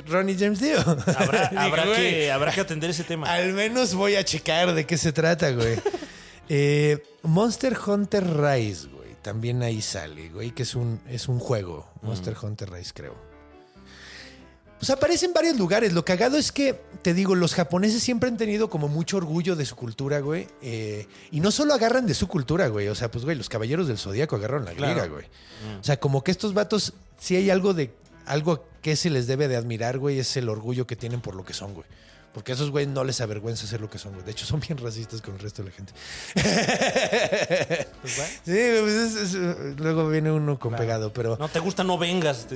Ronnie 0.07 0.35
James 0.37 0.59
Dio. 0.59 0.79
Habrá, 0.79 1.47
habrá, 1.57 1.85
"Güey, 1.85 1.95
que, 2.11 2.31
habrá 2.31 2.51
que 2.51 2.61
atender 2.61 2.89
ese 2.89 3.03
tema. 3.03 3.31
Al 3.31 3.53
menos 3.53 3.93
voy 3.93 4.15
a 4.15 4.23
checar 4.23 4.73
de 4.73 4.85
qué 4.85 4.97
se 4.97 5.11
trata, 5.11 5.51
güey. 5.51 5.79
Eh, 6.49 7.01
Monster 7.23 7.75
Hunter 7.85 8.23
Rise, 8.25 8.87
güey. 8.89 9.15
También 9.21 9.63
ahí 9.63 9.81
sale, 9.81 10.29
güey, 10.29 10.51
que 10.51 10.63
es 10.63 10.75
un, 10.75 10.99
es 11.09 11.27
un 11.27 11.39
juego. 11.39 11.89
Monster 12.01 12.35
Hunter 12.41 12.69
Rise, 12.71 12.91
creo. 12.93 13.32
Pues 14.83 14.89
aparece 14.97 15.25
en 15.27 15.31
varios 15.33 15.55
lugares. 15.57 15.93
Lo 15.93 16.03
cagado 16.03 16.35
es 16.37 16.51
que, 16.51 16.77
te 17.01 17.13
digo, 17.13 17.35
los 17.35 17.53
japoneses 17.55 18.03
siempre 18.03 18.27
han 18.27 18.35
tenido 18.35 18.69
como 18.69 18.89
mucho 18.89 19.15
orgullo 19.15 19.55
de 19.55 19.65
su 19.65 19.77
cultura, 19.77 20.19
güey. 20.19 20.49
Eh, 20.61 21.07
y 21.31 21.39
no 21.39 21.51
solo 21.51 21.73
agarran 21.73 22.05
de 22.05 22.13
su 22.13 22.27
cultura, 22.27 22.67
güey. 22.67 22.89
O 22.89 22.95
sea, 22.95 23.09
pues, 23.09 23.23
güey, 23.23 23.37
los 23.37 23.47
caballeros 23.47 23.87
del 23.87 23.97
zodiaco 23.97 24.35
agarraron 24.35 24.65
la 24.65 24.73
Claro. 24.73 24.93
griega, 24.93 25.07
güey. 25.07 25.25
O 25.79 25.83
sea, 25.85 25.97
como 26.01 26.21
que 26.21 26.31
estos 26.31 26.53
vatos, 26.53 26.91
si 27.17 27.37
hay 27.37 27.49
algo 27.49 27.73
de. 27.73 27.91
Algo 28.25 28.65
que 28.81 28.97
se 28.97 29.09
les 29.09 29.25
debe 29.25 29.47
de 29.47 29.55
admirar, 29.55 29.99
güey, 29.99 30.19
es 30.19 30.35
el 30.35 30.49
orgullo 30.49 30.85
que 30.85 30.97
tienen 30.97 31.21
por 31.21 31.35
lo 31.35 31.45
que 31.45 31.53
son, 31.53 31.73
güey. 31.73 31.85
Porque 32.33 32.51
a 32.51 32.55
esos 32.55 32.71
güey 32.71 32.87
no 32.87 33.03
les 33.03 33.21
avergüenza 33.21 33.67
ser 33.67 33.79
lo 33.79 33.89
que 33.89 33.99
son, 33.99 34.13
güey. 34.13 34.25
De 34.25 34.31
hecho, 34.31 34.45
son 34.45 34.59
bien 34.59 34.77
racistas 34.77 35.21
con 35.21 35.35
el 35.35 35.39
resto 35.39 35.61
de 35.63 35.69
la 35.69 35.75
gente. 35.75 35.93
sí, 38.43 38.51
güey, 38.51 38.81
pues 38.81 38.93
es- 38.93 39.15
es- 39.15 39.79
luego 39.79 40.09
viene 40.09 40.31
uno 40.31 40.57
con 40.59 40.75
pegado, 40.75 41.13
pero. 41.13 41.37
No 41.39 41.47
te 41.49 41.59
gusta, 41.59 41.83
no 41.83 41.97
vengas. 41.97 42.47
te 42.47 42.55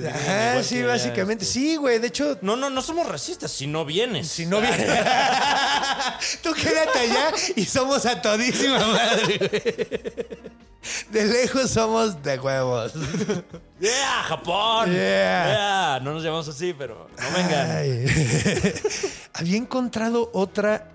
sí, 0.64 0.82
básicamente. 0.82 1.44
este. 1.44 1.58
Sí, 1.60 1.76
güey. 1.76 1.98
De 2.00 2.08
hecho, 2.08 2.38
No, 2.42 2.56
no, 2.56 2.70
no 2.70 2.82
somos 2.82 3.06
racistas 3.08 3.50
si 3.52 3.66
no 3.66 3.84
vienes. 3.84 4.28
si 4.28 4.46
no 4.46 4.60
viene. 4.60 4.76
Tú 6.42 6.52
quédate 6.54 6.98
allá 6.98 7.30
y 7.56 7.64
somos 7.64 8.04
a 8.06 8.20
todísima 8.20 8.78
madre, 8.78 9.38
güey. 9.38 10.58
De 11.12 11.26
lejos 11.26 11.70
somos 11.70 12.22
de 12.22 12.38
huevos. 12.38 12.92
¡Yeah, 13.80 14.22
Japón! 14.24 14.90
Yeah. 14.90 15.46
Yeah. 15.46 16.00
No 16.02 16.12
nos 16.14 16.22
llamamos 16.22 16.48
así, 16.48 16.74
pero 16.76 17.08
no 17.18 17.36
vengan. 17.36 17.70
Ay. 17.70 18.06
había 19.34 19.56
encontrado 19.56 20.30
otra. 20.32 20.90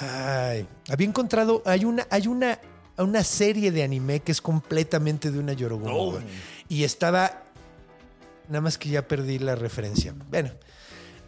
Ay. 0.00 0.66
Había 0.88 1.06
encontrado. 1.06 1.62
Hay 1.64 1.84
una. 1.84 2.06
Hay 2.10 2.26
una. 2.26 2.58
Una 2.96 3.24
serie 3.24 3.72
de 3.72 3.82
anime 3.82 4.20
que 4.20 4.30
es 4.30 4.42
completamente 4.42 5.30
de 5.30 5.38
una 5.38 5.54
Yorogumo. 5.54 6.16
Oh. 6.16 6.18
Y 6.68 6.84
estaba. 6.84 7.44
Nada 8.48 8.60
más 8.60 8.76
que 8.76 8.90
ya 8.90 9.06
perdí 9.06 9.38
la 9.38 9.54
referencia. 9.54 10.14
Bueno. 10.28 10.50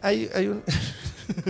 Hay, 0.01 0.29
hay 0.35 0.47
un. 0.47 0.61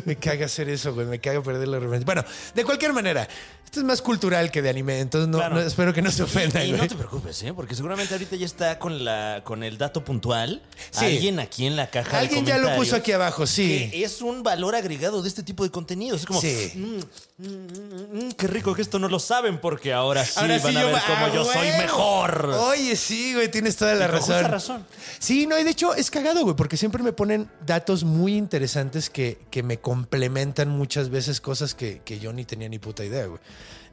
me 0.06 0.16
caga 0.16 0.46
hacer 0.46 0.70
eso, 0.70 0.94
güey. 0.94 1.08
Me 1.08 1.20
caga 1.20 1.42
perder 1.42 1.68
la 1.68 1.80
referencia. 1.80 2.06
Bueno, 2.06 2.24
de 2.54 2.64
cualquier 2.64 2.94
manera. 2.94 3.28
Esto 3.74 3.80
es 3.82 3.88
más 3.88 4.04
cultural 4.04 4.52
que 4.52 4.62
de 4.62 4.70
anime. 4.70 5.00
Entonces 5.00 5.28
no, 5.28 5.40
Claro. 5.40 5.56
no- 5.56 5.62
espero 5.62 5.92
que 5.96 6.04
no 6.04 6.12
se 6.12 6.22
ofendan, 6.22 6.64
Y 6.68 6.74
no 6.74 6.88
te 6.88 6.94
preocupes, 6.94 7.42
¿eh? 7.42 7.54
porque 7.56 7.74
seguramente 7.74 8.14
ahorita 8.14 8.36
ya 8.36 8.46
está 8.46 8.78
con, 8.78 9.04
la, 9.04 9.42
con 9.44 9.64
el 9.64 9.80
dato 9.80 10.06
puntual. 10.06 10.62
Sí. 10.92 11.06
Alguien 11.06 11.40
aquí 11.40 11.66
en 11.66 11.76
la 11.76 11.90
caja 11.90 12.12
de 12.12 12.18
Alguien 12.28 12.46
ya 12.46 12.60
lo 12.60 12.76
puso 12.76 12.96
aquí 12.96 13.12
abajo, 13.14 13.48
sí. 13.48 13.90
Que 13.92 14.04
es 14.04 14.22
un 14.22 14.44
valor 14.44 14.76
agregado 14.76 15.24
de 15.24 15.28
este 15.28 15.42
tipo 15.42 15.64
de 15.64 15.72
contenido. 15.72 16.16
Es 16.16 16.24
como, 16.28 16.40
Sí. 16.40 16.72
"Mm, 16.76 16.98
mm, 17.40 17.48
mm, 17.48 18.13
qué 18.44 18.48
rico 18.48 18.76
que 18.76 18.82
esto 18.82 19.00
no 19.00 19.08
lo 19.08 19.20
saben 19.20 19.58
porque 19.58 19.94
ahora 19.94 20.26
sí 20.26 20.34
Ahora 20.36 20.60
van 20.60 20.74
sí 20.74 20.78
a 20.78 20.86
ver 20.86 21.02
cómo 21.08 21.26
ah, 21.28 21.32
yo 21.34 21.46
soy 21.46 21.68
mejor. 21.78 22.46
Oye, 22.60 22.98
sí, 22.98 23.34
güey, 23.34 23.50
tienes 23.50 23.78
toda 23.78 23.96
la 23.96 24.04
Y 24.04 24.08
con 24.10 24.16
razón. 24.18 24.36
justa 24.36 24.48
razón. 24.50 24.86
Sí, 25.18 25.48
no, 25.48 25.58
y 25.58 25.64
de 25.64 25.70
hecho 25.70 25.96
es 25.96 26.12
cagado, 26.12 26.44
güey, 26.44 26.54
porque 26.54 26.76
siempre 26.76 27.02
me 27.04 27.14
ponen 27.14 27.50
datos 27.66 28.04
muy 28.04 28.36
interesantes 28.36 29.10
que, 29.10 29.38
que 29.50 29.64
me 29.64 29.80
complementan 29.80 30.68
muchas 30.68 31.10
veces 31.10 31.40
cosas 31.40 31.74
que, 31.74 32.02
que 32.04 32.20
yo 32.20 32.34
ni 32.34 32.44
tenía 32.44 32.68
ni 32.68 32.80
puta 32.80 33.06
idea, 33.06 33.28
güey. 33.28 33.40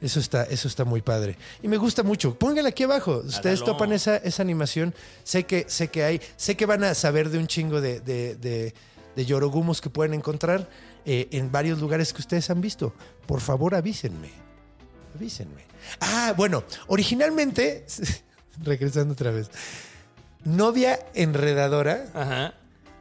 Eso 0.01 0.19
está, 0.19 0.43
eso 0.43 0.67
está 0.67 0.83
muy 0.83 1.01
padre. 1.01 1.37
Y 1.63 1.69
me 1.69 1.77
gusta 1.77 2.03
mucho. 2.03 2.35
Pónganla 2.37 2.71
aquí 2.71 2.83
abajo. 2.83 3.21
Ustedes 3.25 3.61
Hágalo. 3.61 3.71
topan 3.77 3.93
esa, 3.93 4.17
esa 4.17 4.41
animación. 4.43 4.93
Sé 5.23 5.45
que, 5.45 5.63
sé 5.69 5.87
que 5.87 6.03
hay, 6.03 6.21
sé 6.35 6.57
que 6.57 6.65
van 6.65 6.83
a 6.83 6.93
saber 6.93 7.29
de 7.29 7.37
un 7.37 7.47
chingo 7.47 7.79
de, 7.79 8.01
de, 8.01 8.35
de, 8.35 8.73
de 9.15 9.25
yorogumos 9.25 9.79
que 9.79 9.89
pueden 9.89 10.13
encontrar 10.13 10.67
eh, 11.05 11.27
en 11.31 11.51
varios 11.51 11.79
lugares 11.79 12.13
que 12.13 12.21
ustedes 12.21 12.49
han 12.49 12.61
visto. 12.61 12.93
Por 13.25 13.41
favor, 13.41 13.75
avísenme. 13.75 14.29
Avísenme. 15.15 15.65
Ah, 15.99 16.33
bueno, 16.37 16.63
originalmente, 16.87 17.85
regresando 18.63 19.13
otra 19.13 19.31
vez, 19.31 19.49
novia 20.43 20.99
enredadora, 21.13 22.05
Ajá. 22.13 22.53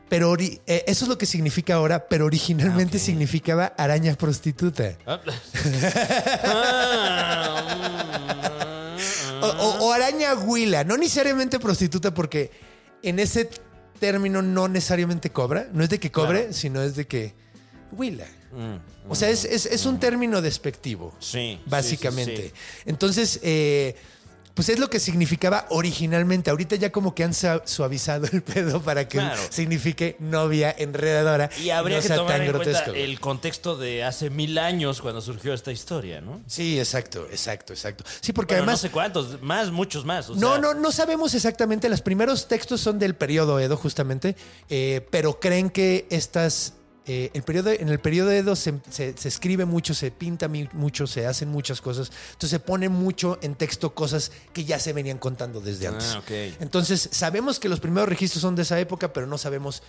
pero 0.09 0.35
eh, 0.39 0.59
eso 0.86 1.05
es 1.05 1.09
lo 1.09 1.18
que 1.18 1.27
significa 1.27 1.74
ahora, 1.74 2.09
pero 2.09 2.27
originalmente 2.27 2.97
Ah, 2.97 3.01
significaba 3.01 3.66
araña 3.77 4.14
prostituta. 4.14 4.97
Ah. 5.06 5.20
O, 9.43 9.47
o- 9.47 9.78
o 9.86 9.93
araña 9.94 10.35
huila, 10.35 10.85
no 10.85 10.98
necesariamente 10.98 11.59
prostituta 11.59 12.12
porque 12.12 12.51
en 13.02 13.18
ese 13.18 13.48
término 13.98 14.43
no 14.43 14.68
necesariamente 14.68 15.31
cobra, 15.31 15.68
no 15.72 15.82
es 15.82 15.89
de 15.89 15.98
que 15.98 16.10
cobre, 16.12 16.40
Claro. 16.40 16.52
sino 16.52 16.82
es 16.82 16.94
de 16.94 17.06
que 17.06 17.35
huila. 17.93 18.27
Mm, 18.53 19.11
O 19.11 19.15
sea, 19.15 19.29
es, 19.31 19.45
es- 19.45 19.67
es 19.67 19.87
un 19.87 19.99
término 20.01 20.41
despectivo. 20.43 21.15
Sí, 21.21 21.61
Básicamente. 21.67 22.37
sí, 22.37 22.49
sí. 22.49 22.83
Entonces, 22.87 23.41
eh, 23.43 23.95
pues 24.55 24.69
es 24.69 24.79
lo 24.81 24.91
que 24.91 24.99
significaba 25.01 25.65
originalmente. 25.71 26.51
Ahorita 26.51 26.75
ya 26.77 26.91
como 26.91 27.15
que 27.15 27.23
han 27.25 27.33
suavizado 27.33 28.27
el 28.33 28.43
pedo 28.43 28.83
para 28.83 29.09
que 29.09 29.17
Claro. 29.19 29.41
signifique 29.49 30.17
novia 30.19 30.75
enredadora. 30.77 31.49
Y 31.62 31.71
habría 31.71 31.99
no 31.99 32.03
que 32.03 32.09
tomar 32.09 32.27
tan 32.27 32.43
en 32.43 32.51
cuenta 32.51 32.65
grotesco, 32.65 32.91
güey. 32.91 33.03
el 33.05 33.21
contexto 33.21 33.77
de 33.77 34.05
hace 34.05 34.29
mil 34.29 34.59
años 34.59 35.01
cuando 35.01 35.21
surgió 35.23 35.55
esta 35.55 35.71
historia, 35.73 36.21
¿no? 36.21 36.43
Sí, 36.47 36.79
exacto, 36.79 37.27
exacto, 37.31 37.73
exacto. 37.73 38.05
Sí, 38.21 38.33
porque 38.33 38.55
Bueno, 38.55 38.65
además... 38.65 38.83
no 38.83 38.89
sé 38.89 38.93
cuántos, 38.93 39.41
más, 39.41 39.71
muchos 39.71 40.05
más. 40.05 40.29
o 40.29 40.35
No, 40.35 40.53
sea, 40.55 40.59
no, 40.61 40.75
no 40.75 40.93
sabemos 40.93 41.33
exactamente. 41.35 41.89
Los 41.89 42.03
primeros 42.03 42.47
textos 42.49 42.81
son 42.81 42.99
del 42.99 43.15
periodo 43.15 43.61
Edo, 43.61 43.77
justamente, 43.77 44.37
eh, 44.69 45.07
pero 45.11 45.39
creen 45.41 45.71
que 45.71 46.07
estas. 46.11 46.75
Eh, 47.06 47.31
el 47.35 47.43
periodo, 47.43 47.70
en 47.70 47.89
el 47.89 47.98
periodo 47.98 48.31
Edo 48.31 48.55
se, 48.55 48.74
se- 48.90 49.16
se 49.16 49.28
escribe 49.28 49.64
mucho, 49.64 49.94
se 49.94 50.10
pinta 50.10 50.48
mucho, 50.72 51.06
se 51.06 51.27
hacen 51.27 51.48
muchas 51.48 51.81
cosas. 51.81 52.10
Entonces 52.32 52.51
se 52.51 52.60
pone 52.60 52.89
mucho 52.89 53.39
en 53.43 53.55
texto 53.55 53.94
cosas 53.94 54.31
que 54.52 54.64
ya 54.64 54.78
se 54.78 54.93
venían 54.93 55.18
contando 55.18 55.60
desde 55.60 55.86
Ah, 55.89 55.90
antes. 55.90 56.56
Entonces 56.60 57.09
sabemos 57.12 57.59
que 57.59 57.68
los 57.68 57.81
primeros 57.81 58.09
registros 58.09 58.43
son 58.43 58.55
de 58.55 58.62
esa 58.62 58.78
época, 58.78 59.12
pero 59.12 59.27
no 59.27 59.39
sabemos 59.39 59.82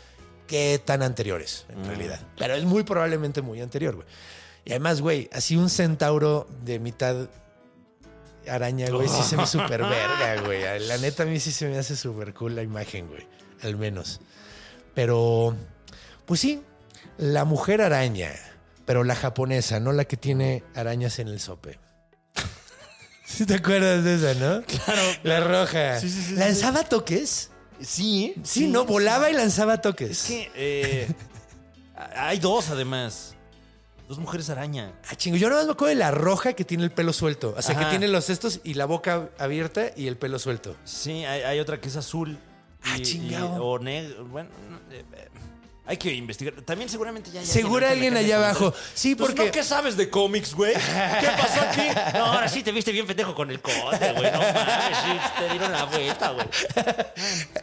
qué 0.48 0.82
tan 0.84 1.02
anteriores 1.04 1.66
Mm. 1.70 1.80
en 1.80 1.86
realidad. 1.86 2.28
Pero 2.38 2.56
es 2.56 2.64
muy 2.66 2.84
probablemente 2.84 3.42
muy 3.42 3.62
anterior, 3.62 3.96
güey. 3.96 4.08
Y 4.66 4.72
además, 4.72 5.02
güey, 5.02 5.30
así 5.34 5.56
un 5.58 5.70
centauro 5.70 6.48
de 6.64 6.80
mitad 6.80 7.28
araña, 8.48 8.90
güey, 8.90 9.08
sí 9.08 9.22
se 9.24 9.38
me 9.38 9.46
súper 9.48 9.82
verga, 9.82 10.42
güey. 10.46 10.62
La 10.88 10.98
neta, 10.98 11.24
a 11.24 11.26
mí 11.26 11.40
sí 11.40 11.52
se 11.52 11.68
me 11.68 11.78
hace 11.78 11.96
súper 11.96 12.34
cool 12.34 12.56
la 12.56 12.64
imagen, 12.64 13.08
güey. 13.08 13.28
Al 13.62 13.76
menos. 13.76 14.20
Pero, 14.94 15.56
pues 16.26 16.40
sí, 16.40 16.62
la 17.22 17.46
mujer 17.46 17.82
araña, 17.82 18.32
pero 18.86 19.04
la 19.04 19.16
japonesa, 19.16 19.80
no 19.80 19.92
la 19.94 20.06
que 20.06 20.18
tiene 20.18 20.64
arañas 20.76 21.20
en 21.20 21.28
el 21.28 21.40
sope. 21.40 21.80
¿Sí 23.26 23.46
te 23.46 23.56
acuerdas 23.56 24.04
de 24.04 24.16
esa, 24.16 24.34
no? 24.40 24.64
Claro. 24.66 25.02
La 25.24 25.40
roja. 25.40 26.00
Sí, 26.00 26.10
sí, 26.10 26.22
sí, 26.22 26.34
¿Lanzaba 26.36 26.84
toques? 26.84 27.52
Sí, 27.80 28.36
Sí, 28.44 28.68
¿no? 28.68 28.86
Volaba 28.86 29.30
y 29.30 29.34
lanzaba 29.34 29.80
toques. 29.82 30.10
Es 30.12 30.28
que 30.28 30.52
eh, 30.56 31.08
hay 32.16 32.40
dos, 32.40 32.70
además. 32.70 33.36
Dos 34.08 34.20
mujeres 34.20 34.50
araña. 34.50 34.92
Ah, 35.10 35.16
chingo, 35.16 35.38
yo 35.38 35.50
no 35.50 35.56
me 35.56 35.62
acuerdo 35.72 35.86
de 35.88 35.96
la 35.96 36.12
roja 36.12 36.52
que 36.54 36.66
tiene 36.66 36.84
el 36.84 36.92
pelo 36.92 37.14
suelto. 37.14 37.54
O 37.58 37.62
sea, 37.62 37.78
que 37.78 37.86
tiene 37.86 38.08
los 38.10 38.26
cestos 38.26 38.60
y 38.66 38.74
la 38.74 38.86
boca 38.86 39.30
abierta 39.40 39.92
y 39.96 40.08
el 40.08 40.18
pelo 40.18 40.38
suelto. 40.38 40.76
Sí, 40.84 41.24
hay, 41.24 41.44
hay 41.44 41.60
otra 41.60 41.80
que 41.80 41.88
es 41.88 41.96
azul. 41.96 42.38
Ah, 42.84 42.98
chingado. 43.02 43.56
y- 43.56 43.60
o 43.62 43.80
negro. 43.80 44.26
Bueno, 44.26 44.50
no, 44.70 44.78
eh, 44.94 45.06
eh, 45.14 45.30
hay 45.92 45.98
que 45.98 46.14
investigar. 46.14 46.54
También 46.62 46.90
seguramente 46.90 47.30
ya 47.32 47.42
hay 47.42 47.46
Seguro 47.46 47.88
alguien 47.88 48.16
allá 48.18 48.38
abajo. 48.38 48.74
Sí, 48.94 49.16
Pues, 49.16 49.30
porque- 49.32 49.46
¿no? 49.48 49.52
¿Qué 49.52 49.64
sabes 49.64 49.98
de 49.98 50.10
cómics, 50.10 50.54
güey? 50.56 50.74
¿Qué 50.74 51.28
pasó 51.38 51.62
aquí? 51.62 51.82
No, 52.18 52.26
ahora 52.26 52.48
sí 52.50 52.64
te 52.64 52.72
viste 52.72 52.92
bien 52.92 53.06
pendejo 53.06 53.36
con 53.36 53.52
el 53.52 53.62
conde, 53.62 54.14
güey. 54.14 54.32
No 54.32 54.40
mames, 54.40 54.98
sí, 55.04 55.20
te 55.38 55.50
dieron 55.50 55.72
la 55.72 55.86
vuelta, 55.86 56.30
güey. 56.32 56.48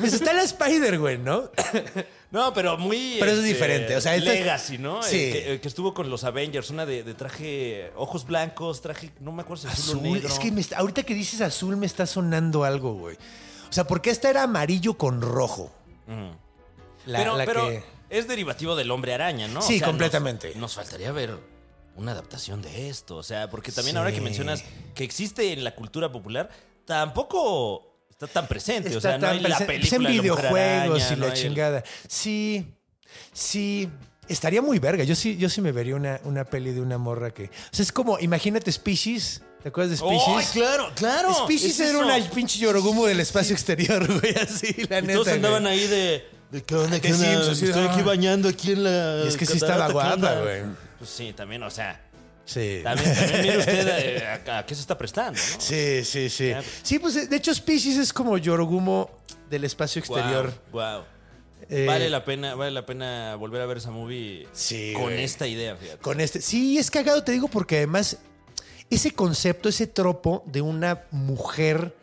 Pues 0.00 0.12
está 0.12 0.32
la 0.32 0.42
Spider, 0.42 0.98
güey, 0.98 1.18
¿no? 1.18 1.50
No, 2.30 2.52
pero 2.52 2.76
muy. 2.76 3.16
Pero 3.18 3.32
eso 3.32 3.40
es 3.40 3.46
este, 3.46 3.54
diferente, 3.54 3.96
o 3.96 4.00
sea, 4.02 4.14
es- 4.14 4.22
Legacy, 4.22 4.76
¿no? 4.76 5.02
Sí. 5.02 5.16
Que, 5.32 5.60
que 5.62 5.68
estuvo 5.68 5.94
con 5.94 6.10
los 6.10 6.24
Avengers, 6.24 6.68
una 6.68 6.84
de, 6.84 7.02
de 7.02 7.14
traje 7.14 7.90
ojos 7.96 8.26
blancos, 8.26 8.82
traje, 8.82 9.12
no 9.20 9.32
me 9.32 9.40
acuerdo 9.42 9.62
si 9.62 9.68
azul, 9.68 9.96
o 9.96 10.00
Azul. 10.00 10.12
negro. 10.12 10.28
Es 10.28 10.38
que 10.38 10.52
me 10.52 10.60
está- 10.60 10.76
ahorita 10.78 11.04
que 11.04 11.14
dices 11.14 11.40
azul 11.40 11.76
me 11.78 11.86
está 11.86 12.04
sonando 12.06 12.64
algo, 12.64 12.92
güey. 12.94 13.16
O 13.70 13.72
sea, 13.72 13.84
porque 13.84 14.10
esta 14.10 14.28
era 14.28 14.42
amarillo 14.42 14.98
con 14.98 15.22
rojo. 15.22 15.72
La- 17.06 17.18
pero 17.18 17.36
la 17.36 17.44
pero 17.44 17.68
que- 17.68 17.82
es 18.10 18.26
derivativo 18.28 18.76
del 18.76 18.90
hombre 18.90 19.14
araña, 19.14 19.48
¿no? 19.48 19.62
Sí, 19.62 19.80
completamente. 19.80 20.54
Nos, 20.56 20.74
faltaría 20.74 21.12
ver 21.12 21.36
una 21.96 22.12
adaptación 22.12 22.62
de 22.62 22.88
esto. 22.88 23.16
O 23.16 23.22
sea, 23.22 23.50
porque 23.50 23.72
también 23.72 23.94
Sí. 23.94 23.98
ahora 23.98 24.12
que 24.12 24.20
mencionas 24.20 24.62
que 24.94 25.04
existe 25.04 25.52
en 25.52 25.64
la 25.64 25.74
cultura 25.74 26.10
popular, 26.12 26.48
tampoco 26.84 27.96
está 28.10 28.26
tan 28.26 28.46
presente. 28.48 28.88
o 28.94 28.98
Está 28.98 29.10
sea, 29.10 29.18
no 29.18 29.28
hay 29.28 29.40
la 29.40 29.58
presen- 29.58 29.66
película 29.66 30.08
en 30.10 30.20
videojuegos 30.22 31.02
Araña, 31.02 31.12
y 31.12 31.16
no 31.16 31.26
la 31.26 31.32
el- 31.34 31.40
chingada. 31.40 31.84
Sí, 32.08 32.74
sí. 33.32 33.88
Estaría 34.28 34.60
muy 34.60 34.78
verga. 34.78 35.04
Yo 35.04 35.14
sí, 35.14 35.36
yo 35.38 35.48
sí 35.48 35.60
me 35.62 35.72
vería 35.72 35.96
una, 35.96 36.20
una 36.24 36.44
peli 36.44 36.72
de 36.72 36.80
una 36.82 36.98
morra 36.98 37.30
que. 37.32 37.44
O 37.44 37.48
sea, 37.70 37.82
es 37.82 37.92
como, 37.92 38.18
imagínate 38.18 38.70
Species. 38.70 39.42
¿Te 39.62 39.70
acuerdas 39.70 39.90
de 39.92 39.96
Species? 39.96 40.36
¡Ay, 40.36 40.46
claro, 40.52 40.90
claro! 40.94 41.34
Species 41.34 41.80
Es 41.80 41.88
era 41.90 41.98
una 41.98 42.18
pinche 42.30 42.58
yorogumo 42.58 43.06
del 43.06 43.20
espacio 43.20 43.54
exterior, 43.54 44.06
güey. 44.20 44.34
Así, 44.36 44.74
la 44.88 44.98
Y 44.98 45.02
neta. 45.02 45.12
todos 45.14 45.28
andaban 45.28 45.62
güey. 45.62 45.80
ahí 45.80 45.86
de. 45.86 46.28
¿De 46.50 46.62
qué 46.62 46.74
onda? 46.74 46.90
De 46.90 47.00
¿Qué 47.00 47.12
onda? 47.12 47.54
Sí, 47.54 47.66
Estoy 47.66 47.84
ah. 47.84 47.92
aquí 47.92 48.02
bañando 48.02 48.48
aquí 48.48 48.72
en 48.72 48.84
la. 48.84 49.22
Y 49.24 49.28
es 49.28 49.36
que 49.36 49.46
sí 49.46 49.58
estaba 49.58 49.88
catarata, 49.88 50.16
¿qué 50.16 50.18
guapa, 50.20 50.40
güey. 50.42 50.62
Pues 50.98 51.10
sí, 51.10 51.32
también, 51.32 51.62
o 51.62 51.70
sea. 51.70 52.00
Sí. 52.44 52.80
También, 52.82 53.14
también 53.14 53.42
mire 53.42 53.58
usted 53.58 53.88
eh, 53.88 54.40
a, 54.46 54.58
a 54.58 54.66
qué 54.66 54.74
se 54.74 54.80
está 54.80 54.96
prestando, 54.96 55.38
¿no? 55.38 55.60
Sí, 55.60 56.02
sí, 56.04 56.30
sí. 56.30 56.52
Sí, 56.82 56.98
pues 56.98 57.28
de 57.28 57.36
hecho 57.36 57.54
Species 57.54 57.98
es 57.98 58.12
como 58.12 58.38
Yorogumo 58.38 59.10
del 59.50 59.64
espacio 59.64 60.00
exterior. 60.00 60.52
Wow. 60.72 61.04
Eh, 61.68 61.84
vale 61.86 62.08
la 62.08 62.24
pena, 62.24 62.54
vale 62.54 62.70
la 62.70 62.86
pena 62.86 63.34
volver 63.34 63.60
a 63.60 63.66
ver 63.66 63.76
esa 63.76 63.90
movie 63.90 64.48
Sí, 64.52 64.92
con 64.94 65.02
güey. 65.04 65.22
esta 65.22 65.46
idea, 65.46 65.76
fíjate. 65.76 65.98
Con 65.98 66.20
este. 66.20 66.40
Sí, 66.40 66.78
es 66.78 66.90
cagado, 66.90 67.22
te 67.22 67.32
digo, 67.32 67.48
porque 67.48 67.76
además 67.76 68.16
ese 68.88 69.10
concepto, 69.10 69.68
ese 69.68 69.86
tropo 69.86 70.42
de 70.46 70.62
una 70.62 71.02
mujer 71.10 71.94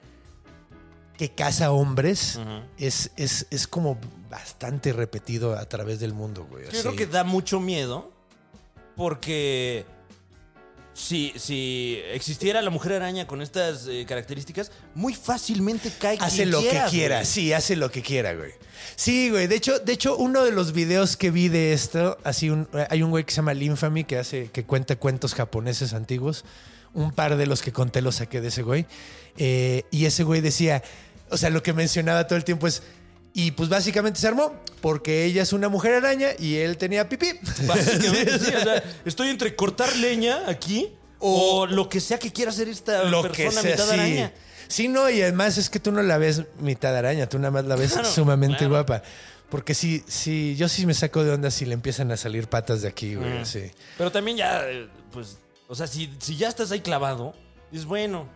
que 1.17 1.29
caza 1.29 1.71
hombres 1.71 2.39
es, 2.77 3.11
es, 3.15 3.47
es 3.49 3.67
como 3.67 3.97
bastante 4.29 4.93
repetido 4.93 5.57
a 5.57 5.65
través 5.67 5.99
del 5.99 6.13
mundo, 6.13 6.45
güey. 6.49 6.65
Yo 6.71 6.81
creo 6.81 6.95
que 6.95 7.05
da 7.07 7.23
mucho 7.23 7.59
miedo 7.59 8.11
porque 8.95 9.85
si, 10.93 11.33
si 11.35 11.99
existiera 12.13 12.61
la 12.61 12.69
mujer 12.69 12.93
araña 12.93 13.27
con 13.27 13.41
estas 13.41 13.87
eh, 13.87 14.05
características, 14.07 14.71
muy 14.93 15.13
fácilmente 15.13 15.91
cae 15.99 16.17
Hace 16.19 16.37
quien 16.37 16.51
lo 16.51 16.61
que 16.61 16.81
quiera, 16.89 17.17
güey. 17.17 17.25
sí, 17.25 17.51
hace 17.51 17.75
lo 17.75 17.91
que 17.91 18.01
quiera, 18.01 18.33
güey. 18.33 18.51
Sí, 18.95 19.29
güey. 19.29 19.47
De 19.47 19.55
hecho, 19.55 19.79
de 19.79 19.91
hecho, 19.91 20.15
uno 20.15 20.45
de 20.45 20.51
los 20.51 20.71
videos 20.71 21.17
que 21.17 21.31
vi 21.31 21.49
de 21.49 21.73
esto, 21.73 22.17
así 22.23 22.49
un, 22.49 22.69
hay 22.89 23.03
un 23.03 23.09
güey 23.09 23.25
que 23.25 23.31
se 23.31 23.37
llama 23.37 23.53
Linfamy 23.53 24.05
que 24.05 24.17
hace, 24.17 24.49
que 24.51 24.63
cuenta 24.63 24.95
cuentos 24.95 25.35
japoneses 25.35 25.93
antiguos. 25.93 26.45
Un 26.93 27.11
par 27.11 27.35
de 27.35 27.45
los 27.45 27.61
que 27.61 27.73
conté 27.73 28.01
los 28.01 28.15
saqué 28.15 28.39
de 28.39 28.47
ese 28.47 28.61
güey. 28.61 28.85
Eh, 29.37 29.83
y 29.91 30.05
ese 30.05 30.23
güey 30.23 30.39
decía, 30.39 30.81
o 31.29 31.35
sea, 31.35 31.49
lo 31.49 31.61
que 31.61 31.73
mencionaba 31.73 32.25
todo 32.25 32.37
el 32.37 32.45
tiempo 32.45 32.67
es. 32.67 32.83
Y 33.37 33.51
pues 33.51 33.67
básicamente 33.67 34.17
se 34.19 34.27
armó 34.29 34.53
porque 34.79 35.25
ella 35.25 35.43
es 35.43 35.51
una 35.51 35.67
mujer 35.67 35.93
araña 35.93 36.29
y 36.39 36.55
él 36.55 36.77
tenía 36.77 37.09
pipí. 37.09 37.31
Básicamente, 37.67 38.39
sí, 38.39 38.53
o 38.55 38.61
sea, 38.63 38.81
estoy 39.03 39.27
entre 39.27 39.55
cortar 39.57 39.93
leña 39.97 40.43
aquí 40.47 40.89
o, 41.19 41.59
O- 41.63 41.67
lo 41.67 41.89
que 41.89 41.99
sea 41.99 42.17
que 42.17 42.31
quiera 42.31 42.51
hacer 42.51 42.69
esta 42.69 43.03
lo 43.03 43.23
que 43.23 43.43
persona 43.43 43.61
sea, 43.61 43.71
mitad 43.71 43.85
sí. 43.87 43.93
araña. 43.93 44.31
Sí, 44.69 44.87
no, 44.87 45.09
y 45.09 45.21
además 45.21 45.57
es 45.57 45.69
que 45.69 45.79
tú 45.81 45.91
no 45.91 46.01
la 46.01 46.17
ves 46.17 46.43
mitad 46.59 46.95
araña, 46.95 47.27
tú 47.27 47.37
nada 47.37 47.51
más 47.51 47.65
la 47.65 47.75
ves 47.75 47.91
Claro, 47.91 48.09
sumamente 48.09 48.57
claro. 48.59 48.71
guapa. 48.71 49.03
Porque 49.49 49.73
sí, 49.75 50.03
sí, 50.07 50.55
yo 50.55 50.69
sí 50.69 50.85
me 50.85 50.93
saco 50.93 51.23
de 51.25 51.31
onda 51.31 51.51
si 51.51 51.65
le 51.65 51.73
empiensan 51.73 52.11
a 52.13 52.17
salir 52.17 52.47
patas 52.47 52.81
de 52.83 52.87
aquí, 52.87 53.15
güey, 53.15 53.31
Mm. 53.39 53.41
así. 53.41 53.69
Pero 53.97 54.11
también 54.13 54.37
ya, 54.37 54.61
eh, 54.65 54.87
pues, 55.11 55.37
o 55.67 55.75
sea, 55.75 55.87
si, 55.87 56.09
si 56.19 56.37
ya 56.37 56.47
estás 56.47 56.71
ahí 56.71 56.79
clavado, 56.79 57.35
es 57.73 57.83
bueno. 57.85 58.27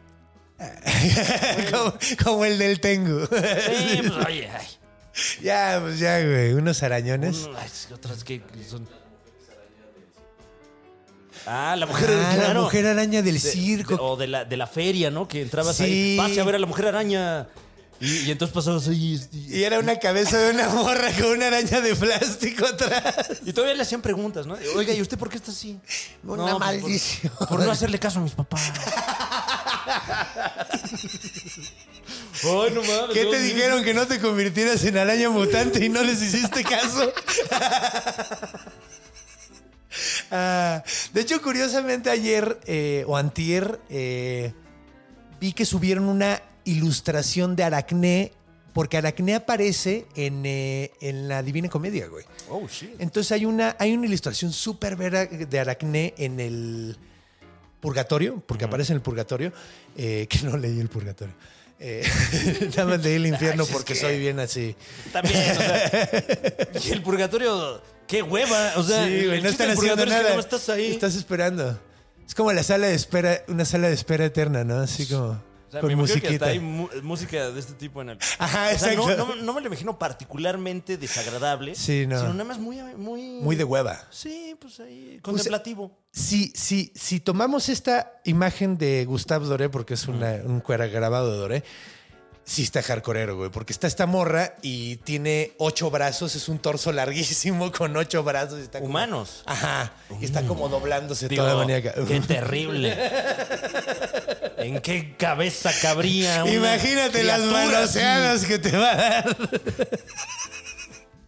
como, 1.72 1.94
como 2.24 2.46
el 2.46 2.58
del 2.58 2.80
Tengu. 2.82 3.26
Sí, 3.28 4.02
pues, 4.02 4.26
oye, 4.28 4.50
ay, 4.50 4.68
ya, 5.42 5.80
pues 5.82 6.00
ya, 6.00 6.20
güey, 6.24 6.54
unos 6.54 6.84
arañones. 6.84 7.46
uno- 7.48 7.58
ay, 7.58 7.70
otras 7.94 8.24
que 8.24 8.42
son... 8.70 8.88
Ah, 11.46 11.76
la 11.78 11.86
mujer, 11.86 12.10
Ah, 12.12 12.36
la 12.36 12.44
claro. 12.46 12.64
mujer 12.64 12.86
araña 12.86 13.22
del 13.22 13.36
De- 13.36 13.40
circo. 13.52 13.96
de- 13.96 14.02
o 14.02 14.16
de 14.18 14.28
la, 14.28 14.46
de 14.46 14.58
la 14.58 14.68
feria, 14.68 15.10
¿no? 15.10 15.28
Que 15.28 15.42
entrabas 15.42 15.78
Sí. 15.78 15.84
ahí, 15.84 16.18
pase 16.18 16.42
a 16.42 16.44
ver 16.44 16.56
a 16.56 16.60
la 16.60 16.66
mujer 16.68 16.88
araña. 16.88 17.48
Y, 18.02 18.28
y 18.28 18.32
entonces 18.32 18.54
pasabas 18.54 18.88
ahí. 18.88 19.20
Y, 19.32 19.58
Y 19.58 19.64
era 19.64 19.80
una 19.80 19.98
cabeza 20.00 20.38
de 20.38 20.52
una 20.52 20.70
morra 20.70 21.12
con 21.20 21.32
una 21.32 21.48
araña 21.48 21.82
de 21.82 21.96
plástico 21.96 22.66
atrás. 22.66 23.42
y 23.46 23.54
todavía 23.54 23.76
le 23.76 23.84
hacían 23.84 24.02
preguntas, 24.02 24.46
¿no? 24.48 24.58
Oiga, 24.76 24.94
¿y 24.94 25.02
usted 25.02 25.18
por 25.18 25.30
qué 25.30 25.38
está 25.38 25.52
así? 25.52 25.80
Una 26.24 26.44
pues, 26.44 26.52
por- 26.52 26.60
maldición. 26.60 27.34
Por, 27.50 27.60
no 27.66 27.72
hacerle 27.72 28.00
caso 28.00 28.20
a 28.20 28.24
mis 28.24 28.34
papás. 28.34 28.62
Ay, 32.44 32.72
no 32.74 32.82
mames. 32.82 33.14
¿Qué 33.14 33.26
no, 33.26 33.32
te 33.32 33.40
dijeron 33.40 33.84
que 33.84 33.94
no 33.94 34.08
te 34.08 34.20
convirtieras 34.20 34.84
en 34.84 34.98
araña 34.98 35.30
mutante 35.30 35.84
y 35.84 35.90
no 35.90 36.04
les 36.04 36.22
hiciste 36.22 36.64
caso? 36.64 37.12
Ah, 40.32 40.84
de 41.12 41.22
hecho, 41.22 41.42
curiosamente 41.42 42.12
ayer 42.12 42.60
eh, 42.66 43.04
o 43.08 43.18
antier 43.18 43.80
eh, 43.90 44.54
vi 45.42 45.52
que 45.52 45.66
subieron 45.66 46.08
una 46.08 46.42
ilustración 46.64 47.56
de 47.56 47.64
Aracné 47.64 48.34
porque 48.74 48.98
Aracné 48.98 49.36
aparece 49.36 50.06
en, 50.16 50.46
eh, 50.46 50.92
en 51.02 51.28
la 51.28 51.42
Divina 51.44 51.70
Comedia, 51.70 52.08
güey. 52.08 52.26
Oh, 52.50 52.68
shit. 52.68 52.92
Entonces 53.00 53.32
hay 53.32 53.46
una, 53.46 53.76
hay 53.80 53.94
una 53.94 54.06
ilustración 54.06 54.54
súper 54.54 54.96
vera 54.96 55.26
de 55.26 55.60
Aracné 55.60 56.14
en 56.18 56.40
el 56.40 56.98
Purgatorio, 57.80 58.42
porque 58.46 58.66
aparece 58.66 58.94
en 58.94 58.98
el 58.98 59.02
Purgatorio, 59.02 59.52
eh, 59.98 60.28
que 60.30 60.40
no 60.44 60.58
leí 60.58 60.80
el 60.80 60.90
Purgatorio. 60.90 61.36
Eh, 61.80 62.04
nada 62.76 62.86
más 62.86 63.04
leí 63.04 63.16
el 63.16 63.28
infierno 63.28 63.64
Ay, 63.66 63.70
porque 63.72 63.94
que- 63.94 64.00
soy 64.00 64.20
bien 64.20 64.40
así. 64.40 64.76
También, 65.14 65.52
o 65.52 65.56
sea. 65.56 66.10
y 66.86 66.92
el 66.92 67.02
purgatorio, 67.02 67.82
qué 68.08 68.22
hueva. 68.22 68.74
O 68.76 68.84
sea, 68.84 69.06
Sí, 69.08 69.26
güey, 69.28 69.42
no 69.42 69.50
están 69.50 69.70
haciendo 69.72 69.96
purgatorio 69.96 70.14
es 70.14 70.18
que 70.18 70.24
nada. 70.24 70.36
no 70.36 70.40
estás 70.42 70.70
ahí. 70.70 70.92
Estás 70.92 71.16
esperando. 71.16 71.80
Es 72.28 72.36
como 72.36 72.52
la 72.54 72.64
sala 72.64 72.88
de 72.88 72.96
espera, 72.96 73.42
una 73.48 73.66
sala 73.66 73.88
de 73.88 73.94
espera 73.96 74.26
eterna, 74.26 74.64
¿no? 74.64 74.80
Así 74.82 75.08
como 75.08 75.42
O 75.70 75.72
sea, 75.72 75.82
con 75.82 75.88
me 75.88 75.94
imagino 75.94 76.16
que 76.16 76.22
musiquita. 76.30 76.46
hasta 76.46 76.52
hay 76.52 77.02
música 77.04 77.52
de 77.52 77.60
este 77.60 77.74
tipo 77.74 78.02
en 78.02 78.10
el. 78.10 78.18
Ajá, 78.40 78.72
O 78.74 78.78
sea, 78.78 78.96
no, 78.96 79.04
exacto. 79.10 79.36
no- 79.36 79.36
no 79.44 79.54
me 79.54 79.62
lo 79.62 79.68
imagino 79.68 79.98
particularmente 80.00 80.98
desagradable. 80.98 81.76
Sí, 81.76 82.06
no. 82.08 82.18
Sino 82.20 82.34
nada 82.34 82.44
más 82.46 82.58
muy. 82.60 82.78
Muy, 82.98 83.22
Muy 83.42 83.56
de 83.56 83.64
hueva. 83.64 84.04
Sí, 84.10 84.56
pues 84.60 84.80
ahí. 84.80 85.20
Contemplativo. 85.22 85.92
Si, 86.12 86.52
si, 86.56 86.92
si 86.96 87.20
tomamos 87.20 87.70
esta 87.70 88.20
imagen 88.26 88.78
de 88.78 89.06
Gustave 89.06 89.46
Doré, 89.46 89.70
porque 89.70 89.94
es 89.94 90.08
una, 90.08 90.34
un 90.44 90.60
cuera 90.60 90.88
grabado 90.88 91.32
de 91.32 91.38
Doré, 91.38 91.64
sí 92.44 92.64
está 92.64 92.82
hardcoreero, 92.82 93.38
güey. 93.38 93.52
Porque 93.52 93.72
está 93.74 93.86
esta 93.86 94.08
morra 94.08 94.56
y 94.64 94.96
tiene 94.98 95.54
ocho 95.60 95.92
brazos, 95.92 96.36
es 96.36 96.50
un 96.50 96.58
torso 96.58 96.92
larguísimo 96.92 97.72
con 97.78 97.96
ocho 97.96 98.24
brazos. 98.24 98.60
y 98.60 98.64
está 98.64 98.80
como- 98.80 98.90
Humanos. 98.90 99.44
Ajá. 99.46 99.94
Y 100.20 100.26
está 100.26 100.42
como 100.48 100.68
doblándose 100.68 101.28
Digo, 101.28 101.44
toda 101.44 101.56
maníaca. 101.58 101.94
qué 102.08 102.20
terrible. 102.28 102.98
¿En 104.60 104.82
qué 104.82 105.16
cabeza 105.18 105.72
cabría 105.82 106.44
una 106.44 106.54
Imagínate 106.54 107.24
las 107.24 107.40
manoseadas 107.42 108.46
que 108.46 108.60
te 108.60 108.76
va 108.76 108.92
a 108.92 108.96
dar. 108.96 109.38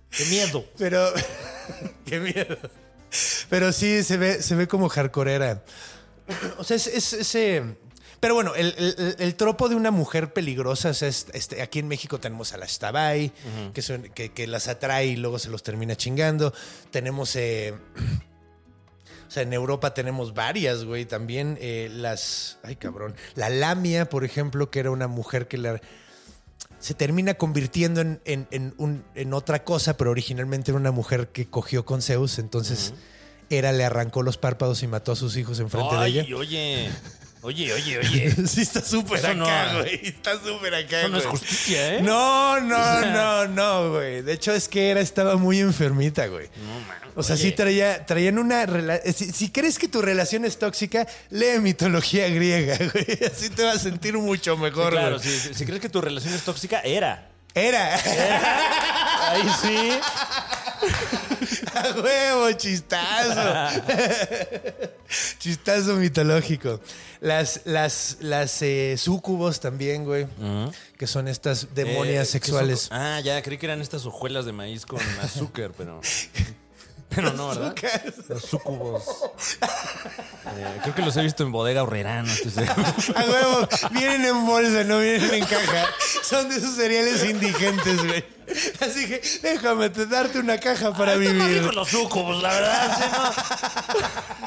Qué 0.09 0.25
miedo. 0.25 0.65
Pero. 0.77 1.13
qué 2.05 2.19
miedo. 2.19 2.57
Pero 3.49 3.71
sí, 3.71 4.03
se 4.03 4.17
ve, 4.17 4.41
se 4.41 4.55
ve 4.55 4.67
como 4.67 4.89
hardcoreera. 4.89 5.63
O 6.57 6.63
sea, 6.63 6.77
es, 6.77 6.87
es- 6.87 7.13
ese. 7.13 7.63
Pero 8.19 8.35
bueno, 8.35 8.53
el, 8.53 8.75
el- 8.77 9.15
el 9.17 9.35
tropo 9.35 9.67
de 9.67 9.75
una 9.75 9.89
mujer 9.89 10.31
peligrosa, 10.31 10.89
o 10.89 10.93
sea, 10.93 11.07
es, 11.07 11.25
este, 11.33 11.61
aquí 11.63 11.79
en 11.79 11.87
México 11.87 12.19
tenemos 12.19 12.53
a 12.53 12.57
las 12.57 12.77
Tabay, 12.77 13.31
que, 13.73 13.81
son, 13.81 14.03
que, 14.13 14.31
que 14.31 14.45
las 14.45 14.67
atrae 14.67 15.07
y 15.07 15.15
luego 15.15 15.39
se 15.39 15.49
los 15.49 15.63
termina 15.63 15.95
chingando. 15.95 16.53
Tenemos, 16.91 17.35
eh, 17.35 17.73
o 19.31 19.33
sea, 19.33 19.43
en 19.43 19.53
Europa 19.53 19.93
tenemos 19.93 20.33
varias, 20.33 20.83
güey, 20.83 21.05
también 21.05 21.57
eh, 21.61 21.89
las, 21.89 22.59
ay 22.63 22.75
cabrón, 22.75 23.15
la 23.35 23.49
Lamia, 23.49 24.09
por 24.09 24.25
ejemplo, 24.25 24.69
que 24.69 24.81
era 24.81 24.91
una 24.91 25.07
mujer 25.07 25.47
que 25.47 25.57
la, 25.57 25.79
se 26.79 26.93
termina 26.95 27.35
convirtiendo 27.35 28.01
en, 28.01 28.19
en- 28.25 28.47
en 28.51 28.73
un- 28.77 29.05
en 29.15 29.33
otra 29.33 29.63
cosa, 29.63 29.95
pero 29.95 30.11
originalmente 30.11 30.71
era 30.71 30.77
una 30.77 30.91
mujer 30.91 31.29
que 31.29 31.47
cogió 31.47 31.85
con 31.85 32.01
Zeus, 32.01 32.39
entonces... 32.39 32.93
Hera 33.53 33.73
le 33.73 33.83
arrancó 33.83 34.23
los 34.23 34.37
párpados 34.37 34.81
y 34.81 34.87
mató 34.87 35.11
a 35.11 35.15
sus 35.17 35.35
hijos 35.35 35.59
enfrente 35.59 35.93
de 35.93 36.01
Ay, 36.01 36.19
ella. 36.19 36.37
oye, 36.37 36.89
oye, 37.41 37.73
oye, 37.73 37.97
oye. 37.99 38.35
Sí, 38.47 38.61
está 38.61 38.81
súper 38.83 39.35
no- 39.35 39.45
acá, 39.45 39.79
güey. 39.79 39.99
Está 40.07 40.33
súper 40.39 40.75
acá, 40.75 40.99
Eso 41.01 41.09
no 41.09 41.17
es 41.17 41.25
justicia, 41.25 41.95
¿eh? 41.95 42.01
No, 42.01 42.59
no, 42.59 43.01
no, 43.01 43.47
no, 43.47 43.91
güey. 43.91 44.21
De 44.21 44.33
hecho, 44.33 44.53
es 44.53 44.67
que 44.67 44.89
era, 44.91 44.99
estaba 45.01 45.35
muy 45.37 45.59
enfermita, 45.59 46.27
güey. 46.27 46.47
No, 46.57 46.79
man. 46.87 46.97
O 47.15 47.23
sea, 47.23 47.35
Oye, 47.35 47.43
sí 47.43 47.51
traía, 47.51 48.05
traían 48.05 48.37
una 48.39 48.65
relación. 48.65 49.13
Si, 49.13 49.31
si 49.31 49.49
crees 49.49 49.77
que 49.77 49.87
tu 49.89 50.01
relación 50.01 50.45
es 50.45 50.57
tóxica, 50.57 51.05
lee 51.29 51.59
mitología 51.59 52.29
griega, 52.29 52.77
güey. 52.93 53.05
Así 53.29 53.49
te 53.49 53.63
vas 53.63 53.75
a 53.77 53.79
sentir 53.79 54.17
mucho 54.17 54.55
sí, 54.55 54.61
mejor, 54.61 54.91
claro, 54.93 55.17
güey. 55.17 55.29
si, 55.53 55.65
crees 55.65 55.81
que 55.81 55.89
tu 55.89 55.99
relación 56.01 56.33
es 56.33 56.41
tóxica, 56.43 56.79
era. 56.81 57.27
Era. 57.53 57.95
Ahí 59.31 59.43
sí. 59.61 59.89
A 61.73 61.91
huevo, 62.01 62.51
chistazo. 62.53 63.81
chistazo 65.39 65.95
mitológico. 65.95 66.79
Las, 67.19 67.61
las, 67.65 68.17
las 68.19 68.61
eh, 68.61 68.95
súcubos 68.97 69.59
también, 69.59 70.05
güey. 70.05 70.27
Que 70.97 71.07
son 71.07 71.27
estas 71.27 71.73
demonias 71.73 72.27
Eh, 72.29 72.31
sexuales. 72.31 72.87
ah, 72.91 73.19
ya, 73.23 73.41
creí 73.41 73.57
que 73.57 73.65
eran 73.67 73.81
estas 73.81 74.05
hojuelas 74.05 74.45
de 74.45 74.51
maíz 74.53 74.85
con 74.85 74.99
azúcar, 75.21 75.71
pero. 75.77 76.01
Pero 77.09 77.33
no, 77.33 77.49
¿verdad? 77.49 77.75
Los 78.29 78.45
sucubos. 78.45 79.03
Eh, 79.61 80.77
creo 80.81 80.95
que 80.95 81.01
los 81.01 81.17
he 81.17 81.21
visto 81.21 81.43
en 81.43 81.51
bodega 81.51 81.83
horrera, 81.83 82.23
no 82.23 82.31
estoy 82.31 82.51
seguro. 82.51 82.73
A 83.15 83.23
huevo, 83.25 83.67
vienen 83.91 84.23
en 84.23 84.45
bolsa, 84.45 84.85
no 84.85 84.99
vienen 84.99 85.33
en 85.33 85.43
caja. 85.45 85.87
Son 86.23 86.47
de 86.47 86.55
esos 86.55 86.73
cereales 86.75 87.23
indigentes, 87.25 87.97
güey. 88.05 88.23
Así 88.81 89.07
que 89.07 89.21
déjame 89.41 89.89
te- 89.89 90.05
darte 90.05 90.39
una 90.39 90.57
caja 90.59 90.93
para 90.93 91.13
Ah, 91.13 91.17
más 91.17 91.27
vivir. 91.27 91.59
ricos 91.59 91.75
los 91.75 91.87
sucubos, 91.89 92.41
la 92.41 92.49
verdad. 92.53 92.97
¿sí, 92.97 93.03
no? 93.11 94.07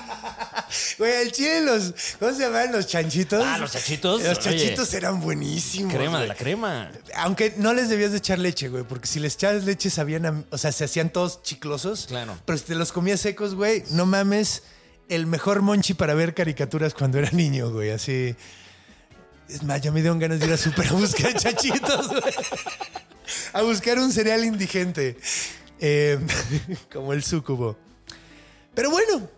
Güey, 0.99 1.17
al 1.23 1.31
chile 1.33 1.61
los. 1.63 1.95
¿Cómo 2.19 2.33
se 2.33 2.41
llaman 2.43 2.73
los 2.73 2.87
chanchitos? 2.87 3.45
Ah, 3.47 3.59
los 3.59 3.71
chanchitos. 3.73 4.23
Los 4.23 4.39
Oye, 4.39 4.41
chanchitos 4.41 4.93
eran 4.95 5.21
buenísimos. 5.21 5.93
Crema 5.93 6.19
de 6.19 6.27
güey. 6.27 6.29
la 6.29 6.35
crema. 6.35 6.93
Aunque 7.17 7.55
no 7.59 7.73
les 7.75 7.89
debías 7.89 8.11
de 8.13 8.19
echar 8.19 8.39
leche, 8.39 8.69
güey, 8.69 8.83
porque 8.85 9.07
si 9.07 9.21
les 9.21 9.35
echabas 9.35 9.65
leche 9.65 9.89
sabían, 9.91 10.27
a- 10.27 10.45
o 10.51 10.59
sea, 10.59 10.73
se 10.73 10.85
hacían 10.85 11.11
todos 11.11 11.43
chiclosos. 11.43 12.07
Claro. 12.09 12.37
Pero 12.45 12.59
si 12.59 12.65
te 12.65 12.75
los 12.75 12.91
comías 12.93 13.21
secos, 13.21 13.55
güey, 13.55 13.85
no 13.91 14.05
mames, 14.07 14.63
el 15.09 15.27
mejor 15.27 15.63
monchi 15.63 15.95
para 15.95 16.15
ver 16.15 16.35
caricaturas 16.35 16.93
cuando 16.95 17.19
era 17.19 17.31
niño, 17.31 17.71
güey, 17.71 17.91
así. 17.91 18.35
Es 19.49 19.63
más, 19.63 19.81
ya 19.81 19.93
me 19.93 20.01
dieron 20.01 20.19
ganas 20.19 20.41
de 20.41 20.47
ir 20.47 20.53
a 20.55 20.57
super 20.57 20.87
a 20.89 20.93
buscar 20.93 21.35
chachitos, 21.41 22.09
güey. 22.09 22.23
A 23.52 23.62
buscar 23.62 23.98
un 23.98 24.12
cereal 24.12 24.44
indigente. 24.44 25.16
Eh, 25.81 26.19
como 26.93 27.12
el 27.12 27.23
sucubo. 27.24 27.77
Pero 28.74 28.90
bueno. 28.90 29.28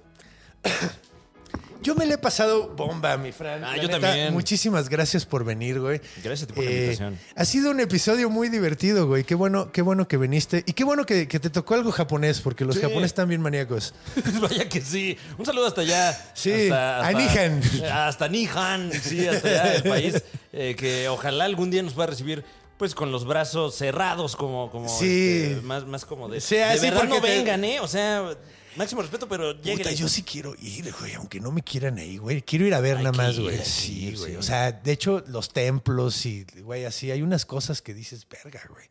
Yo 1.82 1.94
me 1.94 2.05
le 2.05 2.14
he 2.14 2.18
pasado 2.18 2.70
bomba, 2.74 3.16
mi 3.16 3.31
Fran. 3.31 3.62
Ah, 3.62 3.77
La 3.77 3.82
yo 3.82 3.82
neta, 3.89 4.01
también. 4.01 4.32
Muchísimas 4.32 4.89
gracias 4.89 5.24
por 5.24 5.44
venir, 5.44 5.78
güey. 5.78 6.01
Gracias 6.24 6.43
a 6.43 6.47
ti 6.48 6.52
por 6.55 6.64
la 6.64 6.70
Eh, 6.70 6.74
invitación. 6.74 7.18
Ha 7.36 7.44
sido 7.44 7.70
un 7.70 7.78
episodio 7.78 8.28
muy 8.28 8.48
divertido, 8.48 9.06
güey. 9.06 9.23
Qué 9.23 9.36
bueno, 9.36 9.70
qué 9.70 9.82
bueno 9.82 10.09
que 10.09 10.16
viniste. 10.16 10.64
Y 10.66 10.73
qué 10.73 10.82
bueno 10.82 11.05
que, 11.06 11.28
que 11.28 11.39
te 11.39 11.48
tocó 11.48 11.74
algo 11.74 11.93
japonés, 11.93 12.40
porque 12.40 12.64
los 12.64 12.74
Sí. 12.74 12.81
japoneses 12.81 13.06
están 13.12 13.28
bien 13.28 13.40
maníacos. 13.40 13.94
Vaya 14.40 14.68
que 14.68 14.81
sí. 14.81 15.16
Un 15.39 15.47
saludo 15.47 15.66
hasta 15.68 15.82
allá. 15.82 16.31
Sí, 16.35 16.64
hasta, 16.70 17.06
a 17.06 17.12
Nihan. 17.12 17.60
Hasta 17.93 18.28
Nihan, 18.28 18.90
sí, 19.02 19.28
hasta 19.28 19.47
allá 19.48 19.64
del 19.74 19.82
país. 19.85 20.23
Eh, 20.52 20.74
que 20.77 21.09
ojalá 21.09 21.44
algún 21.44 21.70
día 21.70 21.85
nos 21.85 21.93
pueda 21.93 22.09
recibir. 22.09 22.43
Pues 22.78 22.94
con 22.94 23.11
los 23.11 23.24
brazos 23.24 23.74
cerrados, 23.74 24.36
como, 24.36 24.70
como 24.70 24.89
Sí. 24.89 25.44
este, 25.44 25.62
más, 25.62 25.86
más 25.86 26.05
como 26.05 26.28
de. 26.28 26.40
Sí, 26.40 26.57
de 26.57 26.65
así 26.65 26.81
verdad 26.90 27.05
no 27.05 27.20
te- 27.20 27.28
vengan, 27.28 27.65
¿eh? 27.65 27.81
O 27.81 27.89
sea, 27.89 28.36
máximo 28.77 29.01
respeto, 29.01 29.27
pero 29.28 29.53
lleguen. 29.55 29.78
Puta, 29.78 29.93
yo 29.93 30.09
sí 30.09 30.23
quiero 30.23 30.55
ir, 30.61 30.93
güey, 31.01 31.15
aunque 31.15 31.40
no 31.40 31.51
me 31.53 31.62
quieran 31.62 31.97
ahí, 31.97 32.19
güey. 32.19 32.43
Quiero 32.43 32.66
ir 32.66 32.74
a 32.74 32.81
ver 32.81 32.98
nada 32.98 33.12
más, 33.12 33.39
güey. 33.39 33.59
Sí, 33.65 34.15
güey. 34.15 34.32
sí. 34.32 34.36
O 34.36 34.43
sea, 34.43 34.73
de 34.73 34.93
hecho, 34.93 35.24
los 35.28 35.51
templos 35.55 36.27
y, 36.27 36.44
güey, 36.62 36.85
así 36.85 37.11
hay 37.11 37.23
unas 37.23 37.47
cosas 37.47 37.81
que 37.81 37.94
dices, 37.94 38.27
verga, 38.28 38.61
güey. 38.69 38.85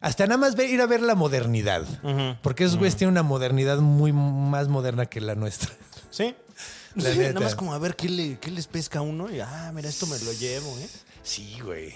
Hasta 0.00 0.26
nada 0.26 0.38
más 0.38 0.54
ver- 0.54 0.70
ir 0.70 0.80
a 0.80 0.86
ver 0.86 1.02
la 1.02 1.14
modernidad. 1.16 1.84
Porque 2.42 2.62
esos 2.64 2.78
güeyes 2.78 2.96
tienen 2.96 3.12
una 3.12 3.22
modernidad 3.24 3.78
muy 3.78 4.12
más 4.12 4.68
moderna 4.68 5.06
que 5.06 5.20
la 5.20 5.34
nuestra. 5.34 5.70
Sí. 6.10 6.34
La 6.96 7.12
Sí, 7.12 7.18
neta. 7.18 7.34
Nada 7.34 7.44
más 7.46 7.54
como 7.54 7.72
a 7.72 7.78
ver 7.78 7.94
qué, 7.94 8.08
le, 8.08 8.38
qué 8.40 8.50
les 8.50 8.66
pesca 8.66 8.98
a 8.98 9.02
uno 9.02 9.30
y 9.32 9.38
ah, 9.40 9.70
mira, 9.72 9.88
esto 9.88 10.06
me 10.08 10.18
lo 10.18 10.32
llevo, 10.32 10.76
¿eh? 10.78 10.88
Sí, 11.22 11.56
güey. 11.62 11.94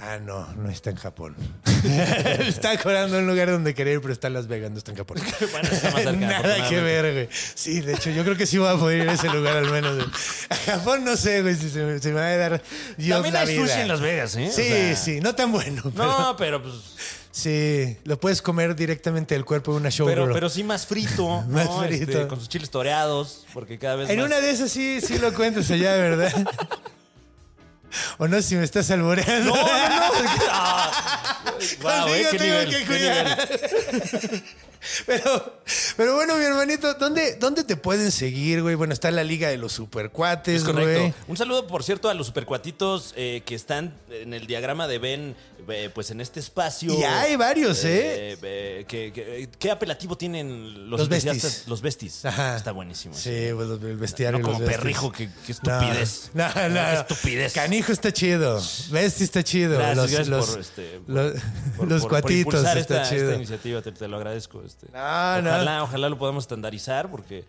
Ah, 0.00 0.18
no, 0.24 0.46
no 0.54 0.70
está 0.70 0.90
en 0.90 0.96
Japón. 0.96 1.34
está 2.46 2.70
acordando 2.70 3.18
un 3.18 3.26
lugar 3.26 3.50
donde 3.50 3.74
querer 3.74 3.94
ir, 3.94 4.00
pero 4.00 4.12
está 4.12 4.28
en 4.28 4.34
Las 4.34 4.46
Vegas, 4.46 4.70
no 4.70 4.78
está 4.78 4.92
en 4.92 4.96
Japón. 4.96 5.18
Bueno, 5.50 5.68
está 5.72 5.90
más 5.90 6.02
cerca, 6.02 6.12
Nada 6.26 6.68
que 6.68 6.80
ver, 6.80 7.12
güey. 7.12 7.28
Sí, 7.54 7.80
de 7.80 7.94
hecho, 7.94 8.10
yo 8.10 8.22
creo 8.22 8.36
que 8.36 8.46
sí 8.46 8.58
voy 8.58 8.68
a 8.68 8.76
poder 8.76 9.02
ir 9.02 9.08
a 9.08 9.14
ese 9.14 9.28
lugar 9.28 9.56
al 9.56 9.70
menos. 9.70 9.96
güey. 9.96 10.06
A 10.50 10.54
Japón 10.54 11.04
no 11.04 11.16
sé, 11.16 11.42
güey, 11.42 11.56
si 11.56 11.68
se, 11.68 11.80
me- 11.82 11.98
se 11.98 12.08
me 12.10 12.14
va 12.20 12.26
a 12.26 12.36
dar 12.36 12.62
Dios 12.96 13.16
También 13.16 13.34
la 13.34 13.40
hay 13.40 13.48
vida. 13.56 13.66
sushi 13.66 13.80
en 13.80 13.88
Las 13.88 14.00
Vegas, 14.00 14.36
¿eh? 14.36 14.48
O 14.48 14.52
Sí, 14.52 14.62
sea, 14.68 14.96
sí, 14.96 15.20
no 15.20 15.34
tan 15.34 15.50
bueno. 15.50 15.82
Pero, 15.94 16.06
No, 16.06 16.36
pero 16.36 16.62
pues. 16.62 16.74
Sí, 17.32 17.96
lo 18.04 18.18
puedes 18.18 18.40
comer 18.42 18.74
directamente 18.74 19.34
del 19.34 19.44
cuerpo 19.44 19.72
de 19.72 19.78
una 19.78 19.90
show. 19.90 20.06
Pero, 20.06 20.32
pero 20.32 20.48
sí 20.48 20.62
más 20.64 20.86
frito. 20.86 21.42
Más 21.48 21.66
¿no? 21.66 21.80
frito. 21.82 22.04
Este, 22.12 22.26
con 22.28 22.38
sus 22.38 22.48
chiles 22.48 22.70
toreados, 22.70 23.46
porque 23.52 23.78
cada 23.78 23.96
vez 23.96 24.10
En 24.10 24.16
más... 24.18 24.26
una 24.26 24.40
de 24.40 24.50
esas 24.50 24.70
sí, 24.70 25.00
sí 25.00 25.18
lo 25.18 25.32
cuentas 25.34 25.70
allá, 25.70 25.96
¿verdad? 25.96 26.32
O 28.18 28.28
no 28.28 28.42
si 28.42 28.56
me 28.56 28.64
estás 28.64 28.90
alboreando. 28.90 29.54
No, 29.54 29.62
no, 29.62 30.22
no. 30.22 30.38
Ah, 31.84 32.06
eh, 32.10 32.28
qué 32.30 32.38
nivel, 32.38 32.68
que 32.68 32.84
qué 32.84 32.98
nivel. 32.98 34.44
Pero, 35.06 35.58
pero 35.96 36.14
bueno, 36.14 36.36
mi 36.36 36.44
hermanito, 36.44 36.94
¿dónde, 36.94 37.34
¿dónde 37.36 37.64
te 37.64 37.76
pueden 37.76 38.10
seguir, 38.12 38.62
güey? 38.62 38.74
Bueno, 38.74 38.92
está 38.92 39.10
la 39.10 39.24
Liga 39.24 39.48
de 39.48 39.56
los 39.58 39.72
Supercuates, 39.72 40.62
Es 40.62 40.64
correcto. 40.64 41.00
güey. 41.00 41.14
Un 41.26 41.36
saludo, 41.36 41.66
por 41.66 41.82
cierto, 41.82 42.08
a 42.08 42.14
los 42.14 42.26
supercuatitos 42.28 43.12
eh, 43.16 43.42
que 43.44 43.54
están 43.54 43.94
en 44.10 44.34
el 44.34 44.46
diagrama 44.46 44.86
de 44.86 44.98
Ben, 44.98 45.36
eh, 45.68 45.90
pues 45.94 46.10
en 46.10 46.20
este 46.20 46.40
espacio. 46.40 46.92
Y 46.98 47.02
hay 47.02 47.36
varios, 47.36 47.84
¿eh? 47.84 48.38
eh, 48.42 48.84
que- 48.88 49.12
que- 49.12 49.48
¿Qué 49.58 49.70
apelativo 49.70 50.16
tienen 50.16 50.88
los, 50.88 51.00
Los 51.00 51.08
besties. 51.08 51.64
Los 51.66 51.82
besties. 51.82 52.24
Ajá. 52.24 52.56
Está 52.56 52.72
buenísimo. 52.72 53.14
Sí, 53.14 53.48
pues, 53.54 53.68
el 53.82 53.96
bestiario. 53.96 54.38
No 54.38 54.44
como 54.46 54.60
los 54.60 54.68
perrijo, 54.68 55.10
que, 55.12 55.28
que 55.44 55.52
estupidez. 55.52 56.30
No, 56.34 56.46
no, 56.54 56.68
no. 56.68 56.74
Qué 56.74 56.94
estupidez. 57.00 57.52
Canijo 57.52 57.92
está 57.92 58.12
chido. 58.12 58.62
Bestia 58.90 59.24
está 59.24 59.42
chido. 59.42 59.74
Gracias, 59.76 59.96
los, 59.96 60.10
gracias 60.10 60.28
los, 60.28 60.46
por, 60.50 60.60
este, 60.60 61.00
los, 61.06 61.32
por- 61.76 61.88
los 61.88 62.00
por- 62.02 62.10
por 62.10 62.20
cuatitos 62.22 62.54
impulsar 62.54 62.78
está 62.78 63.02
esta, 63.02 63.10
chido. 63.10 63.24
esta 63.24 63.36
iniciativa, 63.36 63.82
te, 63.82 63.92
te 63.92 64.08
lo 64.08 64.16
agradezco. 64.16 64.62
Este. 64.68 64.86
No, 64.92 65.42
no. 65.42 65.50
ojalá, 65.50 65.82
ojalá 65.82 66.08
lo 66.08 66.18
podamos 66.18 66.44
estandarizar 66.44 67.10
porque 67.10 67.44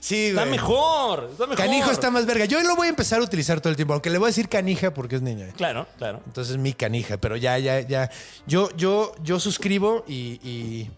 sí, 0.00 0.26
está 0.26 0.42
güey. 0.42 0.52
mejor, 0.52 1.28
está 1.32 1.46
mejor. 1.46 1.64
Canijo 1.64 1.90
está 1.90 2.10
más 2.10 2.24
verga. 2.24 2.44
Yo 2.44 2.62
lo 2.62 2.76
voy 2.76 2.86
a 2.86 2.90
empezar 2.90 3.20
a 3.20 3.24
utilizar 3.24 3.60
todo 3.60 3.70
el 3.70 3.76
tiempo, 3.76 3.92
aunque 3.92 4.10
le 4.10 4.18
voy 4.18 4.26
a 4.26 4.28
decir 4.28 4.48
canija 4.48 4.94
porque 4.94 5.16
es 5.16 5.22
niña. 5.22 5.48
Claro, 5.56 5.86
claro. 5.98 6.20
Entonces 6.26 6.56
mi 6.56 6.72
canija, 6.72 7.16
pero 7.18 7.36
ya, 7.36 7.58
ya, 7.58 7.80
ya. 7.80 8.10
Yo, 8.46 8.70
yo, 8.76 9.12
yo 9.22 9.40
suscribo 9.40 10.04
y, 10.06 10.40
y, 10.42 10.90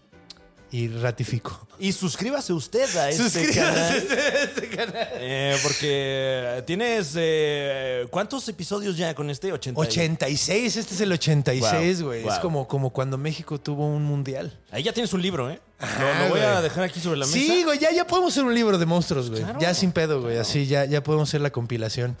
y 0.71 0.87
ratifico. 0.89 1.67
Y 1.79 1.91
suscríbase 1.93 2.51
usted 2.53 2.93
a 2.97 3.09
este 3.09 3.23
Suscríbase 3.23 3.59
canal. 3.59 3.97
usted 3.97 4.19
a 4.19 4.43
este 4.43 4.69
canal. 4.69 5.07
eh, 5.13 5.57
porque 5.63 6.63
tienes. 6.67 7.13
eh, 7.15 8.05
¿Cuántos 8.11 8.47
episodios 8.49 8.97
ya 8.97 9.15
con 9.15 9.29
este? 9.29 9.51
80. 9.53 9.79
86, 9.79 10.75
este 10.77 10.93
es 10.95 11.01
el 11.01 11.11
86, 11.11 11.99
Wow, 12.01 12.07
güey. 12.09 12.23
wow. 12.23 12.31
Es 12.33 12.39
como, 12.39 12.67
como 12.67 12.89
cuando 12.91 13.17
México 13.17 13.59
tuvo 13.59 13.87
un 13.87 14.03
mundial. 14.03 14.59
Ahí 14.71 14.83
ya 14.83 14.93
tienes 14.93 15.13
un 15.13 15.21
libro, 15.21 15.49
¿eh? 15.49 15.59
Lo, 15.79 15.85
Ajá, 15.87 16.23
lo 16.23 16.29
voy 16.29 16.41
a 16.41 16.61
dejar 16.61 16.83
aquí 16.83 16.99
sobre 16.99 17.17
la 17.17 17.25
mesa. 17.25 17.37
Sí, 17.37 17.63
güey, 17.63 17.79
ya, 17.79 17.91
ya 17.91 18.05
podemos 18.05 18.33
hacer 18.33 18.43
un 18.43 18.53
libro 18.53 18.77
de 18.77 18.85
monstruos, 18.85 19.29
güey. 19.29 19.41
Claro. 19.43 19.59
ya 19.61 19.73
sin 19.73 19.93
pedo, 19.93 20.21
güey. 20.21 20.37
Así 20.37 20.67
ya, 20.67 20.83
ya 20.85 21.01
podemos 21.01 21.29
hacer 21.29 21.39
la 21.41 21.51
compilación. 21.51 22.17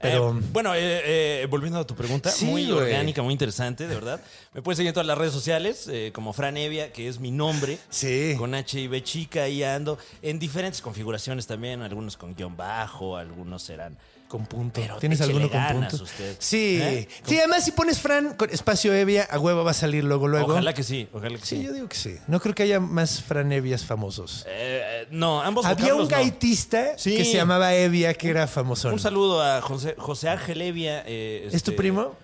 Pero. 0.00 0.30
Eh, 0.36 0.42
bueno, 0.52 0.74
eh, 0.74 1.42
eh, 1.42 1.46
volviendo 1.50 1.78
a 1.78 1.86
tu 1.86 1.94
pregunta, 1.94 2.30
Sí, 2.30 2.46
muy 2.46 2.66
güey. 2.66 2.84
orgánica, 2.84 3.22
muy 3.22 3.32
interesante, 3.32 3.86
de 3.86 3.94
verdad. 3.94 4.20
Me 4.54 4.62
puedes 4.62 4.78
seguir 4.78 4.88
en 4.88 4.94
todas 4.94 5.06
las 5.06 5.18
redes 5.18 5.32
sociales, 5.34 5.86
eh, 5.92 6.10
como 6.14 6.32
Fran 6.32 6.56
Evia, 6.56 6.92
que 6.92 7.06
es 7.06 7.20
mi 7.20 7.30
nombre. 7.30 7.78
Sí. 7.90 8.34
Con 8.38 8.54
H 8.54 8.80
y 8.80 8.88
B 8.88 9.02
chica, 9.02 9.42
ahí 9.42 9.62
ando. 9.62 9.98
En 10.22 10.38
diferentes 10.38 10.80
configuraciones 10.80 11.46
también, 11.46 11.82
algunos 11.82 12.16
con 12.16 12.34
guion 12.34 12.56
bajo, 12.56 13.16
algunos 13.16 13.62
serán. 13.62 13.98
Con 14.30 14.46
punto. 14.46 14.80
Pero 14.80 14.96
¿Tienes 14.98 15.20
alguno 15.22 15.50
con 15.50 15.60
punto? 15.72 16.04
usted. 16.04 16.36
Sí. 16.38 16.78
¿Eh? 16.80 17.08
Sí, 17.24 17.36
además 17.38 17.64
si 17.64 17.72
pones 17.72 17.98
Fran 17.98 18.34
con 18.34 18.48
espacio 18.50 18.94
Evia, 18.94 19.24
a 19.24 19.40
huevo 19.40 19.64
va 19.64 19.72
a 19.72 19.74
salir 19.74 20.04
luego, 20.04 20.28
luego. 20.28 20.52
Ojalá 20.52 20.72
que 20.72 20.84
sí, 20.84 21.08
ojalá 21.12 21.36
que 21.36 21.44
sí. 21.44 21.56
Sí, 21.56 21.62
yo 21.64 21.72
digo 21.72 21.88
que 21.88 21.96
sí. 21.96 22.16
No 22.28 22.38
creo 22.38 22.54
que 22.54 22.62
haya 22.62 22.78
más 22.78 23.20
Fran 23.24 23.50
Evias 23.50 23.84
famosos. 23.84 24.44
Eh, 24.48 25.08
no, 25.10 25.42
ambos 25.42 25.66
Había 25.66 25.96
un 25.96 26.02
no. 26.02 26.06
gaitista 26.06 26.96
Sí. 26.96 27.16
que 27.16 27.24
se 27.24 27.32
llamaba 27.34 27.74
Evia, 27.74 28.14
que 28.14 28.28
era 28.30 28.46
famoso. 28.46 28.88
Un 28.92 29.00
saludo 29.00 29.42
a 29.42 29.60
José, 29.62 29.96
José 29.98 30.28
Ángel 30.28 30.62
Evia. 30.62 31.02
eh, 31.06 31.42
¿Es 31.46 31.50
tu 31.50 31.56
este, 31.56 31.72
primo? 31.72 32.14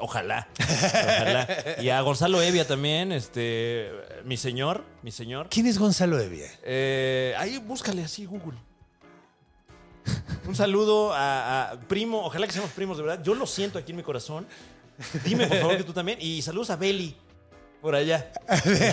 Ojalá. 0.00 0.48
Ojalá. 0.58 1.46
Y 1.80 1.90
a 1.90 2.00
Gonzalo 2.00 2.42
Evia 2.42 2.66
también, 2.66 3.12
este, 3.12 3.88
mi 4.24 4.36
señor, 4.36 4.84
mi 5.04 5.12
señor. 5.12 5.46
¿Quién 5.48 5.68
es 5.68 5.78
Gonzalo 5.78 6.18
Evia? 6.18 6.48
Eh, 6.64 7.34
ahí 7.38 7.58
búscale 7.58 8.02
así, 8.02 8.24
Google. 8.24 8.58
Un 10.46 10.56
saludo 10.56 11.12
a, 11.14 11.70
a 11.70 11.80
primo, 11.80 12.24
ojalá 12.24 12.46
que 12.46 12.52
seamos 12.52 12.70
primos 12.72 12.96
de 12.96 13.04
verdad. 13.04 13.22
Yo 13.24 13.34
lo 13.34 13.46
siento 13.46 13.78
aquí 13.78 13.92
en 13.92 13.96
mi 13.96 14.02
corazón. 14.02 14.46
Dime, 15.24 15.46
por 15.46 15.58
favor, 15.58 15.76
que 15.76 15.84
tú 15.84 15.92
también. 15.92 16.18
Y 16.20 16.42
saludos 16.42 16.70
a 16.70 16.76
Beli, 16.76 17.16
por 17.80 17.94
allá. 17.94 18.30
Este, 18.48 18.92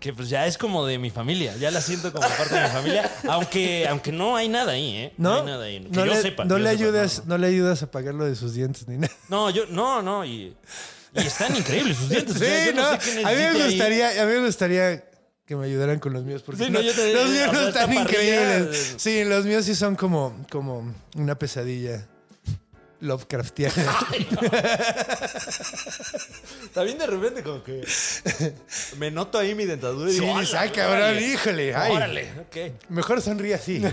que 0.00 0.12
pues 0.12 0.28
ya 0.28 0.46
es 0.46 0.58
como 0.58 0.84
de 0.84 0.98
mi 0.98 1.10
familia. 1.10 1.54
Ya 1.56 1.70
la 1.70 1.80
siento 1.80 2.12
como 2.12 2.26
parte 2.28 2.54
de 2.56 2.62
mi 2.62 2.68
familia. 2.68 3.10
Aunque, 3.28 3.86
aunque 3.88 4.10
no 4.10 4.34
hay 4.36 4.48
nada 4.48 4.72
ahí, 4.72 4.96
¿eh? 4.96 5.12
¿No? 5.16 5.36
hay 5.36 5.42
nada 5.46 5.64
ahí. 5.64 5.80
Que 5.80 5.88
no 5.90 6.04
yo 6.06 6.14
le, 6.14 6.22
sepa. 6.22 6.44
no 6.44 6.58
le 6.58 6.68
ayudas, 6.68 7.20
no, 7.26 7.36
no, 7.36 7.38
le 7.38 7.46
ayudas 7.46 7.82
a 7.84 7.90
pagar 7.90 8.14
lo 8.14 8.24
de 8.24 8.34
sus 8.34 8.54
dientes 8.54 8.88
ni 8.88 8.96
nada. 8.96 9.12
No, 9.28 9.48
yo, 9.50 9.66
no, 9.66 10.02
no. 10.02 10.24
Y, 10.24 10.56
y 11.14 11.20
están 11.20 11.54
increíbles 11.56 11.96
sus 11.98 12.08
dientes. 12.08 12.34
o 12.34 12.38
Sí, 12.38 12.44
sea, 12.44 12.66
yo 12.66 12.72
no, 12.74 12.92
no, 12.92 13.00
sé 13.00 13.12
qué 13.14 13.24
a 13.24 13.30
mí 13.30 13.36
me 13.36 13.46
ahí. 13.62 13.68
gustaría, 13.70 14.22
a 14.22 14.26
mí 14.26 14.32
me 14.32 14.46
gustaría 14.46 15.04
que 15.46 15.56
me 15.56 15.66
ayudaran 15.66 15.98
con 15.98 16.12
los 16.12 16.22
míos 16.24 16.42
porque 16.44 16.64
Sí, 16.64 16.70
no, 16.70 16.80
yo 16.80 16.92
te- 16.94 17.12
los 17.12 17.28
míos 17.30 17.52
no 17.52 17.60
están 17.68 17.92
increíbles. 17.92 18.94
Sí, 18.96 19.24
los 19.24 19.44
míos 19.44 19.64
sí 19.64 19.74
son 19.74 19.96
como, 19.96 20.34
como 20.50 20.94
una 21.16 21.34
pesadilla 21.38 22.06
Lovecraftiana. 23.00 23.74
También 26.72 26.98
de 26.98 27.06
repente 27.06 27.42
como 27.42 27.62
que 27.64 27.84
me 28.98 29.10
noto 29.10 29.38
ahí 29.38 29.54
mi 29.56 29.64
dentadura 29.66 30.10
y 30.10 30.14
Sí, 30.14 30.20
digo, 30.20 30.38
dices, 30.38 30.50
"Hola, 30.52 30.60
ay, 30.62 30.70
cabrón, 30.70 30.96
órale". 31.02 31.26
híjole, 31.26 31.74
ay. 31.74 31.92
Órale, 31.96 32.30
ok. 32.40 32.56
Mejor 32.90 33.20
sonríe 33.20 33.54
así. 33.54 33.82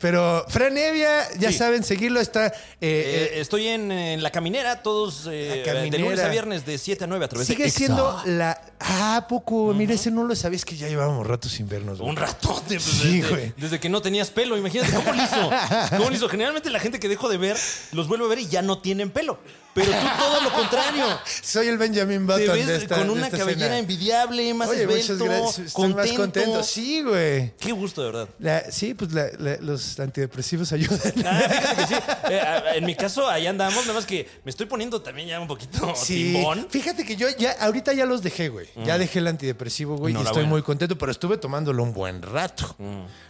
Pero 0.00 0.44
Fran 0.48 0.76
Evia, 0.78 1.28
ya 1.38 1.52
Sí. 1.52 1.58
saben, 1.58 1.84
seguirlo 1.84 2.20
está. 2.20 2.46
eh, 2.46 2.52
Eh, 2.80 3.30
eh, 3.34 3.40
estoy 3.40 3.68
en, 3.68 3.92
en 3.92 4.22
La 4.22 4.30
Caminera 4.30 4.82
todos 4.82 5.28
eh, 5.30 5.62
La 5.66 5.74
de 5.82 5.98
lunes 5.98 6.20
a 6.20 6.28
viernes 6.28 6.64
de 6.64 6.78
7 6.78 7.04
a 7.04 7.06
9 7.06 7.24
a 7.24 7.28
través 7.28 7.46
sigue 7.46 7.64
de 7.64 7.70
siendo 7.70 8.08
Exa. 8.20 8.30
la. 8.30 8.60
Ah, 8.80 9.16
¿a 9.16 9.28
poco. 9.28 9.74
Mira, 9.74 9.92
ese 9.94 10.10
no 10.10 10.24
lo 10.24 10.34
sabías 10.34 10.64
que 10.64 10.74
ya 10.76 10.88
llevábamos 10.88 11.26
rato 11.26 11.48
sin 11.48 11.68
vernos. 11.68 11.98
güey. 11.98 12.08
Un 12.10 12.16
ratote. 12.16 12.74
pues, 12.76 12.82
Sí, 12.84 13.20
desde, 13.20 13.28
güey. 13.28 13.52
desde 13.58 13.78
que 13.78 13.88
no 13.90 14.00
tenías 14.00 14.30
pelo. 14.30 14.56
Imagínate 14.56 14.90
cómo 14.92 15.12
lo 15.12 15.22
hizo. 15.22 15.50
¿Cómo 15.98 16.08
lo 16.10 16.16
hizo? 16.16 16.28
Generalmente 16.30 16.70
la 16.70 16.80
gente 16.80 16.98
que 16.98 17.08
dejo 17.08 17.28
de 17.28 17.36
ver 17.36 17.56
los 17.92 18.08
vuelve 18.08 18.24
a 18.24 18.28
ver 18.28 18.38
y 18.38 18.46
ya 18.48 18.62
no 18.62 18.78
tienen 18.80 19.10
pelo. 19.10 19.38
Pero 19.72 19.92
tú 19.92 20.06
todo 20.18 20.40
lo 20.40 20.52
contrario. 20.52 21.04
Soy 21.42 21.68
el 21.68 21.78
Benjamin 21.78 22.26
Te 22.26 22.32
Button 22.32 22.56
ves 22.56 22.66
de 22.66 22.76
esta 22.76 22.96
con 22.96 23.10
una 23.10 23.30
cabellera 23.30 23.78
envidiable, 23.78 24.52
más 24.54 24.68
Oye, 24.68 24.84
muchas 24.86 25.10
esbelto, 25.10 25.24
gracias. 25.26 25.58
Estoy 25.68 25.72
contento. 25.82 26.08
más 26.08 26.18
contento. 26.18 26.62
Sí, 26.64 27.02
güey. 27.02 27.52
Qué 27.56 27.70
gusto, 27.70 28.00
de 28.02 28.06
verdad. 28.10 28.28
La- 28.40 28.72
sí, 28.72 28.94
pues 28.94 29.12
la- 29.12 29.30
la- 29.38 29.58
los 29.60 29.89
antidepresivos 29.98 30.72
ayudan. 30.72 31.00
Ah, 31.26 31.40
fíjate 31.48 31.76
que 31.76 31.86
sí. 31.86 31.94
Eh, 32.30 32.62
en 32.76 32.84
mi 32.84 32.94
caso, 32.94 33.28
ahí 33.28 33.46
andamos, 33.46 33.80
nada 33.82 33.94
más 33.94 34.06
que 34.06 34.28
me 34.44 34.50
estoy 34.50 34.66
poniendo 34.66 35.00
también 35.02 35.26
ya 35.28 35.40
un 35.40 35.48
poquito 35.48 35.92
Sí, 35.96 36.32
timbón. 36.34 36.66
fíjate 36.70 37.04
que 37.04 37.16
yo 37.16 37.26
ya, 37.38 37.52
ahorita 37.60 37.92
ya 37.92 38.06
los 38.06 38.22
dejé, 38.22 38.48
güey. 38.48 38.68
Ya 38.84 38.98
dejé 38.98 39.18
el 39.20 39.26
antidepresivo, 39.26 39.96
güey, 39.96 40.14
y 40.14 40.20
estoy 40.20 40.46
muy 40.46 40.62
contento, 40.62 40.96
pero 40.98 41.10
estuve 41.10 41.36
tomándolo 41.38 41.82
un 41.82 41.92
buen 41.92 42.22
rato. 42.22 42.76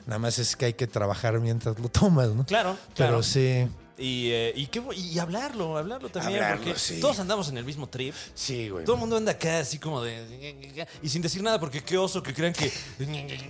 Nada 0.07 0.19
más 0.19 0.39
es 0.39 0.57
que 0.57 0.67
hay 0.67 0.75
que 0.75 0.87
trabajar 0.87 1.39
mientras 1.41 1.79
lo 1.79 1.89
tomas, 1.89 2.29
¿no? 2.31 2.45
Claro, 2.45 2.77
Pero 2.97 3.09
claro. 3.09 3.23
sí, 3.23 3.69
Y, 4.01 4.31
eh, 4.31 4.53
y, 4.57 4.67
qué 4.69 4.83
y 4.97 5.19
hablarlo, 5.19 5.77
hablarlo 5.77 6.09
también. 6.09 6.43
Hablarlo, 6.43 6.65
porque 6.65 6.79
sí. 6.79 7.01
todos 7.01 7.19
andamos 7.21 7.51
en 7.51 7.59
el 7.59 7.65
mismo 7.65 7.87
trip. 7.89 8.15
sí, 8.35 8.71
güey. 8.71 8.85
Todo 8.85 8.97
el 8.97 9.01
mundo 9.01 9.17
anda 9.19 9.33
acá 9.33 9.59
así 9.61 9.79
como 9.79 10.03
de... 10.03 10.87
Y 11.03 11.09
sin 11.11 11.21
decir 11.21 11.43
nada, 11.43 11.61
porque 11.61 11.83
qué 11.85 11.99
oso 11.99 12.23
que 12.23 12.33
crean 12.33 12.55
que... 12.55 12.73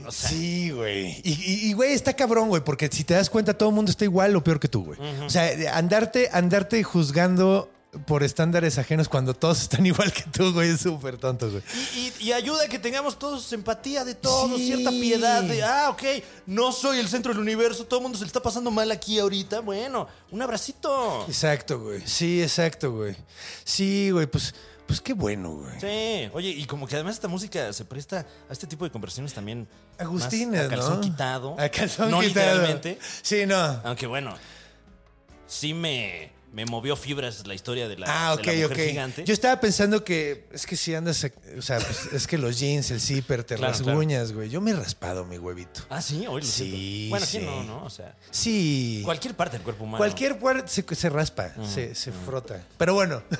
O 0.06 0.10
sea, 0.12 0.28
Sí, 0.30 0.70
güey. 0.70 1.20
Y, 1.22 1.32
y- 1.32 1.70
y, 1.70 1.72
güey, 1.72 1.92
está 1.92 2.14
cabrón, 2.14 2.48
güey, 2.48 2.64
porque 2.64 2.88
si 2.92 3.04
te 3.04 3.14
das 3.14 3.30
cuenta, 3.30 3.56
todo 3.56 3.68
el 3.68 3.74
mundo 3.76 3.90
está 3.92 4.04
igual 4.04 4.34
o 4.34 4.42
peor 4.42 4.58
que 4.58 4.68
tú, 4.68 4.84
güey. 4.84 4.98
O 5.24 5.30
sea, 5.30 5.50
andarte, 5.76 6.28
andarte 6.32 6.82
juzgando 6.82 7.70
por 8.06 8.22
estándares 8.22 8.78
ajenos 8.78 9.08
cuando 9.08 9.34
todos 9.34 9.60
están 9.62 9.84
igual 9.84 10.12
que 10.12 10.22
tú, 10.22 10.52
güey, 10.52 10.70
es 10.70 10.80
súper 10.80 11.18
tonto, 11.18 11.50
güey. 11.50 11.62
Y, 11.96 12.12
y 12.26 12.32
ayuda 12.32 12.64
a 12.64 12.68
que 12.68 12.78
tengamos 12.78 13.18
todos 13.18 13.52
empatía 13.52 14.04
de 14.04 14.14
todos, 14.14 14.56
Sí. 14.58 14.66
cierta 14.66 14.90
piedad 14.90 15.42
de, 15.42 15.62
ah, 15.64 15.90
ok, 15.90 16.02
no 16.46 16.70
soy 16.72 16.98
el 16.98 17.08
centro 17.08 17.32
del 17.32 17.40
universo, 17.42 17.84
todo 17.86 18.00
el 18.00 18.02
mundo 18.04 18.16
se 18.18 18.24
le 18.24 18.28
está 18.28 18.40
pasando 18.42 18.70
mal 18.70 18.90
aquí 18.92 19.18
ahorita. 19.18 19.60
Bueno, 19.60 20.06
un 20.30 20.40
abracito. 20.42 21.24
Exacto, 21.26 21.80
güey. 21.80 22.00
Sí, 22.06 22.42
exacto, 22.42 22.92
güey. 22.92 23.16
Sí, 23.64 24.10
güey, 24.12 24.26
pues, 24.26 24.54
pues 24.86 25.00
qué 25.00 25.12
bueno, 25.12 25.50
güey. 25.56 25.80
Sí, 25.80 26.30
oye, 26.32 26.48
y 26.50 26.64
como 26.66 26.86
que 26.86 26.94
además 26.94 27.14
esta 27.14 27.28
música 27.28 27.72
se 27.72 27.84
presta 27.84 28.26
a 28.48 28.52
este 28.52 28.66
tipo 28.66 28.84
de 28.84 28.90
conversaciones 28.90 29.32
también. 29.34 29.68
Agustina, 29.98 30.62
a 30.62 30.68
calzón 30.68 30.94
¿no? 30.96 31.00
quitado. 31.00 31.56
A 31.58 31.68
calzón 31.68 32.10
no 32.10 32.20
quitado. 32.20 32.46
literalmente. 32.56 32.98
Sí, 33.22 33.46
no. 33.46 33.56
Aunque 33.84 34.06
bueno, 34.06 34.36
sí 35.46 35.74
me, 35.74 36.32
me 36.52 36.66
movió 36.66 36.96
fibras 36.96 37.46
la 37.46 37.54
historia 37.54 37.88
de 37.88 37.96
la, 37.98 38.06
Ah, 38.08 38.34
de 38.36 38.40
ok, 38.42 38.46
la 38.46 38.52
mujer 38.52 38.72
ok. 38.72 38.78
gigante. 38.90 39.24
Yo 39.24 39.32
estaba 39.32 39.60
pensando 39.60 40.02
que 40.04 40.46
es 40.52 40.66
que 40.66 40.76
si 40.76 40.94
andas, 40.94 41.24
o 41.56 41.62
sea, 41.62 41.78
pues, 41.78 42.08
es 42.12 42.26
que 42.26 42.38
los 42.38 42.58
jeans, 42.58 42.90
el 42.90 43.00
zipper, 43.00 43.44
te 43.44 43.54
Claro, 43.56 43.72
rasguñas, 43.72 44.32
güey. 44.32 44.48
Yo 44.50 44.60
me 44.60 44.72
he 44.72 44.74
raspado 44.74 45.24
mi 45.24 45.38
huevito. 45.38 45.82
Ah, 45.90 46.02
sí, 46.02 46.26
hoy 46.26 46.40
lo 46.42 46.46
Sí, 46.46 47.08
siento. 47.08 47.10
Bueno, 47.10 47.26
¿quién 47.30 47.42
sí. 47.42 47.48
no, 47.48 47.62
no? 47.64 47.84
O 47.84 47.90
sea, 47.90 48.16
Sí. 48.30 49.02
cualquier 49.04 49.34
parte 49.34 49.56
del 49.58 49.62
cuerpo 49.64 49.84
humano. 49.84 49.98
Cualquier 49.98 50.38
puerta 50.38 50.66
se, 50.66 50.82
se 50.94 51.08
raspa, 51.08 51.52
se, 51.66 51.94
se 51.94 52.10
frota. 52.12 52.64
Pero 52.78 52.94
bueno. 52.94 53.22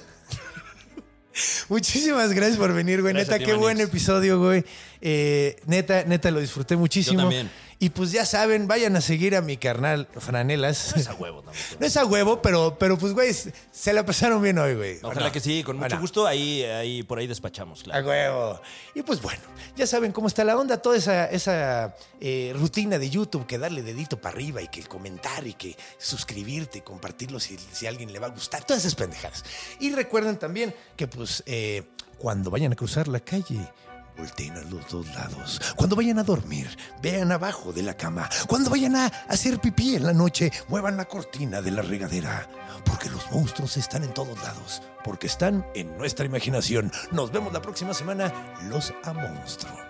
Muchísimas 1.69 2.33
gracias 2.33 2.59
por 2.59 2.73
venir, 2.75 3.01
güey. 3.01 3.15
Gracias 3.15 3.31
neta, 3.31 3.45
ti, 3.45 3.51
qué 3.51 3.57
buen 3.57 3.81
episodio, 3.81 4.39
güey. 4.41 4.65
Eh, 5.01 5.57
neta, 5.67 6.05
neta, 6.05 6.31
lo 6.31 6.41
disfruté 6.41 6.77
muchísimo. 6.77 7.19
Yo 7.19 7.23
también. 7.23 7.51
Y 7.83 7.89
pues 7.89 8.13
ya 8.13 8.27
saben, 8.27 8.69
vayan 8.69 8.95
a 8.95 9.01
seguir 9.01 9.35
a 9.35 9.41
mi 9.41 9.57
carnal 9.57 10.07
Franelas. 10.19 10.93
No 10.95 11.01
es 11.01 11.09
a 11.09 11.15
huevo 11.15 11.43
tampoco. 11.43 11.59
No 11.81 11.87
es 11.87 11.97
a 11.97 12.05
huevo, 12.05 12.43
pero, 12.43 12.77
pero 12.79 12.99
pues, 12.99 13.15
güey, 13.15 13.33
se 13.33 13.93
la 13.95 14.05
pasaron 14.05 14.43
bien 14.43 14.59
hoy, 14.59 14.75
güey. 14.75 14.99
Ojalá 14.99 15.15
Bueno, 15.15 15.33
que 15.33 15.41
sí, 15.41 15.65
con 15.65 15.79
mucho 15.79 15.99
gusto. 15.99 16.27
Ahí, 16.27 16.63
ahí, 16.63 17.03
por 17.03 17.19
ahí 17.19 17.27
despachamos, 17.27 17.81
A 17.81 17.85
claro. 17.85 18.07
huevo. 18.07 18.61
Y 18.95 19.03
pues 19.03 19.23
bueno, 19.23 19.41
ya 19.77 19.87
saben 19.87 20.13
cómo 20.13 20.29
está 20.29 20.45
la 20.45 20.59
onda, 20.59 20.77
toda 20.83 20.99
esa, 20.99 21.25
esa 21.31 21.97
eh, 22.21 22.53
rutina 22.55 22.99
de 22.99 23.09
YouTube, 23.09 23.47
que 23.47 23.57
darle 23.57 23.83
dedito 23.83 24.21
para 24.21 24.35
arriba 24.35 24.61
y 24.61 24.69
que 24.69 24.83
comentar 24.83 25.47
y 25.47 25.55
que 25.55 25.75
suscribirte 25.97 26.79
y 26.79 26.81
compartirlo 26.83 27.41
si, 27.41 27.57
si 27.73 27.87
a 27.87 27.89
alguien 27.89 28.13
le 28.13 28.19
va 28.19 28.27
a 28.27 28.31
gustar, 28.31 28.63
todas 28.63 28.83
esas 28.85 28.95
pendejadas. 28.95 29.43
Y 29.79 29.91
recuerden 29.95 30.39
también 30.39 30.75
que 30.97 31.09
pues 31.09 31.43
eh, 31.47 31.85
cuando 32.19 32.51
vayan 32.51 32.73
a 32.73 32.77
cruzar 32.77 33.09
la 33.09 33.21
calle, 33.21 33.59
volteen 34.21 34.57
a 34.57 34.63
los 34.63 34.87
dos 34.89 35.07
lados. 35.15 35.61
Cuando 35.77 35.97
vayan 35.97 36.19
a 36.19 36.25
dormir, 36.25 36.69
vean 37.03 37.33
abajo 37.33 37.73
de 37.73 37.83
la 37.83 37.97
cama. 37.97 38.29
Cuando 38.47 38.71
vayan 38.71 38.97
a 38.97 39.07
hacer 39.29 39.59
pipí 39.59 39.97
en 39.97 40.05
la 40.05 40.13
noche, 40.13 40.53
muevan 40.69 40.97
la 40.97 41.07
cortina 41.07 41.63
de 41.63 41.71
la 41.71 41.83
regadera. 41.83 42.49
Porque 42.85 43.09
los 43.09 43.31
monstruos 43.31 43.77
están 43.77 44.05
en 44.05 44.13
todos 44.13 44.41
lados. 44.43 44.83
Porque 45.05 45.27
están 45.27 45.67
en 45.75 45.97
nuestra 45.97 46.27
imaginación. 46.27 46.93
Nos 47.11 47.33
vemos 47.33 47.53
la 47.53 47.63
próxima 47.63 47.95
semana. 47.95 48.33
Los 48.69 48.93
a 49.05 49.13
monstruo. 49.13 49.90